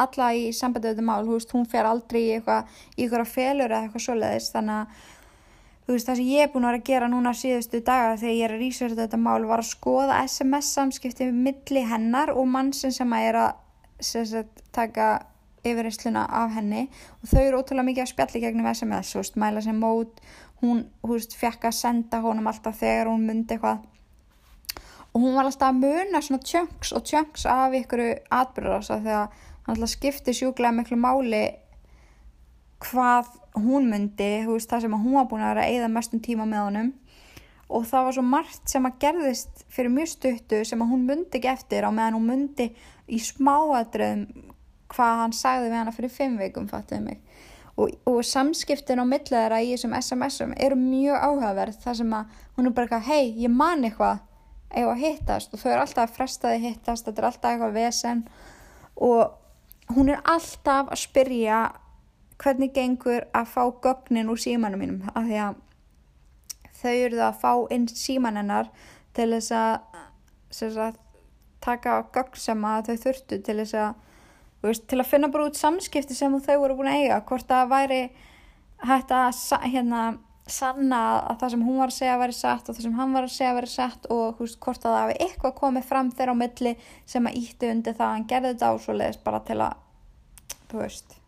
alla 0.00 0.30
í 0.34 0.50
sambandið 0.54 0.94
þetta 0.94 1.06
mál, 1.06 1.26
hún 1.26 1.66
fer 1.68 1.86
aldrei 1.88 2.20
í 2.20 2.32
eitthvað 2.36 2.68
í 2.96 3.04
eitthvað 3.04 3.32
felur 3.32 3.70
eða 3.70 3.80
eitthvað 3.84 4.04
svoleiðis. 4.06 4.52
Þannig 4.54 4.76
að 4.76 4.86
þú 5.86 5.96
veist 5.96 6.10
það 6.10 6.20
sem 6.20 6.30
ég 6.30 6.44
er 6.44 6.52
búin 6.52 6.66
að 6.66 6.72
vera 6.72 6.82
að 6.82 6.90
gera 6.90 7.08
núna 7.10 7.32
síðustu 7.36 7.80
daga 7.86 8.18
þegar 8.20 8.36
ég 8.36 8.44
er 8.46 8.54
að 8.54 8.62
researcha 8.64 9.00
þetta 9.00 9.20
mál 9.24 9.48
var 9.48 9.62
að 9.62 9.70
skoða 9.70 10.20
SMS 10.26 10.70
samskipti 10.76 11.30
milli 11.32 11.82
hennar 11.88 12.32
og 12.34 12.46
mannsin 12.50 12.94
sem 12.94 13.16
að 13.16 13.26
er 13.30 13.40
að 13.44 13.50
sagt, 14.00 14.62
taka 14.72 15.10
yfirreysluna 15.64 16.24
af 16.24 16.54
henni. 16.56 16.86
Og 17.20 17.30
þau 17.30 17.40
eru 17.42 17.60
ótrúlega 17.60 17.88
mikið 17.88 18.04
að 18.04 18.12
spjalli 18.14 18.42
gegnum 18.44 18.68
SMS, 18.70 19.12
þú 19.12 19.22
veist, 19.22 19.38
mæla 19.40 19.62
sem 19.64 19.80
mót. 19.80 20.20
Hún, 20.60 20.84
þú 21.04 21.14
veist, 21.16 21.36
fekk 21.40 21.68
að 21.68 21.78
senda 21.78 22.20
honum 22.24 22.48
alltaf 22.50 22.80
þegar 22.80 23.10
hún 23.12 23.26
myndi 23.28 23.56
eitthvað. 23.56 23.84
Og 25.10 25.24
hún 25.24 25.34
var 25.36 25.48
alltaf 25.48 25.72
að 25.72 25.80
muna 25.82 26.22
svona 26.22 26.44
tjönks 26.46 26.92
og 26.94 27.06
tjönks 27.08 27.46
af 27.50 27.74
ykkur 27.74 28.04
atbyrðar 28.30 28.86
þegar 28.86 29.32
hann 29.66 29.74
alltaf 29.74 29.92
skipti 29.96 30.34
sjúklega 30.36 30.76
miklu 30.76 31.00
máli 31.00 31.42
hvað 32.80 33.28
hún 33.60 33.90
myndi, 33.90 34.30
veist, 34.48 34.70
það 34.70 34.86
sem 34.86 34.96
hún 34.96 35.16
var 35.18 35.28
búin 35.30 35.44
að 35.44 35.52
vera 35.54 35.64
að 35.66 35.74
eigða 35.74 35.90
mestum 35.92 36.22
tíma 36.24 36.46
með 36.48 36.66
honum. 36.66 36.92
Og 37.70 37.84
það 37.86 38.06
var 38.06 38.16
svo 38.16 38.24
margt 38.26 38.70
sem 38.72 38.86
að 38.88 38.96
gerðist 39.04 39.64
fyrir 39.70 39.92
mjög 39.94 40.08
stuttu 40.14 40.62
sem 40.66 40.80
að 40.82 40.90
hún 40.90 41.04
myndi 41.06 41.38
ekki 41.38 41.52
eftir 41.52 41.86
á 41.86 41.90
meðan 41.94 42.16
hún 42.18 42.30
myndi 42.32 42.70
í 43.10 43.20
smáadröðum 43.22 44.24
hvað 44.90 45.20
hann 45.22 45.34
sagði 45.36 45.68
við 45.68 45.78
hana 45.78 45.94
fyrir 45.94 46.12
fimm 46.14 46.38
veikum, 46.40 46.66
fattuði 46.70 47.04
mig. 47.04 47.20
Og, 47.78 47.92
og 48.10 48.24
samskiptin 48.26 49.00
á 49.00 49.06
milliðara 49.06 49.60
í 49.62 49.70
þessum 49.72 49.94
SMS-um 50.00 50.56
eru 50.58 50.76
mjög 50.78 51.20
áhugaverð 51.22 51.78
þar 51.84 51.98
sem 52.00 52.16
að 52.16 52.40
hún 52.56 52.68
er 52.68 52.74
bara 52.76 52.88
eitthvað, 52.88 53.06
hei, 53.06 53.30
ég 53.44 53.54
man 53.54 53.86
eitthvað 53.86 54.24
eða 54.80 54.96
hittast? 54.98 55.54
Og 55.54 55.62
þau 55.62 55.70
eru 55.70 55.84
alltaf 55.84 56.08
að 56.08 56.16
frestaði 56.16 56.64
hittast, 56.66 57.06
þetta 57.06 57.22
er 57.22 57.28
alltaf 57.30 57.52
eitthvað 57.52 57.78
vesen. 57.78 58.24
Og 59.00 59.94
hún 59.94 60.10
er 60.12 60.20
alltaf 60.28 60.90
að 60.90 61.02
spyrja 61.04 61.60
hvernig 62.40 62.72
gengur 62.76 63.26
að 63.36 63.50
fá 63.52 63.62
gögnin 63.84 64.30
úr 64.32 64.40
símanum 64.40 64.80
mínum 64.80 65.10
af 65.12 65.26
því 65.26 65.40
að 65.44 65.58
þau 66.80 66.94
eru 66.94 67.18
það 67.18 67.26
að 67.28 67.40
fá 67.42 67.52
inn 67.76 67.86
símanennar 67.92 68.70
til 69.16 69.28
þess 69.34 69.52
að, 69.56 69.98
að 70.86 71.00
taka 71.60 71.98
gögn 72.14 72.40
sem 72.40 72.64
að 72.64 72.88
þau 72.88 73.04
þurftu 73.04 73.40
til 73.44 73.58
þess 73.60 73.76
að 73.82 73.92
veist, 74.64 74.88
til 74.88 75.00
að 75.00 75.10
finna 75.10 75.30
bara 75.32 75.50
út 75.50 75.60
samskipti 75.60 76.16
sem 76.16 76.40
þau 76.40 76.56
voru 76.64 76.80
búin 76.80 76.90
að 76.92 77.04
eiga 77.04 77.20
hvort 77.28 77.48
það 77.48 77.70
væri 77.74 78.00
hægt 78.88 79.12
að 79.12 79.68
hérna, 79.68 80.02
sanna 80.50 81.00
að 81.28 81.42
það 81.42 81.54
sem 81.54 81.64
hún 81.68 81.78
var 81.82 81.92
að 81.92 81.98
segja 81.98 82.16
að 82.16 82.22
veri 82.24 82.38
satt 82.40 82.68
og 82.68 82.76
það 82.76 82.86
sem 82.86 82.98
hann 82.98 83.14
var 83.14 83.28
að 83.28 83.36
segja 83.36 83.52
að 83.52 83.58
veri 83.60 83.72
satt 83.74 84.10
og 84.16 84.40
veist, 84.40 84.60
hvort 84.64 84.84
að 84.84 84.96
það 84.96 85.04
hafi 85.04 85.18
eitthvað 85.26 85.56
komið 85.60 85.88
fram 85.92 86.12
þeirra 86.16 86.34
á 86.34 86.42
milli 86.42 86.74
sem 87.12 87.30
að 87.30 87.40
ítti 87.44 87.72
undir 87.74 87.98
það 88.00 88.08
að 88.08 88.14
hann 88.16 88.28
gerði 88.32 88.54
þetta 88.54 88.74
ásvoleiðis 88.74 89.24
bara 89.28 89.42
til 89.46 89.60
að 89.68 89.82
þú 90.72 90.80
veist 90.80 91.19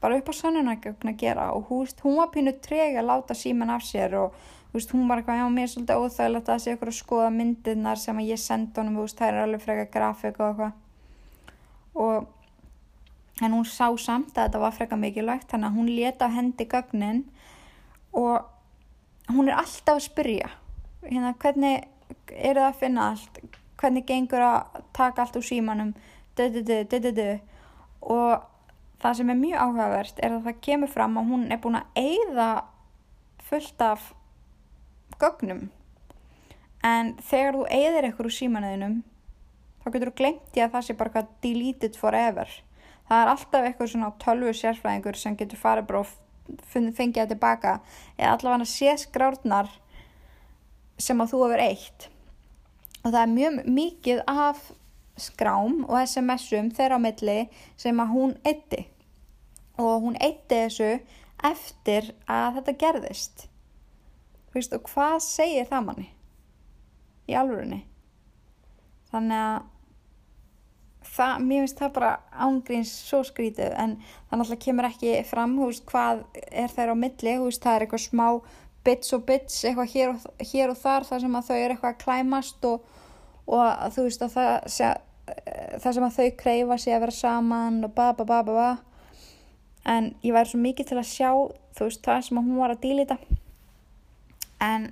bara 0.00 0.18
upp 0.18 0.30
á 0.30 0.34
sannunagögn 0.38 1.10
að 1.10 1.20
gera 1.20 1.50
og 1.56 1.68
húst, 1.72 2.00
hún 2.04 2.18
var 2.20 2.30
pínu 2.34 2.54
treg 2.62 2.96
að 2.96 3.08
láta 3.10 3.34
síman 3.34 3.72
af 3.74 3.84
sér 3.86 4.14
og 4.20 4.36
húst, 4.72 4.92
hún 4.94 5.08
var 5.08 5.20
eitthvað, 5.20 5.40
já 5.40 5.48
mér 5.52 5.70
svolítið 5.72 6.02
óþægilegt 6.04 6.50
að 6.52 6.62
sé 6.62 6.74
ykkur 6.76 6.92
að 6.92 6.98
skoða 6.98 7.30
myndirnar 7.34 8.00
sem 8.00 8.20
ég 8.22 8.40
senda 8.40 8.82
honum, 8.82 9.00
húst, 9.02 9.18
það 9.18 9.32
er 9.32 9.40
alveg 9.44 9.64
freka 9.64 9.86
grafik 9.94 10.40
og 10.40 10.48
eitthvað. 10.48 10.72
Og 11.98 12.34
en 13.42 13.54
hún 13.54 13.66
sá 13.66 13.86
samt 13.98 14.34
að 14.36 14.48
þetta 14.48 14.62
var 14.62 14.74
freka 14.74 14.98
mikilvægt 14.98 15.50
þannig 15.52 15.68
að 15.68 15.78
hún 15.78 15.90
leta 15.94 16.28
hendi 16.34 16.66
gögnin 16.66 17.24
og 18.16 18.48
hún 19.30 19.48
er 19.48 19.60
alltaf 19.60 19.98
að 19.98 20.06
spyrja. 20.08 20.50
Hérna 21.06 21.34
hvernig 21.38 21.86
er 22.34 22.58
það 22.58 22.68
að 22.68 22.78
finna 22.82 23.08
allt? 23.12 23.40
Hvernig 23.78 24.06
gengur 24.08 24.42
að 24.42 24.82
taka 24.96 25.22
allt 25.22 25.38
úr 25.38 25.46
símanum? 25.46 25.92
Og 27.98 28.32
það 29.02 29.18
sem 29.18 29.32
er 29.32 29.40
mjög 29.40 29.64
áhugavert 29.64 30.22
er 30.22 30.36
að 30.36 30.46
það 30.48 30.62
kemur 30.66 30.92
fram 30.92 31.18
að 31.20 31.32
hún 31.32 31.44
er 31.52 31.60
búin 31.62 31.78
að 31.78 32.00
eigða 32.02 32.48
fullt 33.48 33.84
af 33.84 34.12
gögnum. 35.18 35.68
En 36.84 37.14
þegar 37.30 37.58
þú 37.58 37.66
eigðir 37.74 38.08
eitthvað 38.08 38.28
úr 38.28 38.36
símanuðinum 38.38 38.96
þá 39.82 39.90
getur 39.94 40.10
þú 40.10 40.16
glemt 40.20 40.58
í 40.58 40.62
að 40.64 40.74
það 40.76 40.86
sé 40.86 40.98
bara 40.98 41.14
hvað 41.14 41.30
deleted 41.44 41.98
forever. 41.98 42.54
Það 43.08 43.22
er 43.22 43.32
alltaf 43.32 43.66
eitthvað 43.66 43.92
svona 43.92 44.12
tölvu 44.22 44.54
sérfræðingur 44.54 45.18
sem 45.18 45.36
getur 45.38 45.60
farið 45.60 45.88
bara 45.88 46.04
og 46.04 46.14
fengið 46.68 47.22
það 47.22 47.32
tilbaka 47.32 47.74
eða 48.16 48.34
allavega 48.34 48.68
sé 48.68 48.94
skrárnar 49.00 49.70
sem 50.98 51.20
að 51.20 51.32
þú 51.32 51.42
hefur 51.44 51.62
eitt 51.62 52.08
og 53.04 53.12
það 53.12 53.20
er 53.22 53.32
mjög 53.34 53.58
mikið 53.78 54.22
af 54.28 54.62
skrám 55.22 55.82
og 55.86 55.96
SMS-um 56.02 56.70
þeirra 56.74 56.98
á 56.98 57.04
milli 57.04 57.38
sem 57.76 58.00
að 58.02 58.14
hún 58.14 58.36
eitti 58.48 58.86
og 59.78 60.02
hún 60.02 60.18
eitti 60.18 60.64
þessu 60.64 60.90
eftir 61.46 62.12
að 62.26 62.58
þetta 62.58 62.76
gerðist. 62.82 63.48
Vist, 64.54 64.72
og 64.74 64.88
hvað 64.90 65.18
segir 65.22 65.68
það 65.68 65.84
manni? 65.86 66.08
Í 67.28 67.36
alvörunni. 67.38 67.82
Þannig 69.12 69.42
að 69.44 69.66
það, 71.08 71.34
mér 71.44 71.64
finnst 71.64 71.82
það 71.82 71.92
bara 71.98 72.12
ángríns 72.46 72.94
svo 73.08 73.20
skrítið 73.26 73.74
en 73.80 73.96
það 74.00 74.40
náttúrulega 74.40 74.64
kemur 74.64 74.88
ekki 74.88 75.14
fram 75.28 75.56
veist, 75.60 75.84
hvað 75.88 76.24
er 76.48 76.72
þeir 76.74 76.94
á 76.94 76.96
milli 76.98 77.34
veist, 77.42 77.62
það 77.64 77.74
er 77.74 77.86
eitthvað 77.86 78.04
smá 78.04 78.26
bits 78.86 79.14
og 79.16 79.26
bits 79.28 79.58
eitthvað 79.64 79.92
hér 79.94 80.14
og, 80.14 80.26
hér 80.52 80.72
og 80.72 80.80
þar 80.80 81.08
þar 81.08 81.24
sem 81.24 81.38
að 81.38 81.50
þau 81.50 81.56
eru 81.58 81.76
eitthvað 81.76 81.94
að 81.94 82.00
klæmast 82.04 82.68
og, 82.68 82.88
og 83.46 83.94
þú 83.96 84.06
veist 84.08 84.26
að 84.26 84.36
það, 84.36 84.58
það 85.78 85.90
sem 85.94 86.06
að 86.06 86.18
þau 86.18 86.28
kreifa 86.42 86.78
sig 86.78 86.96
að 86.96 87.02
vera 87.06 87.16
saman 87.18 87.82
og 87.86 87.94
ba 87.96 88.12
ba 88.18 88.24
ba 88.28 88.42
ba 88.46 88.54
ba. 88.58 88.70
En 89.88 90.12
ég 90.22 90.34
væri 90.36 90.50
svo 90.50 90.60
mikið 90.60 90.90
til 90.90 91.00
að 91.00 91.10
sjá 91.10 91.30
þú 91.78 91.86
veist 91.86 92.02
það 92.04 92.24
sem 92.26 92.40
hún 92.40 92.58
var 92.58 92.74
að 92.74 92.82
dílita 92.82 93.16
en 94.64 94.88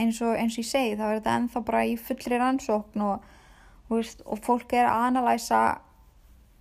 eins 0.00 0.18
og, 0.24 0.34
eins 0.34 0.56
og 0.56 0.64
ég 0.64 0.68
segi 0.68 0.96
þá 0.98 1.04
er 1.06 1.18
þetta 1.18 1.34
ennþá 1.38 1.64
bara 1.68 1.82
í 1.86 1.94
fullri 2.00 2.38
rannsókn 2.40 3.04
og, 3.06 3.26
veist, 3.92 4.24
og 4.26 4.40
fólk 4.42 4.74
er 4.74 4.88
að 4.90 5.08
analæsa 5.10 5.60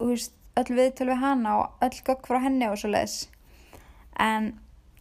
veist, 0.01 0.35
öll 0.59 0.69
viðtöl 0.69 1.09
við 1.09 1.23
hana 1.23 1.55
og 1.61 1.85
öll 1.87 2.03
gögg 2.05 2.27
frá 2.29 2.41
henni 2.43 2.69
og 2.69 2.77
svo 2.77 2.91
leiðis 2.93 3.23
en 4.21 4.51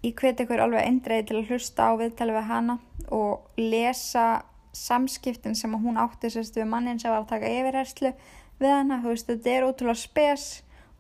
ég 0.03 0.17
hveti 0.17 0.47
ykkur 0.47 0.65
alveg 0.65 0.89
eindreið 0.89 1.29
til 1.29 1.43
að 1.43 1.53
hlusta 1.53 1.91
á 1.93 2.01
viðtöl 2.01 2.31
við 2.33 2.49
hana 2.49 2.79
og 3.13 3.61
lesa 3.61 4.27
samskiptin 4.73 5.57
sem 5.59 5.75
að 5.77 5.87
hún 5.87 6.01
átti 6.01 6.31
sérst 6.33 6.57
við 6.57 6.69
mannin 6.71 7.01
sem 7.01 7.13
var 7.13 7.23
að 7.23 7.33
taka 7.35 7.51
yfirherslu 7.53 8.13
við 8.61 8.71
hana, 8.73 9.01
þú 9.03 9.13
veist, 9.13 9.29
þetta 9.29 9.51
er 9.53 9.67
ótrúlega 9.67 10.01
spes 10.01 10.47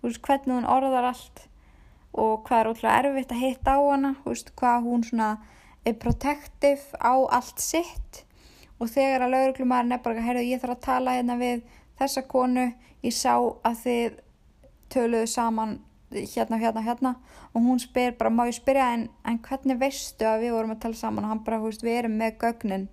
þú 0.02 0.10
veist, 0.10 0.22
hvernig 0.26 0.56
hún 0.56 0.66
orðar 0.66 1.06
allt 1.12 1.44
og 2.12 2.42
hvað 2.46 2.58
er 2.58 2.70
ótrúlega 2.72 2.96
erfitt 3.06 3.32
að 3.32 3.42
hitta 3.46 3.76
á 3.78 3.80
hana, 3.86 4.10
þú 4.22 4.32
veist, 4.34 4.50
hvað 4.58 4.88
hún 4.88 5.04
svona 5.06 5.28
er 5.86 5.94
protective 5.98 6.98
á 6.98 7.14
allt 7.38 7.62
sitt. 7.62 8.24
Og 8.82 8.90
þegar 8.90 9.26
að 9.26 9.34
lauruglumærin 9.36 9.94
er 9.94 10.02
bara, 10.02 10.24
heyrðu, 10.26 10.42
ég 10.50 10.60
þarf 10.60 10.76
að 10.76 10.84
tala 10.88 11.14
hérna 11.16 11.38
við 11.38 11.62
þessa 12.00 12.24
konu, 12.28 12.66
ég 13.06 13.14
sá 13.14 13.36
að 13.38 13.78
þið 13.84 14.18
töluðu 14.92 15.30
saman 15.30 15.76
hérna, 16.10 16.58
hérna, 16.58 16.82
hérna. 16.82 17.14
Og 17.54 17.62
hún 17.62 17.80
spyr 17.80 18.16
bara, 18.18 18.34
má 18.34 18.44
ég 18.50 18.58
spyrja 18.58 18.90
en, 18.96 19.06
en 19.24 19.38
hvernig 19.46 19.78
veistu 19.80 20.26
að 20.26 20.48
við 20.48 20.56
vorum 20.58 20.74
að 20.74 20.82
tala 20.82 20.98
saman? 20.98 21.28
Og 21.28 21.32
hann 21.32 21.44
bara, 21.46 21.62
þú 21.62 21.70
veist, 21.70 21.86
við 21.86 22.00
erum 22.02 22.18
með 22.18 22.36
gögnin 22.42 22.88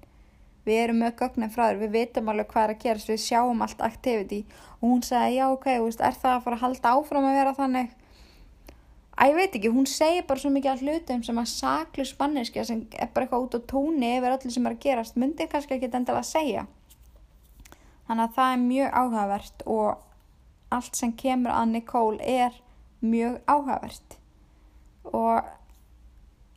við 0.70 0.82
erum 0.84 1.00
með 1.04 1.16
gögnin 1.20 1.54
frá 1.54 1.64
þér, 1.68 1.80
við 1.84 1.96
veitum 1.98 2.32
alveg 2.32 2.52
hvað 2.54 2.66
er 2.66 2.74
að 2.76 2.84
gerast, 2.84 3.12
við 3.12 3.22
sjáum 3.26 3.64
allt 3.66 3.82
activity. 3.86 4.44
Og 4.80 4.86
hún 4.94 5.02
sagði, 5.06 5.40
já, 5.40 5.46
ok, 5.52 5.68
veist, 5.84 6.04
er 6.06 6.18
það 6.22 6.36
að 6.36 6.44
fara 6.46 6.60
að 6.60 6.64
halda 6.66 6.94
áfram 6.96 7.30
að 7.30 7.40
vera 7.40 7.56
þannig? 7.58 7.96
Að 9.20 9.32
ég 9.34 9.36
veit 9.36 9.56
ekki, 9.58 9.72
hún 9.76 9.88
segir 9.92 10.28
bara 10.28 10.40
svo 10.40 10.50
mikið 10.56 10.72
af 10.72 10.84
hlutum 10.86 11.24
sem 11.28 11.40
að 11.42 11.50
saklu 11.52 12.06
spanniski 12.08 12.64
sem 12.64 12.86
er 12.96 13.10
bara 13.12 13.26
eitthvað 13.26 13.48
út 13.48 13.58
á 13.60 13.68
tóni 13.68 14.14
yfir 14.16 14.36
öllu 14.38 14.52
sem 14.56 14.70
er 14.70 14.76
að 14.78 14.86
gerast, 14.86 15.18
myndir 15.20 15.50
kannski 15.52 15.76
ekki 15.76 15.90
endilega 15.90 16.22
að 16.22 16.30
segja. 16.30 16.68
Þannig 18.08 18.24
að 18.24 18.38
það 18.38 18.54
er 18.54 18.62
mjög 18.64 18.96
áhugavert 19.02 19.66
og 19.68 20.06
allt 20.78 21.02
sem 21.02 21.12
kemur 21.20 21.52
að 21.52 21.74
Nicole 21.74 22.32
er 22.40 22.56
mjög 23.04 23.42
áhugavert. 23.44 24.16
Og 25.12 25.50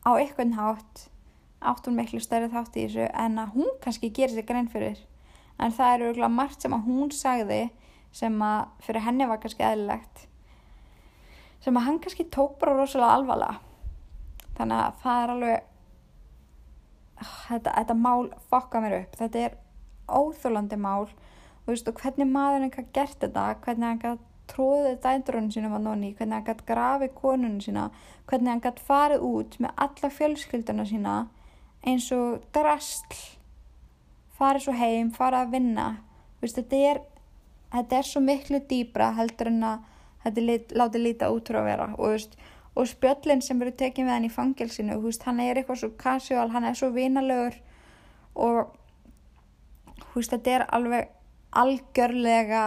á 0.07 0.11
einhvern 0.15 0.55
hátt 0.55 1.09
átt 1.71 1.87
hún 1.87 1.97
miklu 1.99 2.19
stærri 2.23 2.51
þátt 2.51 2.77
í 2.77 2.85
þessu 2.87 3.07
en 3.25 3.39
að 3.41 3.55
hún 3.57 3.71
kannski 3.83 4.11
gerir 4.13 4.35
sig 4.35 4.47
grein 4.49 4.69
fyrir. 4.71 4.99
En 5.61 5.73
það 5.73 5.95
eru 5.95 6.11
örgulega 6.11 6.33
margt 6.33 6.63
sem 6.63 6.75
að 6.75 6.87
hún 6.89 7.11
sagði 7.13 7.63
sem 8.13 8.37
að 8.45 8.69
fyrir 8.85 9.05
henni 9.07 9.27
var 9.29 9.41
kannski 9.41 9.65
eðlilegt 9.65 10.27
sem 11.63 11.77
að 11.79 11.85
hann 11.87 11.99
kannski 12.03 12.25
tók 12.27 12.57
bara 12.59 12.75
rosalega 12.75 13.17
alvarlega. 13.17 13.59
Þannig 14.57 14.81
að 14.83 14.97
það 15.03 15.21
er 15.21 15.33
alveg 15.33 15.69
þetta, 17.47 17.75
þetta 17.77 17.95
mál 18.03 18.25
fokka 18.51 18.81
mér 18.83 18.97
upp. 18.99 19.15
Þetta 19.21 19.45
er 19.47 19.55
óþólandi 20.11 20.79
mál. 20.83 21.07
Og, 21.07 21.69
veist, 21.69 21.87
og 21.87 22.01
hvernig 22.03 22.27
maðurinn 22.27 22.73
kann 22.73 22.89
gert 22.95 23.21
þetta 23.23 23.45
hvernig 23.63 23.87
hann 23.87 24.01
kann 24.01 24.19
tróðið 24.51 24.97
dændrunum 25.05 25.53
sínum 25.53 25.77
að 25.77 25.85
nonni, 25.87 26.09
hvernig 26.17 26.35
hann 26.35 26.47
kann 26.49 26.65
grafið 26.67 27.13
konunum 27.15 27.61
sína, 27.63 27.85
hvernig 28.27 28.51
hann 28.51 28.63
kann 28.65 28.81
farið 28.89 29.23
út 29.23 29.55
með 29.63 29.71
alla 29.85 30.09
fjölskylduna 30.17 30.85
sína 30.89 31.13
eins 31.83 32.09
og 32.15 32.43
drastl 32.55 33.17
farið 34.37 34.65
svo 34.65 34.75
heim, 34.77 35.11
farið 35.13 35.39
að 35.39 35.53
vinna. 35.53 35.87
Veist, 36.41 36.57
þetta, 36.59 36.79
er, 36.91 37.01
þetta 37.75 37.99
er 37.99 38.07
svo 38.07 38.21
miklu 38.23 38.59
dýbra 38.69 39.11
heldur 39.17 39.51
en 39.51 39.67
að 39.67 39.89
þetta 40.23 40.45
lit, 40.47 40.73
látið 40.75 41.05
líta 41.07 41.31
út 41.33 41.51
frá 41.51 41.61
að 41.61 41.69
vera. 41.69 41.89
Og, 41.97 42.15
veist, 42.15 42.37
og 42.73 42.89
spjöllin 42.89 43.43
sem 43.45 43.61
eru 43.61 43.73
tekið 43.77 44.07
með 44.07 44.17
hann 44.17 44.29
í 44.29 44.31
fangilsinu 44.33 44.99
veist, 45.03 45.25
hann 45.27 45.41
er 45.43 45.59
eitthvað 45.59 45.83
svo 45.83 45.91
casual, 45.99 46.49
hann 46.53 46.67
er 46.67 46.77
svo 46.79 46.89
vinalögur 46.95 47.59
og 48.33 48.73
þetta 50.15 50.55
er 50.55 50.65
alveg 50.73 51.11
algjörlega 51.53 52.63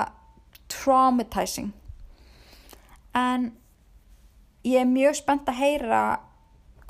traumatizing. 0.71 1.73
En 3.17 3.51
ég 4.67 4.83
er 4.83 4.91
mjög 4.91 5.19
spennt 5.23 5.49
að 5.51 5.61
heyra 5.63 6.03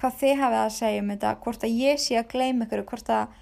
hvað 0.00 0.20
þið 0.20 0.38
hafið 0.42 0.60
að 0.60 0.76
segja 0.76 1.02
um 1.02 1.10
þetta 1.14 1.34
hvort 1.44 1.66
að 1.66 1.76
ég 1.80 2.00
sé 2.02 2.16
að 2.20 2.30
gleyma 2.34 2.66
ykkur 2.66 2.84
hvort 2.90 3.10
að, 3.16 3.34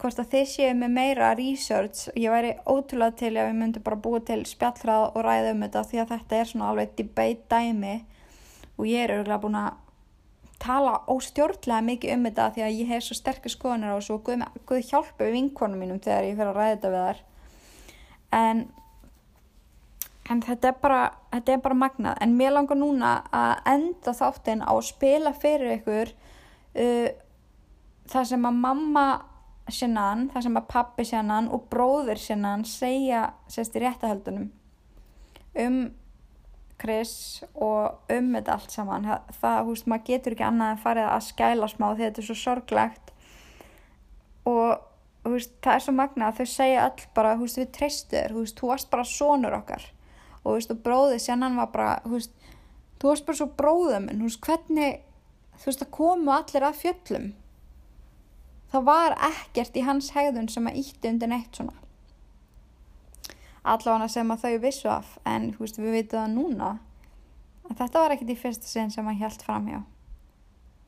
hvort 0.00 0.22
að 0.22 0.30
þið 0.34 0.46
séu 0.52 0.72
með 0.78 0.94
meira 0.96 1.30
research. 1.38 2.06
Ég 2.14 2.32
væri 2.32 2.54
ótrúlega 2.64 3.18
til 3.20 3.32
að 3.34 3.50
við 3.50 3.60
myndum 3.60 3.86
bara 3.86 4.02
búið 4.06 4.26
til 4.30 4.40
spjallrað 4.48 5.06
og 5.10 5.22
ræða 5.26 5.54
um 5.54 5.62
þetta 5.66 5.84
því 5.90 6.02
að 6.02 6.14
þetta 6.14 6.40
er 6.40 6.50
svona 6.52 6.72
alveg 6.72 6.96
debate 7.00 7.46
dæmi. 7.50 7.94
Og 8.78 8.88
ég 8.88 9.04
er 9.04 9.16
örgulega 9.18 9.42
búin 9.42 9.60
að 9.60 9.70
tala 10.60 10.98
óstjórnlega 11.08 11.86
mikið 11.86 12.14
um 12.14 12.28
þetta 12.28 12.50
því 12.54 12.64
að 12.66 12.78
ég 12.78 12.92
hef 12.92 13.04
svo 13.06 13.16
sterkir 13.16 13.52
skoðunar 13.52 13.96
og 13.96 14.04
svo 14.04 14.18
Guð, 14.24 14.44
Guð 14.68 14.82
hjálpa 14.90 15.24
við 15.24 15.36
vinkonum 15.38 15.80
mínum 15.80 16.00
þegar 16.04 16.28
ég 16.28 16.36
fer 16.36 16.50
að 16.50 16.58
ræða 16.58 16.74
þetta 16.74 16.90
við 16.94 17.06
þar 17.06 17.22
en 18.40 18.60
en 20.30 20.42
þetta 20.44 20.70
er 20.70 20.76
bara, 20.82 21.00
þetta 21.32 21.54
er 21.54 21.62
bara 21.64 21.78
magnað. 21.78 22.20
En 22.22 22.36
mér 22.38 22.54
langar 22.54 22.78
núna 22.78 23.16
að 23.34 23.64
enda 23.72 24.14
þáttinn 24.16 24.62
á 24.62 24.70
að 24.70 24.86
spila 24.90 25.32
fyrir 25.34 25.74
ykkur 25.78 26.12
uh, 26.14 27.08
það 28.10 28.30
sem 28.32 28.46
að 28.46 28.60
mamma 28.62 29.06
sinnan, 29.70 30.28
það 30.32 30.46
sem 30.46 30.58
að 30.58 30.68
pappi 30.70 31.06
sinnan 31.06 31.50
og 31.54 31.66
bróður 31.70 32.18
sinnan 32.18 32.64
segja 32.66 33.28
sérst 33.50 33.76
í 33.78 33.82
réttahöldunum 33.84 34.48
um 35.60 35.80
Chris 36.80 37.42
og 37.52 38.10
um 38.10 38.30
þetta 38.34 38.54
allt 38.54 38.72
saman. 38.72 39.08
Það, 39.36 39.58
húst, 39.68 39.88
maður 39.90 40.06
getur 40.06 40.36
ekki 40.36 40.46
annað 40.46 40.74
en 40.74 40.84
farið 40.84 41.08
að 41.10 41.26
skæla 41.26 41.68
smá 41.68 41.88
því 41.90 42.06
þetta 42.06 42.22
er 42.22 42.28
svo 42.30 42.36
sorglegt. 42.40 43.12
Og 44.48 45.28
húst, 45.28 45.52
það 45.60 45.74
er 45.74 45.84
svo 45.84 45.94
magnað 45.98 46.30
að 46.30 46.38
þau 46.38 46.54
segja 46.54 46.84
all 46.86 47.08
bara, 47.18 47.34
húst, 47.36 47.60
við 47.60 47.72
treystur, 47.76 48.36
húst, 48.38 48.56
þú 48.56 48.70
varst 48.72 48.88
bara 48.94 49.04
sonur 49.06 49.58
okkar 49.58 49.90
og, 50.44 50.54
veist, 50.56 50.72
og 50.72 50.80
bróðið 50.84 51.22
sér 51.24 51.40
hann 51.42 51.58
var 51.60 51.70
bara 51.74 51.92
veist, 52.08 52.32
þú 53.00 53.12
varst 53.12 53.28
bara 53.28 53.40
svo 53.40 53.50
bróðum 53.58 54.08
en 54.12 54.24
hvernig 54.24 54.98
þú 55.60 55.68
veist, 55.68 55.84
það 55.84 55.92
komu 55.98 56.34
allir 56.34 56.66
að 56.66 56.80
fjöllum. 56.80 57.28
Það 58.70 58.84
var 58.86 59.16
ekkert 59.26 59.76
í 59.76 59.84
hans 59.84 60.12
hegðun 60.14 60.48
sem 60.48 60.68
að 60.70 60.82
ítti 60.84 61.10
undir 61.10 61.30
neitt 61.30 61.56
svona. 61.56 61.74
Allavega 63.66 64.08
sem 64.08 64.30
að 64.30 64.44
þau 64.44 64.58
vissu 64.62 64.88
af 64.88 65.16
en 65.28 65.50
veist, 65.58 65.78
við 65.78 65.96
veitum 65.98 66.22
það 66.22 66.36
núna 66.36 66.74
að 67.68 67.80
þetta 67.82 68.04
var 68.04 68.14
ekkert 68.14 68.34
í 68.34 68.42
fyrsta 68.44 68.70
sinn 68.70 68.92
sem 68.94 69.06
hann 69.06 69.18
held 69.20 69.42
fram 69.44 69.66
hjá 69.68 69.80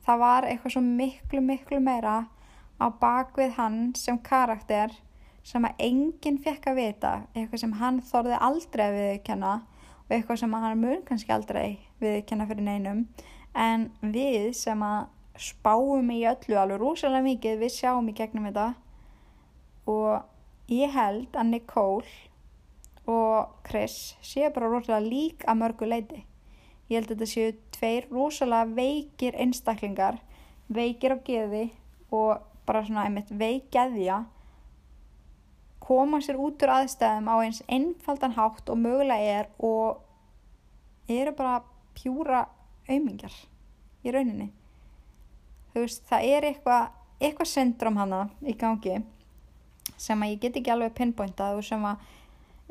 það 0.05 0.19
var 0.19 0.47
eitthvað 0.47 0.75
svo 0.75 0.83
miklu, 0.83 1.41
miklu 1.43 1.79
meira 1.83 2.23
á 2.79 2.85
bakvið 2.99 3.55
hann 3.57 3.79
sem 3.97 4.19
karakter 4.19 4.95
sem 5.43 5.67
að 5.67 5.83
enginn 5.87 6.39
fekk 6.43 6.69
að 6.71 6.79
vita 6.79 7.13
eitthvað 7.33 7.63
sem 7.63 7.77
hann 7.79 7.99
þorði 8.07 8.39
aldrei 8.47 8.83
að 8.85 8.97
viðkjanna 8.99 9.53
og 10.03 10.15
eitthvað 10.15 10.41
sem 10.41 10.57
hann 10.63 10.81
mun 10.81 11.05
kannski 11.07 11.35
aldrei 11.35 11.79
viðkjanna 12.03 12.47
fyrir 12.49 12.67
neinum. 12.67 13.05
En 13.53 13.89
við 14.01 14.51
sem 14.57 14.83
að 14.83 15.09
spáum 15.39 16.11
í 16.13 16.21
öllu 16.29 16.59
alveg 16.59 16.81
rosalega 16.81 17.27
mikið 17.27 17.63
við 17.63 17.73
sjáum 17.75 18.09
í 18.09 18.17
gegnum 18.17 18.49
þetta. 18.49 18.67
Og 19.89 20.71
ég 20.71 20.93
held 20.95 21.35
að 21.35 21.49
Nicole 21.51 22.19
og 23.09 23.57
Chris 23.67 24.15
séu 24.23 24.51
bara 24.55 24.71
rosalega 24.71 25.03
lík 25.03 25.43
að 25.47 25.59
mörgu 25.59 25.89
leiti 25.89 26.23
ég 26.87 26.99
held 26.99 27.11
að 27.11 27.15
þetta 27.15 27.29
séu 27.31 27.53
tveir 27.75 28.07
rosalega 28.11 28.75
veikir 28.77 29.37
einstaklingar 29.39 30.19
veikir 30.73 31.15
á 31.15 31.17
geði 31.25 31.65
og 32.13 32.43
bara 32.67 32.83
svona 32.85 33.07
einmitt 33.07 33.31
veikgeðja 33.31 34.23
koma 35.83 36.21
sér 36.23 36.39
út 36.39 36.63
úr 36.63 36.73
aðstæðum 36.77 37.27
á 37.27 37.35
eins 37.43 37.61
einfaldan 37.67 38.35
hátt 38.37 38.69
og 38.71 38.79
mögulega 38.79 39.39
er 39.39 39.49
og 39.59 40.01
eru 41.11 41.33
bara 41.35 41.61
pjúra 41.97 42.45
auðmingar 42.87 43.35
í 44.03 44.13
rauninni. 44.13 44.49
Þú 45.73 45.83
veist 45.83 46.05
það 46.07 46.29
er 46.29 46.47
eitthvað 46.51 46.91
eitthvað 47.23 47.49
syndrom 47.49 47.97
hana 47.99 48.25
í 48.41 48.55
gangi 48.59 48.99
sem 49.99 50.23
að 50.23 50.33
ég 50.33 50.41
get 50.43 50.59
ekki 50.59 50.73
alveg 50.73 50.95
pinpointað 50.97 51.59
og 51.59 51.67
sem 51.67 51.83
að 51.87 52.01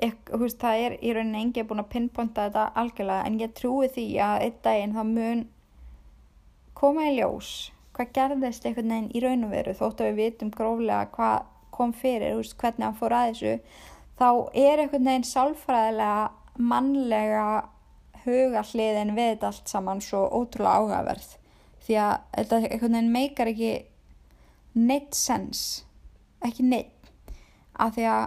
eitthvað, 0.02 0.42
veist, 0.42 0.58
það 0.60 0.82
er 0.86 0.96
í 1.00 1.12
rauninni 1.14 1.44
engi 1.46 1.64
búin 1.68 1.82
að 1.82 1.92
pinpointa 1.92 2.48
þetta 2.48 2.64
algjörlega 2.82 3.28
en 3.28 3.38
ég 3.40 3.54
trúi 3.56 3.88
því 3.92 4.06
að 4.24 4.46
einn 4.46 4.58
daginn 4.64 4.96
það 4.96 5.12
mun 5.12 5.44
koma 6.78 7.06
í 7.08 7.14
ljós 7.18 7.52
hvað 7.96 8.12
gerðist 8.16 8.66
einhvern 8.66 8.92
veginn 8.94 9.10
í 9.12 9.22
raun 9.22 9.46
og 9.46 9.52
veru 9.52 9.74
þótt 9.78 10.00
að 10.00 10.10
við 10.10 10.20
vitum 10.22 10.52
gróflega 10.56 11.10
hvað 11.16 11.48
kom 11.74 11.92
fyrir, 11.96 12.36
veist, 12.38 12.56
hvernig 12.60 12.86
hann 12.86 12.98
fór 12.98 13.16
að 13.16 13.28
þessu 13.32 13.54
þá 14.20 14.28
er 14.62 14.82
einhvern 14.82 15.08
veginn 15.08 15.28
sálfræðilega 15.28 16.62
mannlega 16.72 17.46
hugahliðin 18.24 19.14
við 19.16 19.32
þetta 19.32 19.48
allt 19.50 19.72
saman 19.72 20.02
svo 20.04 20.26
ótrúlega 20.30 20.78
áhugaverð. 20.78 21.30
Því 21.82 21.96
að 21.98 22.12
þetta 22.36 22.60
einhvern 22.60 22.98
veginn 22.98 23.16
meikar 23.16 23.50
ekki 23.50 23.72
neitt 24.78 25.16
sens 25.18 25.64
ekki 26.42 26.66
neitt. 26.66 27.10
Af 27.78 27.96
því 27.96 28.06
að 28.12 28.24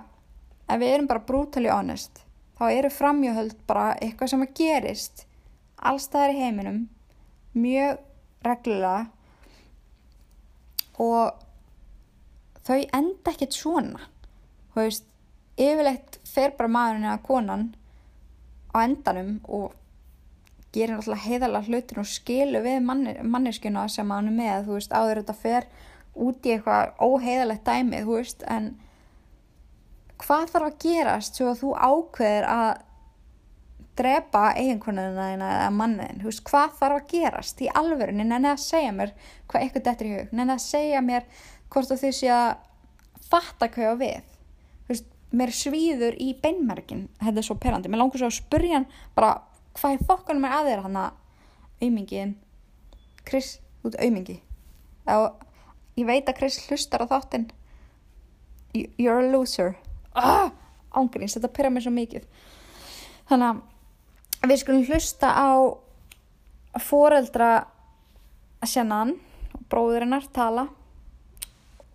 ef 0.74 0.82
við 0.82 0.94
erum 0.96 1.10
bara 1.10 1.28
brutally 1.28 1.72
honest 1.72 2.24
þá 2.58 2.66
eru 2.72 2.92
framjöhöld 2.94 3.58
bara 3.68 3.94
eitthvað 4.00 4.32
sem 4.32 4.46
að 4.46 4.56
gerist 4.58 5.26
allstaðar 5.76 6.34
í 6.34 6.42
heiminum 6.42 6.80
mjög 7.56 8.00
reglulega 8.46 9.06
og 11.02 11.45
þau 12.66 12.80
enda 12.82 13.32
ekkert 13.32 13.56
svona. 13.56 14.12
Þú 14.74 14.84
veist, 14.84 15.08
yfirleitt 15.56 16.20
fer 16.28 16.56
bara 16.58 16.72
maðurinn 16.72 17.10
eða 17.10 17.24
konan 17.26 17.66
á 18.76 18.84
endanum 18.84 19.38
og 19.48 19.76
gerir 20.76 20.98
alltaf 20.98 21.24
heiðalega 21.24 21.70
hlutin 21.70 22.02
og 22.02 22.10
skilu 22.10 22.62
við 22.66 22.82
manneskjuna 22.84 23.86
sem 23.92 24.10
hann 24.12 24.32
er 24.32 24.36
með, 24.36 24.66
þú 24.66 24.80
veist, 24.80 24.96
áður 24.96 25.22
þetta 25.22 25.38
fer 25.40 25.70
út 26.26 26.48
í 26.48 26.56
eitthvað 26.56 27.06
óheiðalegt 27.06 27.64
dæmið, 27.68 28.10
þú 28.10 28.18
veist, 28.20 28.44
en 28.52 28.74
hvað 30.20 30.52
þarf 30.52 30.68
að 30.68 30.78
gerast 30.84 31.40
svo 31.40 31.48
að 31.52 31.62
þú 31.62 31.72
ákveðir 31.76 32.50
að 32.52 32.70
drepa 33.96 34.44
eiginkonuna 34.60 35.30
þína 35.30 35.50
eða 35.56 35.72
manniðin, 35.72 36.22
þú 36.22 36.32
veist, 36.32 36.44
hvað 36.50 36.78
þarf 36.82 37.00
að 37.00 37.10
gerast 37.14 37.62
í 37.64 37.72
alvörunni, 37.82 38.28
nenni 38.28 38.52
að 38.52 38.64
segja 38.66 38.96
mér 38.96 39.14
hvað 39.48 39.62
eitthvað 39.62 39.86
dettur 39.88 40.10
í 40.10 40.16
hug, 40.18 40.34
nenni 40.36 40.56
að 40.56 40.64
segja 40.66 41.04
mér 41.04 41.28
hvort 41.76 41.92
þú 41.92 41.98
því 42.00 42.12
sé 42.16 42.32
að 42.32 43.26
fatta 43.26 43.68
hvað 43.68 43.84
ég 43.84 43.92
á 43.92 43.96
við, 44.00 44.32
veist, 44.88 45.08
mér 45.36 45.52
svíður 45.52 46.16
í 46.24 46.30
beinmerkin, 46.40 47.08
þetta 47.20 47.42
er 47.42 47.48
svo 47.50 47.58
perandi, 47.60 47.92
mér 47.92 48.00
langar 48.00 48.22
svo 48.22 48.30
að 48.30 48.38
spurja 48.38 48.80
hann 48.80 48.88
bara 49.18 49.34
hvað 49.76 49.98
er 49.98 50.06
fokkanum 50.08 50.48
er 50.48 50.56
að 50.56 50.70
þér 50.70 50.84
hann 50.86 51.00
að 51.02 51.84
auðmingin, 51.84 52.34
Chris, 53.28 53.58
þú 53.82 53.92
ert 53.92 54.00
auðmingi, 54.06 54.38
ég 56.00 56.08
veit 56.08 56.32
að 56.32 56.38
Chris 56.40 56.62
hlustar 56.70 57.04
á 57.04 57.12
þáttinn, 57.12 57.50
you're 58.96 59.20
a 59.20 59.28
loser, 59.34 59.76
ah, 60.16 60.54
ángríns, 60.96 61.36
þetta 61.36 61.52
perra 61.52 61.74
mér 61.74 61.84
svo 61.84 61.96
mikið, 61.98 62.30
þannig 63.28 63.60
að 64.40 64.50
við 64.54 64.62
skulum 64.64 64.88
hlusta 64.88 65.36
á 65.36 65.52
foreldra 66.86 67.52
sjannan 68.66 69.16
og 69.56 69.68
bróðurinnar 69.72 70.26
tala 70.36 70.70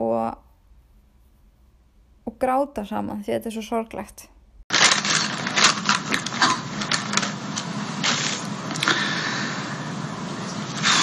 og 0.00 0.38
og 2.26 2.36
gráta 2.40 2.84
saman 2.86 3.24
því 3.24 3.36
þetta 3.36 3.50
er 3.50 3.56
svo 3.58 3.66
sorglegt 3.68 4.28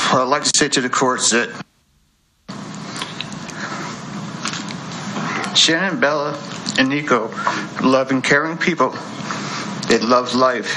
Well, 0.09 0.23
I'd 0.23 0.29
like 0.29 0.43
to 0.43 0.57
say 0.57 0.69
to 0.69 0.79
the 0.79 0.89
courts 0.89 1.31
that 1.31 1.49
Shannon, 5.53 5.99
Bella, 5.99 6.41
and 6.79 6.87
Nico 6.87 7.27
love 7.83 8.11
and 8.11 8.23
caring 8.23 8.57
people. 8.57 8.95
They 9.89 9.99
love 9.99 10.33
life. 10.33 10.71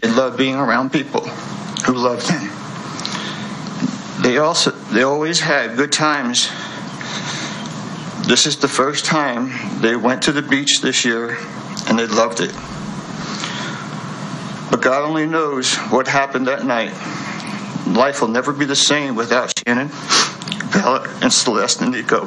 They 0.00 0.08
love 0.08 0.36
being 0.36 0.54
around 0.54 0.92
people 0.92 1.22
who 1.84 1.94
love 1.94 2.24
them. 2.28 2.48
They 4.22 4.38
also 4.38 4.70
they 4.70 5.02
always 5.02 5.40
had 5.40 5.76
good 5.76 5.90
times. 5.90 6.48
This 8.26 8.46
is 8.46 8.56
the 8.56 8.68
first 8.68 9.04
time 9.04 9.80
they 9.80 9.96
went 9.96 10.22
to 10.22 10.32
the 10.32 10.42
beach 10.42 10.80
this 10.80 11.04
year 11.04 11.36
and 11.88 11.98
they 11.98 12.06
loved 12.06 12.40
it. 12.40 12.52
But 14.70 14.80
God 14.80 15.02
only 15.06 15.26
knows 15.26 15.74
what 15.90 16.08
happened 16.08 16.46
that 16.46 16.64
night. 16.64 16.92
Life 17.86 18.20
will 18.22 18.28
never 18.28 18.52
be 18.52 18.64
the 18.64 18.76
same 18.76 19.16
without 19.16 19.52
Shannon, 19.58 19.88
Bella, 20.72 21.06
and 21.20 21.32
Celeste 21.32 21.82
and 21.82 21.92
Nico. 21.92 22.26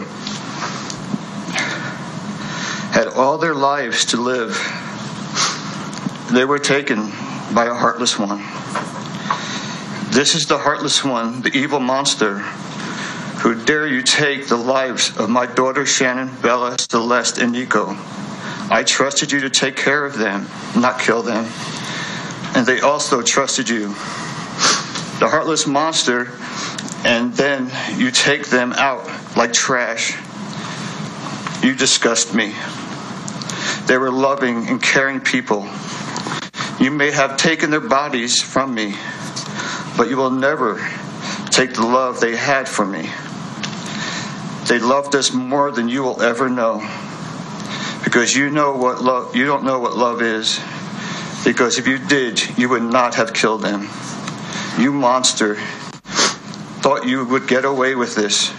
Had 2.92 3.08
all 3.08 3.38
their 3.38 3.56
lives 3.56 4.06
to 4.06 4.18
live. 4.18 4.52
They 6.32 6.46
were 6.46 6.60
taken 6.60 7.10
by 7.54 7.66
a 7.66 7.74
heartless 7.74 8.20
one. 8.20 8.40
This 10.12 10.36
is 10.36 10.46
the 10.46 10.58
heartless 10.58 11.04
one, 11.04 11.42
the 11.42 11.58
evil 11.58 11.80
monster, 11.80 12.46
who 13.46 13.54
dare 13.64 13.86
you 13.86 14.02
take 14.02 14.48
the 14.48 14.58
lives 14.58 15.16
of 15.18 15.30
my 15.30 15.46
daughter 15.46 15.86
Shannon, 15.86 16.32
Bella, 16.42 16.76
Celeste, 16.80 17.38
and 17.38 17.52
Nico. 17.52 17.96
I 18.72 18.82
trusted 18.84 19.32
you 19.32 19.42
to 19.42 19.52
take 19.52 19.76
care 19.76 20.04
of 20.04 20.18
them, 20.18 20.48
not 20.76 21.00
kill 21.00 21.22
them. 21.22 21.46
And 22.56 22.66
they 22.66 22.80
also 22.80 23.22
trusted 23.22 23.70
you. 23.70 23.90
The 25.20 25.28
heartless 25.30 25.68
monster, 25.68 26.32
and 27.06 27.36
then 27.36 27.72
you 28.00 28.10
take 28.10 28.48
them 28.48 28.74
out 28.74 29.06
like 29.38 29.54
trash. 29.54 30.18
You 31.64 31.76
disgust 31.76 32.34
me. 32.34 32.56
They 33.86 34.00
were 34.00 34.12
loving 34.12 34.70
and 34.70 34.82
caring 34.82 35.20
people. 35.20 35.70
You 36.80 36.90
may 36.90 37.12
have 37.12 37.38
taken 37.38 37.70
their 37.70 37.80
bodies 37.80 38.42
from 38.42 38.74
me, 38.74 38.96
but 39.96 40.10
you 40.10 40.18
will 40.18 40.32
never 40.32 40.78
take 41.52 41.76
the 41.76 41.86
love 41.86 42.20
they 42.20 42.36
had 42.36 42.68
for 42.68 42.88
me. 42.88 43.08
They 44.68 44.80
loved 44.80 45.16
us 45.16 45.32
more 45.32 45.72
than 45.72 45.90
you 45.90 46.02
will 46.04 46.22
ever 46.22 46.50
know. 46.50 46.80
Because 48.04 48.36
you 48.36 48.50
know 48.50 48.76
what 48.76 49.04
love 49.04 49.36
you 49.36 49.46
don't 49.46 49.64
know 49.64 49.80
what 49.80 49.96
love 49.96 50.22
is. 50.22 50.60
Because 51.44 51.78
if 51.78 51.88
you 51.88 52.00
did, 52.00 52.58
you 52.58 52.70
would 52.70 52.84
not 52.84 53.16
have 53.16 53.34
killed 53.34 53.62
them. 53.62 53.88
You 54.80 54.92
monster 54.92 55.56
thought 56.86 57.08
you 57.08 57.26
would 57.26 57.48
get 57.48 57.66
away 57.66 57.96
with 57.96 58.14
this. 58.14 58.54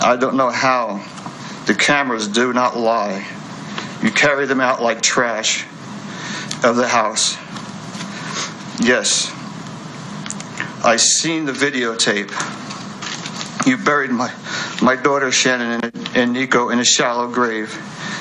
I 0.00 0.16
don't 0.16 0.34
know 0.36 0.50
how. 0.50 1.04
The 1.66 1.74
cameras 1.74 2.26
do 2.26 2.54
not 2.54 2.76
lie. 2.76 3.26
You 4.02 4.10
carry 4.10 4.46
them 4.46 4.60
out 4.60 4.80
like 4.80 5.02
trash 5.02 5.64
of 6.64 6.76
the 6.76 6.88
house. 6.88 7.36
Yes, 8.80 9.30
I 10.82 10.96
seen 10.96 11.44
the 11.44 11.52
videotape. 11.52 12.30
You 13.68 13.76
buried 13.76 14.10
my, 14.10 14.32
my 14.80 14.96
daughter 14.96 15.30
Shannon 15.30 15.82
and, 15.82 16.16
and 16.16 16.32
Nico 16.32 16.70
in 16.70 16.78
a 16.78 16.84
shallow 16.84 17.30
grave, 17.30 17.76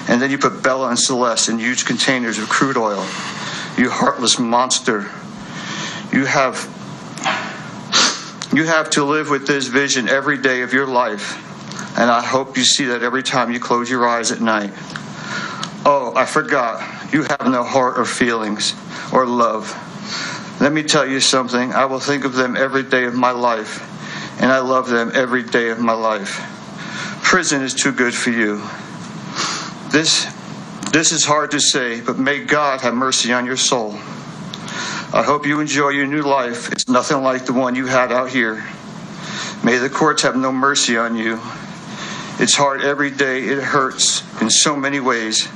and 0.09 0.21
then 0.21 0.29
you 0.29 0.37
put 0.37 0.61
Bella 0.61 0.89
and 0.89 0.99
Celeste 0.99 1.47
in 1.47 1.57
huge 1.57 1.85
containers 1.85 2.37
of 2.37 2.49
crude 2.49 2.75
oil. 2.75 2.99
You 3.77 3.89
heartless 3.89 4.37
monster. 4.39 5.09
You 6.11 6.25
have 6.25 6.73
you 8.53 8.65
have 8.65 8.89
to 8.91 9.05
live 9.05 9.29
with 9.29 9.47
this 9.47 9.67
vision 9.67 10.09
every 10.09 10.37
day 10.37 10.63
of 10.63 10.73
your 10.73 10.85
life, 10.85 11.37
and 11.97 12.11
I 12.11 12.21
hope 12.21 12.57
you 12.57 12.65
see 12.65 12.85
that 12.85 13.01
every 13.01 13.23
time 13.23 13.49
you 13.49 13.61
close 13.61 13.89
your 13.89 14.05
eyes 14.05 14.33
at 14.33 14.41
night. 14.41 14.73
Oh, 15.85 16.11
I 16.13 16.25
forgot. 16.25 17.13
You 17.13 17.23
have 17.23 17.47
no 17.47 17.63
heart 17.63 17.97
or 17.97 18.03
feelings 18.03 18.75
or 19.13 19.25
love. 19.25 19.73
Let 20.59 20.73
me 20.73 20.83
tell 20.83 21.07
you 21.07 21.21
something. 21.21 21.71
I 21.71 21.85
will 21.85 22.01
think 22.01 22.25
of 22.25 22.33
them 22.33 22.57
every 22.57 22.83
day 22.83 23.05
of 23.05 23.13
my 23.13 23.31
life, 23.31 23.79
and 24.39 24.51
I 24.51 24.59
love 24.59 24.87
them 24.87 25.11
every 25.13 25.43
day 25.43 25.69
of 25.69 25.79
my 25.79 25.93
life. 25.93 26.41
Prison 27.23 27.61
is 27.61 27.73
too 27.73 27.91
good 27.91 28.13
for 28.13 28.29
you. 28.29 28.61
This 29.91 30.25
this 30.91 31.11
is 31.11 31.25
hard 31.25 31.51
to 31.51 31.59
say, 31.59 32.01
but 32.01 32.17
may 32.17 32.43
God 32.43 32.81
have 32.81 32.93
mercy 32.93 33.33
on 33.33 33.45
your 33.45 33.57
soul. 33.57 33.93
I 35.13 35.23
hope 35.25 35.45
you 35.45 35.59
enjoy 35.59 35.89
your 35.89 36.07
new 36.07 36.21
life. 36.21 36.71
It's 36.71 36.87
nothing 36.87 37.21
like 37.21 37.45
the 37.45 37.53
one 37.53 37.75
you 37.75 37.85
had 37.85 38.11
out 38.11 38.29
here. 38.29 38.63
May 39.63 39.77
the 39.77 39.89
courts 39.89 40.21
have 40.23 40.35
no 40.35 40.51
mercy 40.51 40.97
on 40.97 41.15
you. 41.15 41.39
It's 42.39 42.55
hard 42.55 42.81
every 42.81 43.11
day. 43.11 43.43
It 43.43 43.61
hurts 43.61 44.23
in 44.41 44.49
so 44.49 44.75
many 44.75 44.99
ways. 44.99 45.47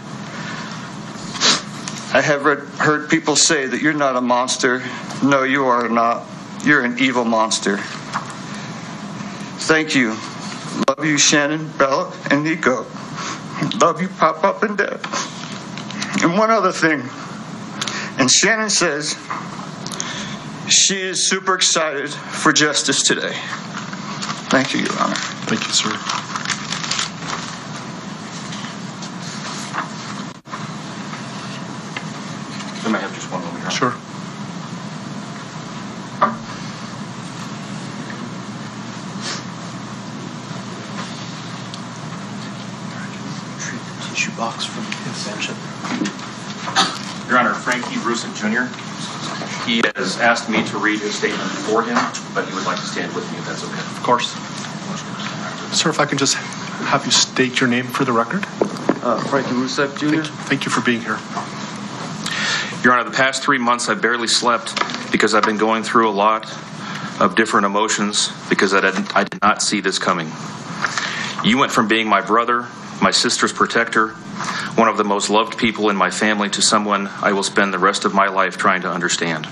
I 2.14 2.22
have 2.22 2.44
read, 2.44 2.60
heard 2.80 3.10
people 3.10 3.36
say 3.36 3.68
that 3.68 3.82
you're 3.82 3.94
not 3.94 4.16
a 4.18 4.22
monster. 4.22 4.84
No, 5.24 5.44
you 5.44 5.66
are 5.66 5.88
not. 5.88 6.26
You're 6.64 6.84
an 6.84 7.00
evil 7.00 7.24
monster. 7.24 7.80
Thank 9.62 9.96
you. 9.96 10.18
Love 10.88 11.06
you, 11.06 11.18
Shannon, 11.20 11.70
Bella, 11.78 12.12
and 12.32 12.44
Nico. 12.44 12.86
Love 13.80 14.02
you, 14.02 14.08
Pop 14.10 14.44
Up 14.44 14.64
and 14.64 14.76
Dad. 14.76 15.00
And 16.24 16.38
one 16.38 16.50
other 16.50 16.72
thing. 16.72 17.04
And 18.20 18.30
Shannon 18.30 18.72
says 18.72 19.16
she 20.68 21.00
is 21.00 21.26
super 21.26 21.54
excited 21.54 22.10
for 22.10 22.52
justice 22.52 23.04
today. 23.04 23.34
Thank 24.50 24.74
you, 24.74 24.82
Your 24.82 25.00
Honor. 25.00 25.16
Thank 25.46 25.66
you, 25.68 25.74
sir. 25.74 25.90
I 32.84 32.92
may 32.92 33.00
have 33.00 33.14
just 33.14 33.32
one 33.32 33.42
moment. 33.44 33.60
Your 33.60 33.68
Honor. 33.68 33.92
Sure. 33.94 34.12
shoebox 44.22 44.66
from 44.66 44.84
Convention. 45.02 45.56
Your 47.28 47.40
Honor, 47.40 47.54
Frankie 47.54 47.96
Rusick 48.02 48.34
Jr., 48.36 48.70
he 49.66 49.82
has 49.96 50.11
asked 50.22 50.50
me 50.50 50.64
to 50.68 50.78
read 50.78 51.00
his 51.00 51.16
statement 51.16 51.50
for 51.50 51.84
him, 51.84 51.98
but 52.34 52.48
he 52.48 52.54
would 52.54 52.66
like 52.66 52.80
to 52.80 52.86
stand 52.86 53.14
with 53.16 53.30
me 53.32 53.38
if 53.40 53.46
that's 53.46 53.64
okay. 53.64 53.80
Of 53.80 54.04
course. 54.04 54.30
Sir, 55.76 55.90
if 55.90 56.00
I 56.00 56.06
can 56.06 56.18
just 56.18 56.36
have 56.36 57.06
you 57.06 57.12
state 57.12 57.60
your 57.60 57.70
name 57.70 57.86
for 57.86 58.06
the 58.06 58.12
record. 58.12 58.46
Uh, 59.04 59.20
Frankie 59.30 59.52
Rusev 59.52 59.98
Jr. 59.98 60.06
Thank 60.06 60.16
you, 60.16 60.24
thank 60.24 60.66
you 60.66 60.72
for 60.72 60.82
being 60.82 61.02
here. 61.02 61.18
Your 62.84 62.94
Honor, 62.94 63.10
the 63.10 63.16
past 63.16 63.44
three 63.44 63.58
months 63.58 63.90
I've 63.90 64.02
barely 64.02 64.28
slept 64.28 64.76
because 65.12 65.34
I've 65.34 65.44
been 65.44 65.58
going 65.58 65.84
through 65.84 66.10
a 66.10 66.12
lot 66.12 66.52
of 67.20 67.36
different 67.36 67.66
emotions 67.66 68.32
because 68.50 68.74
I 68.74 68.82
didn't, 68.82 69.16
I 69.16 69.24
did 69.24 69.42
not 69.42 69.62
see 69.62 69.82
this 69.82 70.00
coming. 70.00 70.32
You 71.44 71.58
went 71.58 71.72
from 71.72 71.88
being 71.88 72.08
my 72.08 72.22
brother, 72.22 72.68
my 73.02 73.12
sister's 73.12 73.54
protector, 73.54 74.10
one 74.76 74.88
of 74.88 74.98
the 74.98 75.04
most 75.04 75.30
loved 75.30 75.58
people 75.58 75.90
in 75.90 75.96
my 75.96 76.10
family, 76.10 76.50
to 76.50 76.62
someone 76.62 77.08
I 77.22 77.34
will 77.34 77.44
spend 77.44 77.74
the 77.74 77.80
rest 77.80 78.06
of 78.06 78.14
my 78.14 78.28
life 78.28 78.58
trying 78.58 78.82
to 78.82 78.90
understand. 78.90 79.48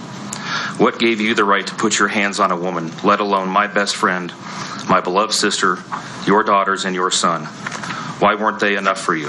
What 0.79 0.97
gave 0.97 1.19
you 1.19 1.35
the 1.35 1.43
right 1.43 1.67
to 1.67 1.75
put 1.75 1.99
your 1.99 2.07
hands 2.07 2.39
on 2.39 2.51
a 2.51 2.55
woman, 2.55 2.89
let 3.03 3.19
alone 3.19 3.49
my 3.49 3.67
best 3.67 3.97
friend, 3.97 4.31
my 4.87 5.01
beloved 5.01 5.33
sister, 5.33 5.77
your 6.25 6.41
daughters, 6.41 6.85
and 6.85 6.95
your 6.95 7.11
son? 7.11 7.43
Why 8.19 8.35
weren't 8.35 8.61
they 8.61 8.77
enough 8.77 9.01
for 9.01 9.13
you? 9.13 9.27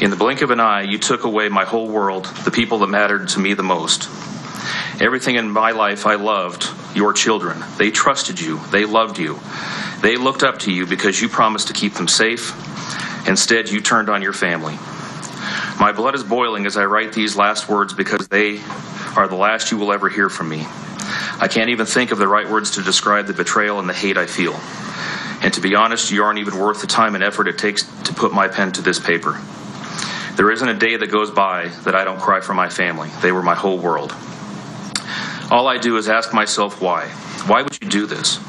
In 0.00 0.10
the 0.10 0.16
blink 0.16 0.42
of 0.42 0.52
an 0.52 0.60
eye, 0.60 0.82
you 0.82 0.98
took 0.98 1.24
away 1.24 1.48
my 1.48 1.64
whole 1.64 1.88
world, 1.88 2.26
the 2.44 2.52
people 2.52 2.78
that 2.78 2.86
mattered 2.86 3.30
to 3.30 3.40
me 3.40 3.54
the 3.54 3.64
most. 3.64 4.08
Everything 5.00 5.34
in 5.34 5.50
my 5.50 5.72
life 5.72 6.06
I 6.06 6.14
loved, 6.14 6.68
your 6.94 7.12
children. 7.12 7.64
They 7.76 7.90
trusted 7.90 8.40
you, 8.40 8.60
they 8.70 8.84
loved 8.84 9.18
you. 9.18 9.40
They 10.02 10.16
looked 10.16 10.44
up 10.44 10.60
to 10.60 10.72
you 10.72 10.86
because 10.86 11.20
you 11.20 11.28
promised 11.28 11.66
to 11.66 11.72
keep 11.72 11.94
them 11.94 12.06
safe. 12.06 12.54
Instead, 13.26 13.70
you 13.70 13.80
turned 13.80 14.08
on 14.08 14.22
your 14.22 14.32
family. 14.32 14.74
My 15.80 15.90
blood 15.90 16.14
is 16.14 16.22
boiling 16.22 16.64
as 16.64 16.76
I 16.76 16.84
write 16.84 17.12
these 17.12 17.34
last 17.34 17.68
words 17.68 17.92
because 17.92 18.28
they 18.28 18.60
are 19.16 19.28
the 19.28 19.34
last 19.34 19.70
you 19.70 19.78
will 19.78 19.92
ever 19.92 20.08
hear 20.08 20.28
from 20.28 20.48
me. 20.48 20.66
I 21.38 21.48
can't 21.50 21.70
even 21.70 21.86
think 21.86 22.10
of 22.10 22.18
the 22.18 22.28
right 22.28 22.48
words 22.48 22.72
to 22.72 22.82
describe 22.82 23.26
the 23.26 23.32
betrayal 23.32 23.78
and 23.78 23.88
the 23.88 23.94
hate 23.94 24.16
I 24.16 24.26
feel. 24.26 24.54
And 25.42 25.52
to 25.54 25.60
be 25.60 25.74
honest, 25.74 26.10
you 26.10 26.22
aren't 26.22 26.38
even 26.38 26.58
worth 26.58 26.80
the 26.80 26.86
time 26.86 27.14
and 27.14 27.22
effort 27.22 27.48
it 27.48 27.58
takes 27.58 27.82
to 28.04 28.14
put 28.14 28.32
my 28.32 28.48
pen 28.48 28.72
to 28.72 28.82
this 28.82 28.98
paper. 28.98 29.40
There 30.36 30.50
isn't 30.50 30.68
a 30.68 30.74
day 30.74 30.96
that 30.96 31.10
goes 31.10 31.30
by 31.30 31.68
that 31.84 31.94
I 31.94 32.04
don't 32.04 32.20
cry 32.20 32.40
for 32.40 32.54
my 32.54 32.68
family. 32.68 33.10
They 33.22 33.32
were 33.32 33.42
my 33.42 33.54
whole 33.54 33.78
world. 33.78 34.14
All 35.50 35.68
I 35.68 35.78
do 35.78 35.96
is 35.96 36.08
ask 36.08 36.34
myself 36.34 36.80
why. 36.82 37.06
Why 37.46 37.62
would 37.62 37.78
you 37.80 37.88
do 37.88 38.06
this? 38.06 38.40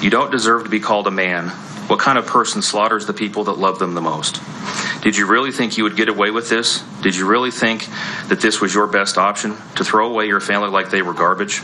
You 0.00 0.10
don't 0.10 0.30
deserve 0.30 0.64
to 0.64 0.70
be 0.70 0.80
called 0.80 1.06
a 1.06 1.10
man. 1.10 1.50
What 1.88 1.98
kind 1.98 2.18
of 2.18 2.26
person 2.26 2.60
slaughters 2.60 3.06
the 3.06 3.14
people 3.14 3.44
that 3.44 3.58
love 3.58 3.78
them 3.78 3.94
the 3.94 4.02
most? 4.02 4.40
Did 5.02 5.16
you 5.16 5.26
really 5.26 5.52
think 5.52 5.78
you 5.78 5.84
would 5.84 5.96
get 5.96 6.10
away 6.10 6.30
with 6.30 6.50
this? 6.50 6.82
Did 7.02 7.16
you 7.16 7.26
really 7.26 7.50
think 7.50 7.86
that 8.28 8.40
this 8.40 8.60
was 8.60 8.74
your 8.74 8.86
best 8.86 9.16
option? 9.16 9.56
To 9.76 9.84
throw 9.84 10.10
away 10.10 10.26
your 10.26 10.40
family 10.40 10.68
like 10.68 10.90
they 10.90 11.00
were 11.00 11.14
garbage? 11.14 11.62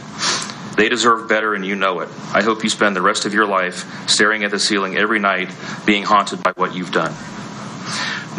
They 0.77 0.89
deserve 0.89 1.29
better 1.29 1.55
and 1.55 1.65
you 1.65 1.77
know 1.77 2.01
it. 2.01 2.09
I 2.33 2.43
hope 2.43 2.65
you 2.65 2.71
spend 2.71 2.97
the 2.97 3.03
rest 3.03 3.27
of 3.27 3.35
your 3.35 3.47
life 3.47 4.09
staring 4.09 4.45
at 4.45 4.51
the 4.51 4.59
ceiling 4.59 4.97
every 4.97 5.19
night, 5.19 5.51
being 5.85 6.05
haunted 6.05 6.43
by 6.43 6.53
what 6.57 6.75
you've 6.75 6.91
done. 6.91 7.13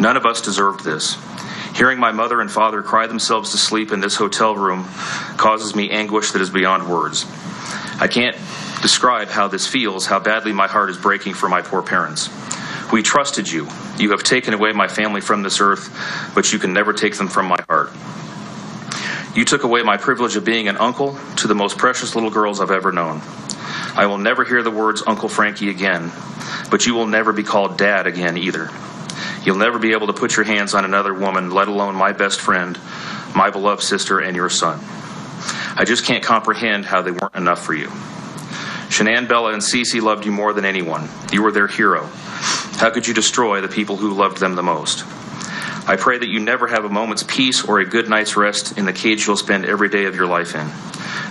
None 0.00 0.16
of 0.16 0.26
us 0.26 0.42
deserved 0.42 0.84
this. 0.84 1.16
Hearing 1.76 2.00
my 2.00 2.10
mother 2.10 2.40
and 2.40 2.50
father 2.50 2.82
cry 2.82 3.06
themselves 3.06 3.52
to 3.52 3.58
sleep 3.58 3.92
in 3.92 4.00
this 4.00 4.16
hotel 4.16 4.56
room 4.56 4.86
causes 5.36 5.76
me 5.76 5.90
anguish 5.90 6.32
that 6.32 6.42
is 6.42 6.50
beyond 6.50 6.90
words. 6.90 7.26
I 8.00 8.08
can't 8.08 8.36
describe 8.82 9.28
how 9.28 9.48
this 9.48 9.66
feels, 9.66 10.06
how 10.06 10.20
badly 10.20 10.52
my 10.52 10.66
heart 10.66 10.90
is 10.90 10.96
breaking 10.96 11.34
for 11.34 11.48
my 11.48 11.62
poor 11.62 11.82
parents. 11.82 12.28
We 12.92 13.02
trusted 13.02 13.50
you. 13.50 13.68
You 13.98 14.10
have 14.12 14.22
taken 14.22 14.54
away 14.54 14.72
my 14.72 14.88
family 14.88 15.20
from 15.20 15.42
this 15.42 15.60
earth, 15.60 15.90
but 16.34 16.52
you 16.52 16.58
can 16.58 16.72
never 16.72 16.92
take 16.92 17.16
them 17.16 17.28
from 17.28 17.46
my 17.46 17.60
heart. 17.68 17.90
You 19.34 19.44
took 19.44 19.64
away 19.64 19.82
my 19.82 19.96
privilege 19.96 20.36
of 20.36 20.44
being 20.44 20.68
an 20.68 20.76
uncle 20.76 21.18
to 21.36 21.48
the 21.48 21.54
most 21.54 21.78
precious 21.78 22.14
little 22.14 22.30
girls 22.30 22.60
I've 22.60 22.70
ever 22.70 22.92
known. 22.92 23.20
I 23.94 24.06
will 24.06 24.18
never 24.18 24.44
hear 24.44 24.62
the 24.62 24.70
words 24.70 25.02
Uncle 25.06 25.28
Frankie 25.28 25.68
again, 25.68 26.12
but 26.70 26.86
you 26.86 26.94
will 26.94 27.06
never 27.06 27.32
be 27.32 27.42
called 27.42 27.76
Dad 27.76 28.06
again 28.06 28.38
either. 28.38 28.70
You'll 29.44 29.56
never 29.56 29.78
be 29.78 29.92
able 29.92 30.06
to 30.06 30.12
put 30.12 30.36
your 30.36 30.44
hands 30.44 30.74
on 30.74 30.84
another 30.84 31.12
woman, 31.12 31.50
let 31.50 31.68
alone 31.68 31.94
my 31.94 32.12
best 32.12 32.40
friend, 32.40 32.78
my 33.34 33.50
beloved 33.50 33.82
sister, 33.82 34.20
and 34.20 34.36
your 34.36 34.48
son. 34.48 34.80
I 35.76 35.84
just 35.84 36.04
can't 36.04 36.24
comprehend 36.24 36.86
how 36.86 37.02
they 37.02 37.10
weren't 37.10 37.34
enough 37.34 37.62
for 37.62 37.74
you. 37.74 37.90
Shanann, 38.96 39.28
Bella, 39.28 39.52
and 39.52 39.60
Cece 39.60 40.00
loved 40.00 40.24
you 40.24 40.32
more 40.32 40.54
than 40.54 40.64
anyone. 40.64 41.06
You 41.30 41.42
were 41.42 41.52
their 41.52 41.66
hero. 41.66 42.06
How 42.06 42.88
could 42.88 43.06
you 43.06 43.12
destroy 43.12 43.60
the 43.60 43.68
people 43.68 43.98
who 43.98 44.14
loved 44.14 44.38
them 44.38 44.54
the 44.54 44.62
most? 44.62 45.04
I 45.86 45.96
pray 46.00 46.16
that 46.16 46.30
you 46.30 46.40
never 46.40 46.66
have 46.66 46.86
a 46.86 46.88
moment's 46.88 47.22
peace 47.22 47.62
or 47.62 47.78
a 47.78 47.84
good 47.84 48.08
night's 48.08 48.38
rest 48.38 48.78
in 48.78 48.86
the 48.86 48.94
cage 48.94 49.26
you'll 49.26 49.36
spend 49.36 49.66
every 49.66 49.90
day 49.90 50.06
of 50.06 50.16
your 50.16 50.26
life 50.26 50.54
in. 50.54 50.66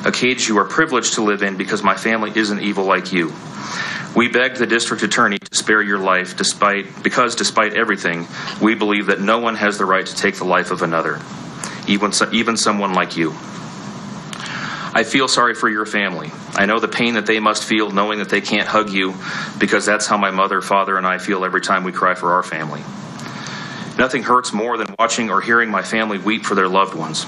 A 0.06 0.12
cage 0.12 0.48
you 0.48 0.60
are 0.60 0.66
privileged 0.66 1.16
to 1.16 1.24
live 1.24 1.42
in 1.42 1.58
because 1.58 1.82
my 1.82 1.96
family 1.96 2.32
isn't 2.36 2.62
evil 2.62 2.86
like 2.86 3.12
you. 3.12 3.34
We 4.16 4.28
beg 4.28 4.58
the 4.58 4.68
district 4.68 5.02
attorney 5.02 5.40
to 5.40 5.56
spare 5.56 5.82
your 5.82 5.98
life 5.98 6.38
despite 6.38 7.02
because 7.02 7.34
despite 7.34 7.74
everything, 7.74 8.28
we 8.62 8.76
believe 8.76 9.08
that 9.08 9.22
no 9.22 9.40
one 9.40 9.56
has 9.56 9.80
the 9.80 9.86
right 9.86 10.06
to 10.06 10.16
take 10.16 10.36
the 10.36 10.46
life 10.46 10.70
of 10.70 10.84
another, 10.84 11.20
even 11.88 12.12
even 12.32 12.58
someone 12.58 12.94
like 12.94 13.18
you. 13.18 13.34
I 14.96 15.04
feel 15.04 15.28
sorry 15.28 15.56
for 15.56 15.68
your 15.68 15.86
family. 15.86 16.32
I 16.54 16.66
know 16.66 16.80
the 16.80 16.88
pain 16.88 17.16
that 17.16 17.26
they 17.26 17.42
must 17.42 17.66
feel 17.66 17.92
knowing 17.92 18.20
that 18.20 18.30
they 18.30 18.40
can't 18.40 18.66
hug 18.66 18.90
you 18.90 19.14
because 19.60 19.86
that's 19.86 20.08
how 20.08 20.16
my 20.16 20.32
mother, 20.32 20.62
father, 20.62 20.98
and 20.98 21.06
I 21.06 21.18
feel 21.18 21.44
every 21.44 21.60
time 21.60 21.84
we 21.84 21.92
cry 21.92 22.16
for 22.16 22.32
our 22.32 22.44
family. 22.44 22.80
Nothing 23.98 24.24
hurts 24.24 24.54
more 24.54 24.78
than 24.78 24.96
watching 24.98 25.30
or 25.30 25.42
hearing 25.42 25.70
my 25.70 25.82
family 25.82 26.18
weep 26.18 26.46
for 26.46 26.56
their 26.56 26.70
loved 26.70 26.96
ones. 26.96 27.26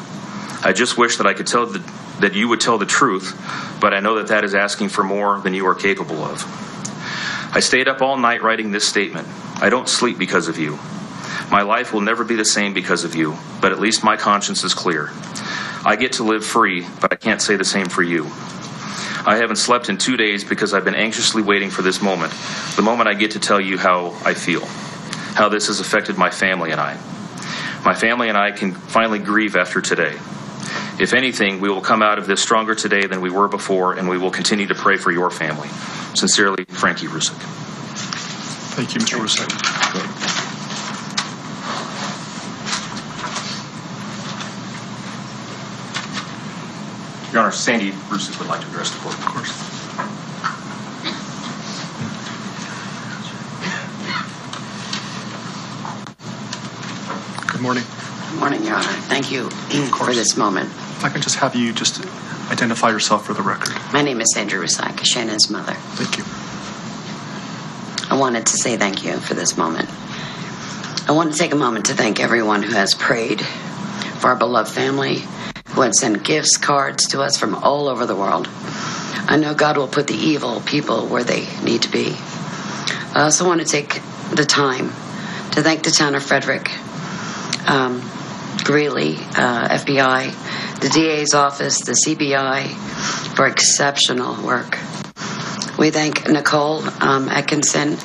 I 0.64 0.72
just 0.72 0.98
wish 0.98 1.18
that 1.18 1.28
I 1.28 1.34
could 1.34 1.46
tell 1.46 1.66
the, 1.66 1.80
that 2.22 2.36
you 2.36 2.48
would 2.48 2.62
tell 2.62 2.78
the 2.78 2.86
truth, 2.86 3.38
but 3.82 3.94
I 3.94 4.00
know 4.00 4.16
that 4.16 4.28
that 4.28 4.46
is 4.46 4.56
asking 4.56 4.88
for 4.88 5.04
more 5.04 5.42
than 5.42 5.54
you 5.54 5.68
are 5.68 5.76
capable 5.76 6.24
of. 6.24 6.46
I 7.54 7.60
stayed 7.60 7.90
up 7.90 8.02
all 8.02 8.16
night 8.16 8.44
writing 8.44 8.72
this 8.72 8.88
statement. 8.88 9.28
I 9.62 9.70
don't 9.70 9.90
sleep 9.90 10.18
because 10.18 10.48
of 10.48 10.58
you. 10.58 10.80
My 11.52 11.64
life 11.64 11.92
will 11.92 12.02
never 12.02 12.24
be 12.24 12.36
the 12.36 12.46
same 12.46 12.74
because 12.74 13.04
of 13.04 13.14
you, 13.14 13.36
but 13.60 13.74
at 13.74 13.80
least 13.80 14.06
my 14.06 14.16
conscience 14.16 14.64
is 14.64 14.74
clear. 14.74 15.10
I 15.88 15.96
get 15.96 16.12
to 16.14 16.24
live 16.24 16.46
free, 16.46 16.86
but 17.00 17.14
I 17.14 17.16
can't 17.16 17.42
say 17.42 17.56
the 17.56 17.64
same 17.64 17.88
for 17.88 18.04
you. 18.04 18.26
I 19.26 19.38
haven't 19.40 19.56
slept 19.56 19.88
in 19.88 19.98
two 19.98 20.18
days 20.18 20.44
because 20.44 20.74
I've 20.74 20.84
been 20.84 20.96
anxiously 20.96 21.42
waiting 21.42 21.70
for 21.70 21.82
this 21.82 22.02
moment, 22.02 22.34
the 22.76 22.82
moment 22.82 23.08
I 23.08 23.14
get 23.14 23.32
to 23.32 23.40
tell 23.40 23.62
you 23.62 23.78
how 23.78 24.08
I 24.26 24.34
feel, 24.34 24.66
how 25.36 25.48
this 25.48 25.68
has 25.68 25.80
affected 25.80 26.18
my 26.18 26.30
family 26.30 26.72
and 26.72 26.82
I. 26.82 26.96
My 27.86 27.94
family 27.94 28.28
and 28.28 28.38
I 28.38 28.52
can 28.52 28.74
finally 28.74 29.20
grieve 29.20 29.56
after 29.56 29.80
today. 29.80 30.12
If 31.00 31.14
anything, 31.14 31.62
we 31.62 31.70
will 31.70 31.80
come 31.80 32.02
out 32.02 32.20
of 32.20 32.28
this 32.28 32.42
stronger 32.42 32.76
today 32.76 33.08
than 33.08 33.22
we 33.22 33.30
were 33.30 33.48
before, 33.48 33.94
and 33.94 34.10
we 34.10 34.18
will 34.18 34.32
continue 34.32 34.68
to 34.68 34.76
pray 34.76 34.98
for 34.98 35.14
your 35.14 35.32
family. 35.32 35.70
Sincerely, 36.16 36.66
Frankie 36.66 37.08
Rusick. 37.08 37.40
Thank 38.76 38.94
you, 38.94 39.00
Mr. 39.00 39.20
Rusick. 39.20 39.77
Your 47.38 47.44
Honor, 47.44 47.54
Sandy 47.54 47.92
Rusick 47.92 48.40
would 48.40 48.48
like 48.48 48.62
to 48.62 48.68
address 48.70 48.90
the 48.90 48.98
court. 48.98 49.14
Of 49.14 49.26
course. 49.26 49.52
Good 57.52 57.62
morning. 57.62 57.84
Good 58.32 58.40
morning, 58.40 58.64
Your 58.64 58.78
Honor. 58.78 58.88
Thank 59.06 59.32
you 59.32 59.52
for 59.52 60.16
this 60.16 60.36
moment. 60.36 60.66
If 60.70 61.06
I 61.06 61.10
can 61.10 61.22
just 61.22 61.36
have 61.36 61.56
you 61.56 61.74
just 61.74 62.04
identify 62.52 62.90
yourself 62.90 63.28
for 63.28 63.36
the 63.36 63.44
record. 63.44 63.76
My 63.94 64.02
name 64.02 64.20
is 64.20 64.34
Sandra 64.34 64.60
Rusak, 64.60 65.06
Shannon's 65.06 65.52
mother. 65.52 65.74
Thank 65.74 66.18
you. 66.18 66.24
I 68.10 68.20
wanted 68.20 68.48
to 68.48 68.58
say 68.58 68.78
thank 68.78 69.06
you 69.06 69.20
for 69.20 69.36
this 69.36 69.56
moment. 69.56 69.88
I 71.08 71.12
want 71.12 71.34
to 71.34 71.38
take 71.38 71.54
a 71.54 71.56
moment 71.56 71.86
to 71.86 71.94
thank 71.94 72.20
everyone 72.20 72.64
who 72.64 72.74
has 72.74 72.96
prayed 72.96 73.42
for 73.42 74.30
our 74.30 74.36
beloved 74.36 74.72
family, 74.72 75.22
who 75.78 75.84
had 75.84 75.94
sent 75.94 76.24
gifts, 76.24 76.58
cards 76.58 77.10
to 77.10 77.22
us 77.22 77.38
from 77.38 77.54
all 77.54 77.88
over 77.88 78.08
the 78.08 78.16
world. 78.16 78.48
I 79.30 79.38
know 79.40 79.54
God 79.54 79.78
will 79.78 79.88
put 79.88 80.08
the 80.08 80.16
evil 80.16 80.60
people 80.62 81.06
where 81.06 81.24
they 81.24 81.48
need 81.62 81.84
to 81.84 81.92
be. 81.92 82.16
I 83.14 83.22
also 83.22 83.46
want 83.46 83.62
to 83.62 83.68
take 83.68 84.02
the 84.34 84.44
time 84.44 84.88
to 85.52 85.62
thank 85.62 85.84
the 85.84 85.92
town 85.92 86.16
of 86.16 86.24
Frederick, 86.24 86.72
um, 87.70 88.02
Greeley, 88.64 89.18
uh, 89.36 89.68
FBI, 89.70 90.80
the 90.80 90.90
DA's 90.90 91.36
office, 91.36 91.82
the 91.82 91.92
CBI 91.92 92.70
for 93.36 93.46
exceptional 93.46 94.44
work. 94.44 94.80
We 95.78 95.92
thank 95.92 96.28
Nicole 96.28 96.82
um, 97.04 97.30
Atkinson, 97.30 97.98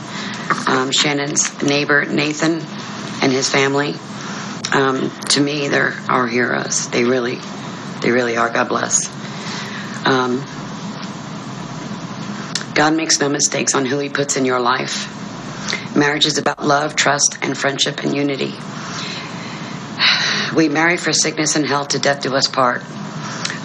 um, 0.69 0.91
Shannon's 0.91 1.63
neighbor 1.63 2.05
Nathan, 2.05 2.61
and 3.23 3.33
his 3.33 3.49
family. 3.49 3.95
Um, 4.75 5.11
to 5.31 5.41
me, 5.41 5.69
they're 5.69 5.95
our 6.11 6.27
heroes. 6.27 6.89
They 6.91 7.05
really, 7.05 7.39
they 8.03 8.11
really 8.11 8.37
are. 8.37 8.51
God 8.51 8.69
bless. 8.69 9.09
Um, 10.07 10.45
God 12.75 12.95
makes 12.95 13.21
no 13.21 13.29
mistakes 13.29 13.75
on 13.75 13.87
who 13.87 13.99
He 13.99 14.09
puts 14.09 14.37
in 14.37 14.45
your 14.45 14.61
life. 14.61 15.09
Marriage 15.97 16.27
is 16.27 16.39
about 16.39 16.65
love, 16.65 16.97
trust, 16.97 17.39
and 17.43 17.57
friendship 17.57 18.03
and 18.03 18.15
unity. 18.15 18.55
We 20.55 20.69
marry 20.69 20.97
for 20.97 21.13
sickness 21.13 21.57
and 21.57 21.67
health 21.67 21.89
to 21.89 21.99
death 21.99 22.23
do 22.23 22.35
us 22.35 22.49
part. 22.49 22.83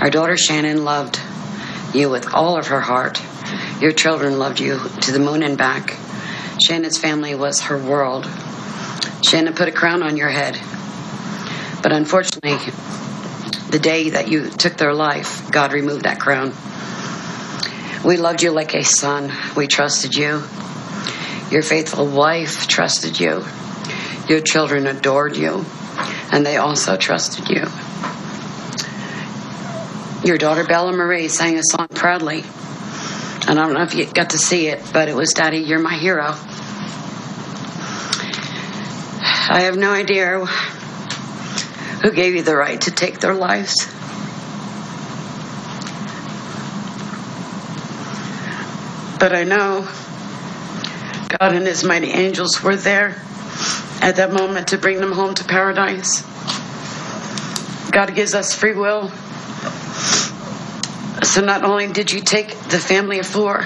Our 0.01 0.09
daughter 0.09 0.37
Shannon 0.37 0.85
loved 0.85 1.19
you 1.93 2.09
with 2.09 2.33
all 2.33 2.57
of 2.57 2.67
her 2.67 2.81
heart. 2.81 3.21
Your 3.81 3.91
children 3.91 4.39
loved 4.39 4.59
you 4.59 4.79
to 5.01 5.11
the 5.11 5.19
moon 5.19 5.43
and 5.43 5.57
back. 5.57 5.97
Shannon's 6.65 6.97
family 6.97 7.35
was 7.35 7.61
her 7.61 7.77
world. 7.77 8.27
Shannon 9.23 9.53
put 9.53 9.67
a 9.67 9.71
crown 9.71 10.03
on 10.03 10.17
your 10.17 10.29
head. 10.29 10.59
But 11.81 11.91
unfortunately, 11.91 12.57
the 13.69 13.79
day 13.79 14.11
that 14.11 14.27
you 14.27 14.49
took 14.49 14.77
their 14.77 14.93
life, 14.93 15.51
God 15.51 15.73
removed 15.73 16.03
that 16.03 16.19
crown. 16.19 16.53
We 18.05 18.17
loved 18.17 18.41
you 18.43 18.51
like 18.51 18.73
a 18.73 18.83
son. 18.83 19.31
We 19.55 19.67
trusted 19.67 20.15
you. 20.15 20.43
Your 21.51 21.61
faithful 21.61 22.07
wife 22.07 22.67
trusted 22.67 23.19
you. 23.19 23.43
Your 24.29 24.41
children 24.41 24.87
adored 24.87 25.37
you, 25.37 25.65
and 26.31 26.45
they 26.45 26.57
also 26.57 26.97
trusted 26.97 27.49
you. 27.49 27.65
Your 30.23 30.37
daughter 30.37 30.65
Bella 30.65 30.91
Marie 30.91 31.27
sang 31.27 31.57
a 31.57 31.63
song 31.63 31.87
proudly. 31.89 32.43
And 33.47 33.57
I 33.57 33.63
don't 33.65 33.73
know 33.73 33.83
if 33.83 33.95
you 33.95 34.05
got 34.05 34.31
to 34.31 34.37
see 34.37 34.67
it, 34.67 34.83
but 34.91 35.07
it 35.07 35.15
was 35.15 35.33
Daddy, 35.33 35.59
You're 35.59 35.79
My 35.79 35.97
Hero. 35.97 36.35
I 39.49 39.61
have 39.61 39.77
no 39.77 39.91
idea 39.91 40.45
who 42.01 42.11
gave 42.11 42.35
you 42.35 42.43
the 42.43 42.55
right 42.55 42.79
to 42.81 42.91
take 42.91 43.19
their 43.19 43.33
lives. 43.33 43.87
But 49.19 49.33
I 49.33 49.43
know 49.43 49.87
God 51.39 51.55
and 51.55 51.65
His 51.65 51.83
mighty 51.83 52.11
angels 52.11 52.61
were 52.61 52.75
there 52.75 53.21
at 54.01 54.17
that 54.17 54.31
moment 54.31 54.69
to 54.69 54.77
bring 54.77 54.99
them 54.99 55.11
home 55.11 55.33
to 55.33 55.43
paradise. 55.43 56.21
God 57.91 58.13
gives 58.13 58.35
us 58.35 58.53
free 58.53 58.73
will. 58.73 59.09
So 61.23 61.41
not 61.41 61.63
only 61.63 61.87
did 61.87 62.11
you 62.11 62.21
take 62.21 62.49
the 62.49 62.79
family 62.79 63.17
of 63.19 63.25
four, 63.25 63.65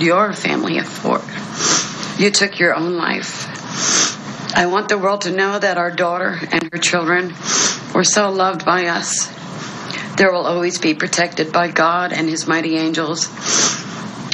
your 0.00 0.32
family 0.32 0.78
of 0.78 0.86
four, 0.86 1.20
you 2.16 2.30
took 2.30 2.60
your 2.60 2.74
own 2.74 2.96
life. 2.96 4.54
I 4.54 4.66
want 4.66 4.88
the 4.88 4.98
world 4.98 5.22
to 5.22 5.32
know 5.32 5.58
that 5.58 5.78
our 5.78 5.90
daughter 5.90 6.38
and 6.52 6.70
her 6.72 6.78
children 6.78 7.34
were 7.94 8.04
so 8.04 8.30
loved 8.30 8.64
by 8.64 8.86
us. 8.86 9.26
There 10.16 10.32
will 10.32 10.46
always 10.46 10.78
be 10.78 10.94
protected 10.94 11.52
by 11.52 11.68
God 11.68 12.12
and 12.12 12.28
His 12.28 12.46
mighty 12.46 12.76
angels. 12.76 13.28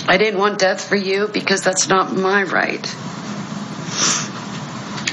I 0.09 0.17
didn't 0.17 0.41
want 0.41 0.59
death 0.59 0.89
for 0.89 0.97
you 0.97 1.29
because 1.29 1.63
that's 1.63 1.89
not 1.89 2.15
my 2.15 2.43
right. 2.45 2.87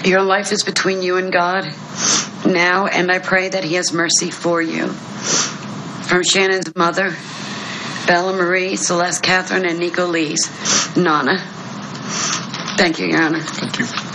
Your 0.05 0.21
life 0.21 0.51
is 0.51 0.63
between 0.63 1.01
you 1.01 1.17
and 1.17 1.31
God 1.33 1.65
now, 2.45 2.87
and 2.87 3.11
I 3.11 3.19
pray 3.19 3.49
that 3.49 3.63
He 3.63 3.75
has 3.75 3.91
mercy 3.91 4.29
for 4.29 4.61
you. 4.61 4.87
From 4.87 6.23
Shannon's 6.23 6.75
mother, 6.75 7.15
Bella 8.05 8.33
Marie, 8.33 8.75
Celeste 8.75 9.23
Catherine, 9.23 9.65
and 9.65 9.79
Nico 9.79 10.05
Lee's, 10.05 10.47
Nana. 10.95 11.39
Thank 12.77 12.99
you, 12.99 13.07
Your 13.07 13.21
Honor. 13.21 13.41
Thank 13.41 13.79
you. 13.79 14.14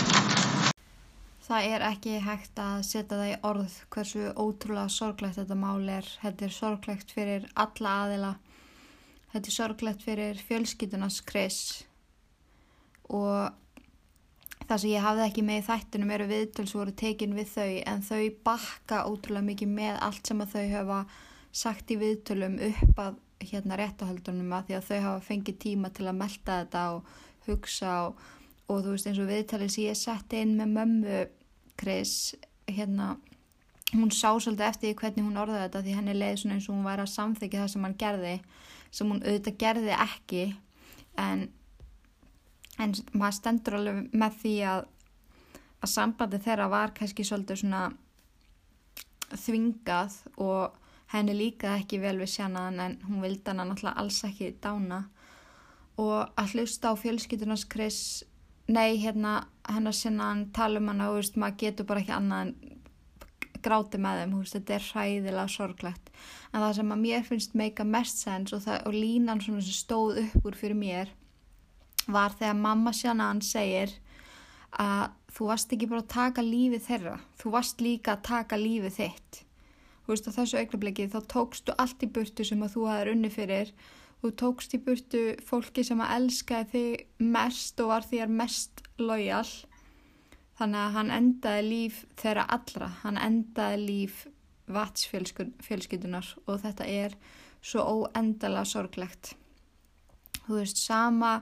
Það 1.51 1.65
er 1.67 1.83
ekki 1.83 2.11
hægt 2.23 2.59
að 2.63 2.81
setja 2.87 3.17
það 3.17 3.27
í 3.27 3.39
orð 3.49 3.73
hversu 3.91 4.27
ótrúlega 4.39 4.91
sorglegt 4.95 5.35
þetta 5.35 5.55
mál 5.59 5.89
er. 5.91 6.05
Þetta 6.21 6.45
er 6.47 6.53
sorglegt 6.55 7.09
fyrir 7.11 7.47
alla 7.59 7.95
aðila. 8.05 8.29
Þetta 9.33 9.49
er 9.49 9.55
sorglegt 9.55 10.05
fyrir 10.05 10.39
fjölskytunars 10.47 11.17
Chris 11.27 11.57
og 13.11 13.51
það 14.69 14.77
sem 14.77 14.93
ég 14.93 15.03
hafði 15.03 15.25
ekki 15.25 15.43
með 15.49 15.59
í 15.59 15.65
þættunum 15.67 16.13
eru 16.15 16.29
viðtöls 16.29 16.75
voru 16.77 16.93
tekin 17.01 17.35
við 17.35 17.51
þau 17.57 17.73
en 17.91 18.05
þau 18.07 18.21
bakka 18.47 19.01
ótrúlega 19.09 19.49
mikið 19.49 19.75
með 19.75 19.99
allt 20.07 20.31
sem 20.31 20.45
að 20.45 20.55
þau 20.55 20.65
hafa 20.77 21.01
sagt 21.63 21.91
í 21.91 21.99
viðtölum 21.99 22.57
upp 22.69 23.03
að 23.09 23.19
hérna 23.51 23.81
réttahöldunum 23.81 24.55
að 24.55 24.69
því 24.69 24.79
að 24.79 24.87
þau 24.87 25.03
hafa 25.09 25.27
fengið 25.27 25.59
tíma 25.65 25.91
til 25.91 26.07
að 26.07 26.19
melda 26.23 26.61
þetta 26.61 26.87
og 26.95 27.11
hugsa 27.49 27.99
og, 28.05 28.25
og 28.71 28.83
þú 28.85 28.95
veist 28.95 29.11
eins 29.11 29.19
og 29.19 29.31
viðtalið 29.33 29.75
sem 29.75 29.87
ég 29.89 29.99
setti 29.99 30.43
inn 30.45 30.57
með 30.61 30.75
mömmu 30.79 31.21
Chris 31.79 32.35
hérna 32.67 33.15
hún 33.91 34.11
sá 34.15 34.31
svolítið 34.39 34.67
eftir 34.67 34.95
hvernig 34.99 35.25
hún 35.25 35.39
orðaði 35.41 35.65
þetta 35.65 35.81
því 35.85 35.95
henni 35.97 36.15
leiði 36.15 36.41
svona 36.41 36.57
eins 36.57 36.67
og 36.69 36.75
hún 36.77 36.87
væri 36.87 37.03
að 37.03 37.13
samþykja 37.15 37.63
það 37.63 37.71
sem 37.73 37.87
hann 37.87 37.97
gerði 38.03 38.35
sem 38.91 39.11
hún 39.11 39.23
auðvitað 39.23 39.57
gerði 39.63 39.97
ekki. 39.97 40.43
En, 41.19 41.43
en 42.79 42.95
maður 43.11 43.37
stendur 43.37 43.77
alveg 43.79 44.15
með 44.15 44.37
því 44.43 44.55
að 44.71 44.87
að 45.81 45.89
sambandi 45.89 46.39
þeirra 46.41 46.67
var 46.69 46.93
kannski 46.97 47.25
svolítið 47.25 47.63
svona 47.63 47.85
þvingað 49.31 50.17
og 50.43 50.77
henni 51.11 51.33
líkaði 51.35 51.81
ekki 51.81 51.99
vel 52.03 52.17
við 52.21 52.33
sjannaðan 52.35 52.83
en 52.85 52.97
hún 53.07 53.23
vildi 53.23 53.49
hana 53.49 53.65
náttúrulega 53.67 54.03
alls 54.03 54.21
ekki 54.27 54.51
dána. 54.63 55.01
Og 55.99 56.29
að 56.39 56.53
hlusta 56.55 56.93
á 56.93 57.01
fjölskyldunars 57.01 57.65
Chris 57.69 58.01
nei 58.71 59.01
hérna 59.01 59.41
hennar 59.69 59.95
sjannaðan 59.95 60.45
tala 60.55 60.81
um 60.81 60.91
hana 60.91 61.09
og 61.11 61.37
maður 61.39 61.57
getur 61.63 61.87
bara 61.89 62.03
ekki 62.03 62.15
annað 62.15 62.47
en 62.47 62.79
gráti 63.61 63.99
með 64.01 64.21
þeim, 64.21 64.37
veist, 64.39 64.55
þetta 64.57 64.75
er 64.75 64.85
hræðilega 64.89 65.47
sorglegt. 65.53 66.11
En 66.51 66.63
það 66.63 66.77
sem 66.79 66.93
að 66.93 67.03
mér 67.05 67.25
finnst 67.27 67.57
meika 67.57 67.85
mest 67.87 68.23
sens 68.23 68.53
og, 68.55 68.63
það, 68.65 68.79
og 68.89 68.97
línan 68.97 69.41
sem 69.43 69.59
stóð 69.65 70.23
upp 70.25 70.47
úr 70.49 70.57
fyrir 70.57 70.79
mér 70.79 71.13
var 72.11 72.33
þegar 72.39 72.57
mamma 72.57 72.93
sjannaðan 72.97 73.43
segir 73.45 73.93
að 74.81 75.11
þú 75.35 75.47
varst 75.51 75.73
ekki 75.75 75.89
bara 75.91 76.01
að 76.01 76.11
taka 76.15 76.43
lífið 76.43 76.85
þeirra 76.87 77.15
þú 77.39 77.53
varst 77.55 77.81
líka 77.83 78.15
að 78.15 78.27
taka 78.27 78.59
lífið 78.59 78.97
þitt. 78.97 79.41
Þú 80.01 80.13
veist 80.13 80.27
á 80.27 80.37
þessu 80.37 80.59
augnabliki 80.59 81.09
þá 81.11 81.19
tókstu 81.29 81.75
allt 81.77 82.03
í 82.03 82.09
burtu 82.09 82.45
sem 82.47 82.63
að 82.65 82.73
þú 82.75 82.87
hafðir 82.89 83.13
unni 83.13 83.31
fyrir 83.31 83.73
þú 84.21 84.31
tókst 84.37 84.75
í 84.77 84.81
burtu 84.85 85.21
fólki 85.45 85.83
sem 85.85 86.01
að 86.03 86.15
elskaði 86.19 86.69
þig 86.71 87.27
mest 87.33 87.81
og 87.81 87.91
var 87.91 88.05
þér 88.05 88.33
mest 88.41 88.83
lojal 89.01 89.47
þannig 90.59 90.81
að 90.83 90.95
hann 90.97 91.11
endaði 91.15 91.63
líf 91.65 92.01
þeirra 92.21 92.45
allra. 92.53 92.89
Hann 93.01 93.17
endaði 93.17 93.79
líf 93.81 94.25
vatsfjölskyldunar 94.71 96.27
og 96.45 96.61
þetta 96.61 96.85
er 96.87 97.15
svo 97.61 97.85
óendalega 97.85 98.67
sorglegt. 98.69 99.33
Þú 100.45 100.59
veist 100.59 100.81
sama 100.81 101.39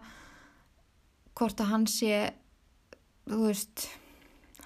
hvort 1.35 1.59
að 1.59 1.71
hann 1.73 1.87
sé 1.87 2.29
þú 3.29 3.43
veist 3.45 3.89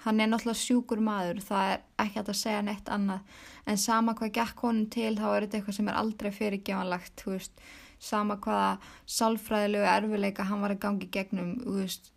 hann 0.04 0.20
er 0.20 0.28
náttúrulega 0.28 0.60
sjúkur 0.60 1.00
maður 1.02 1.40
það 1.44 1.70
er 1.72 1.84
ekki 2.04 2.22
að 2.22 2.34
segja 2.38 2.62
neitt 2.64 2.90
annað. 2.92 3.24
En 3.66 3.80
sama 3.80 4.14
hvað 4.18 4.34
gekk 4.38 4.66
honum 4.66 4.90
til 4.92 5.14
þá 5.16 5.26
er 5.30 5.46
þetta 5.46 5.58
eitthvað 5.58 5.78
sem 5.78 5.90
er 5.90 6.00
aldrei 6.00 6.30
fyrirgevanlagt 6.34 7.24
þú 7.24 7.36
veist, 7.36 7.64
sama 8.02 8.36
hvaða 8.42 8.78
sálfræðilegu 9.06 9.86
erfileika 9.88 10.48
hann 10.48 10.64
var 10.64 10.74
að 10.74 10.82
gangi 10.84 11.08
gegnum, 11.12 11.54
veist 11.78 12.10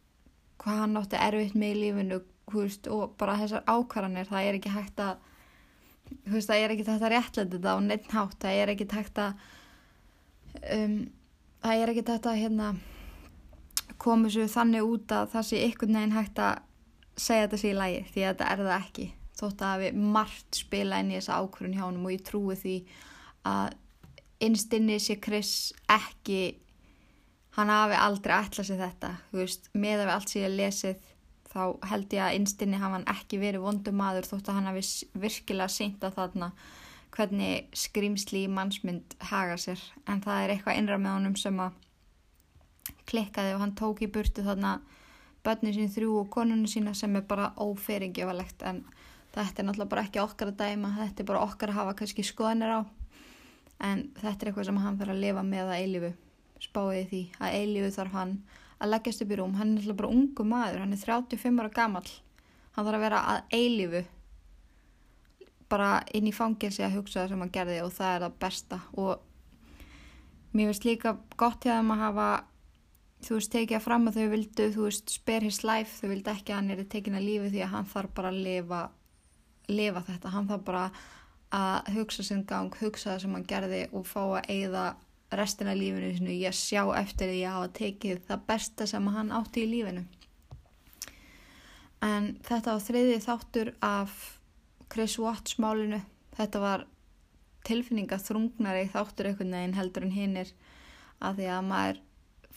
hvað 0.61 0.81
hann 0.83 0.99
átti 0.99 1.21
erfitt 1.21 1.55
með 1.55 1.75
í 1.75 1.79
lífinu 1.85 2.19
veist, 2.53 2.87
og 2.91 3.15
bara 3.19 3.37
þessar 3.41 3.65
ákvarðanir 3.67 4.29
það 4.29 4.49
er 4.49 4.59
ekki 4.59 4.73
hægt 4.73 5.01
að 5.03 5.15
veist, 6.27 6.49
það 6.49 6.61
er 6.63 6.73
ekki 6.73 6.87
hægt 6.87 7.07
að 7.07 7.13
réttlega 7.13 7.55
þetta 7.55 7.75
á 7.75 7.77
neitt 7.83 8.11
hátt 8.13 8.37
það 8.43 8.61
er 8.61 8.73
ekki 8.73 8.87
hægt 8.93 9.21
að 9.23 9.41
um, 10.77 10.97
það 11.63 11.81
er 11.81 11.93
ekki 11.93 12.05
hægt 12.07 12.31
að 12.31 12.39
hérna 12.41 12.71
komu 14.01 14.31
svo 14.31 14.47
þannig 14.51 14.87
út 14.87 15.13
að 15.15 15.29
það 15.33 15.47
sé 15.49 15.61
ykkur 15.67 15.91
neginn 15.91 16.15
hægt 16.15 16.41
að 16.41 16.63
segja 17.17 17.47
þetta 17.47 17.61
sé 17.61 17.71
í 17.71 17.77
lægi 17.77 18.01
því 18.13 18.23
að 18.23 18.31
þetta 18.31 18.49
er 18.53 18.63
það 18.63 18.77
ekki 18.77 19.07
þótt 19.37 19.63
að 19.67 19.83
við 19.83 19.99
margt 20.15 20.61
spila 20.61 21.01
inn 21.01 21.11
í 21.11 21.17
þessa 21.17 21.41
ákvörðun 21.41 21.77
hjá 21.77 21.83
hann 21.83 21.99
og 22.01 22.13
ég 22.13 22.25
trúi 22.25 22.57
því 22.57 22.75
að 23.47 23.75
innstinni 24.43 24.99
sé 25.01 25.17
Chris 25.23 25.73
ekki 25.89 26.57
hann 27.57 27.71
hafi 27.73 27.97
aldrei 27.97 28.35
ætlað 28.37 28.69
sér 28.69 28.81
þetta 28.83 29.13
veist, 29.33 29.69
með 29.73 30.01
að 30.01 30.03
við 30.03 30.13
allt 30.15 30.33
sér 30.33 30.51
lesið 30.53 31.07
þá 31.47 31.61
held 31.89 32.13
ég 32.13 32.23
að 32.25 32.35
innstinni 32.37 32.81
hafa 32.81 32.99
hann 32.99 33.07
ekki 33.15 33.39
verið 33.41 33.65
vondum 33.65 33.97
maður 33.97 34.27
þótt 34.29 34.51
að 34.51 34.59
hann 34.59 34.69
hafi 34.69 34.83
virkilega 35.17 35.73
seint 35.73 36.03
að 36.05 36.19
þarna 36.19 36.51
hvernig 37.17 37.71
skrimsli 37.73 38.43
í 38.45 38.51
mannsmynd 38.51 39.15
haga 39.31 39.55
sér. 39.57 39.81
En 40.05 40.21
það 40.21 40.43
er 40.43 40.53
eitthvað 40.53 40.81
innra 40.81 40.99
með 41.01 41.15
honum 41.15 41.37
sem 41.39 41.61
að 41.63 41.79
klikkaði 43.09 43.55
og 43.55 43.63
hann 43.63 43.75
tók 43.79 44.03
í 44.05 44.11
burtu 44.11 44.43
þarna 44.45 44.77
börnin 45.45 45.75
sín 45.75 45.91
þrjú 45.91 46.21
og 46.21 46.29
konunum 46.33 46.67
sína 46.69 46.93
sem 46.97 47.15
er 47.15 47.25
bara 47.27 47.53
óferingjafalegt 47.63 48.63
en 48.67 48.83
þetta 49.33 49.61
er 49.61 49.67
náttúrulega 49.67 49.91
bara 49.93 50.05
ekki 50.07 50.21
okkar 50.21 50.51
að 50.51 50.61
dæma 50.61 50.93
þetta 50.97 51.23
er 51.23 51.29
bara 51.31 51.43
okkar 51.45 51.71
að 51.71 51.79
hafa 51.79 51.95
kannski 52.01 52.25
skoðanir 52.27 52.73
á 52.73 52.79
en 53.83 54.07
þetta 54.17 54.37
er 54.37 54.51
eitthvað 54.51 54.69
sem 54.69 54.79
hann 54.83 55.01
þarf 55.01 55.13
að 55.13 55.23
lifa 55.25 55.43
með 55.45 55.73
að 55.73 55.81
eilifu 55.81 56.13
spáði 56.63 57.03
því 57.11 57.23
að 57.37 57.57
eilifu 57.59 57.91
þarf 57.97 58.15
hann 58.17 58.31
að 58.77 58.91
leggjast 58.93 59.21
upp 59.23 59.33
í 59.33 59.37
rúm. 59.37 59.57
Hann 59.57 59.71
er 59.71 59.75
náttúrulega 59.77 59.99
bara 60.01 60.15
ungu 60.15 60.45
maður, 60.47 60.81
hann 60.83 60.95
er 60.95 61.03
35 61.03 61.61
ára 61.61 61.73
gammal 61.73 62.07
hann 62.77 62.85
þarf 62.85 62.99
að 62.99 63.05
vera 63.07 63.21
að 63.31 63.55
eilifu 63.57 64.03
bara 65.67 65.87
inn 66.15 66.27
í 66.29 66.35
fangilsi 66.35 66.83
að 66.85 66.99
hugsa 66.99 67.23
það 67.23 67.31
sem 67.31 67.41
hann 67.43 67.55
gerði 67.55 67.79
og 67.83 67.95
það 67.95 68.11
er 68.11 68.23
það 68.23 68.37
besta. 68.43 68.77
Og 68.93 70.53
mér 70.53 70.69
finnst 70.69 70.85
líka 70.87 71.17
gott 71.35 71.65
hjá 71.65 71.73
þeim 71.73 71.91
að 71.95 72.03
hafa 72.05 72.27
þú 73.25 73.39
veist, 73.39 73.51
tekið 73.55 73.83
fram 73.83 74.07
að 74.07 74.19
þau 74.19 74.27
vildu, 74.35 74.67
þú 74.75 74.85
veist, 74.85 75.15
spare 75.17 75.49
his 75.49 75.63
life, 75.65 75.97
þau 75.97 76.11
vildu 76.13 76.31
ekki 76.31 76.53
að 76.53 76.59
hann 76.59 76.71
er 76.75 76.83
tekin 76.85 77.17
að 77.17 77.25
lífi 77.25 77.51
því 77.55 77.63
að 77.65 77.73
hann 77.73 77.89
þarf 77.89 78.13
bara 78.19 78.31
að 78.31 78.41
lifa, 78.45 78.81
lifa 79.73 80.03
þetta, 80.11 80.33
hann 80.35 80.49
þarf 80.51 80.67
bara 80.69 80.83
að 80.85 81.01
hugsa 81.95 82.23
sinn 82.23 82.45
gang, 82.47 82.73
hugsa 82.81 83.13
það 83.13 83.21
sem 83.23 83.35
hann 83.37 83.47
gerði 83.47 83.83
og 83.91 84.07
fá 84.07 84.21
að 84.23 84.49
eigða 84.51 84.85
restina 85.37 85.71
af 85.71 85.79
lífinu 85.79 86.13
sinu 86.15 86.35
ég 86.35 86.55
sjá 86.55 86.83
eftir 86.99 87.31
því 87.31 87.41
að 87.43 87.55
hafa 87.57 87.71
tekið 87.79 88.21
það 88.27 88.45
besta 88.47 88.87
sem 88.87 89.07
hann 89.15 89.31
átti 89.35 89.63
í 89.63 89.71
lífinu. 89.71 90.03
En 92.03 92.35
þetta 92.45 92.75
var 92.75 92.83
þriði 92.85 93.17
þáttur 93.23 93.73
af 93.81 94.17
Chris 94.91 95.17
Watts 95.19 95.57
málinu, 95.59 96.01
þetta 96.37 96.61
var 96.63 96.85
tilfinninga 97.67 98.19
þrungnari 98.21 98.87
þáttur 98.93 99.31
einhvern 99.31 99.55
veginn 99.57 99.75
heldur 99.75 100.05
en 100.07 100.13
hinnir 100.15 100.53
að 101.19 101.41
því 101.41 101.47
að 101.51 101.65
maður 101.71 102.03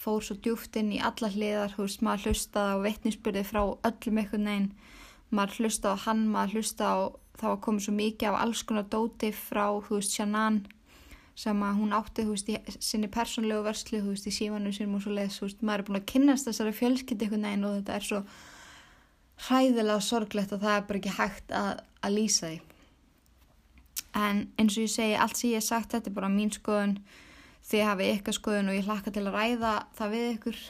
fór 0.00 0.24
svo 0.24 0.36
djúft 0.40 0.76
inn 0.80 0.92
í 0.94 1.00
alla 1.04 1.28
hliðar, 1.32 1.74
þú 1.74 1.86
veist, 1.86 2.04
maður 2.04 2.30
hlustaði 2.30 2.76
á 2.76 2.84
veitnisbyrði 2.86 3.42
frá 3.48 3.60
öllum 3.88 4.20
einhvern 4.22 4.48
veginn, 4.48 4.70
maður 5.34 5.58
hlustaði 5.58 5.98
á 6.00 6.04
hann, 6.06 6.22
maður 6.32 6.60
hlustaði 6.60 6.94
á, 6.94 6.98
það 7.40 7.54
var 7.54 7.62
komið 7.64 7.86
svo 7.86 7.96
mikið 7.96 8.28
af 8.30 8.38
alls 8.44 8.62
konar 8.68 8.86
dóti 8.92 9.32
frá, 9.34 9.64
þú 9.86 9.96
veist, 9.96 10.14
Shannan 10.16 10.60
sem 11.40 11.62
að 11.64 11.78
hún 11.80 11.94
átti, 11.96 12.24
þú 12.26 12.34
veist, 12.34 12.50
í 12.52 12.78
sinni 12.84 13.08
persónlegu 13.12 13.64
verslu, 13.64 14.00
þú 14.02 14.14
veist, 14.14 14.26
í 14.28 14.34
símanum 14.34 14.74
sinum 14.76 14.98
og 14.98 15.04
svo 15.04 15.14
leiðis, 15.16 15.38
þú 15.40 15.46
veist, 15.46 15.62
maður 15.64 15.82
er 15.82 15.86
búin 15.88 16.00
að 16.00 16.08
kynast 16.12 16.48
þessari 16.50 16.74
fjölskytti 16.76 17.26
einhvern 17.26 17.46
veginn 17.48 17.68
og 17.68 17.76
þetta 17.78 17.96
er 17.96 18.08
svo 18.08 18.20
hræðilega 19.46 20.04
sorglegt 20.04 20.52
að 20.52 20.66
það 20.66 20.76
er 20.76 20.84
bara 20.90 21.00
ekki 21.00 21.14
hægt 21.16 21.54
að, 21.56 21.70
að 22.04 22.16
lýsa 22.18 22.50
því. 22.50 22.60
En 24.20 24.42
eins 24.58 24.76
og 24.76 24.84
ég 24.84 24.92
segi, 24.92 25.16
allt 25.16 25.38
sem 25.38 25.52
ég 25.52 25.62
hef 25.62 25.68
sagt, 25.70 25.94
þetta 25.94 26.10
er 26.10 26.16
bara 26.18 26.32
mín 26.32 26.52
skoðun, 26.52 26.96
þið 27.70 27.86
hafið 27.86 28.12
ykkar 28.18 28.36
skoðun 28.36 28.70
og 28.72 28.76
ég 28.76 28.88
hlakka 28.88 29.14
til 29.14 29.24
að 29.24 29.36
ræða 29.38 29.74
það 29.96 30.14
við 30.16 30.28
ykkur. 30.34 30.60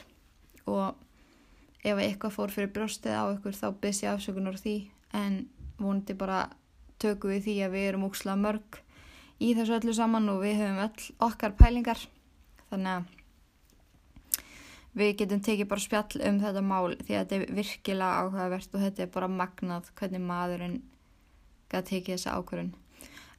Og 0.71 0.85
ef 1.81 2.01
eitthvað 2.05 2.35
fór 2.37 2.53
fyrir 2.53 2.71
brjóstið 2.75 3.17
á 3.17 3.23
ykkur 3.33 3.57
þá 3.57 3.67
byrst 3.81 4.05
ég 4.05 4.13
afsökunar 4.13 4.59
því. 4.61 4.75
En 5.17 5.39
vonandi 5.81 6.15
bara 6.15 6.45
tökum 7.03 7.33
við 7.33 7.47
því 7.47 7.55
að 7.65 7.73
við 7.75 7.87
erum 7.91 8.05
úkslega 8.07 8.41
mörg 8.41 8.81
í 9.41 9.53
þessu 9.57 9.77
öllu 9.79 9.95
saman 9.97 10.29
og 10.33 10.43
við 10.43 10.61
höfum 10.61 10.83
öll 10.85 11.07
okkar 11.29 11.57
pælingar. 11.57 12.03
Þannig 12.69 12.93
að 12.99 13.17
við 15.01 15.15
getum 15.21 15.41
tekið 15.43 15.71
bara 15.71 15.85
spjall 15.85 16.21
um 16.27 16.39
þetta 16.43 16.63
mál 16.67 16.93
því 16.99 17.15
að 17.15 17.19
þetta 17.23 17.37
er 17.39 17.57
virkilega 17.61 18.21
áhugavert 18.25 18.75
og 18.75 18.85
þetta 18.85 19.05
er 19.05 19.11
bara 19.13 19.31
magnað 19.31 19.91
hvernig 19.95 20.23
maðurinn 20.27 20.79
gæti 21.71 21.95
tekið 21.95 22.17
þessa 22.17 22.35
ákvörun 22.35 22.73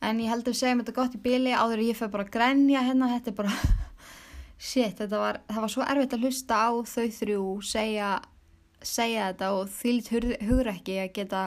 en 0.03 0.21
ég 0.23 0.33
held 0.33 0.47
að 0.47 0.53
við 0.53 0.59
segjum 0.59 0.83
þetta 0.83 0.95
gott 0.97 1.17
í 1.17 1.23
bíli 1.23 1.55
áður 1.55 1.85
ég 1.87 1.99
fyrir 1.99 2.13
bara 2.13 2.27
að 2.27 2.35
grænja 2.35 2.85
hérna. 2.87 3.11
Þetta 3.15 3.31
er 3.31 3.37
bara 3.39 3.57
shit, 4.71 4.97
þetta 4.99 5.21
var, 5.23 5.41
var 5.55 5.73
svo 5.73 5.87
erfitt 5.87 6.17
að 6.17 6.27
hlusta 6.27 6.59
á 6.59 6.71
þau 6.73 7.07
þrjú 7.19 7.45
segja, 7.67 8.11
segja 8.83 9.29
þetta 9.31 9.53
og 9.59 9.71
þýlit 9.77 10.11
hugur 10.43 10.73
ekki 10.75 10.99
að 11.05 11.13
geta 11.19 11.45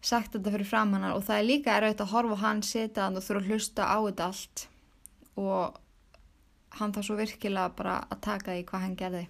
sagt 0.00 0.34
þetta 0.34 0.52
fyrir 0.54 0.68
fram 0.68 0.94
hann 0.96 1.10
og 1.12 1.24
það 1.26 1.38
er 1.38 1.48
líka 1.48 1.76
erfitt 1.76 2.02
að 2.04 2.12
horfa 2.14 2.40
hann 2.40 2.62
setja 2.64 3.06
hann 3.06 3.18
og 3.20 3.24
þurfa 3.24 3.42
að 3.42 3.50
hlusta 3.50 3.88
á 3.88 3.96
þetta 4.06 4.28
allt. 4.30 4.64
Og 5.40 5.78
hann 6.80 6.94
þarf 6.94 7.08
svo 7.08 7.18
virkilega 7.18 7.76
bara 7.76 7.98
að 8.08 8.22
taka 8.26 8.54
því 8.54 8.64
hvað 8.70 8.84
hann 8.86 8.96
gerði. 8.98 9.24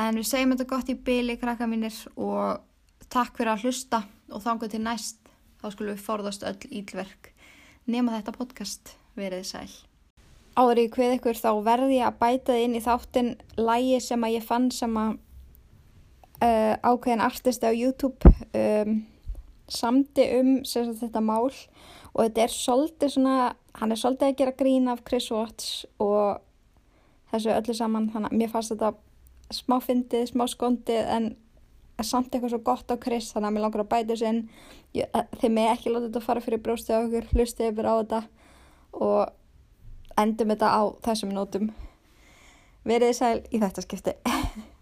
En 0.00 0.18
við 0.18 0.26
segjum 0.26 0.54
þetta 0.54 0.70
gott 0.72 0.90
í 0.90 0.98
bíli 1.06 1.38
krakka 1.38 1.68
mínir 1.70 1.94
og 2.18 2.64
takk 3.12 3.36
fyrir 3.38 3.54
að 3.54 3.68
hlusta. 3.68 4.02
Og 4.34 4.42
þángu 4.42 4.70
til 4.72 4.82
næst 4.82 5.20
þá 5.60 5.66
skulum 5.70 5.94
við 5.94 6.06
forðast 6.06 6.46
öll 6.48 6.70
ílverk. 6.70 7.30
Nema 7.86 8.16
þetta 8.16 8.34
podcast 8.34 8.96
verið 9.14 9.44
sæl. 9.46 9.68
Áður 10.54 10.84
í 10.84 10.88
hvið 10.94 11.16
ykkur 11.16 11.38
þá 11.38 11.50
verði 11.66 11.98
ég 11.98 12.08
að 12.08 12.18
bæta 12.20 12.56
inn 12.62 12.76
í 12.78 12.82
þáttin 12.82 13.32
lægi 13.58 14.00
sem 14.02 14.26
að 14.26 14.36
ég 14.36 14.46
fann 14.46 14.68
sem 14.74 14.98
að 14.98 15.16
uh, 16.44 16.74
ákveðin 16.84 17.24
artisti 17.24 17.68
á 17.68 17.72
YouTube 17.72 18.30
um, 18.52 18.98
samti 19.68 20.26
um 20.38 20.56
sagt, 20.68 20.98
þetta 21.00 21.22
mál. 21.24 21.48
Og 22.14 22.20
þetta 22.26 22.44
er 22.44 22.52
svolítið 22.54 23.14
svona, 23.16 23.54
hann 23.80 23.94
er 23.94 24.00
svolítið 24.00 24.30
að 24.30 24.36
gera 24.40 24.58
grín 24.58 24.90
af 24.92 25.02
Chris 25.06 25.30
Watts 25.34 25.70
og 26.02 26.42
þessu 27.32 27.54
öllu 27.54 27.74
saman, 27.74 28.10
þannig 28.12 28.30
að 28.30 28.42
mér 28.42 28.52
fannst 28.52 28.74
þetta 28.74 28.92
smá 29.54 29.80
fyndið, 29.82 30.28
smá 30.30 30.44
skondið 30.50 31.08
en 31.16 31.32
samt 32.02 32.32
eitthvað 32.32 32.54
svo 32.54 32.60
gott 32.66 32.90
á 32.90 32.96
Chris 32.98 33.30
þannig 33.34 33.48
að 33.48 33.56
mér 33.56 33.64
langar 33.64 33.84
að 33.84 33.90
bæta 33.92 34.12
þessu 34.12 34.30
inn. 34.30 34.42
Þeim 35.40 35.58
er 35.62 35.72
ekki 35.72 35.90
látið 35.90 36.08
þetta 36.08 36.22
að 36.22 36.28
fara 36.28 36.44
fyrir 36.44 36.62
brjóstið 36.62 36.94
á 36.94 37.02
okkur 37.02 37.28
hlustið 37.32 37.70
yfir 37.72 37.90
á 37.90 37.94
þetta 37.94 38.20
og 39.04 40.20
endum 40.22 40.54
þetta 40.54 40.70
á 40.70 40.82
þessum 41.08 41.34
nótum. 41.34 41.72
Veriði 42.84 43.18
sæl 43.18 43.36
í 43.50 43.62
þetta 43.62 43.86
skipti 43.86 44.16